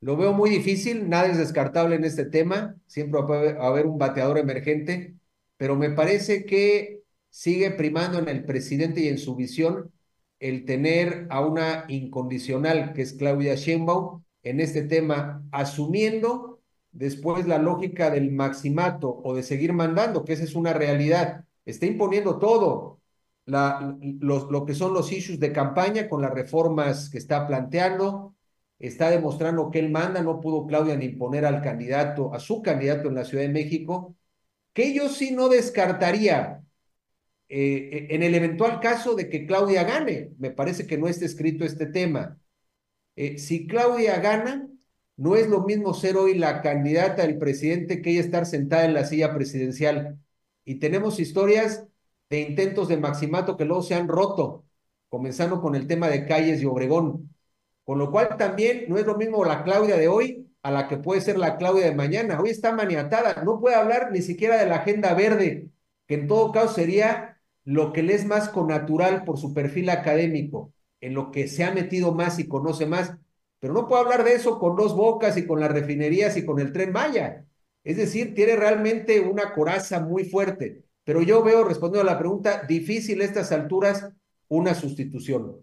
Lo 0.00 0.16
veo 0.16 0.32
muy 0.32 0.50
difícil, 0.50 1.08
nada 1.08 1.26
es 1.26 1.38
descartable 1.38 1.96
en 1.96 2.04
este 2.04 2.24
tema, 2.24 2.76
siempre 2.86 3.20
va 3.22 3.64
a 3.64 3.68
haber 3.68 3.86
un 3.86 3.98
bateador 3.98 4.38
emergente, 4.38 5.16
pero 5.56 5.76
me 5.76 5.90
parece 5.90 6.44
que 6.44 7.01
sigue 7.32 7.70
primando 7.70 8.18
en 8.18 8.28
el 8.28 8.44
presidente 8.44 9.00
y 9.00 9.08
en 9.08 9.16
su 9.16 9.34
visión 9.34 9.90
el 10.38 10.66
tener 10.66 11.26
a 11.30 11.40
una 11.40 11.86
incondicional 11.88 12.92
que 12.92 13.00
es 13.02 13.14
Claudia 13.14 13.54
Sheinbaum 13.54 14.22
en 14.42 14.60
este 14.60 14.82
tema, 14.82 15.42
asumiendo 15.50 16.60
después 16.90 17.46
la 17.46 17.58
lógica 17.58 18.10
del 18.10 18.32
maximato 18.32 19.20
o 19.24 19.34
de 19.34 19.42
seguir 19.42 19.72
mandando, 19.72 20.24
que 20.24 20.34
esa 20.34 20.44
es 20.44 20.54
una 20.54 20.74
realidad. 20.74 21.44
Está 21.64 21.86
imponiendo 21.86 22.38
todo, 22.38 23.00
lo 23.46 24.66
que 24.66 24.74
son 24.74 24.92
los 24.92 25.10
issues 25.10 25.40
de 25.40 25.52
campaña 25.52 26.08
con 26.08 26.20
las 26.20 26.34
reformas 26.34 27.08
que 27.08 27.18
está 27.18 27.46
planteando, 27.46 28.34
está 28.78 29.08
demostrando 29.08 29.70
que 29.70 29.78
él 29.78 29.90
manda, 29.90 30.22
no 30.22 30.40
pudo 30.40 30.66
Claudia 30.66 30.96
ni 30.96 31.06
imponer 31.06 31.46
al 31.46 31.62
candidato, 31.62 32.34
a 32.34 32.40
su 32.40 32.60
candidato 32.60 33.08
en 33.08 33.14
la 33.14 33.24
Ciudad 33.24 33.44
de 33.44 33.48
México, 33.48 34.16
que 34.74 34.92
yo 34.92 35.08
sí 35.08 35.30
no 35.30 35.48
descartaría 35.48 36.61
eh, 37.54 38.06
en 38.14 38.22
el 38.22 38.34
eventual 38.34 38.80
caso 38.80 39.14
de 39.14 39.28
que 39.28 39.46
Claudia 39.46 39.84
gane, 39.84 40.30
me 40.38 40.50
parece 40.50 40.86
que 40.86 40.96
no 40.96 41.06
está 41.06 41.26
escrito 41.26 41.66
este 41.66 41.84
tema. 41.84 42.38
Eh, 43.14 43.38
si 43.38 43.66
Claudia 43.66 44.20
gana, 44.20 44.68
no 45.18 45.36
es 45.36 45.48
lo 45.48 45.60
mismo 45.60 45.92
ser 45.92 46.16
hoy 46.16 46.34
la 46.38 46.62
candidata 46.62 47.26
del 47.26 47.36
presidente 47.36 48.00
que 48.00 48.10
ella 48.12 48.22
estar 48.22 48.46
sentada 48.46 48.86
en 48.86 48.94
la 48.94 49.04
silla 49.04 49.34
presidencial. 49.34 50.18
Y 50.64 50.76
tenemos 50.76 51.20
historias 51.20 51.86
de 52.30 52.40
intentos 52.40 52.88
de 52.88 52.96
maximato 52.96 53.58
que 53.58 53.66
luego 53.66 53.82
se 53.82 53.96
han 53.96 54.08
roto, 54.08 54.64
comenzando 55.10 55.60
con 55.60 55.74
el 55.74 55.86
tema 55.86 56.08
de 56.08 56.24
calles 56.26 56.62
y 56.62 56.64
Obregón. 56.64 57.34
Con 57.84 57.98
lo 57.98 58.10
cual 58.10 58.38
también 58.38 58.86
no 58.88 58.96
es 58.96 59.04
lo 59.04 59.18
mismo 59.18 59.44
la 59.44 59.62
Claudia 59.62 59.98
de 59.98 60.08
hoy 60.08 60.50
a 60.62 60.70
la 60.70 60.88
que 60.88 60.96
puede 60.96 61.20
ser 61.20 61.36
la 61.38 61.58
Claudia 61.58 61.84
de 61.84 61.94
mañana. 61.94 62.40
Hoy 62.40 62.48
está 62.48 62.72
maniatada, 62.72 63.42
no 63.44 63.60
puede 63.60 63.76
hablar 63.76 64.10
ni 64.10 64.22
siquiera 64.22 64.56
de 64.56 64.66
la 64.70 64.76
agenda 64.76 65.12
verde, 65.12 65.68
que 66.06 66.14
en 66.14 66.28
todo 66.28 66.50
caso 66.52 66.72
sería 66.74 67.31
lo 67.64 67.92
que 67.92 68.02
le 68.02 68.14
es 68.14 68.26
más 68.26 68.48
connatural 68.48 69.24
por 69.24 69.38
su 69.38 69.54
perfil 69.54 69.90
académico, 69.90 70.72
en 71.00 71.14
lo 71.14 71.30
que 71.30 71.48
se 71.48 71.64
ha 71.64 71.72
metido 71.72 72.12
más 72.12 72.38
y 72.38 72.48
conoce 72.48 72.86
más. 72.86 73.16
Pero 73.58 73.74
no 73.74 73.86
puede 73.86 74.02
hablar 74.02 74.24
de 74.24 74.34
eso 74.34 74.58
con 74.58 74.76
dos 74.76 74.94
bocas 74.96 75.36
y 75.36 75.46
con 75.46 75.60
las 75.60 75.70
refinerías 75.70 76.36
y 76.36 76.44
con 76.44 76.58
el 76.58 76.72
tren 76.72 76.92
Maya. 76.92 77.44
Es 77.84 77.96
decir, 77.96 78.34
tiene 78.34 78.56
realmente 78.56 79.20
una 79.20 79.52
coraza 79.52 80.00
muy 80.00 80.24
fuerte. 80.24 80.84
Pero 81.04 81.22
yo 81.22 81.42
veo, 81.42 81.64
respondiendo 81.64 82.08
a 82.08 82.12
la 82.12 82.18
pregunta, 82.18 82.62
difícil 82.68 83.20
a 83.20 83.24
estas 83.24 83.50
alturas 83.52 84.08
una 84.48 84.74
sustitución. 84.74 85.56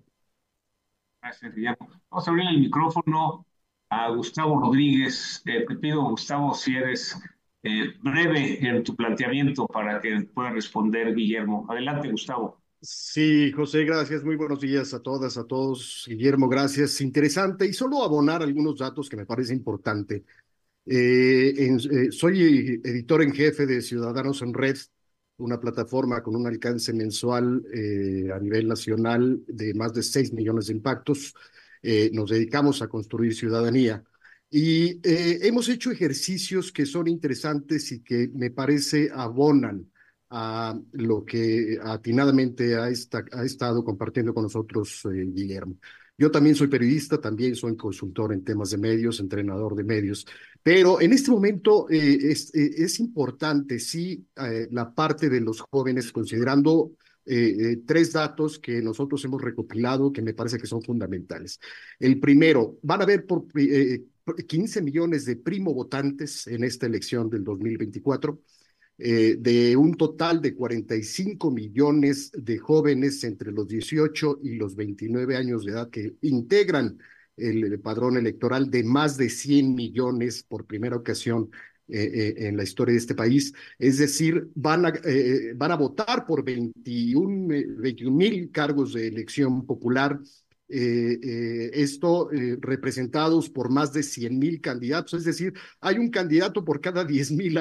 Gracias, 1.22 1.54
Guillermo. 1.54 1.90
Vamos 2.10 2.28
a 2.28 2.32
abrir 2.32 2.48
el 2.50 2.60
micrófono 2.60 3.46
a 3.90 4.10
Gustavo 4.10 4.60
Rodríguez. 4.60 5.42
Eh, 5.46 5.66
te 5.68 5.76
pido, 5.76 6.10
Gustavo, 6.10 6.54
si 6.54 6.76
eres 6.76 7.18
eh, 7.64 7.94
breve 8.02 8.60
en 8.68 8.84
tu 8.84 8.96
planteamiento 8.96 9.68
para 9.68 10.00
que 10.00 10.22
pueda 10.34 10.52
responder 10.52 11.14
Guillermo. 11.14 11.66
Adelante, 11.70 12.10
Gustavo. 12.10 12.62
Sí, 12.82 13.52
José, 13.52 13.84
gracias. 13.84 14.24
Muy 14.24 14.38
buenos 14.38 14.62
días 14.62 14.94
a 14.94 15.02
todas, 15.02 15.38
a 15.38 15.44
todos. 15.46 16.06
Guillermo, 16.08 16.48
gracias. 16.48 17.02
Interesante. 17.02 17.66
Y 17.66 17.74
solo 17.74 18.04
abonar 18.04 18.42
algunos 18.42 18.78
datos 18.78 19.10
que 19.10 19.18
me 19.18 19.26
parece 19.26 19.54
importante. 19.54 20.24
Eh, 20.86 21.54
en, 21.58 21.80
soy 22.12 22.80
editor 22.84 23.22
en 23.22 23.34
jefe 23.34 23.66
de 23.66 23.82
Ciudadanos 23.82 24.42
en 24.42 24.54
Red, 24.54 24.78
una 25.38 25.60
plataforma 25.60 26.24
con 26.24 26.36
un 26.36 26.48
alcance 26.48 26.94
mensual 26.94 27.64
eh, 27.74 28.32
a 28.34 28.40
nivel 28.40 28.68
nacional 28.68 29.44
de 29.48 29.74
más 29.74 29.94
de 29.94 30.02
6 30.04 30.34
millones 30.34 30.68
de 30.68 30.74
impactos. 30.74 31.36
Eh, 31.82 32.10
nos 32.14 32.30
dedicamos 32.30 32.82
a 32.82 32.88
construir 32.88 33.36
ciudadanía 33.36 34.04
y 34.50 35.00
eh, 35.08 35.40
hemos 35.44 35.70
hecho 35.70 35.92
ejercicios 35.92 36.72
que 36.72 36.86
son 36.86 37.08
interesantes 37.08 37.92
y 37.92 38.02
que 38.02 38.30
me 38.34 38.52
parece 38.52 39.10
abonan 39.14 39.92
a 40.32 40.80
lo 40.92 41.26
que 41.26 41.80
atinadamente 41.84 42.76
ha, 42.76 42.86
ha 42.86 43.46
estado 43.46 43.84
compartiendo 43.84 44.34
con 44.34 44.44
nosotros 44.44 45.02
Guillermo. 45.12 45.78
Yo 46.20 46.30
también 46.30 46.54
soy 46.54 46.68
periodista, 46.68 47.22
también 47.22 47.56
soy 47.56 47.78
consultor 47.78 48.34
en 48.34 48.44
temas 48.44 48.72
de 48.72 48.78
medios, 48.78 49.22
entrenador 49.22 49.74
de 49.74 49.86
medios, 49.86 50.28
pero 50.62 51.00
en 51.00 51.14
este 51.14 51.32
momento 51.32 51.90
eh, 51.90 52.18
es, 52.32 52.54
eh, 52.54 52.72
es, 52.76 53.00
importante, 53.00 53.80
sí, 53.80 54.28
eh, 54.36 54.68
la 54.70 54.94
parte 54.94 55.30
de 55.30 55.40
los 55.40 55.62
jóvenes, 55.62 56.12
considerando 56.12 56.92
tres 57.86 58.12
datos 58.12 58.58
que 58.58 58.82
nosotros 58.82 59.24
hemos 59.24 59.40
recopilado 59.40 60.12
que 60.12 60.24
me 60.24 60.34
parece 60.34 60.58
que 60.58 60.66
son 60.66 60.82
fundamentales. 60.82 61.60
El 62.00 62.20
primero, 62.20 62.80
van 62.82 63.02
a 63.02 63.04
haber 63.04 63.28
por 63.28 63.46
15 64.36 64.82
millones 64.82 65.26
de 65.26 65.36
primo 65.36 65.74
votantes 65.74 66.48
en 66.48 66.64
esta 66.64 66.86
elección 66.86 67.30
del 67.30 67.44
2024. 67.44 68.40
Eh, 69.02 69.38
de 69.40 69.78
un 69.78 69.96
total 69.96 70.42
de 70.42 70.54
45 70.54 71.52
millones 71.52 72.32
de 72.34 72.58
jóvenes 72.58 73.24
entre 73.24 73.54
los 73.54 73.66
18 73.66 74.40
y 74.44 74.56
los 74.56 74.76
29 74.76 75.38
años 75.38 75.64
de 75.64 75.72
edad 75.72 75.90
que 75.90 76.16
integran 76.22 77.00
el, 77.38 77.80
padrón 77.80 78.18
electoral 78.18 78.70
de 78.70 78.84
más 78.84 79.16
de 79.16 79.30
100 79.30 79.74
millones 79.74 80.44
por 80.44 80.66
primera 80.66 80.98
ocasión 80.98 81.50
eh, 81.88 82.12
eh, 82.14 82.48
en 82.48 82.58
la 82.58 82.64
historia 82.64 82.92
de 82.92 83.00
este 83.00 83.16
país. 83.16 83.54
Es 83.78 84.00
decir, 84.00 84.50
van 84.54 84.86
a, 84.86 84.94
van 85.56 85.72
a 85.72 85.78
votar 85.78 86.26
por 86.26 86.44
21 86.44 87.48
mil 88.12 88.52
cargos 88.52 88.94
de 88.94 89.08
elección 89.08 89.66
popular 89.66 90.20
eh, 90.72 91.20
eh, 91.24 91.72
esto 91.74 92.32
eh, 92.32 92.56
representados 92.62 93.50
por 93.50 93.72
más 93.72 93.92
de 93.92 94.04
100 94.04 94.38
mil 94.38 94.62
candidatos, 94.62 95.16
es 95.16 95.26
decir, 95.26 95.52
hay 95.82 95.98
un 95.98 96.12
candidato 96.12 96.64
por 96.64 96.80
cada 96.80 97.04
10 97.04 97.32
mil 97.32 97.60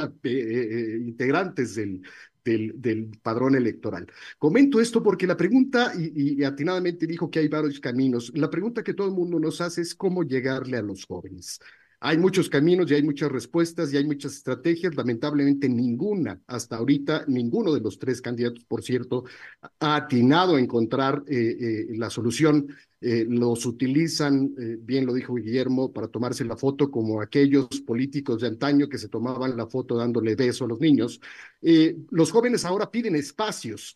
integrantes 1.07 1.75
del, 1.75 2.03
del, 2.45 2.75
del, 2.77 3.11
padrón 3.23 3.55
electoral. 3.55 4.07
Comento 4.37 4.79
esto 4.79 5.03
porque 5.03 5.27
la 5.27 5.39
pregunta, 5.39 5.93
y, 5.97 6.43
y, 6.43 6.45
atinadamente 6.45 7.07
dijo 7.07 7.31
que 7.31 7.39
hay 7.39 7.49
varios 7.49 7.81
caminos, 7.81 8.31
la 8.35 8.51
pregunta 8.51 8.85
que 8.85 8.93
todo 8.93 9.09
el 9.09 9.15
mundo 9.15 9.41
nos 9.41 9.63
hace 9.63 9.81
es 9.81 9.95
cómo 9.95 10.23
llegarle 10.23 10.77
a 10.77 10.83
los 10.83 11.07
jóvenes. 11.07 11.61
Hay 12.01 12.17
muchos 12.19 12.49
caminos 12.49 12.91
y 12.91 12.95
hay 12.95 13.03
muchas 13.03 13.33
respuestas 13.33 13.93
y 13.93 13.97
hay 13.97 14.05
muchas 14.05 14.35
estrategias. 14.35 14.95
Lamentablemente 14.95 15.69
ninguna, 15.69 16.41
hasta 16.47 16.77
ahorita, 16.77 17.25
ninguno 17.27 17.75
de 17.75 17.81
los 17.81 17.99
tres 17.99 18.21
candidatos, 18.21 18.65
por 18.67 18.85
cierto, 18.85 19.25
ha 19.81 19.97
atinado 19.97 20.55
a 20.55 20.61
encontrar 20.61 21.25
la 21.27 22.09
solución 22.09 22.69
eh, 23.01 23.25
los 23.29 23.65
utilizan, 23.67 24.55
eh, 24.59 24.77
bien 24.81 25.07
lo 25.07 25.15
dijo 25.15 25.35
Guillermo, 25.35 25.93
para 25.93 26.09
tomarse 26.09 26.45
la 26.45 26.57
foto 26.57 26.91
como 26.91 27.21
aquellos 27.21 27.69
políticos 27.87 28.41
de 28.41 28.49
antaño 28.49 28.89
que 28.89 28.99
se 28.99 29.09
tomaban 29.09 29.57
la 29.57 29.67
foto 29.67 29.97
dándole 29.97 30.35
beso 30.35 30.65
a 30.65 30.69
los 30.69 30.81
niños. 30.81 31.21
Eh, 31.63 31.97
los 32.11 32.33
jóvenes 32.33 32.65
ahora 32.65 32.91
piden 32.91 33.15
espacios 33.15 33.95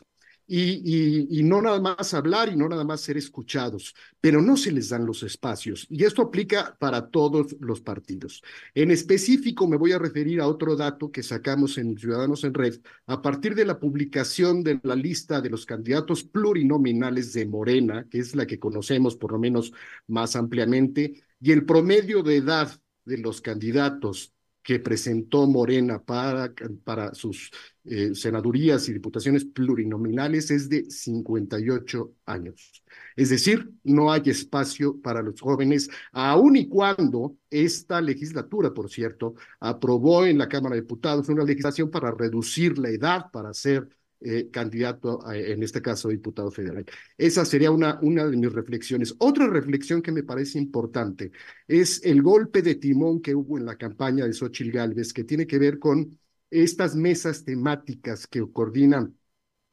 y, 0.55 1.43
no 1.45 1.63
nada 1.63 1.81
más 1.81 2.13
hablar 2.13 2.51
y 2.51 2.57
no 2.57 2.69
nada 2.69 2.85
más 2.85 3.01
ser 3.01 3.17
escuchados, 3.17 3.95
pero 4.21 4.43
no 4.43 4.57
se 4.59 4.71
les 4.71 4.91
dan 4.91 5.07
los 5.07 5.23
espacios. 5.23 5.87
Y 5.89 6.05
esto 6.05 6.23
aplica 6.23 6.77
para 6.79 7.09
todos 7.09 7.57
los 7.61 7.81
partidos. 7.81 8.43
En 8.75 8.91
específico, 8.91 9.67
me 9.67 9.79
voy 9.79 9.93
a 9.93 9.99
referir 9.99 10.41
a 10.41 10.47
otro 10.47 10.77
dato 10.77 11.11
que 11.11 11.23
sacamos 11.23 11.79
en 11.79 11.97
Ciudadanos 11.97 12.45
en 12.45 12.53
Red 12.53 12.81
a 13.07 13.23
partir 13.23 13.55
de 13.55 13.65
la 13.65 13.81
publicación 13.81 14.63
de 14.63 14.79
la 14.83 14.95
lista 14.95 15.41
de 15.41 15.51
los 15.51 15.65
candidatos 15.65 16.23
plurinominales 16.23 17.33
de 17.33 17.47
Morena, 17.47 18.07
que 18.11 18.19
es 18.19 18.35
la 18.37 18.47
que 18.47 18.59
conocemos 18.59 19.17
por 19.17 19.33
lo 19.33 19.39
menos 19.39 19.73
más 20.07 20.37
ampliamente, 20.37 21.23
y 21.41 21.53
el 21.53 21.65
promedio 21.65 22.23
de 22.23 22.37
edad 22.37 22.79
de 23.05 23.19
los 23.19 23.41
candidatos 23.41 24.35
que 24.63 24.79
presentó 24.79 25.47
Morena 25.47 26.03
para, 26.03 26.53
para 26.85 27.15
sus 27.15 27.51
eh, 27.85 28.15
senadurías 28.15 28.89
y 28.89 28.93
diputaciones 28.93 29.45
plurinominales 29.45 30.51
es 30.51 30.69
de 30.69 30.85
58 30.89 32.13
años. 32.27 32.83
Es 33.17 33.31
decir, 33.31 33.73
no 33.83 34.13
hay 34.13 34.23
espacio 34.27 35.01
para 35.01 35.23
los 35.23 35.41
jóvenes, 35.41 35.91
aun 36.13 36.57
y 36.57 36.69
cuando 36.69 37.37
esta 37.51 38.01
legislatura, 38.01 38.73
por 38.73 38.89
cierto, 38.89 39.35
aprobó 39.61 40.25
en 40.25 40.39
la 40.39 40.49
Cámara 40.49 40.77
de 40.77 40.83
Diputados 40.83 41.29
una 41.29 41.45
legislación 41.45 41.91
para 41.91 42.13
reducir 42.13 42.79
la 42.79 42.91
edad 42.91 43.31
para 43.33 43.53
ser 43.53 43.89
eh, 44.25 44.49
candidato, 44.51 45.21
en 45.33 45.63
este 45.63 45.83
caso, 45.83 46.09
diputado 46.09 46.51
federal. 46.51 46.85
Esa 47.17 47.45
sería 47.45 47.71
una, 47.71 47.99
una 48.03 48.27
de 48.27 48.37
mis 48.37 48.53
reflexiones. 48.53 49.15
Otra 49.19 49.47
reflexión 49.47 50.03
que 50.03 50.13
me 50.13 50.23
parece 50.23 50.59
importante 50.59 51.33
es 51.67 52.03
el 52.05 52.23
golpe 52.23 52.63
de 52.63 52.77
timón 52.77 53.21
que 53.21 53.35
hubo 53.35 53.59
en 53.59 53.67
la 53.67 53.77
campaña 53.77 54.25
de 54.27 54.33
Xochitl 54.33 54.71
Gálvez, 54.71 55.13
que 55.13 55.25
tiene 55.25 55.47
que 55.47 55.59
ver 55.59 55.79
con 55.79 56.19
estas 56.51 56.95
mesas 56.95 57.45
temáticas 57.45 58.27
que 58.27 58.43
coordinan 58.53 59.17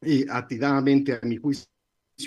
eh, 0.01 0.26
a 0.30 0.47
mi 1.23 1.38
juicio, 1.38 1.67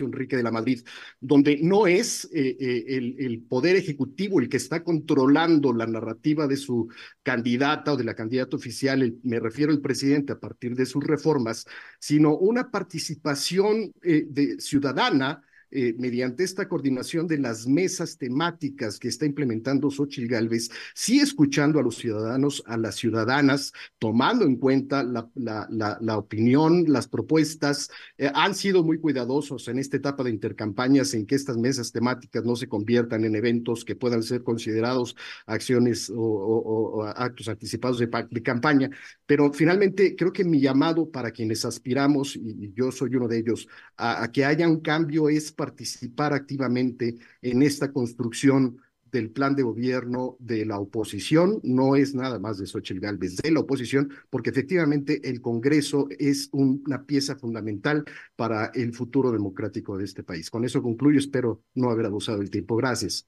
Enrique 0.00 0.36
de 0.36 0.42
la 0.42 0.50
Madrid, 0.50 0.80
donde 1.20 1.58
no 1.62 1.86
es 1.86 2.24
eh, 2.32 2.56
eh, 2.58 2.84
el, 2.88 3.16
el, 3.18 3.42
poder 3.42 3.76
ejecutivo 3.76 4.40
el 4.40 4.48
que 4.48 4.56
está 4.56 4.82
controlando 4.82 5.72
la 5.72 5.86
narrativa 5.86 6.46
de 6.46 6.56
su 6.56 6.88
candidata 7.22 7.92
o 7.92 7.96
de 7.96 8.04
la 8.04 8.14
candidata 8.14 8.56
oficial, 8.56 9.16
me 9.22 9.40
refiero 9.40 9.72
al 9.72 9.80
presidente 9.80 10.32
a 10.32 10.40
partir 10.40 10.74
de 10.74 10.86
sus 10.86 11.04
reformas, 11.04 11.66
sino 11.98 12.36
una 12.36 12.70
participación 12.70 13.92
eh, 14.02 14.24
de, 14.28 14.60
ciudadana 14.60 15.42
eh, 15.74 15.94
mediante 15.98 16.44
esta 16.44 16.68
coordinación 16.68 17.26
de 17.26 17.38
las 17.38 17.66
mesas 17.66 18.18
temáticas 18.18 18.98
que 18.98 19.08
está 19.08 19.24
implementando 19.24 19.90
Xochitl 19.90 20.28
Galvez, 20.28 20.68
sí 20.94 21.20
escuchando 21.20 21.78
a 21.78 21.82
los 21.82 21.96
ciudadanos, 21.96 22.62
a 22.66 22.76
las 22.76 22.96
ciudadanas, 22.96 23.72
tomando 23.98 24.44
en 24.44 24.56
cuenta 24.56 25.02
la, 25.02 25.30
la, 25.34 25.66
la, 25.70 26.18
opinión, 26.18 26.84
las 26.88 27.08
propuestas, 27.08 27.90
eh, 28.18 28.30
han 28.34 28.54
sido 28.54 28.84
muy 28.84 28.98
cuidadosos 28.98 29.66
en 29.68 29.78
esta 29.78 29.96
etapa 29.96 30.22
de 30.22 30.30
intercampañas 30.30 31.14
en 31.14 31.24
que 31.24 31.36
estas 31.36 31.56
mesas 31.56 31.90
temáticas 31.90 32.44
no 32.44 32.54
se 32.54 32.68
conviertan 32.68 33.24
en 33.24 33.34
eventos 33.34 33.84
que 33.86 33.96
puedan 33.96 34.22
ser 34.22 34.42
considerados 34.42 35.16
acciones 35.46 36.12
o, 36.14 37.02
actos 37.16 37.48
anticipados 37.48 37.98
de, 37.98 38.10
de, 38.30 38.42
campaña. 38.42 38.90
Pero 39.24 39.52
finalmente 39.54 40.14
creo 40.16 40.34
que 40.34 40.44
mi 40.44 40.60
llamado 40.60 41.10
para 41.10 41.30
quienes 41.30 41.64
aspiramos, 41.64 42.36
y, 42.36 42.72
yo 42.74 42.92
soy 42.92 43.14
uno 43.16 43.26
de 43.26 43.38
ellos, 43.38 43.68
a, 43.96 44.24
a 44.24 44.32
que 44.32 44.44
haya 44.44 44.68
un 44.68 44.80
cambio 44.80 45.30
es 45.30 45.50
participar 45.62 46.32
activamente 46.32 47.14
en 47.40 47.62
esta 47.62 47.92
construcción 47.92 48.78
del 49.12 49.30
plan 49.30 49.54
de 49.54 49.62
gobierno 49.62 50.36
de 50.40 50.66
la 50.66 50.80
oposición, 50.80 51.60
no 51.62 51.94
es 51.94 52.14
nada 52.16 52.40
más 52.40 52.58
de 52.58 52.66
Xochitl 52.66 52.98
Gálvez, 52.98 53.36
de 53.36 53.52
la 53.52 53.60
oposición, 53.60 54.10
porque 54.28 54.50
efectivamente 54.50 55.20
el 55.30 55.40
Congreso 55.40 56.08
es 56.18 56.48
una 56.52 57.04
pieza 57.04 57.36
fundamental 57.36 58.04
para 58.34 58.72
el 58.74 58.92
futuro 58.92 59.30
democrático 59.30 59.96
de 59.96 60.04
este 60.04 60.24
país. 60.24 60.50
Con 60.50 60.64
eso 60.64 60.82
concluyo, 60.82 61.20
espero 61.20 61.62
no 61.74 61.90
haber 61.90 62.06
abusado 62.06 62.38
del 62.38 62.50
tiempo. 62.50 62.74
Gracias. 62.74 63.24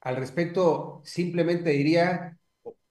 Al 0.00 0.16
respecto, 0.16 1.02
simplemente 1.04 1.70
diría, 1.70 2.38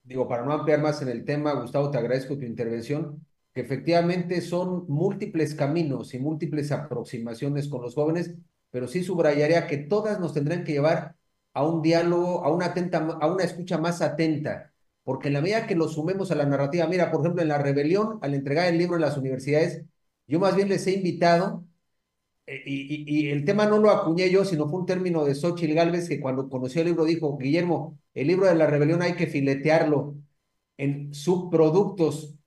digo, 0.04 0.28
para 0.28 0.44
no 0.44 0.52
ampliar 0.52 0.80
más 0.80 1.02
en 1.02 1.08
el 1.08 1.24
tema, 1.24 1.52
Gustavo, 1.54 1.90
te 1.90 1.98
agradezco 1.98 2.38
tu 2.38 2.44
intervención 2.44 3.26
que 3.52 3.60
efectivamente 3.60 4.40
son 4.40 4.86
múltiples 4.88 5.54
caminos 5.54 6.14
y 6.14 6.18
múltiples 6.18 6.70
aproximaciones 6.72 7.68
con 7.68 7.82
los 7.82 7.94
jóvenes, 7.94 8.34
pero 8.70 8.86
sí 8.88 9.02
subrayaría 9.02 9.66
que 9.66 9.78
todas 9.78 10.20
nos 10.20 10.32
tendrán 10.34 10.64
que 10.64 10.72
llevar 10.72 11.16
a 11.52 11.66
un 11.66 11.82
diálogo, 11.82 12.44
a 12.44 12.52
una, 12.52 12.66
atenta, 12.66 12.98
a 12.98 13.26
una 13.32 13.44
escucha 13.44 13.78
más 13.78 14.02
atenta, 14.02 14.72
porque 15.02 15.28
en 15.28 15.34
la 15.34 15.40
medida 15.40 15.66
que 15.66 15.74
lo 15.74 15.88
sumemos 15.88 16.30
a 16.30 16.36
la 16.36 16.46
narrativa, 16.46 16.86
mira, 16.86 17.10
por 17.10 17.20
ejemplo, 17.20 17.42
en 17.42 17.48
la 17.48 17.58
rebelión, 17.58 18.18
al 18.22 18.34
entregar 18.34 18.68
el 18.68 18.78
libro 18.78 18.96
en 18.96 19.02
las 19.02 19.16
universidades, 19.16 19.84
yo 20.28 20.38
más 20.38 20.54
bien 20.54 20.68
les 20.68 20.86
he 20.86 20.92
invitado, 20.92 21.64
eh, 22.46 22.62
y, 22.66 23.26
y, 23.26 23.30
el 23.30 23.44
tema 23.44 23.66
no 23.66 23.78
lo 23.78 23.90
acuñé 23.90 24.30
yo, 24.30 24.44
sino 24.44 24.68
fue 24.68 24.80
un 24.80 24.86
término 24.86 25.24
de 25.24 25.34
Xochitl 25.34 25.74
Galvez, 25.74 26.08
que 26.08 26.20
cuando 26.20 26.48
conoció 26.48 26.82
el 26.82 26.88
libro 26.88 27.04
dijo, 27.04 27.36
Guillermo, 27.36 27.98
el 28.14 28.28
libro 28.28 28.46
de 28.46 28.54
la 28.54 28.66
rebelión 28.66 29.02
hay 29.02 29.14
que 29.14 29.26
filetearlo 29.26 30.16
en 30.76 31.12
subproductos 31.14 32.39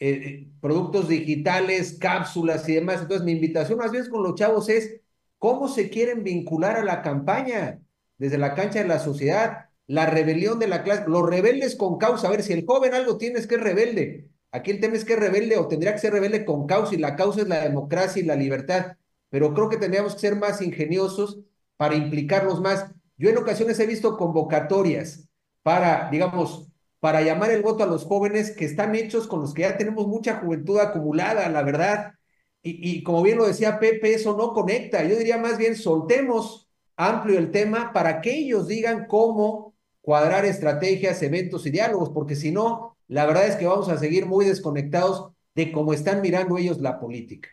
eh, 0.00 0.10
eh, 0.10 0.48
productos 0.60 1.08
digitales, 1.08 1.96
cápsulas 2.00 2.68
y 2.68 2.74
demás. 2.74 3.02
Entonces, 3.02 3.24
mi 3.24 3.32
invitación 3.32 3.78
más 3.78 3.92
bien 3.92 4.08
con 4.08 4.22
los 4.22 4.34
chavos 4.34 4.68
es 4.68 5.00
cómo 5.38 5.68
se 5.68 5.90
quieren 5.90 6.24
vincular 6.24 6.76
a 6.76 6.84
la 6.84 7.02
campaña 7.02 7.80
desde 8.18 8.38
la 8.38 8.54
cancha 8.54 8.80
de 8.80 8.88
la 8.88 8.98
sociedad, 8.98 9.70
la 9.86 10.06
rebelión 10.06 10.58
de 10.58 10.68
la 10.68 10.82
clase, 10.82 11.04
los 11.06 11.28
rebeldes 11.28 11.76
con 11.76 11.98
causa. 11.98 12.28
A 12.28 12.30
ver, 12.30 12.42
si 12.42 12.52
el 12.52 12.64
joven 12.66 12.94
algo 12.94 13.18
tiene 13.18 13.38
es 13.38 13.46
que 13.46 13.56
es 13.56 13.60
rebelde. 13.60 14.30
Aquí 14.50 14.70
el 14.70 14.80
tema 14.80 14.94
es 14.96 15.04
que 15.04 15.14
es 15.14 15.18
rebelde 15.18 15.56
o 15.58 15.68
tendría 15.68 15.92
que 15.92 15.98
ser 15.98 16.12
rebelde 16.12 16.44
con 16.44 16.66
causa 16.66 16.94
y 16.94 16.98
la 16.98 17.16
causa 17.16 17.42
es 17.42 17.48
la 17.48 17.62
democracia 17.62 18.22
y 18.22 18.26
la 18.26 18.36
libertad. 18.36 18.96
Pero 19.30 19.52
creo 19.52 19.68
que 19.68 19.76
tendríamos 19.76 20.14
que 20.14 20.20
ser 20.20 20.36
más 20.36 20.62
ingeniosos 20.62 21.40
para 21.76 21.96
implicarlos 21.96 22.60
más. 22.60 22.86
Yo 23.16 23.30
en 23.30 23.38
ocasiones 23.38 23.78
he 23.80 23.86
visto 23.86 24.16
convocatorias 24.16 25.28
para, 25.62 26.08
digamos, 26.10 26.68
para 27.04 27.20
llamar 27.20 27.50
el 27.50 27.60
voto 27.60 27.84
a 27.84 27.86
los 27.86 28.06
jóvenes 28.06 28.50
que 28.56 28.64
están 28.64 28.94
hechos 28.94 29.26
con 29.26 29.42
los 29.42 29.52
que 29.52 29.60
ya 29.60 29.76
tenemos 29.76 30.06
mucha 30.06 30.36
juventud 30.36 30.78
acumulada, 30.78 31.46
la 31.50 31.62
verdad. 31.62 32.14
Y, 32.62 33.02
como 33.02 33.20
bien 33.22 33.36
lo 33.36 33.46
decía 33.46 33.78
Pepe, 33.78 34.14
eso 34.14 34.34
no 34.34 34.54
conecta. 34.54 35.04
Yo 35.04 35.14
diría 35.14 35.36
más 35.36 35.58
bien 35.58 35.76
soltemos 35.76 36.70
amplio 36.96 37.38
el 37.38 37.50
tema 37.50 37.92
para 37.92 38.22
que 38.22 38.34
ellos 38.34 38.68
digan 38.68 39.06
cómo 39.06 39.74
cuadrar 40.00 40.46
estrategias, 40.46 41.22
eventos 41.22 41.66
y 41.66 41.70
diálogos, 41.72 42.08
porque 42.08 42.36
si 42.36 42.50
no, 42.50 42.96
la 43.06 43.26
verdad 43.26 43.48
es 43.48 43.56
que 43.56 43.66
vamos 43.66 43.90
a 43.90 43.98
seguir 43.98 44.24
muy 44.24 44.46
desconectados 44.46 45.30
de 45.54 45.72
cómo 45.72 45.92
están 45.92 46.22
mirando 46.22 46.56
ellos 46.56 46.80
la 46.80 46.98
política. 46.98 47.50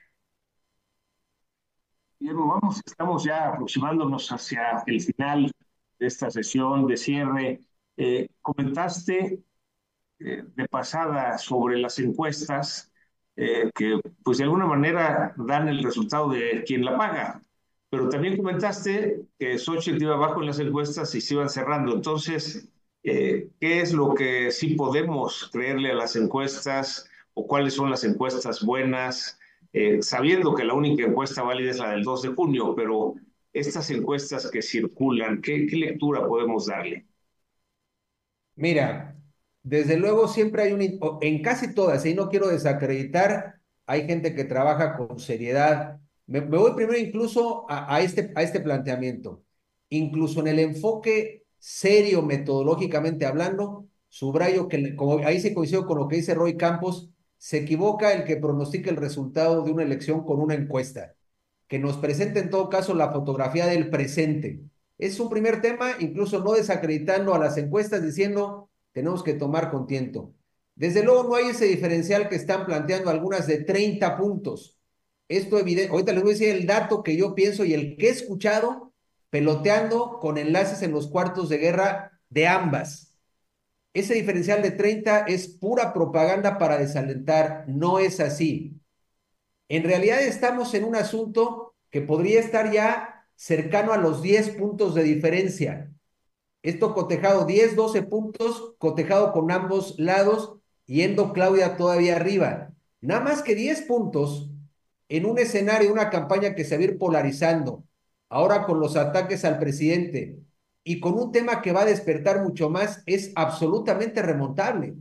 Guillermo, 2.17 2.57
vamos, 2.61 2.81
estamos 2.85 3.25
ya 3.25 3.49
aproximándonos 3.49 4.31
hacia 4.31 4.81
el 4.85 5.01
final 5.01 5.51
de 5.99 6.07
esta 6.07 6.31
sesión 6.31 6.87
de 6.87 6.95
cierre. 6.95 7.59
Eh, 7.97 8.27
comentaste 8.41 9.43
eh, 10.19 10.43
de 10.55 10.67
pasada 10.67 11.37
sobre 11.37 11.77
las 11.79 11.99
encuestas 11.99 12.91
eh, 13.35 13.69
que 13.75 13.99
pues 14.23 14.37
de 14.37 14.45
alguna 14.45 14.65
manera 14.65 15.33
dan 15.37 15.67
el 15.67 15.83
resultado 15.83 16.29
de 16.29 16.63
quien 16.65 16.85
la 16.85 16.97
paga, 16.97 17.41
pero 17.89 18.09
también 18.09 18.37
comentaste 18.37 19.25
que 19.37 19.57
Xochitl 19.57 20.01
iba 20.03 20.15
abajo 20.15 20.41
en 20.41 20.47
las 20.47 20.59
encuestas 20.59 21.13
y 21.15 21.21
se 21.21 21.33
iban 21.35 21.49
cerrando. 21.49 21.93
Entonces, 21.95 22.69
¿qué 23.03 23.49
es 23.59 23.93
lo 23.93 24.13
que 24.13 24.51
sí 24.51 24.75
podemos 24.75 25.49
creerle 25.51 25.91
a 25.91 25.95
las 25.95 26.15
encuestas 26.15 27.09
o 27.33 27.47
cuáles 27.47 27.73
son 27.73 27.89
las 27.89 28.03
encuestas 28.03 28.63
buenas? 28.63 29.37
sabiendo 30.01 30.53
que 30.53 30.65
la 30.65 30.73
única 30.73 31.05
encuesta 31.05 31.43
válida 31.43 31.71
es 31.71 31.79
la 31.79 31.91
del 31.91 32.03
2 32.03 32.23
de 32.23 32.29
junio, 32.29 32.75
pero 32.75 33.15
estas 33.53 33.89
encuestas 33.91 34.49
que 34.51 34.61
circulan, 34.61 35.41
¿qué, 35.41 35.65
qué 35.65 35.77
lectura 35.77 36.27
podemos 36.27 36.67
darle? 36.67 37.07
Mira, 38.61 39.17
desde 39.63 39.97
luego 39.97 40.27
siempre 40.27 40.61
hay 40.61 40.73
un, 40.73 40.99
en 41.21 41.41
casi 41.41 41.73
todas, 41.73 42.05
y 42.05 42.13
no 42.13 42.29
quiero 42.29 42.47
desacreditar, 42.47 43.55
hay 43.87 44.05
gente 44.05 44.35
que 44.35 44.43
trabaja 44.43 44.95
con 44.95 45.19
seriedad. 45.19 45.99
Me, 46.27 46.41
voy 46.41 46.73
primero 46.75 46.99
incluso 46.99 47.65
a, 47.67 47.99
este, 48.01 48.31
a 48.35 48.43
este 48.43 48.59
planteamiento. 48.59 49.43
Incluso 49.89 50.41
en 50.41 50.47
el 50.47 50.59
enfoque 50.59 51.43
serio, 51.57 52.21
metodológicamente 52.21 53.25
hablando, 53.25 53.87
subrayo 54.09 54.67
que 54.67 54.95
como 54.95 55.25
ahí 55.25 55.39
se 55.39 55.55
coincido 55.55 55.87
con 55.87 55.97
lo 55.97 56.07
que 56.07 56.17
dice 56.17 56.35
Roy 56.35 56.55
Campos, 56.55 57.09
se 57.39 57.57
equivoca 57.57 58.13
el 58.13 58.25
que 58.25 58.37
pronostica 58.37 58.91
el 58.91 58.97
resultado 58.97 59.63
de 59.63 59.71
una 59.71 59.81
elección 59.83 60.23
con 60.23 60.39
una 60.39 60.53
encuesta, 60.53 61.15
que 61.67 61.79
nos 61.79 61.97
presente 61.97 62.39
en 62.39 62.51
todo 62.51 62.69
caso 62.69 62.93
la 62.93 63.11
fotografía 63.11 63.65
del 63.65 63.89
presente 63.89 64.61
es 65.01 65.19
un 65.19 65.29
primer 65.29 65.61
tema, 65.61 65.95
incluso 65.99 66.43
no 66.43 66.53
desacreditando 66.53 67.33
a 67.33 67.39
las 67.39 67.57
encuestas, 67.57 68.03
diciendo 68.03 68.69
tenemos 68.91 69.23
que 69.23 69.33
tomar 69.33 69.71
con 69.71 69.87
tiento. 69.87 70.35
Desde 70.75 71.03
luego 71.03 71.23
no 71.23 71.35
hay 71.35 71.47
ese 71.47 71.65
diferencial 71.65 72.29
que 72.29 72.35
están 72.35 72.67
planteando 72.67 73.09
algunas 73.09 73.47
de 73.47 73.63
30 73.63 74.15
puntos. 74.15 74.77
Esto 75.27 75.57
evidente, 75.57 75.91
ahorita 75.91 76.13
les 76.13 76.21
voy 76.21 76.31
a 76.31 76.33
decir 76.33 76.49
el 76.49 76.67
dato 76.67 77.01
que 77.01 77.17
yo 77.17 77.33
pienso 77.33 77.65
y 77.65 77.73
el 77.73 77.97
que 77.97 78.07
he 78.07 78.11
escuchado 78.11 78.93
peloteando 79.31 80.19
con 80.19 80.37
enlaces 80.37 80.83
en 80.83 80.91
los 80.91 81.07
cuartos 81.07 81.49
de 81.49 81.57
guerra 81.57 82.21
de 82.29 82.47
ambas. 82.47 83.17
ese 83.93 84.13
diferencial 84.13 84.61
de 84.61 84.71
30 84.71 85.21
es 85.21 85.47
pura 85.47 85.93
propaganda 85.93 86.57
para 86.59 86.77
desalentar. 86.77 87.65
No 87.67 87.97
es 87.99 88.19
así. 88.19 88.79
En 89.67 89.83
realidad 89.83 90.21
estamos 90.21 90.73
en 90.75 90.83
un 90.83 90.95
asunto 90.95 91.75
que 91.89 92.01
podría 92.01 92.39
estar 92.39 92.71
ya 92.71 93.10
cercano 93.41 93.91
a 93.91 93.97
los 93.97 94.21
10 94.21 94.51
puntos 94.51 94.93
de 94.93 95.01
diferencia. 95.01 95.91
Esto 96.61 96.93
cotejado 96.93 97.45
10, 97.45 97.75
12 97.75 98.03
puntos, 98.03 98.75
cotejado 98.77 99.31
con 99.33 99.51
ambos 99.51 99.95
lados, 99.97 100.59
yendo 100.85 101.33
Claudia 101.33 101.75
todavía 101.75 102.17
arriba. 102.17 102.71
Nada 103.01 103.21
más 103.21 103.41
que 103.41 103.55
10 103.55 103.81
puntos 103.87 104.51
en 105.09 105.25
un 105.25 105.39
escenario, 105.39 105.91
una 105.91 106.11
campaña 106.11 106.53
que 106.53 106.63
se 106.63 106.77
va 106.77 106.81
a 106.81 106.85
ir 106.85 106.99
polarizando, 106.99 107.83
ahora 108.29 108.63
con 108.67 108.79
los 108.79 108.95
ataques 108.95 109.43
al 109.43 109.57
presidente 109.57 110.37
y 110.83 110.99
con 110.99 111.15
un 111.15 111.31
tema 111.31 111.63
que 111.63 111.71
va 111.71 111.81
a 111.81 111.85
despertar 111.85 112.43
mucho 112.43 112.69
más, 112.69 113.01
es 113.07 113.31
absolutamente 113.33 114.21
remontable. 114.21 114.97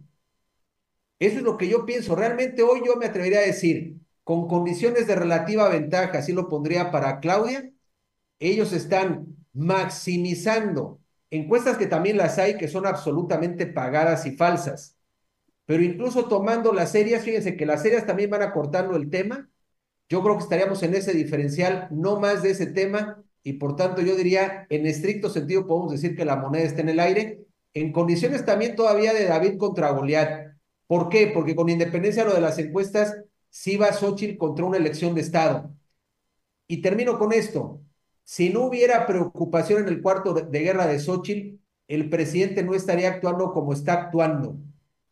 Eso 1.18 1.36
es 1.36 1.42
lo 1.42 1.58
que 1.58 1.68
yo 1.68 1.84
pienso. 1.84 2.16
Realmente 2.16 2.62
hoy 2.62 2.80
yo 2.86 2.96
me 2.96 3.04
atrevería 3.04 3.40
a 3.40 3.42
decir, 3.42 3.98
con 4.24 4.48
condiciones 4.48 5.06
de 5.06 5.14
relativa 5.14 5.68
ventaja, 5.68 6.16
así 6.16 6.32
lo 6.32 6.48
pondría 6.48 6.90
para 6.90 7.20
Claudia, 7.20 7.70
ellos 8.40 8.72
están 8.72 9.36
maximizando 9.52 11.00
encuestas 11.30 11.78
que 11.78 11.86
también 11.86 12.16
las 12.16 12.38
hay 12.38 12.56
que 12.56 12.68
son 12.68 12.86
absolutamente 12.86 13.66
pagadas 13.66 14.26
y 14.26 14.32
falsas. 14.36 14.96
Pero 15.66 15.84
incluso 15.84 16.26
tomando 16.26 16.72
las 16.72 16.90
serias, 16.90 17.22
fíjense 17.22 17.56
que 17.56 17.66
las 17.66 17.82
serias 17.82 18.06
también 18.06 18.30
van 18.30 18.42
acortando 18.42 18.96
el 18.96 19.08
tema. 19.08 19.48
Yo 20.08 20.22
creo 20.22 20.36
que 20.36 20.42
estaríamos 20.42 20.82
en 20.82 20.94
ese 20.94 21.12
diferencial, 21.12 21.86
no 21.92 22.18
más 22.18 22.42
de 22.42 22.50
ese 22.50 22.66
tema, 22.66 23.22
y 23.44 23.54
por 23.54 23.76
tanto 23.76 24.02
yo 24.02 24.16
diría, 24.16 24.66
en 24.68 24.86
estricto 24.86 25.30
sentido 25.30 25.66
podemos 25.66 25.92
decir 25.92 26.16
que 26.16 26.24
la 26.24 26.36
moneda 26.36 26.64
está 26.64 26.80
en 26.80 26.88
el 26.88 27.00
aire, 27.00 27.46
en 27.74 27.92
condiciones 27.92 28.44
también 28.44 28.74
todavía 28.74 29.12
de 29.14 29.26
David 29.26 29.56
contra 29.58 29.90
Goliat. 29.92 30.54
¿Por 30.88 31.08
qué? 31.08 31.30
Porque 31.32 31.54
con 31.54 31.68
independencia 31.68 32.24
de 32.24 32.30
lo 32.30 32.34
de 32.34 32.40
las 32.40 32.58
encuestas, 32.58 33.16
sí 33.48 33.76
va 33.76 33.92
Xochitl 33.92 34.36
contra 34.36 34.64
una 34.64 34.76
elección 34.76 35.14
de 35.14 35.20
Estado. 35.20 35.72
Y 36.66 36.82
termino 36.82 37.18
con 37.18 37.32
esto. 37.32 37.80
Si 38.24 38.50
no 38.50 38.64
hubiera 38.64 39.06
preocupación 39.06 39.82
en 39.82 39.88
el 39.88 40.02
cuarto 40.02 40.34
de 40.34 40.60
guerra 40.60 40.86
de 40.86 40.98
Xochitl, 40.98 41.58
el 41.88 42.08
presidente 42.08 42.62
no 42.62 42.74
estaría 42.74 43.08
actuando 43.08 43.52
como 43.52 43.72
está 43.72 43.94
actuando. 43.94 44.56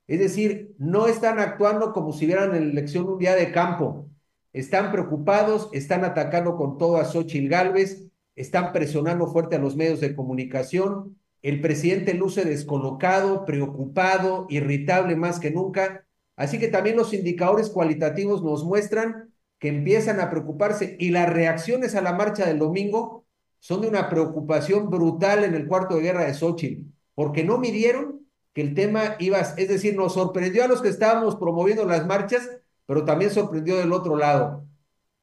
Es 0.07 0.21
decir, 0.21 0.75
no 0.79 1.07
están 1.07 1.39
actuando 1.39 1.93
como 1.93 2.13
si 2.13 2.25
hubieran 2.25 2.55
en 2.55 2.67
la 2.67 2.71
elección 2.73 3.09
un 3.09 3.19
día 3.19 3.35
de 3.35 3.53
campo. 3.53 4.09
Están 4.53 4.91
preocupados, 4.91 5.69
están 5.73 6.05
atacando 6.05 6.57
con 6.57 6.79
todo 6.79 6.97
a 6.97 7.05
Xochitl 7.05 7.49
Galvez, 7.49 8.09
están 8.37 8.73
presionando 8.73 9.27
fuerte 9.27 9.57
a 9.57 9.59
los 9.59 9.77
medios 9.77 10.01
de 10.01 10.15
comunicación. 10.15 11.19
El 11.43 11.61
presidente 11.61 12.15
luce 12.15 12.45
descolocado, 12.45 13.45
preocupado, 13.45 14.47
irritable 14.49 15.17
más 15.17 15.41
que 15.41 15.51
nunca. 15.51 16.07
Así 16.37 16.59
que 16.59 16.69
también 16.69 16.97
los 16.97 17.13
indicadores 17.13 17.69
cualitativos 17.69 18.43
nos 18.43 18.65
muestran 18.65 19.33
que 19.59 19.69
empiezan 19.69 20.21
a 20.21 20.31
preocuparse 20.31 20.97
y 20.99 21.11
las 21.11 21.29
reacciones 21.29 21.95
a 21.95 22.03
la 22.03 22.13
marcha 22.13 22.47
del 22.47 22.59
domingo 22.59 23.25
son 23.59 23.81
de 23.81 23.89
una 23.89 24.09
preocupación 24.09 24.89
brutal 24.89 25.45
en 25.45 25.55
el 25.55 25.67
cuarto 25.67 25.97
de 25.97 26.03
guerra 26.03 26.25
de 26.25 26.35
Xochitl, 26.35 26.91
porque 27.15 27.43
no 27.43 27.59
midieron 27.59 28.27
que 28.53 28.61
el 28.61 28.75
tema 28.75 29.17
iba, 29.19 29.39
es 29.41 29.69
decir, 29.69 29.97
nos 29.97 30.15
sorprendió 30.15 30.65
a 30.65 30.69
los 30.69 30.81
que 30.81 30.89
estábamos 30.89 31.37
promoviendo 31.37 31.85
las 31.85 32.07
marchas, 32.07 32.49
pero 32.87 33.05
también 33.05 33.31
sorprendió 33.31 33.77
del 33.77 33.93
otro 33.93 34.17
lado. 34.17 34.65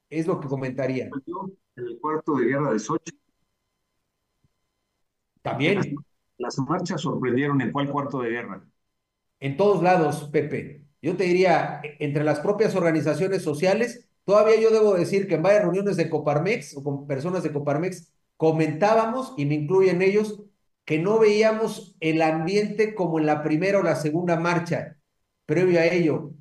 Es 0.09 0.27
lo 0.27 0.39
que 0.39 0.47
comentaría. 0.47 1.05
En 1.05 1.85
el 1.85 1.97
cuarto 1.99 2.35
de 2.35 2.45
guerra 2.45 2.73
de 2.73 2.79
Xochitl. 2.79 3.17
También. 5.41 5.77
Las, 5.77 5.87
las 6.37 6.59
marchas 6.59 7.01
sorprendieron 7.01 7.61
en 7.61 7.71
cuál 7.71 7.89
cuarto 7.89 8.19
de 8.19 8.29
guerra. 8.29 8.65
En 9.39 9.57
todos 9.57 9.81
lados, 9.81 10.29
Pepe. 10.31 10.85
Yo 11.01 11.15
te 11.15 11.25
diría, 11.25 11.81
entre 11.99 12.23
las 12.23 12.39
propias 12.39 12.75
organizaciones 12.75 13.43
sociales 13.43 14.04
Todavía 14.25 14.59
yo 14.59 14.71
debo 14.71 14.95
decir 14.95 15.27
que 15.27 15.35
en 15.35 15.43
varias 15.43 15.63
reuniones 15.63 15.97
de 15.97 16.09
Coparmex 16.09 16.75
o 16.75 16.83
con 16.83 17.07
personas 17.07 17.43
de 17.43 17.53
Coparmex 17.53 18.11
comentábamos, 18.37 19.33
y 19.37 19.45
me 19.45 19.55
incluyen 19.55 20.01
ellos, 20.01 20.43
que 20.83 20.99
no 20.99 21.19
veíamos 21.19 21.95
el 21.99 22.21
ambiente 22.21 22.93
como 22.93 23.19
en 23.19 23.25
la 23.25 23.43
primera 23.43 23.79
o 23.79 23.83
la 23.83 23.95
segunda 23.95 24.37
marcha 24.37 24.97
previo 25.45 25.79
a 25.79 25.85
ello. 25.85 26.31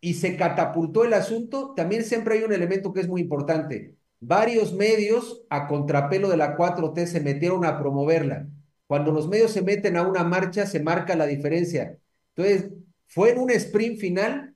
Y 0.00 0.14
se 0.14 0.36
catapultó 0.36 1.04
el 1.04 1.12
asunto. 1.12 1.74
También 1.74 2.04
siempre 2.04 2.36
hay 2.38 2.44
un 2.44 2.52
elemento 2.52 2.92
que 2.92 3.00
es 3.00 3.08
muy 3.08 3.20
importante. 3.20 3.96
Varios 4.20 4.72
medios 4.72 5.44
a 5.50 5.66
contrapelo 5.66 6.28
de 6.28 6.36
la 6.36 6.56
4T 6.56 7.06
se 7.06 7.20
metieron 7.20 7.64
a 7.64 7.78
promoverla. 7.78 8.48
Cuando 8.86 9.12
los 9.12 9.28
medios 9.28 9.52
se 9.52 9.62
meten 9.62 9.96
a 9.96 10.02
una 10.02 10.24
marcha, 10.24 10.66
se 10.66 10.80
marca 10.80 11.14
la 11.14 11.26
diferencia. 11.26 11.98
Entonces, 12.34 12.70
fue 13.06 13.30
en 13.30 13.38
un 13.38 13.50
sprint 13.50 13.98
final 13.98 14.54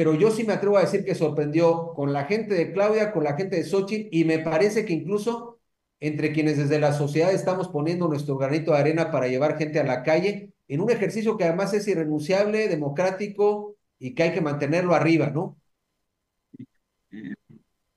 pero 0.00 0.14
yo 0.14 0.30
sí 0.30 0.44
me 0.44 0.54
atrevo 0.54 0.78
a 0.78 0.80
decir 0.80 1.04
que 1.04 1.14
sorprendió 1.14 1.92
con 1.92 2.14
la 2.14 2.24
gente 2.24 2.54
de 2.54 2.72
Claudia, 2.72 3.12
con 3.12 3.22
la 3.22 3.36
gente 3.36 3.56
de 3.56 3.64
Xochitl, 3.64 4.08
y 4.10 4.24
me 4.24 4.38
parece 4.38 4.86
que 4.86 4.94
incluso 4.94 5.60
entre 6.00 6.32
quienes 6.32 6.56
desde 6.56 6.80
la 6.80 6.94
sociedad 6.94 7.30
estamos 7.34 7.68
poniendo 7.68 8.08
nuestro 8.08 8.38
granito 8.38 8.72
de 8.72 8.78
arena 8.78 9.10
para 9.10 9.28
llevar 9.28 9.58
gente 9.58 9.78
a 9.78 9.84
la 9.84 10.02
calle, 10.02 10.54
en 10.68 10.80
un 10.80 10.90
ejercicio 10.90 11.36
que 11.36 11.44
además 11.44 11.74
es 11.74 11.86
irrenunciable, 11.86 12.68
democrático 12.68 13.76
y 13.98 14.14
que 14.14 14.22
hay 14.22 14.32
que 14.32 14.40
mantenerlo 14.40 14.94
arriba, 14.94 15.28
¿no? 15.28 15.58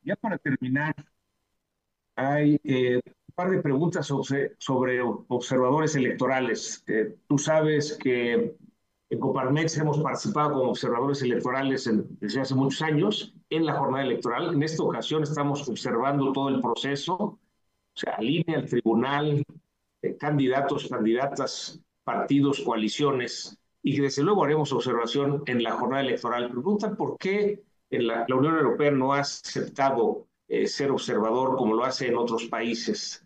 ya 0.02 0.18
para 0.18 0.38
terminar, 0.38 0.94
hay 2.18 2.60
eh, 2.66 2.96
un 3.06 3.34
par 3.34 3.50
de 3.50 3.62
preguntas 3.62 4.06
sobre, 4.06 4.56
sobre 4.58 5.00
observadores 5.02 5.96
electorales. 5.96 6.84
Eh, 6.86 7.16
tú 7.30 7.38
sabes 7.38 7.98
que 7.98 8.58
en 9.14 9.20
Coparmex 9.20 9.78
hemos 9.78 10.00
participado 10.00 10.54
como 10.54 10.72
observadores 10.72 11.22
electorales 11.22 11.88
desde 12.20 12.42
hace 12.42 12.56
muchos 12.56 12.82
años 12.82 13.36
en 13.52 13.64
la 13.64 13.74
jornada 13.74 14.06
electoral. 14.06 14.56
En 14.56 14.64
esta 14.64 14.82
ocasión 14.82 15.22
estamos 15.22 15.70
observando 15.70 16.34
todo 16.34 16.50
el 16.50 16.60
proceso, 16.60 17.14
o 17.14 17.40
sea, 17.94 18.18
línea, 18.18 18.58
el 18.58 18.68
tribunal, 18.68 19.44
eh, 20.02 20.18
candidatos, 20.18 20.88
candidatas, 20.90 21.80
partidos, 22.04 22.62
coaliciones, 22.62 23.56
y 23.84 23.96
que 23.96 24.02
desde 24.02 24.24
luego 24.24 24.46
haremos 24.46 24.74
observación 24.74 25.44
en 25.46 25.62
la 25.62 25.74
jornada 25.74 26.02
electoral. 26.02 26.50
Preguntan 26.50 26.96
por 26.96 27.20
qué 27.20 27.62
la, 27.92 28.26
Unión 28.36 28.56
Europea 28.56 28.90
no 28.90 29.14
ha 29.14 29.20
aceptado 29.20 30.26
eh, 30.48 30.66
ser 30.66 30.90
observador 30.90 31.56
como 31.56 31.76
lo 31.76 31.86
hace 31.86 32.08
en 32.08 32.18
otros 32.18 32.46
países. 32.46 33.23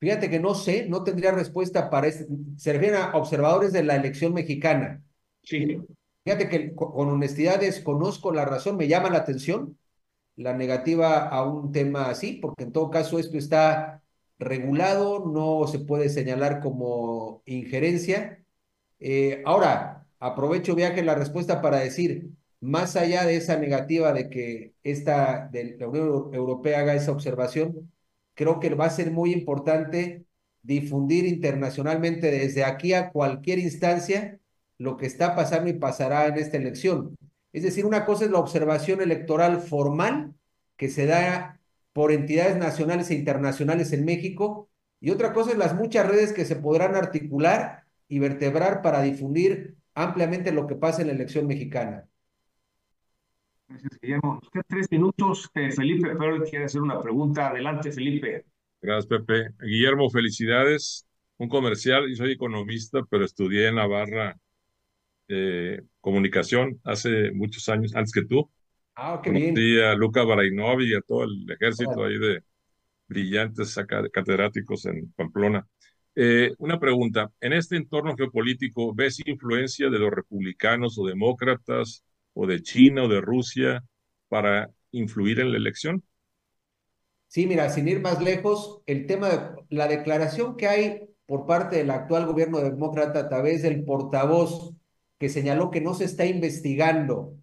Fíjate 0.00 0.30
que 0.30 0.38
no 0.38 0.54
sé, 0.54 0.86
no 0.88 1.02
tendría 1.02 1.32
respuesta 1.32 1.90
para 1.90 2.06
este. 2.06 2.26
Se 2.56 2.72
refieren 2.72 3.00
a 3.00 3.16
observadores 3.16 3.72
de 3.72 3.82
la 3.82 3.96
elección 3.96 4.32
mexicana. 4.32 5.02
Sí. 5.42 5.78
Fíjate 6.24 6.48
que 6.48 6.74
con 6.74 7.08
honestidad 7.08 7.60
desconozco 7.60 8.32
la 8.32 8.44
razón, 8.44 8.76
me 8.76 8.86
llama 8.88 9.10
la 9.10 9.18
atención 9.18 9.76
la 10.38 10.54
negativa 10.54 11.28
a 11.28 11.44
un 11.44 11.72
tema 11.72 12.08
así, 12.10 12.34
porque 12.34 12.64
en 12.64 12.72
todo 12.72 12.90
caso 12.90 13.18
esto 13.18 13.36
está 13.36 14.02
regulado, 14.38 15.26
no 15.26 15.66
se 15.66 15.80
puede 15.80 16.08
señalar 16.08 16.60
como 16.60 17.42
injerencia. 17.44 18.44
Eh, 19.00 19.42
ahora, 19.44 20.06
aprovecho 20.20 20.74
viaje 20.76 21.02
la 21.02 21.16
respuesta 21.16 21.60
para 21.60 21.78
decir, 21.80 22.30
más 22.60 22.96
allá 22.96 23.24
de 23.24 23.36
esa 23.36 23.56
negativa 23.58 24.12
de 24.12 24.30
que 24.30 24.74
esta, 24.84 25.48
de 25.50 25.76
la 25.78 25.88
Unión 25.88 26.34
Europea 26.34 26.80
haga 26.80 26.94
esa 26.94 27.12
observación, 27.12 27.90
creo 28.38 28.60
que 28.60 28.72
va 28.72 28.86
a 28.86 28.90
ser 28.90 29.10
muy 29.10 29.32
importante 29.32 30.24
difundir 30.62 31.26
internacionalmente 31.26 32.30
desde 32.30 32.62
aquí 32.62 32.92
a 32.94 33.10
cualquier 33.10 33.58
instancia 33.58 34.38
lo 34.78 34.96
que 34.96 35.06
está 35.06 35.34
pasando 35.34 35.68
y 35.68 35.72
pasará 35.72 36.28
en 36.28 36.38
esta 36.38 36.56
elección. 36.56 37.16
Es 37.52 37.64
decir, 37.64 37.84
una 37.84 38.06
cosa 38.06 38.26
es 38.26 38.30
la 38.30 38.38
observación 38.38 39.00
electoral 39.00 39.60
formal 39.60 40.34
que 40.76 40.88
se 40.88 41.06
da 41.06 41.60
por 41.92 42.12
entidades 42.12 42.56
nacionales 42.56 43.10
e 43.10 43.14
internacionales 43.14 43.92
en 43.92 44.04
México 44.04 44.68
y 45.00 45.10
otra 45.10 45.32
cosa 45.32 45.50
es 45.50 45.58
las 45.58 45.74
muchas 45.74 46.06
redes 46.06 46.32
que 46.32 46.44
se 46.44 46.54
podrán 46.54 46.94
articular 46.94 47.86
y 48.06 48.20
vertebrar 48.20 48.82
para 48.82 49.02
difundir 49.02 49.76
ampliamente 49.94 50.52
lo 50.52 50.68
que 50.68 50.76
pasa 50.76 51.00
en 51.00 51.08
la 51.08 51.14
elección 51.14 51.48
mexicana. 51.48 52.08
Gracias, 53.68 53.98
Guillermo. 54.00 54.40
Usted 54.42 54.62
tres 54.66 54.90
minutos. 54.90 55.50
Eh, 55.54 55.70
Felipe 55.70 56.16
pero 56.18 56.42
quiere 56.42 56.64
hacer 56.64 56.80
una 56.80 57.00
pregunta. 57.00 57.48
Adelante, 57.48 57.92
Felipe. 57.92 58.46
Gracias, 58.80 59.06
Pepe. 59.06 59.50
Guillermo, 59.60 60.08
felicidades. 60.10 61.06
Un 61.36 61.48
comercial. 61.48 62.08
Yo 62.08 62.16
soy 62.16 62.32
economista, 62.32 63.00
pero 63.10 63.24
estudié 63.24 63.68
en 63.68 63.76
Navarra 63.76 64.36
eh, 65.28 65.82
comunicación 66.00 66.80
hace 66.84 67.30
muchos 67.32 67.68
años, 67.68 67.94
antes 67.94 68.12
que 68.12 68.24
tú. 68.24 68.50
Ah, 68.94 69.20
qué 69.22 69.30
Conocí 69.30 69.52
bien. 69.52 69.84
a 69.84 69.94
Luca 69.94 70.24
Barainovi 70.24 70.90
y 70.90 70.94
a 70.94 71.00
todo 71.02 71.24
el 71.24 71.46
ejército 71.50 72.04
ahí 72.04 72.18
de 72.18 72.42
brillantes 73.06 73.76
catedráticos 74.12 74.86
en 74.86 75.12
Pamplona. 75.12 75.66
Eh, 76.14 76.52
una 76.58 76.80
pregunta. 76.80 77.30
En 77.40 77.52
este 77.52 77.76
entorno 77.76 78.16
geopolítico, 78.16 78.94
¿ves 78.94 79.20
influencia 79.24 79.88
de 79.90 79.98
los 79.98 80.10
republicanos 80.10 80.98
o 80.98 81.06
demócratas 81.06 82.02
o 82.40 82.46
de 82.46 82.62
China 82.62 83.02
o 83.02 83.08
de 83.08 83.20
Rusia 83.20 83.84
para 84.28 84.70
influir 84.92 85.40
en 85.40 85.50
la 85.50 85.58
elección? 85.58 86.04
Sí, 87.26 87.46
mira, 87.46 87.68
sin 87.68 87.88
ir 87.88 88.00
más 88.00 88.22
lejos, 88.22 88.80
el 88.86 89.06
tema 89.06 89.28
de 89.28 89.40
la 89.70 89.88
declaración 89.88 90.56
que 90.56 90.68
hay 90.68 91.00
por 91.26 91.46
parte 91.46 91.76
del 91.76 91.90
actual 91.90 92.26
gobierno 92.26 92.60
demócrata 92.60 93.18
a 93.18 93.28
través 93.28 93.62
del 93.62 93.84
portavoz 93.84 94.72
que 95.18 95.28
señaló 95.28 95.72
que 95.72 95.80
no 95.80 95.94
se 95.94 96.04
está 96.04 96.26
investigando 96.26 97.34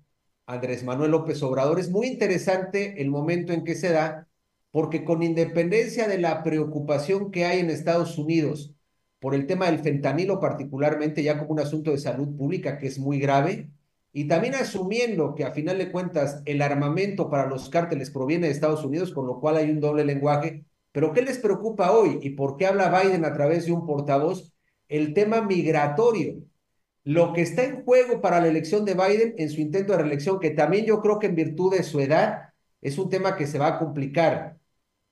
Andrés 0.45 0.85
Manuel 0.85 1.11
López 1.11 1.43
Obrador. 1.43 1.77
Es 1.77 1.89
muy 1.89 2.07
interesante 2.07 3.01
el 3.01 3.09
momento 3.09 3.51
en 3.51 3.65
que 3.65 3.75
se 3.75 3.91
da, 3.91 4.29
porque 4.71 5.03
con 5.03 5.23
independencia 5.23 6.07
de 6.07 6.19
la 6.19 6.41
preocupación 6.41 7.31
que 7.31 7.43
hay 7.43 7.59
en 7.59 7.69
Estados 7.69 8.17
Unidos 8.17 8.73
por 9.19 9.35
el 9.35 9.45
tema 9.45 9.65
del 9.65 9.79
fentanilo 9.79 10.39
particularmente, 10.39 11.21
ya 11.21 11.37
como 11.37 11.51
un 11.51 11.59
asunto 11.59 11.91
de 11.91 11.97
salud 11.97 12.33
pública 12.37 12.77
que 12.77 12.87
es 12.87 12.97
muy 12.97 13.19
grave, 13.19 13.69
y 14.17 14.29
también 14.29 14.55
asumiendo 14.55 15.35
que 15.35 15.43
a 15.43 15.51
final 15.51 15.77
de 15.77 15.91
cuentas 15.91 16.41
el 16.45 16.61
armamento 16.61 17.29
para 17.29 17.47
los 17.47 17.67
cárteles 17.67 18.11
proviene 18.11 18.47
de 18.47 18.53
Estados 18.53 18.85
Unidos, 18.85 19.13
con 19.13 19.27
lo 19.27 19.41
cual 19.41 19.57
hay 19.57 19.69
un 19.69 19.81
doble 19.81 20.05
lenguaje. 20.05 20.63
Pero 20.93 21.11
¿qué 21.11 21.21
les 21.21 21.37
preocupa 21.37 21.91
hoy 21.91 22.19
y 22.21 22.29
por 22.29 22.55
qué 22.55 22.65
habla 22.65 22.97
Biden 22.97 23.25
a 23.25 23.33
través 23.33 23.65
de 23.65 23.73
un 23.73 23.85
portavoz? 23.85 24.53
El 24.87 25.13
tema 25.13 25.41
migratorio. 25.41 26.35
Lo 27.03 27.33
que 27.33 27.41
está 27.41 27.65
en 27.65 27.83
juego 27.83 28.21
para 28.21 28.39
la 28.39 28.47
elección 28.47 28.85
de 28.85 28.93
Biden 28.93 29.35
en 29.37 29.49
su 29.49 29.59
intento 29.59 29.91
de 29.91 29.99
reelección, 29.99 30.39
que 30.39 30.51
también 30.51 30.85
yo 30.85 31.01
creo 31.01 31.19
que 31.19 31.27
en 31.27 31.35
virtud 31.35 31.75
de 31.75 31.83
su 31.83 31.99
edad 31.99 32.53
es 32.81 32.97
un 32.97 33.09
tema 33.09 33.35
que 33.35 33.47
se 33.47 33.59
va 33.59 33.67
a 33.67 33.79
complicar. 33.79 34.57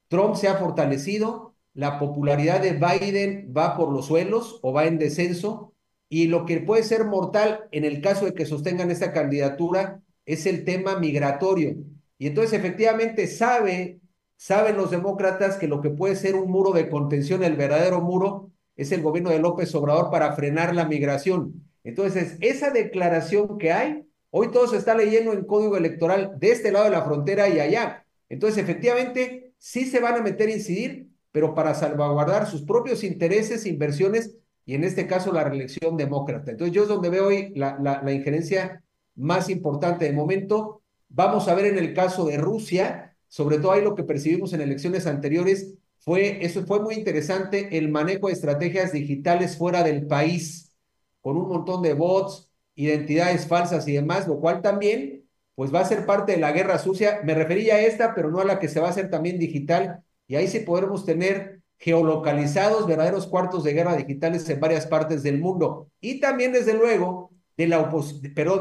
Trump 0.07 0.35
se 0.35 0.47
ha 0.47 0.55
fortalecido, 0.55 1.55
la 1.73 1.99
popularidad 1.99 2.61
de 2.61 2.71
Biden 2.71 3.53
va 3.53 3.75
por 3.75 3.91
los 3.91 4.05
suelos 4.05 4.59
o 4.61 4.71
va 4.71 4.85
en 4.85 4.97
descenso, 4.97 5.73
y 6.09 6.27
lo 6.27 6.45
que 6.45 6.59
puede 6.59 6.83
ser 6.83 7.05
mortal 7.05 7.67
en 7.71 7.85
el 7.85 8.01
caso 8.01 8.25
de 8.25 8.33
que 8.33 8.45
sostengan 8.45 8.91
esta 8.91 9.13
candidatura 9.13 10.01
es 10.25 10.45
el 10.45 10.63
tema 10.63 10.99
migratorio. 10.99 11.75
Y 12.17 12.27
entonces 12.27 12.53
efectivamente 12.53 13.27
sabe, 13.27 13.99
saben 14.37 14.77
los 14.77 14.91
demócratas 14.91 15.57
que 15.57 15.67
lo 15.67 15.81
que 15.81 15.89
puede 15.89 16.15
ser 16.15 16.35
un 16.35 16.51
muro 16.51 16.71
de 16.71 16.89
contención, 16.89 17.43
el 17.43 17.55
verdadero 17.55 18.01
muro, 18.01 18.51
es 18.75 18.91
el 18.91 19.01
gobierno 19.01 19.29
de 19.29 19.39
López 19.39 19.73
Obrador 19.75 20.09
para 20.09 20.33
frenar 20.33 20.73
la 20.73 20.85
migración. 20.85 21.67
Entonces, 21.83 22.37
esa 22.41 22.69
declaración 22.71 23.57
que 23.57 23.71
hay, 23.71 24.07
hoy 24.29 24.51
todo 24.51 24.67
se 24.67 24.77
está 24.77 24.95
leyendo 24.95 25.33
en 25.33 25.45
código 25.45 25.77
electoral 25.77 26.33
de 26.39 26.51
este 26.51 26.71
lado 26.71 26.85
de 26.85 26.91
la 26.91 27.03
frontera 27.03 27.49
y 27.49 27.59
allá. 27.59 28.05
Entonces, 28.29 28.63
efectivamente, 28.63 29.53
sí 29.57 29.85
se 29.85 29.99
van 29.99 30.15
a 30.15 30.21
meter 30.21 30.49
a 30.49 30.53
incidir, 30.53 31.09
pero 31.31 31.53
para 31.53 31.73
salvaguardar 31.73 32.47
sus 32.47 32.63
propios 32.63 33.03
intereses, 33.03 33.65
inversiones 33.65 34.35
y 34.65 34.75
en 34.75 34.83
este 34.83 35.07
caso 35.07 35.31
la 35.31 35.43
reelección 35.43 35.97
demócrata. 35.97 36.51
Entonces 36.51 36.73
yo 36.73 36.83
es 36.83 36.89
donde 36.89 37.09
veo 37.09 37.27
hoy 37.27 37.53
la, 37.55 37.77
la, 37.79 38.11
injerencia 38.13 38.83
más 39.15 39.49
importante 39.49 40.05
de 40.05 40.13
momento. 40.13 40.81
Vamos 41.09 41.47
a 41.47 41.55
ver 41.55 41.65
en 41.65 41.77
el 41.77 41.93
caso 41.93 42.25
de 42.25 42.37
Rusia, 42.37 43.15
sobre 43.27 43.57
todo 43.57 43.73
ahí 43.73 43.83
lo 43.83 43.95
que 43.95 44.03
percibimos 44.03 44.53
en 44.53 44.61
elecciones 44.61 45.05
anteriores 45.07 45.75
fue, 46.03 46.45
eso 46.45 46.65
fue 46.65 46.81
muy 46.81 46.95
interesante, 46.95 47.77
el 47.77 47.89
manejo 47.89 48.27
de 48.27 48.33
estrategias 48.33 48.91
digitales 48.91 49.57
fuera 49.57 49.83
del 49.83 50.05
país, 50.05 50.75
con 51.21 51.37
un 51.37 51.47
montón 51.47 51.81
de 51.81 51.93
bots, 51.93 52.49
identidades 52.75 53.47
falsas 53.47 53.87
y 53.87 53.93
demás, 53.93 54.27
lo 54.27 54.39
cual 54.39 54.61
también 54.61 55.23
pues 55.55 55.73
va 55.73 55.79
a 55.79 55.85
ser 55.85 56.05
parte 56.05 56.33
de 56.33 56.39
la 56.39 56.51
guerra 56.51 56.77
sucia. 56.77 57.21
Me 57.23 57.35
refería 57.35 57.75
a 57.75 57.81
esta, 57.81 58.13
pero 58.15 58.31
no 58.31 58.39
a 58.39 58.45
la 58.45 58.59
que 58.59 58.67
se 58.67 58.81
va 58.81 58.87
a 58.87 58.89
hacer 58.89 59.09
también 59.09 59.39
digital, 59.39 60.03
y 60.27 60.35
ahí 60.35 60.47
sí 60.47 60.59
podremos 60.59 61.05
tener 61.05 61.62
geolocalizados, 61.83 62.87
verdaderos 62.87 63.27
cuartos 63.27 63.65
de 63.65 63.73
guerra 63.73 63.97
digitales 63.97 64.49
en 64.49 64.57
varias 64.61 64.87
partes 64.87 65.21
del 65.21 65.37
mundo. 65.37 65.89
Y 65.99 66.21
también, 66.21 66.53
desde 66.53 66.73
luego, 66.73 67.31
de 67.57 67.67
la 67.67 67.91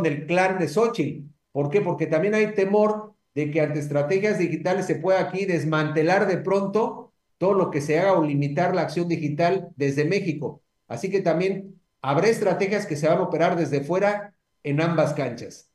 del 0.03 0.27
clan 0.27 0.59
de 0.59 0.67
Xochitl. 0.67 1.29
¿Por 1.53 1.71
qué? 1.71 1.81
Porque 1.83 2.09
también 2.09 2.35
hay 2.35 2.53
temor 2.53 3.15
de 3.33 3.53
que 3.53 3.61
ante 3.61 3.79
estrategias 3.79 4.41
digitales 4.41 4.87
se 4.87 4.97
pueda 4.97 5.21
aquí 5.21 5.45
desmantelar 5.45 6.27
de 6.27 6.39
pronto 6.39 7.13
todo 7.39 7.55
lo 7.55 7.71
que 7.71 7.81
se 7.81 8.01
haga 8.01 8.15
o 8.15 8.25
limitar 8.25 8.75
la 8.75 8.83
acción 8.83 9.07
digital 9.07 9.69
desde 9.77 10.05
México. 10.05 10.61
Así 10.89 11.09
que 11.09 11.21
también 11.21 11.81
habrá 12.01 12.27
estrategias 12.27 12.87
que 12.87 12.97
se 12.97 13.07
van 13.07 13.19
a 13.19 13.23
operar 13.23 13.55
desde 13.55 13.83
fuera 13.83 14.35
en 14.65 14.81
ambas 14.81 15.15
canchas. 15.15 15.71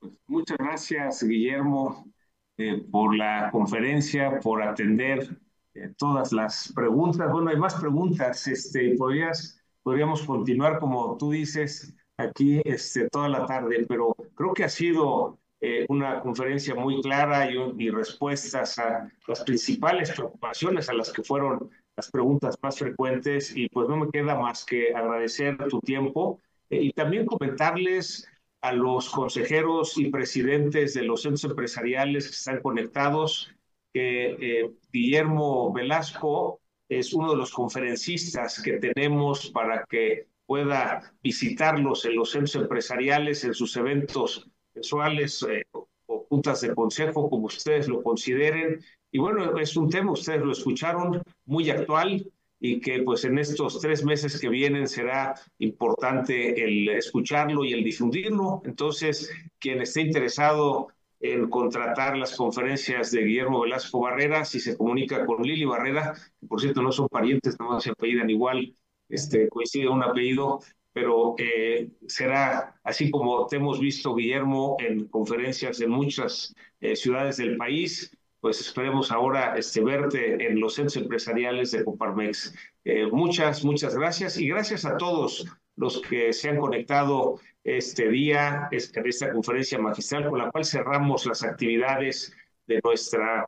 Pues, 0.00 0.18
muchas 0.26 0.58
gracias, 0.58 1.22
Guillermo, 1.22 2.12
eh, 2.56 2.84
por 2.90 3.16
la 3.16 3.50
conferencia, 3.52 4.40
por 4.40 4.60
atender 4.60 5.38
eh, 5.74 5.92
todas 5.96 6.32
las 6.32 6.72
preguntas. 6.74 7.30
Bueno, 7.30 7.50
hay 7.50 7.56
más 7.56 7.74
preguntas. 7.74 8.46
Este, 8.46 8.96
podrías, 8.96 9.60
podríamos 9.82 10.22
continuar, 10.22 10.78
como 10.78 11.16
tú 11.18 11.30
dices, 11.32 11.94
aquí 12.16 12.60
este, 12.64 13.08
toda 13.10 13.28
la 13.28 13.46
tarde, 13.46 13.84
pero 13.88 14.14
creo 14.34 14.54
que 14.54 14.64
ha 14.64 14.68
sido 14.68 15.38
eh, 15.60 15.86
una 15.88 16.20
conferencia 16.20 16.74
muy 16.74 17.00
clara 17.02 17.50
y, 17.50 17.56
y, 17.78 17.90
respuestas 17.90 18.78
a 18.78 19.10
las 19.26 19.42
principales 19.44 20.12
preocupaciones 20.12 20.88
a 20.88 20.94
las 20.94 21.12
que 21.12 21.22
fueron 21.22 21.70
las 21.96 22.10
preguntas 22.10 22.56
más 22.62 22.78
frecuentes 22.78 23.56
y 23.56 23.68
pues 23.68 23.88
no 23.88 23.96
me 23.96 24.10
queda 24.10 24.34
más 24.34 24.64
que 24.64 24.94
agradecer 24.94 25.56
tu 25.68 25.80
tiempo 25.80 26.40
eh, 26.70 26.82
y 26.82 26.92
también 26.92 27.26
comentarles 27.26 28.28
a 28.60 28.72
los 28.72 29.10
consejeros 29.10 29.96
y 29.98 30.10
presidentes 30.10 30.94
de 30.94 31.02
los 31.02 31.22
centros 31.22 31.44
empresariales 31.44 32.26
que 32.26 32.34
están 32.34 32.60
conectados 32.60 33.54
que 33.94 34.36
eh, 34.40 34.70
Guillermo 34.92 35.72
Velasco 35.72 36.60
es 36.88 37.14
uno 37.14 37.30
de 37.30 37.38
los 37.38 37.52
conferencistas 37.52 38.60
que 38.60 38.78
tenemos 38.78 39.50
para 39.50 39.84
que 39.88 40.26
pueda 40.46 41.14
visitarlos 41.22 42.04
en 42.04 42.16
los 42.16 42.32
centros 42.32 42.56
empresariales, 42.56 43.44
en 43.44 43.54
sus 43.54 43.76
eventos 43.76 44.50
mensuales 44.74 45.46
eh, 45.48 45.64
o 45.72 45.88
juntas 46.28 46.60
de 46.60 46.74
consejo, 46.74 47.30
como 47.30 47.46
ustedes 47.46 47.88
lo 47.88 48.02
consideren. 48.02 48.80
Y 49.12 49.18
bueno, 49.18 49.56
es 49.58 49.76
un 49.76 49.88
tema, 49.88 50.10
ustedes 50.10 50.42
lo 50.42 50.52
escucharon, 50.52 51.22
muy 51.46 51.70
actual 51.70 52.26
y 52.60 52.80
que 52.80 53.02
pues 53.02 53.24
en 53.24 53.38
estos 53.38 53.80
tres 53.80 54.04
meses 54.04 54.40
que 54.40 54.48
vienen 54.48 54.88
será 54.88 55.34
importante 55.58 56.64
el 56.64 56.88
escucharlo 56.88 57.64
y 57.64 57.72
el 57.72 57.84
difundirlo. 57.84 58.62
Entonces, 58.64 59.30
quien 59.58 59.80
esté 59.82 60.00
interesado 60.00 60.88
en 61.24 61.48
contratar 61.48 62.18
las 62.18 62.36
conferencias 62.36 63.10
de 63.10 63.24
Guillermo 63.24 63.62
Velasco 63.62 63.98
Barrera, 63.98 64.44
si 64.44 64.60
se 64.60 64.76
comunica 64.76 65.24
con 65.24 65.42
Lili 65.42 65.64
Barrera, 65.64 66.12
que 66.38 66.46
por 66.46 66.60
cierto 66.60 66.82
no 66.82 66.92
son 66.92 67.08
parientes, 67.08 67.58
no 67.58 67.80
se 67.80 67.92
apellidan 67.92 68.28
igual, 68.28 68.76
este, 69.08 69.48
coincide 69.48 69.88
un 69.88 70.02
apellido, 70.02 70.60
pero 70.92 71.34
eh, 71.38 71.88
será 72.06 72.78
así 72.84 73.10
como 73.10 73.46
te 73.46 73.56
hemos 73.56 73.80
visto, 73.80 74.14
Guillermo, 74.14 74.76
en 74.80 75.08
conferencias 75.08 75.80
en 75.80 75.90
muchas 75.92 76.54
eh, 76.82 76.94
ciudades 76.94 77.38
del 77.38 77.56
país, 77.56 78.14
pues 78.40 78.60
esperemos 78.60 79.10
ahora 79.10 79.56
este, 79.56 79.80
verte 79.80 80.46
en 80.46 80.60
los 80.60 80.74
centros 80.74 80.98
empresariales 80.98 81.70
de 81.70 81.84
Coparmex. 81.84 82.54
Eh, 82.84 83.06
muchas, 83.06 83.64
muchas 83.64 83.96
gracias 83.96 84.38
y 84.38 84.46
gracias 84.46 84.84
a 84.84 84.98
todos 84.98 85.46
los 85.76 86.02
que 86.02 86.34
se 86.34 86.50
han 86.50 86.58
conectado 86.58 87.40
este 87.64 88.10
día, 88.10 88.68
en 88.70 89.06
esta 89.06 89.32
conferencia 89.32 89.78
magistral, 89.78 90.28
con 90.28 90.38
la 90.38 90.50
cual 90.50 90.66
cerramos 90.66 91.24
las 91.24 91.42
actividades 91.42 92.36
de 92.66 92.80
nuestra 92.84 93.46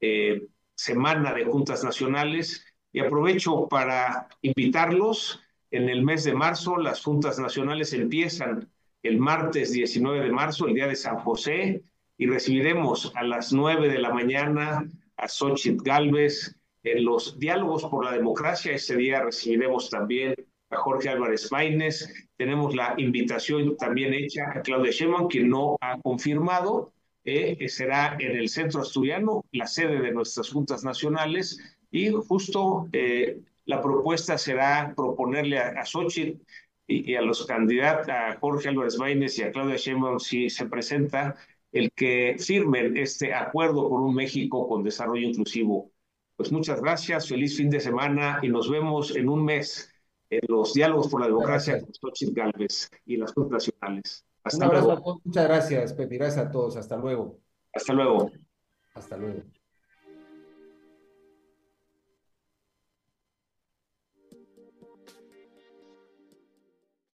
eh, 0.00 0.46
semana 0.74 1.32
de 1.32 1.44
juntas 1.44 1.84
nacionales. 1.84 2.66
Y 2.92 3.00
aprovecho 3.00 3.68
para 3.68 4.28
invitarlos. 4.42 5.40
En 5.70 5.88
el 5.88 6.02
mes 6.02 6.22
de 6.24 6.34
marzo, 6.34 6.76
las 6.76 7.02
juntas 7.02 7.38
nacionales 7.38 7.92
empiezan 7.92 8.70
el 9.02 9.18
martes 9.18 9.72
19 9.72 10.24
de 10.24 10.30
marzo, 10.30 10.66
el 10.66 10.74
día 10.74 10.86
de 10.86 10.94
San 10.94 11.18
José, 11.18 11.82
y 12.16 12.26
recibiremos 12.26 13.12
a 13.16 13.24
las 13.24 13.52
9 13.52 13.88
de 13.88 13.98
la 13.98 14.14
mañana 14.14 14.88
a 15.16 15.28
Xochitl 15.28 15.82
Galvez 15.82 16.56
en 16.84 17.04
los 17.04 17.38
diálogos 17.38 17.84
por 17.86 18.04
la 18.04 18.12
democracia. 18.12 18.72
Ese 18.72 18.96
día 18.96 19.22
recibiremos 19.22 19.90
también 19.90 20.34
Jorge 20.74 21.08
Álvarez 21.08 21.50
Maínez. 21.50 22.12
Tenemos 22.36 22.74
la 22.74 22.94
invitación 22.98 23.76
también 23.76 24.14
hecha 24.14 24.50
a 24.54 24.62
Claudia 24.62 24.90
Sheinbaum, 24.90 25.28
que 25.28 25.40
no 25.40 25.76
ha 25.80 25.98
confirmado, 26.00 26.92
eh, 27.24 27.56
que 27.56 27.68
será 27.68 28.16
en 28.18 28.36
el 28.36 28.48
Centro 28.48 28.82
Asturiano, 28.82 29.44
la 29.52 29.66
sede 29.66 30.00
de 30.00 30.12
nuestras 30.12 30.50
juntas 30.50 30.84
nacionales, 30.84 31.58
y 31.90 32.10
justo 32.10 32.88
eh, 32.92 33.40
la 33.66 33.80
propuesta 33.80 34.36
será 34.36 34.92
proponerle 34.96 35.58
a, 35.58 35.68
a 35.80 35.84
Xochitl 35.84 36.40
y, 36.86 37.14
a 37.14 37.22
los 37.22 37.46
candidatos, 37.46 38.08
a 38.08 38.36
Jorge 38.38 38.68
Álvarez 38.68 38.98
Maínez 38.98 39.38
y 39.38 39.42
a 39.42 39.52
Claudia 39.52 39.76
Sheinbaum, 39.76 40.18
si 40.18 40.50
se 40.50 40.66
presenta, 40.66 41.36
el 41.72 41.90
que 41.92 42.36
firmen 42.38 42.96
este 42.96 43.34
acuerdo 43.34 43.88
por 43.88 44.00
un 44.00 44.14
México 44.14 44.68
con 44.68 44.82
desarrollo 44.82 45.26
inclusivo. 45.26 45.90
Pues 46.36 46.52
muchas 46.52 46.80
gracias, 46.80 47.28
feliz 47.28 47.56
fin 47.56 47.70
de 47.70 47.80
semana 47.80 48.40
y 48.42 48.48
nos 48.48 48.68
vemos 48.68 49.14
en 49.16 49.28
un 49.28 49.44
mes 49.44 49.93
en 50.36 50.42
los 50.48 50.72
diálogos 50.72 51.08
por 51.08 51.20
la 51.20 51.26
democracia 51.26 51.80
con 51.80 51.92
Xochitl 51.92 52.34
Galvez 52.34 52.90
y 53.06 53.16
las 53.16 53.32
juntas 53.32 53.68
nacionales. 53.68 54.24
Hasta 54.42 54.66
luego. 54.66 55.20
Muchas 55.24 55.44
gracias, 55.44 55.92
Pepe. 55.94 56.18
Gracias 56.18 56.46
a 56.46 56.50
todos. 56.50 56.76
Hasta 56.76 56.96
luego. 56.96 57.38
Hasta 57.72 57.92
luego. 57.92 58.30
Hasta 58.94 59.16
luego. 59.16 59.42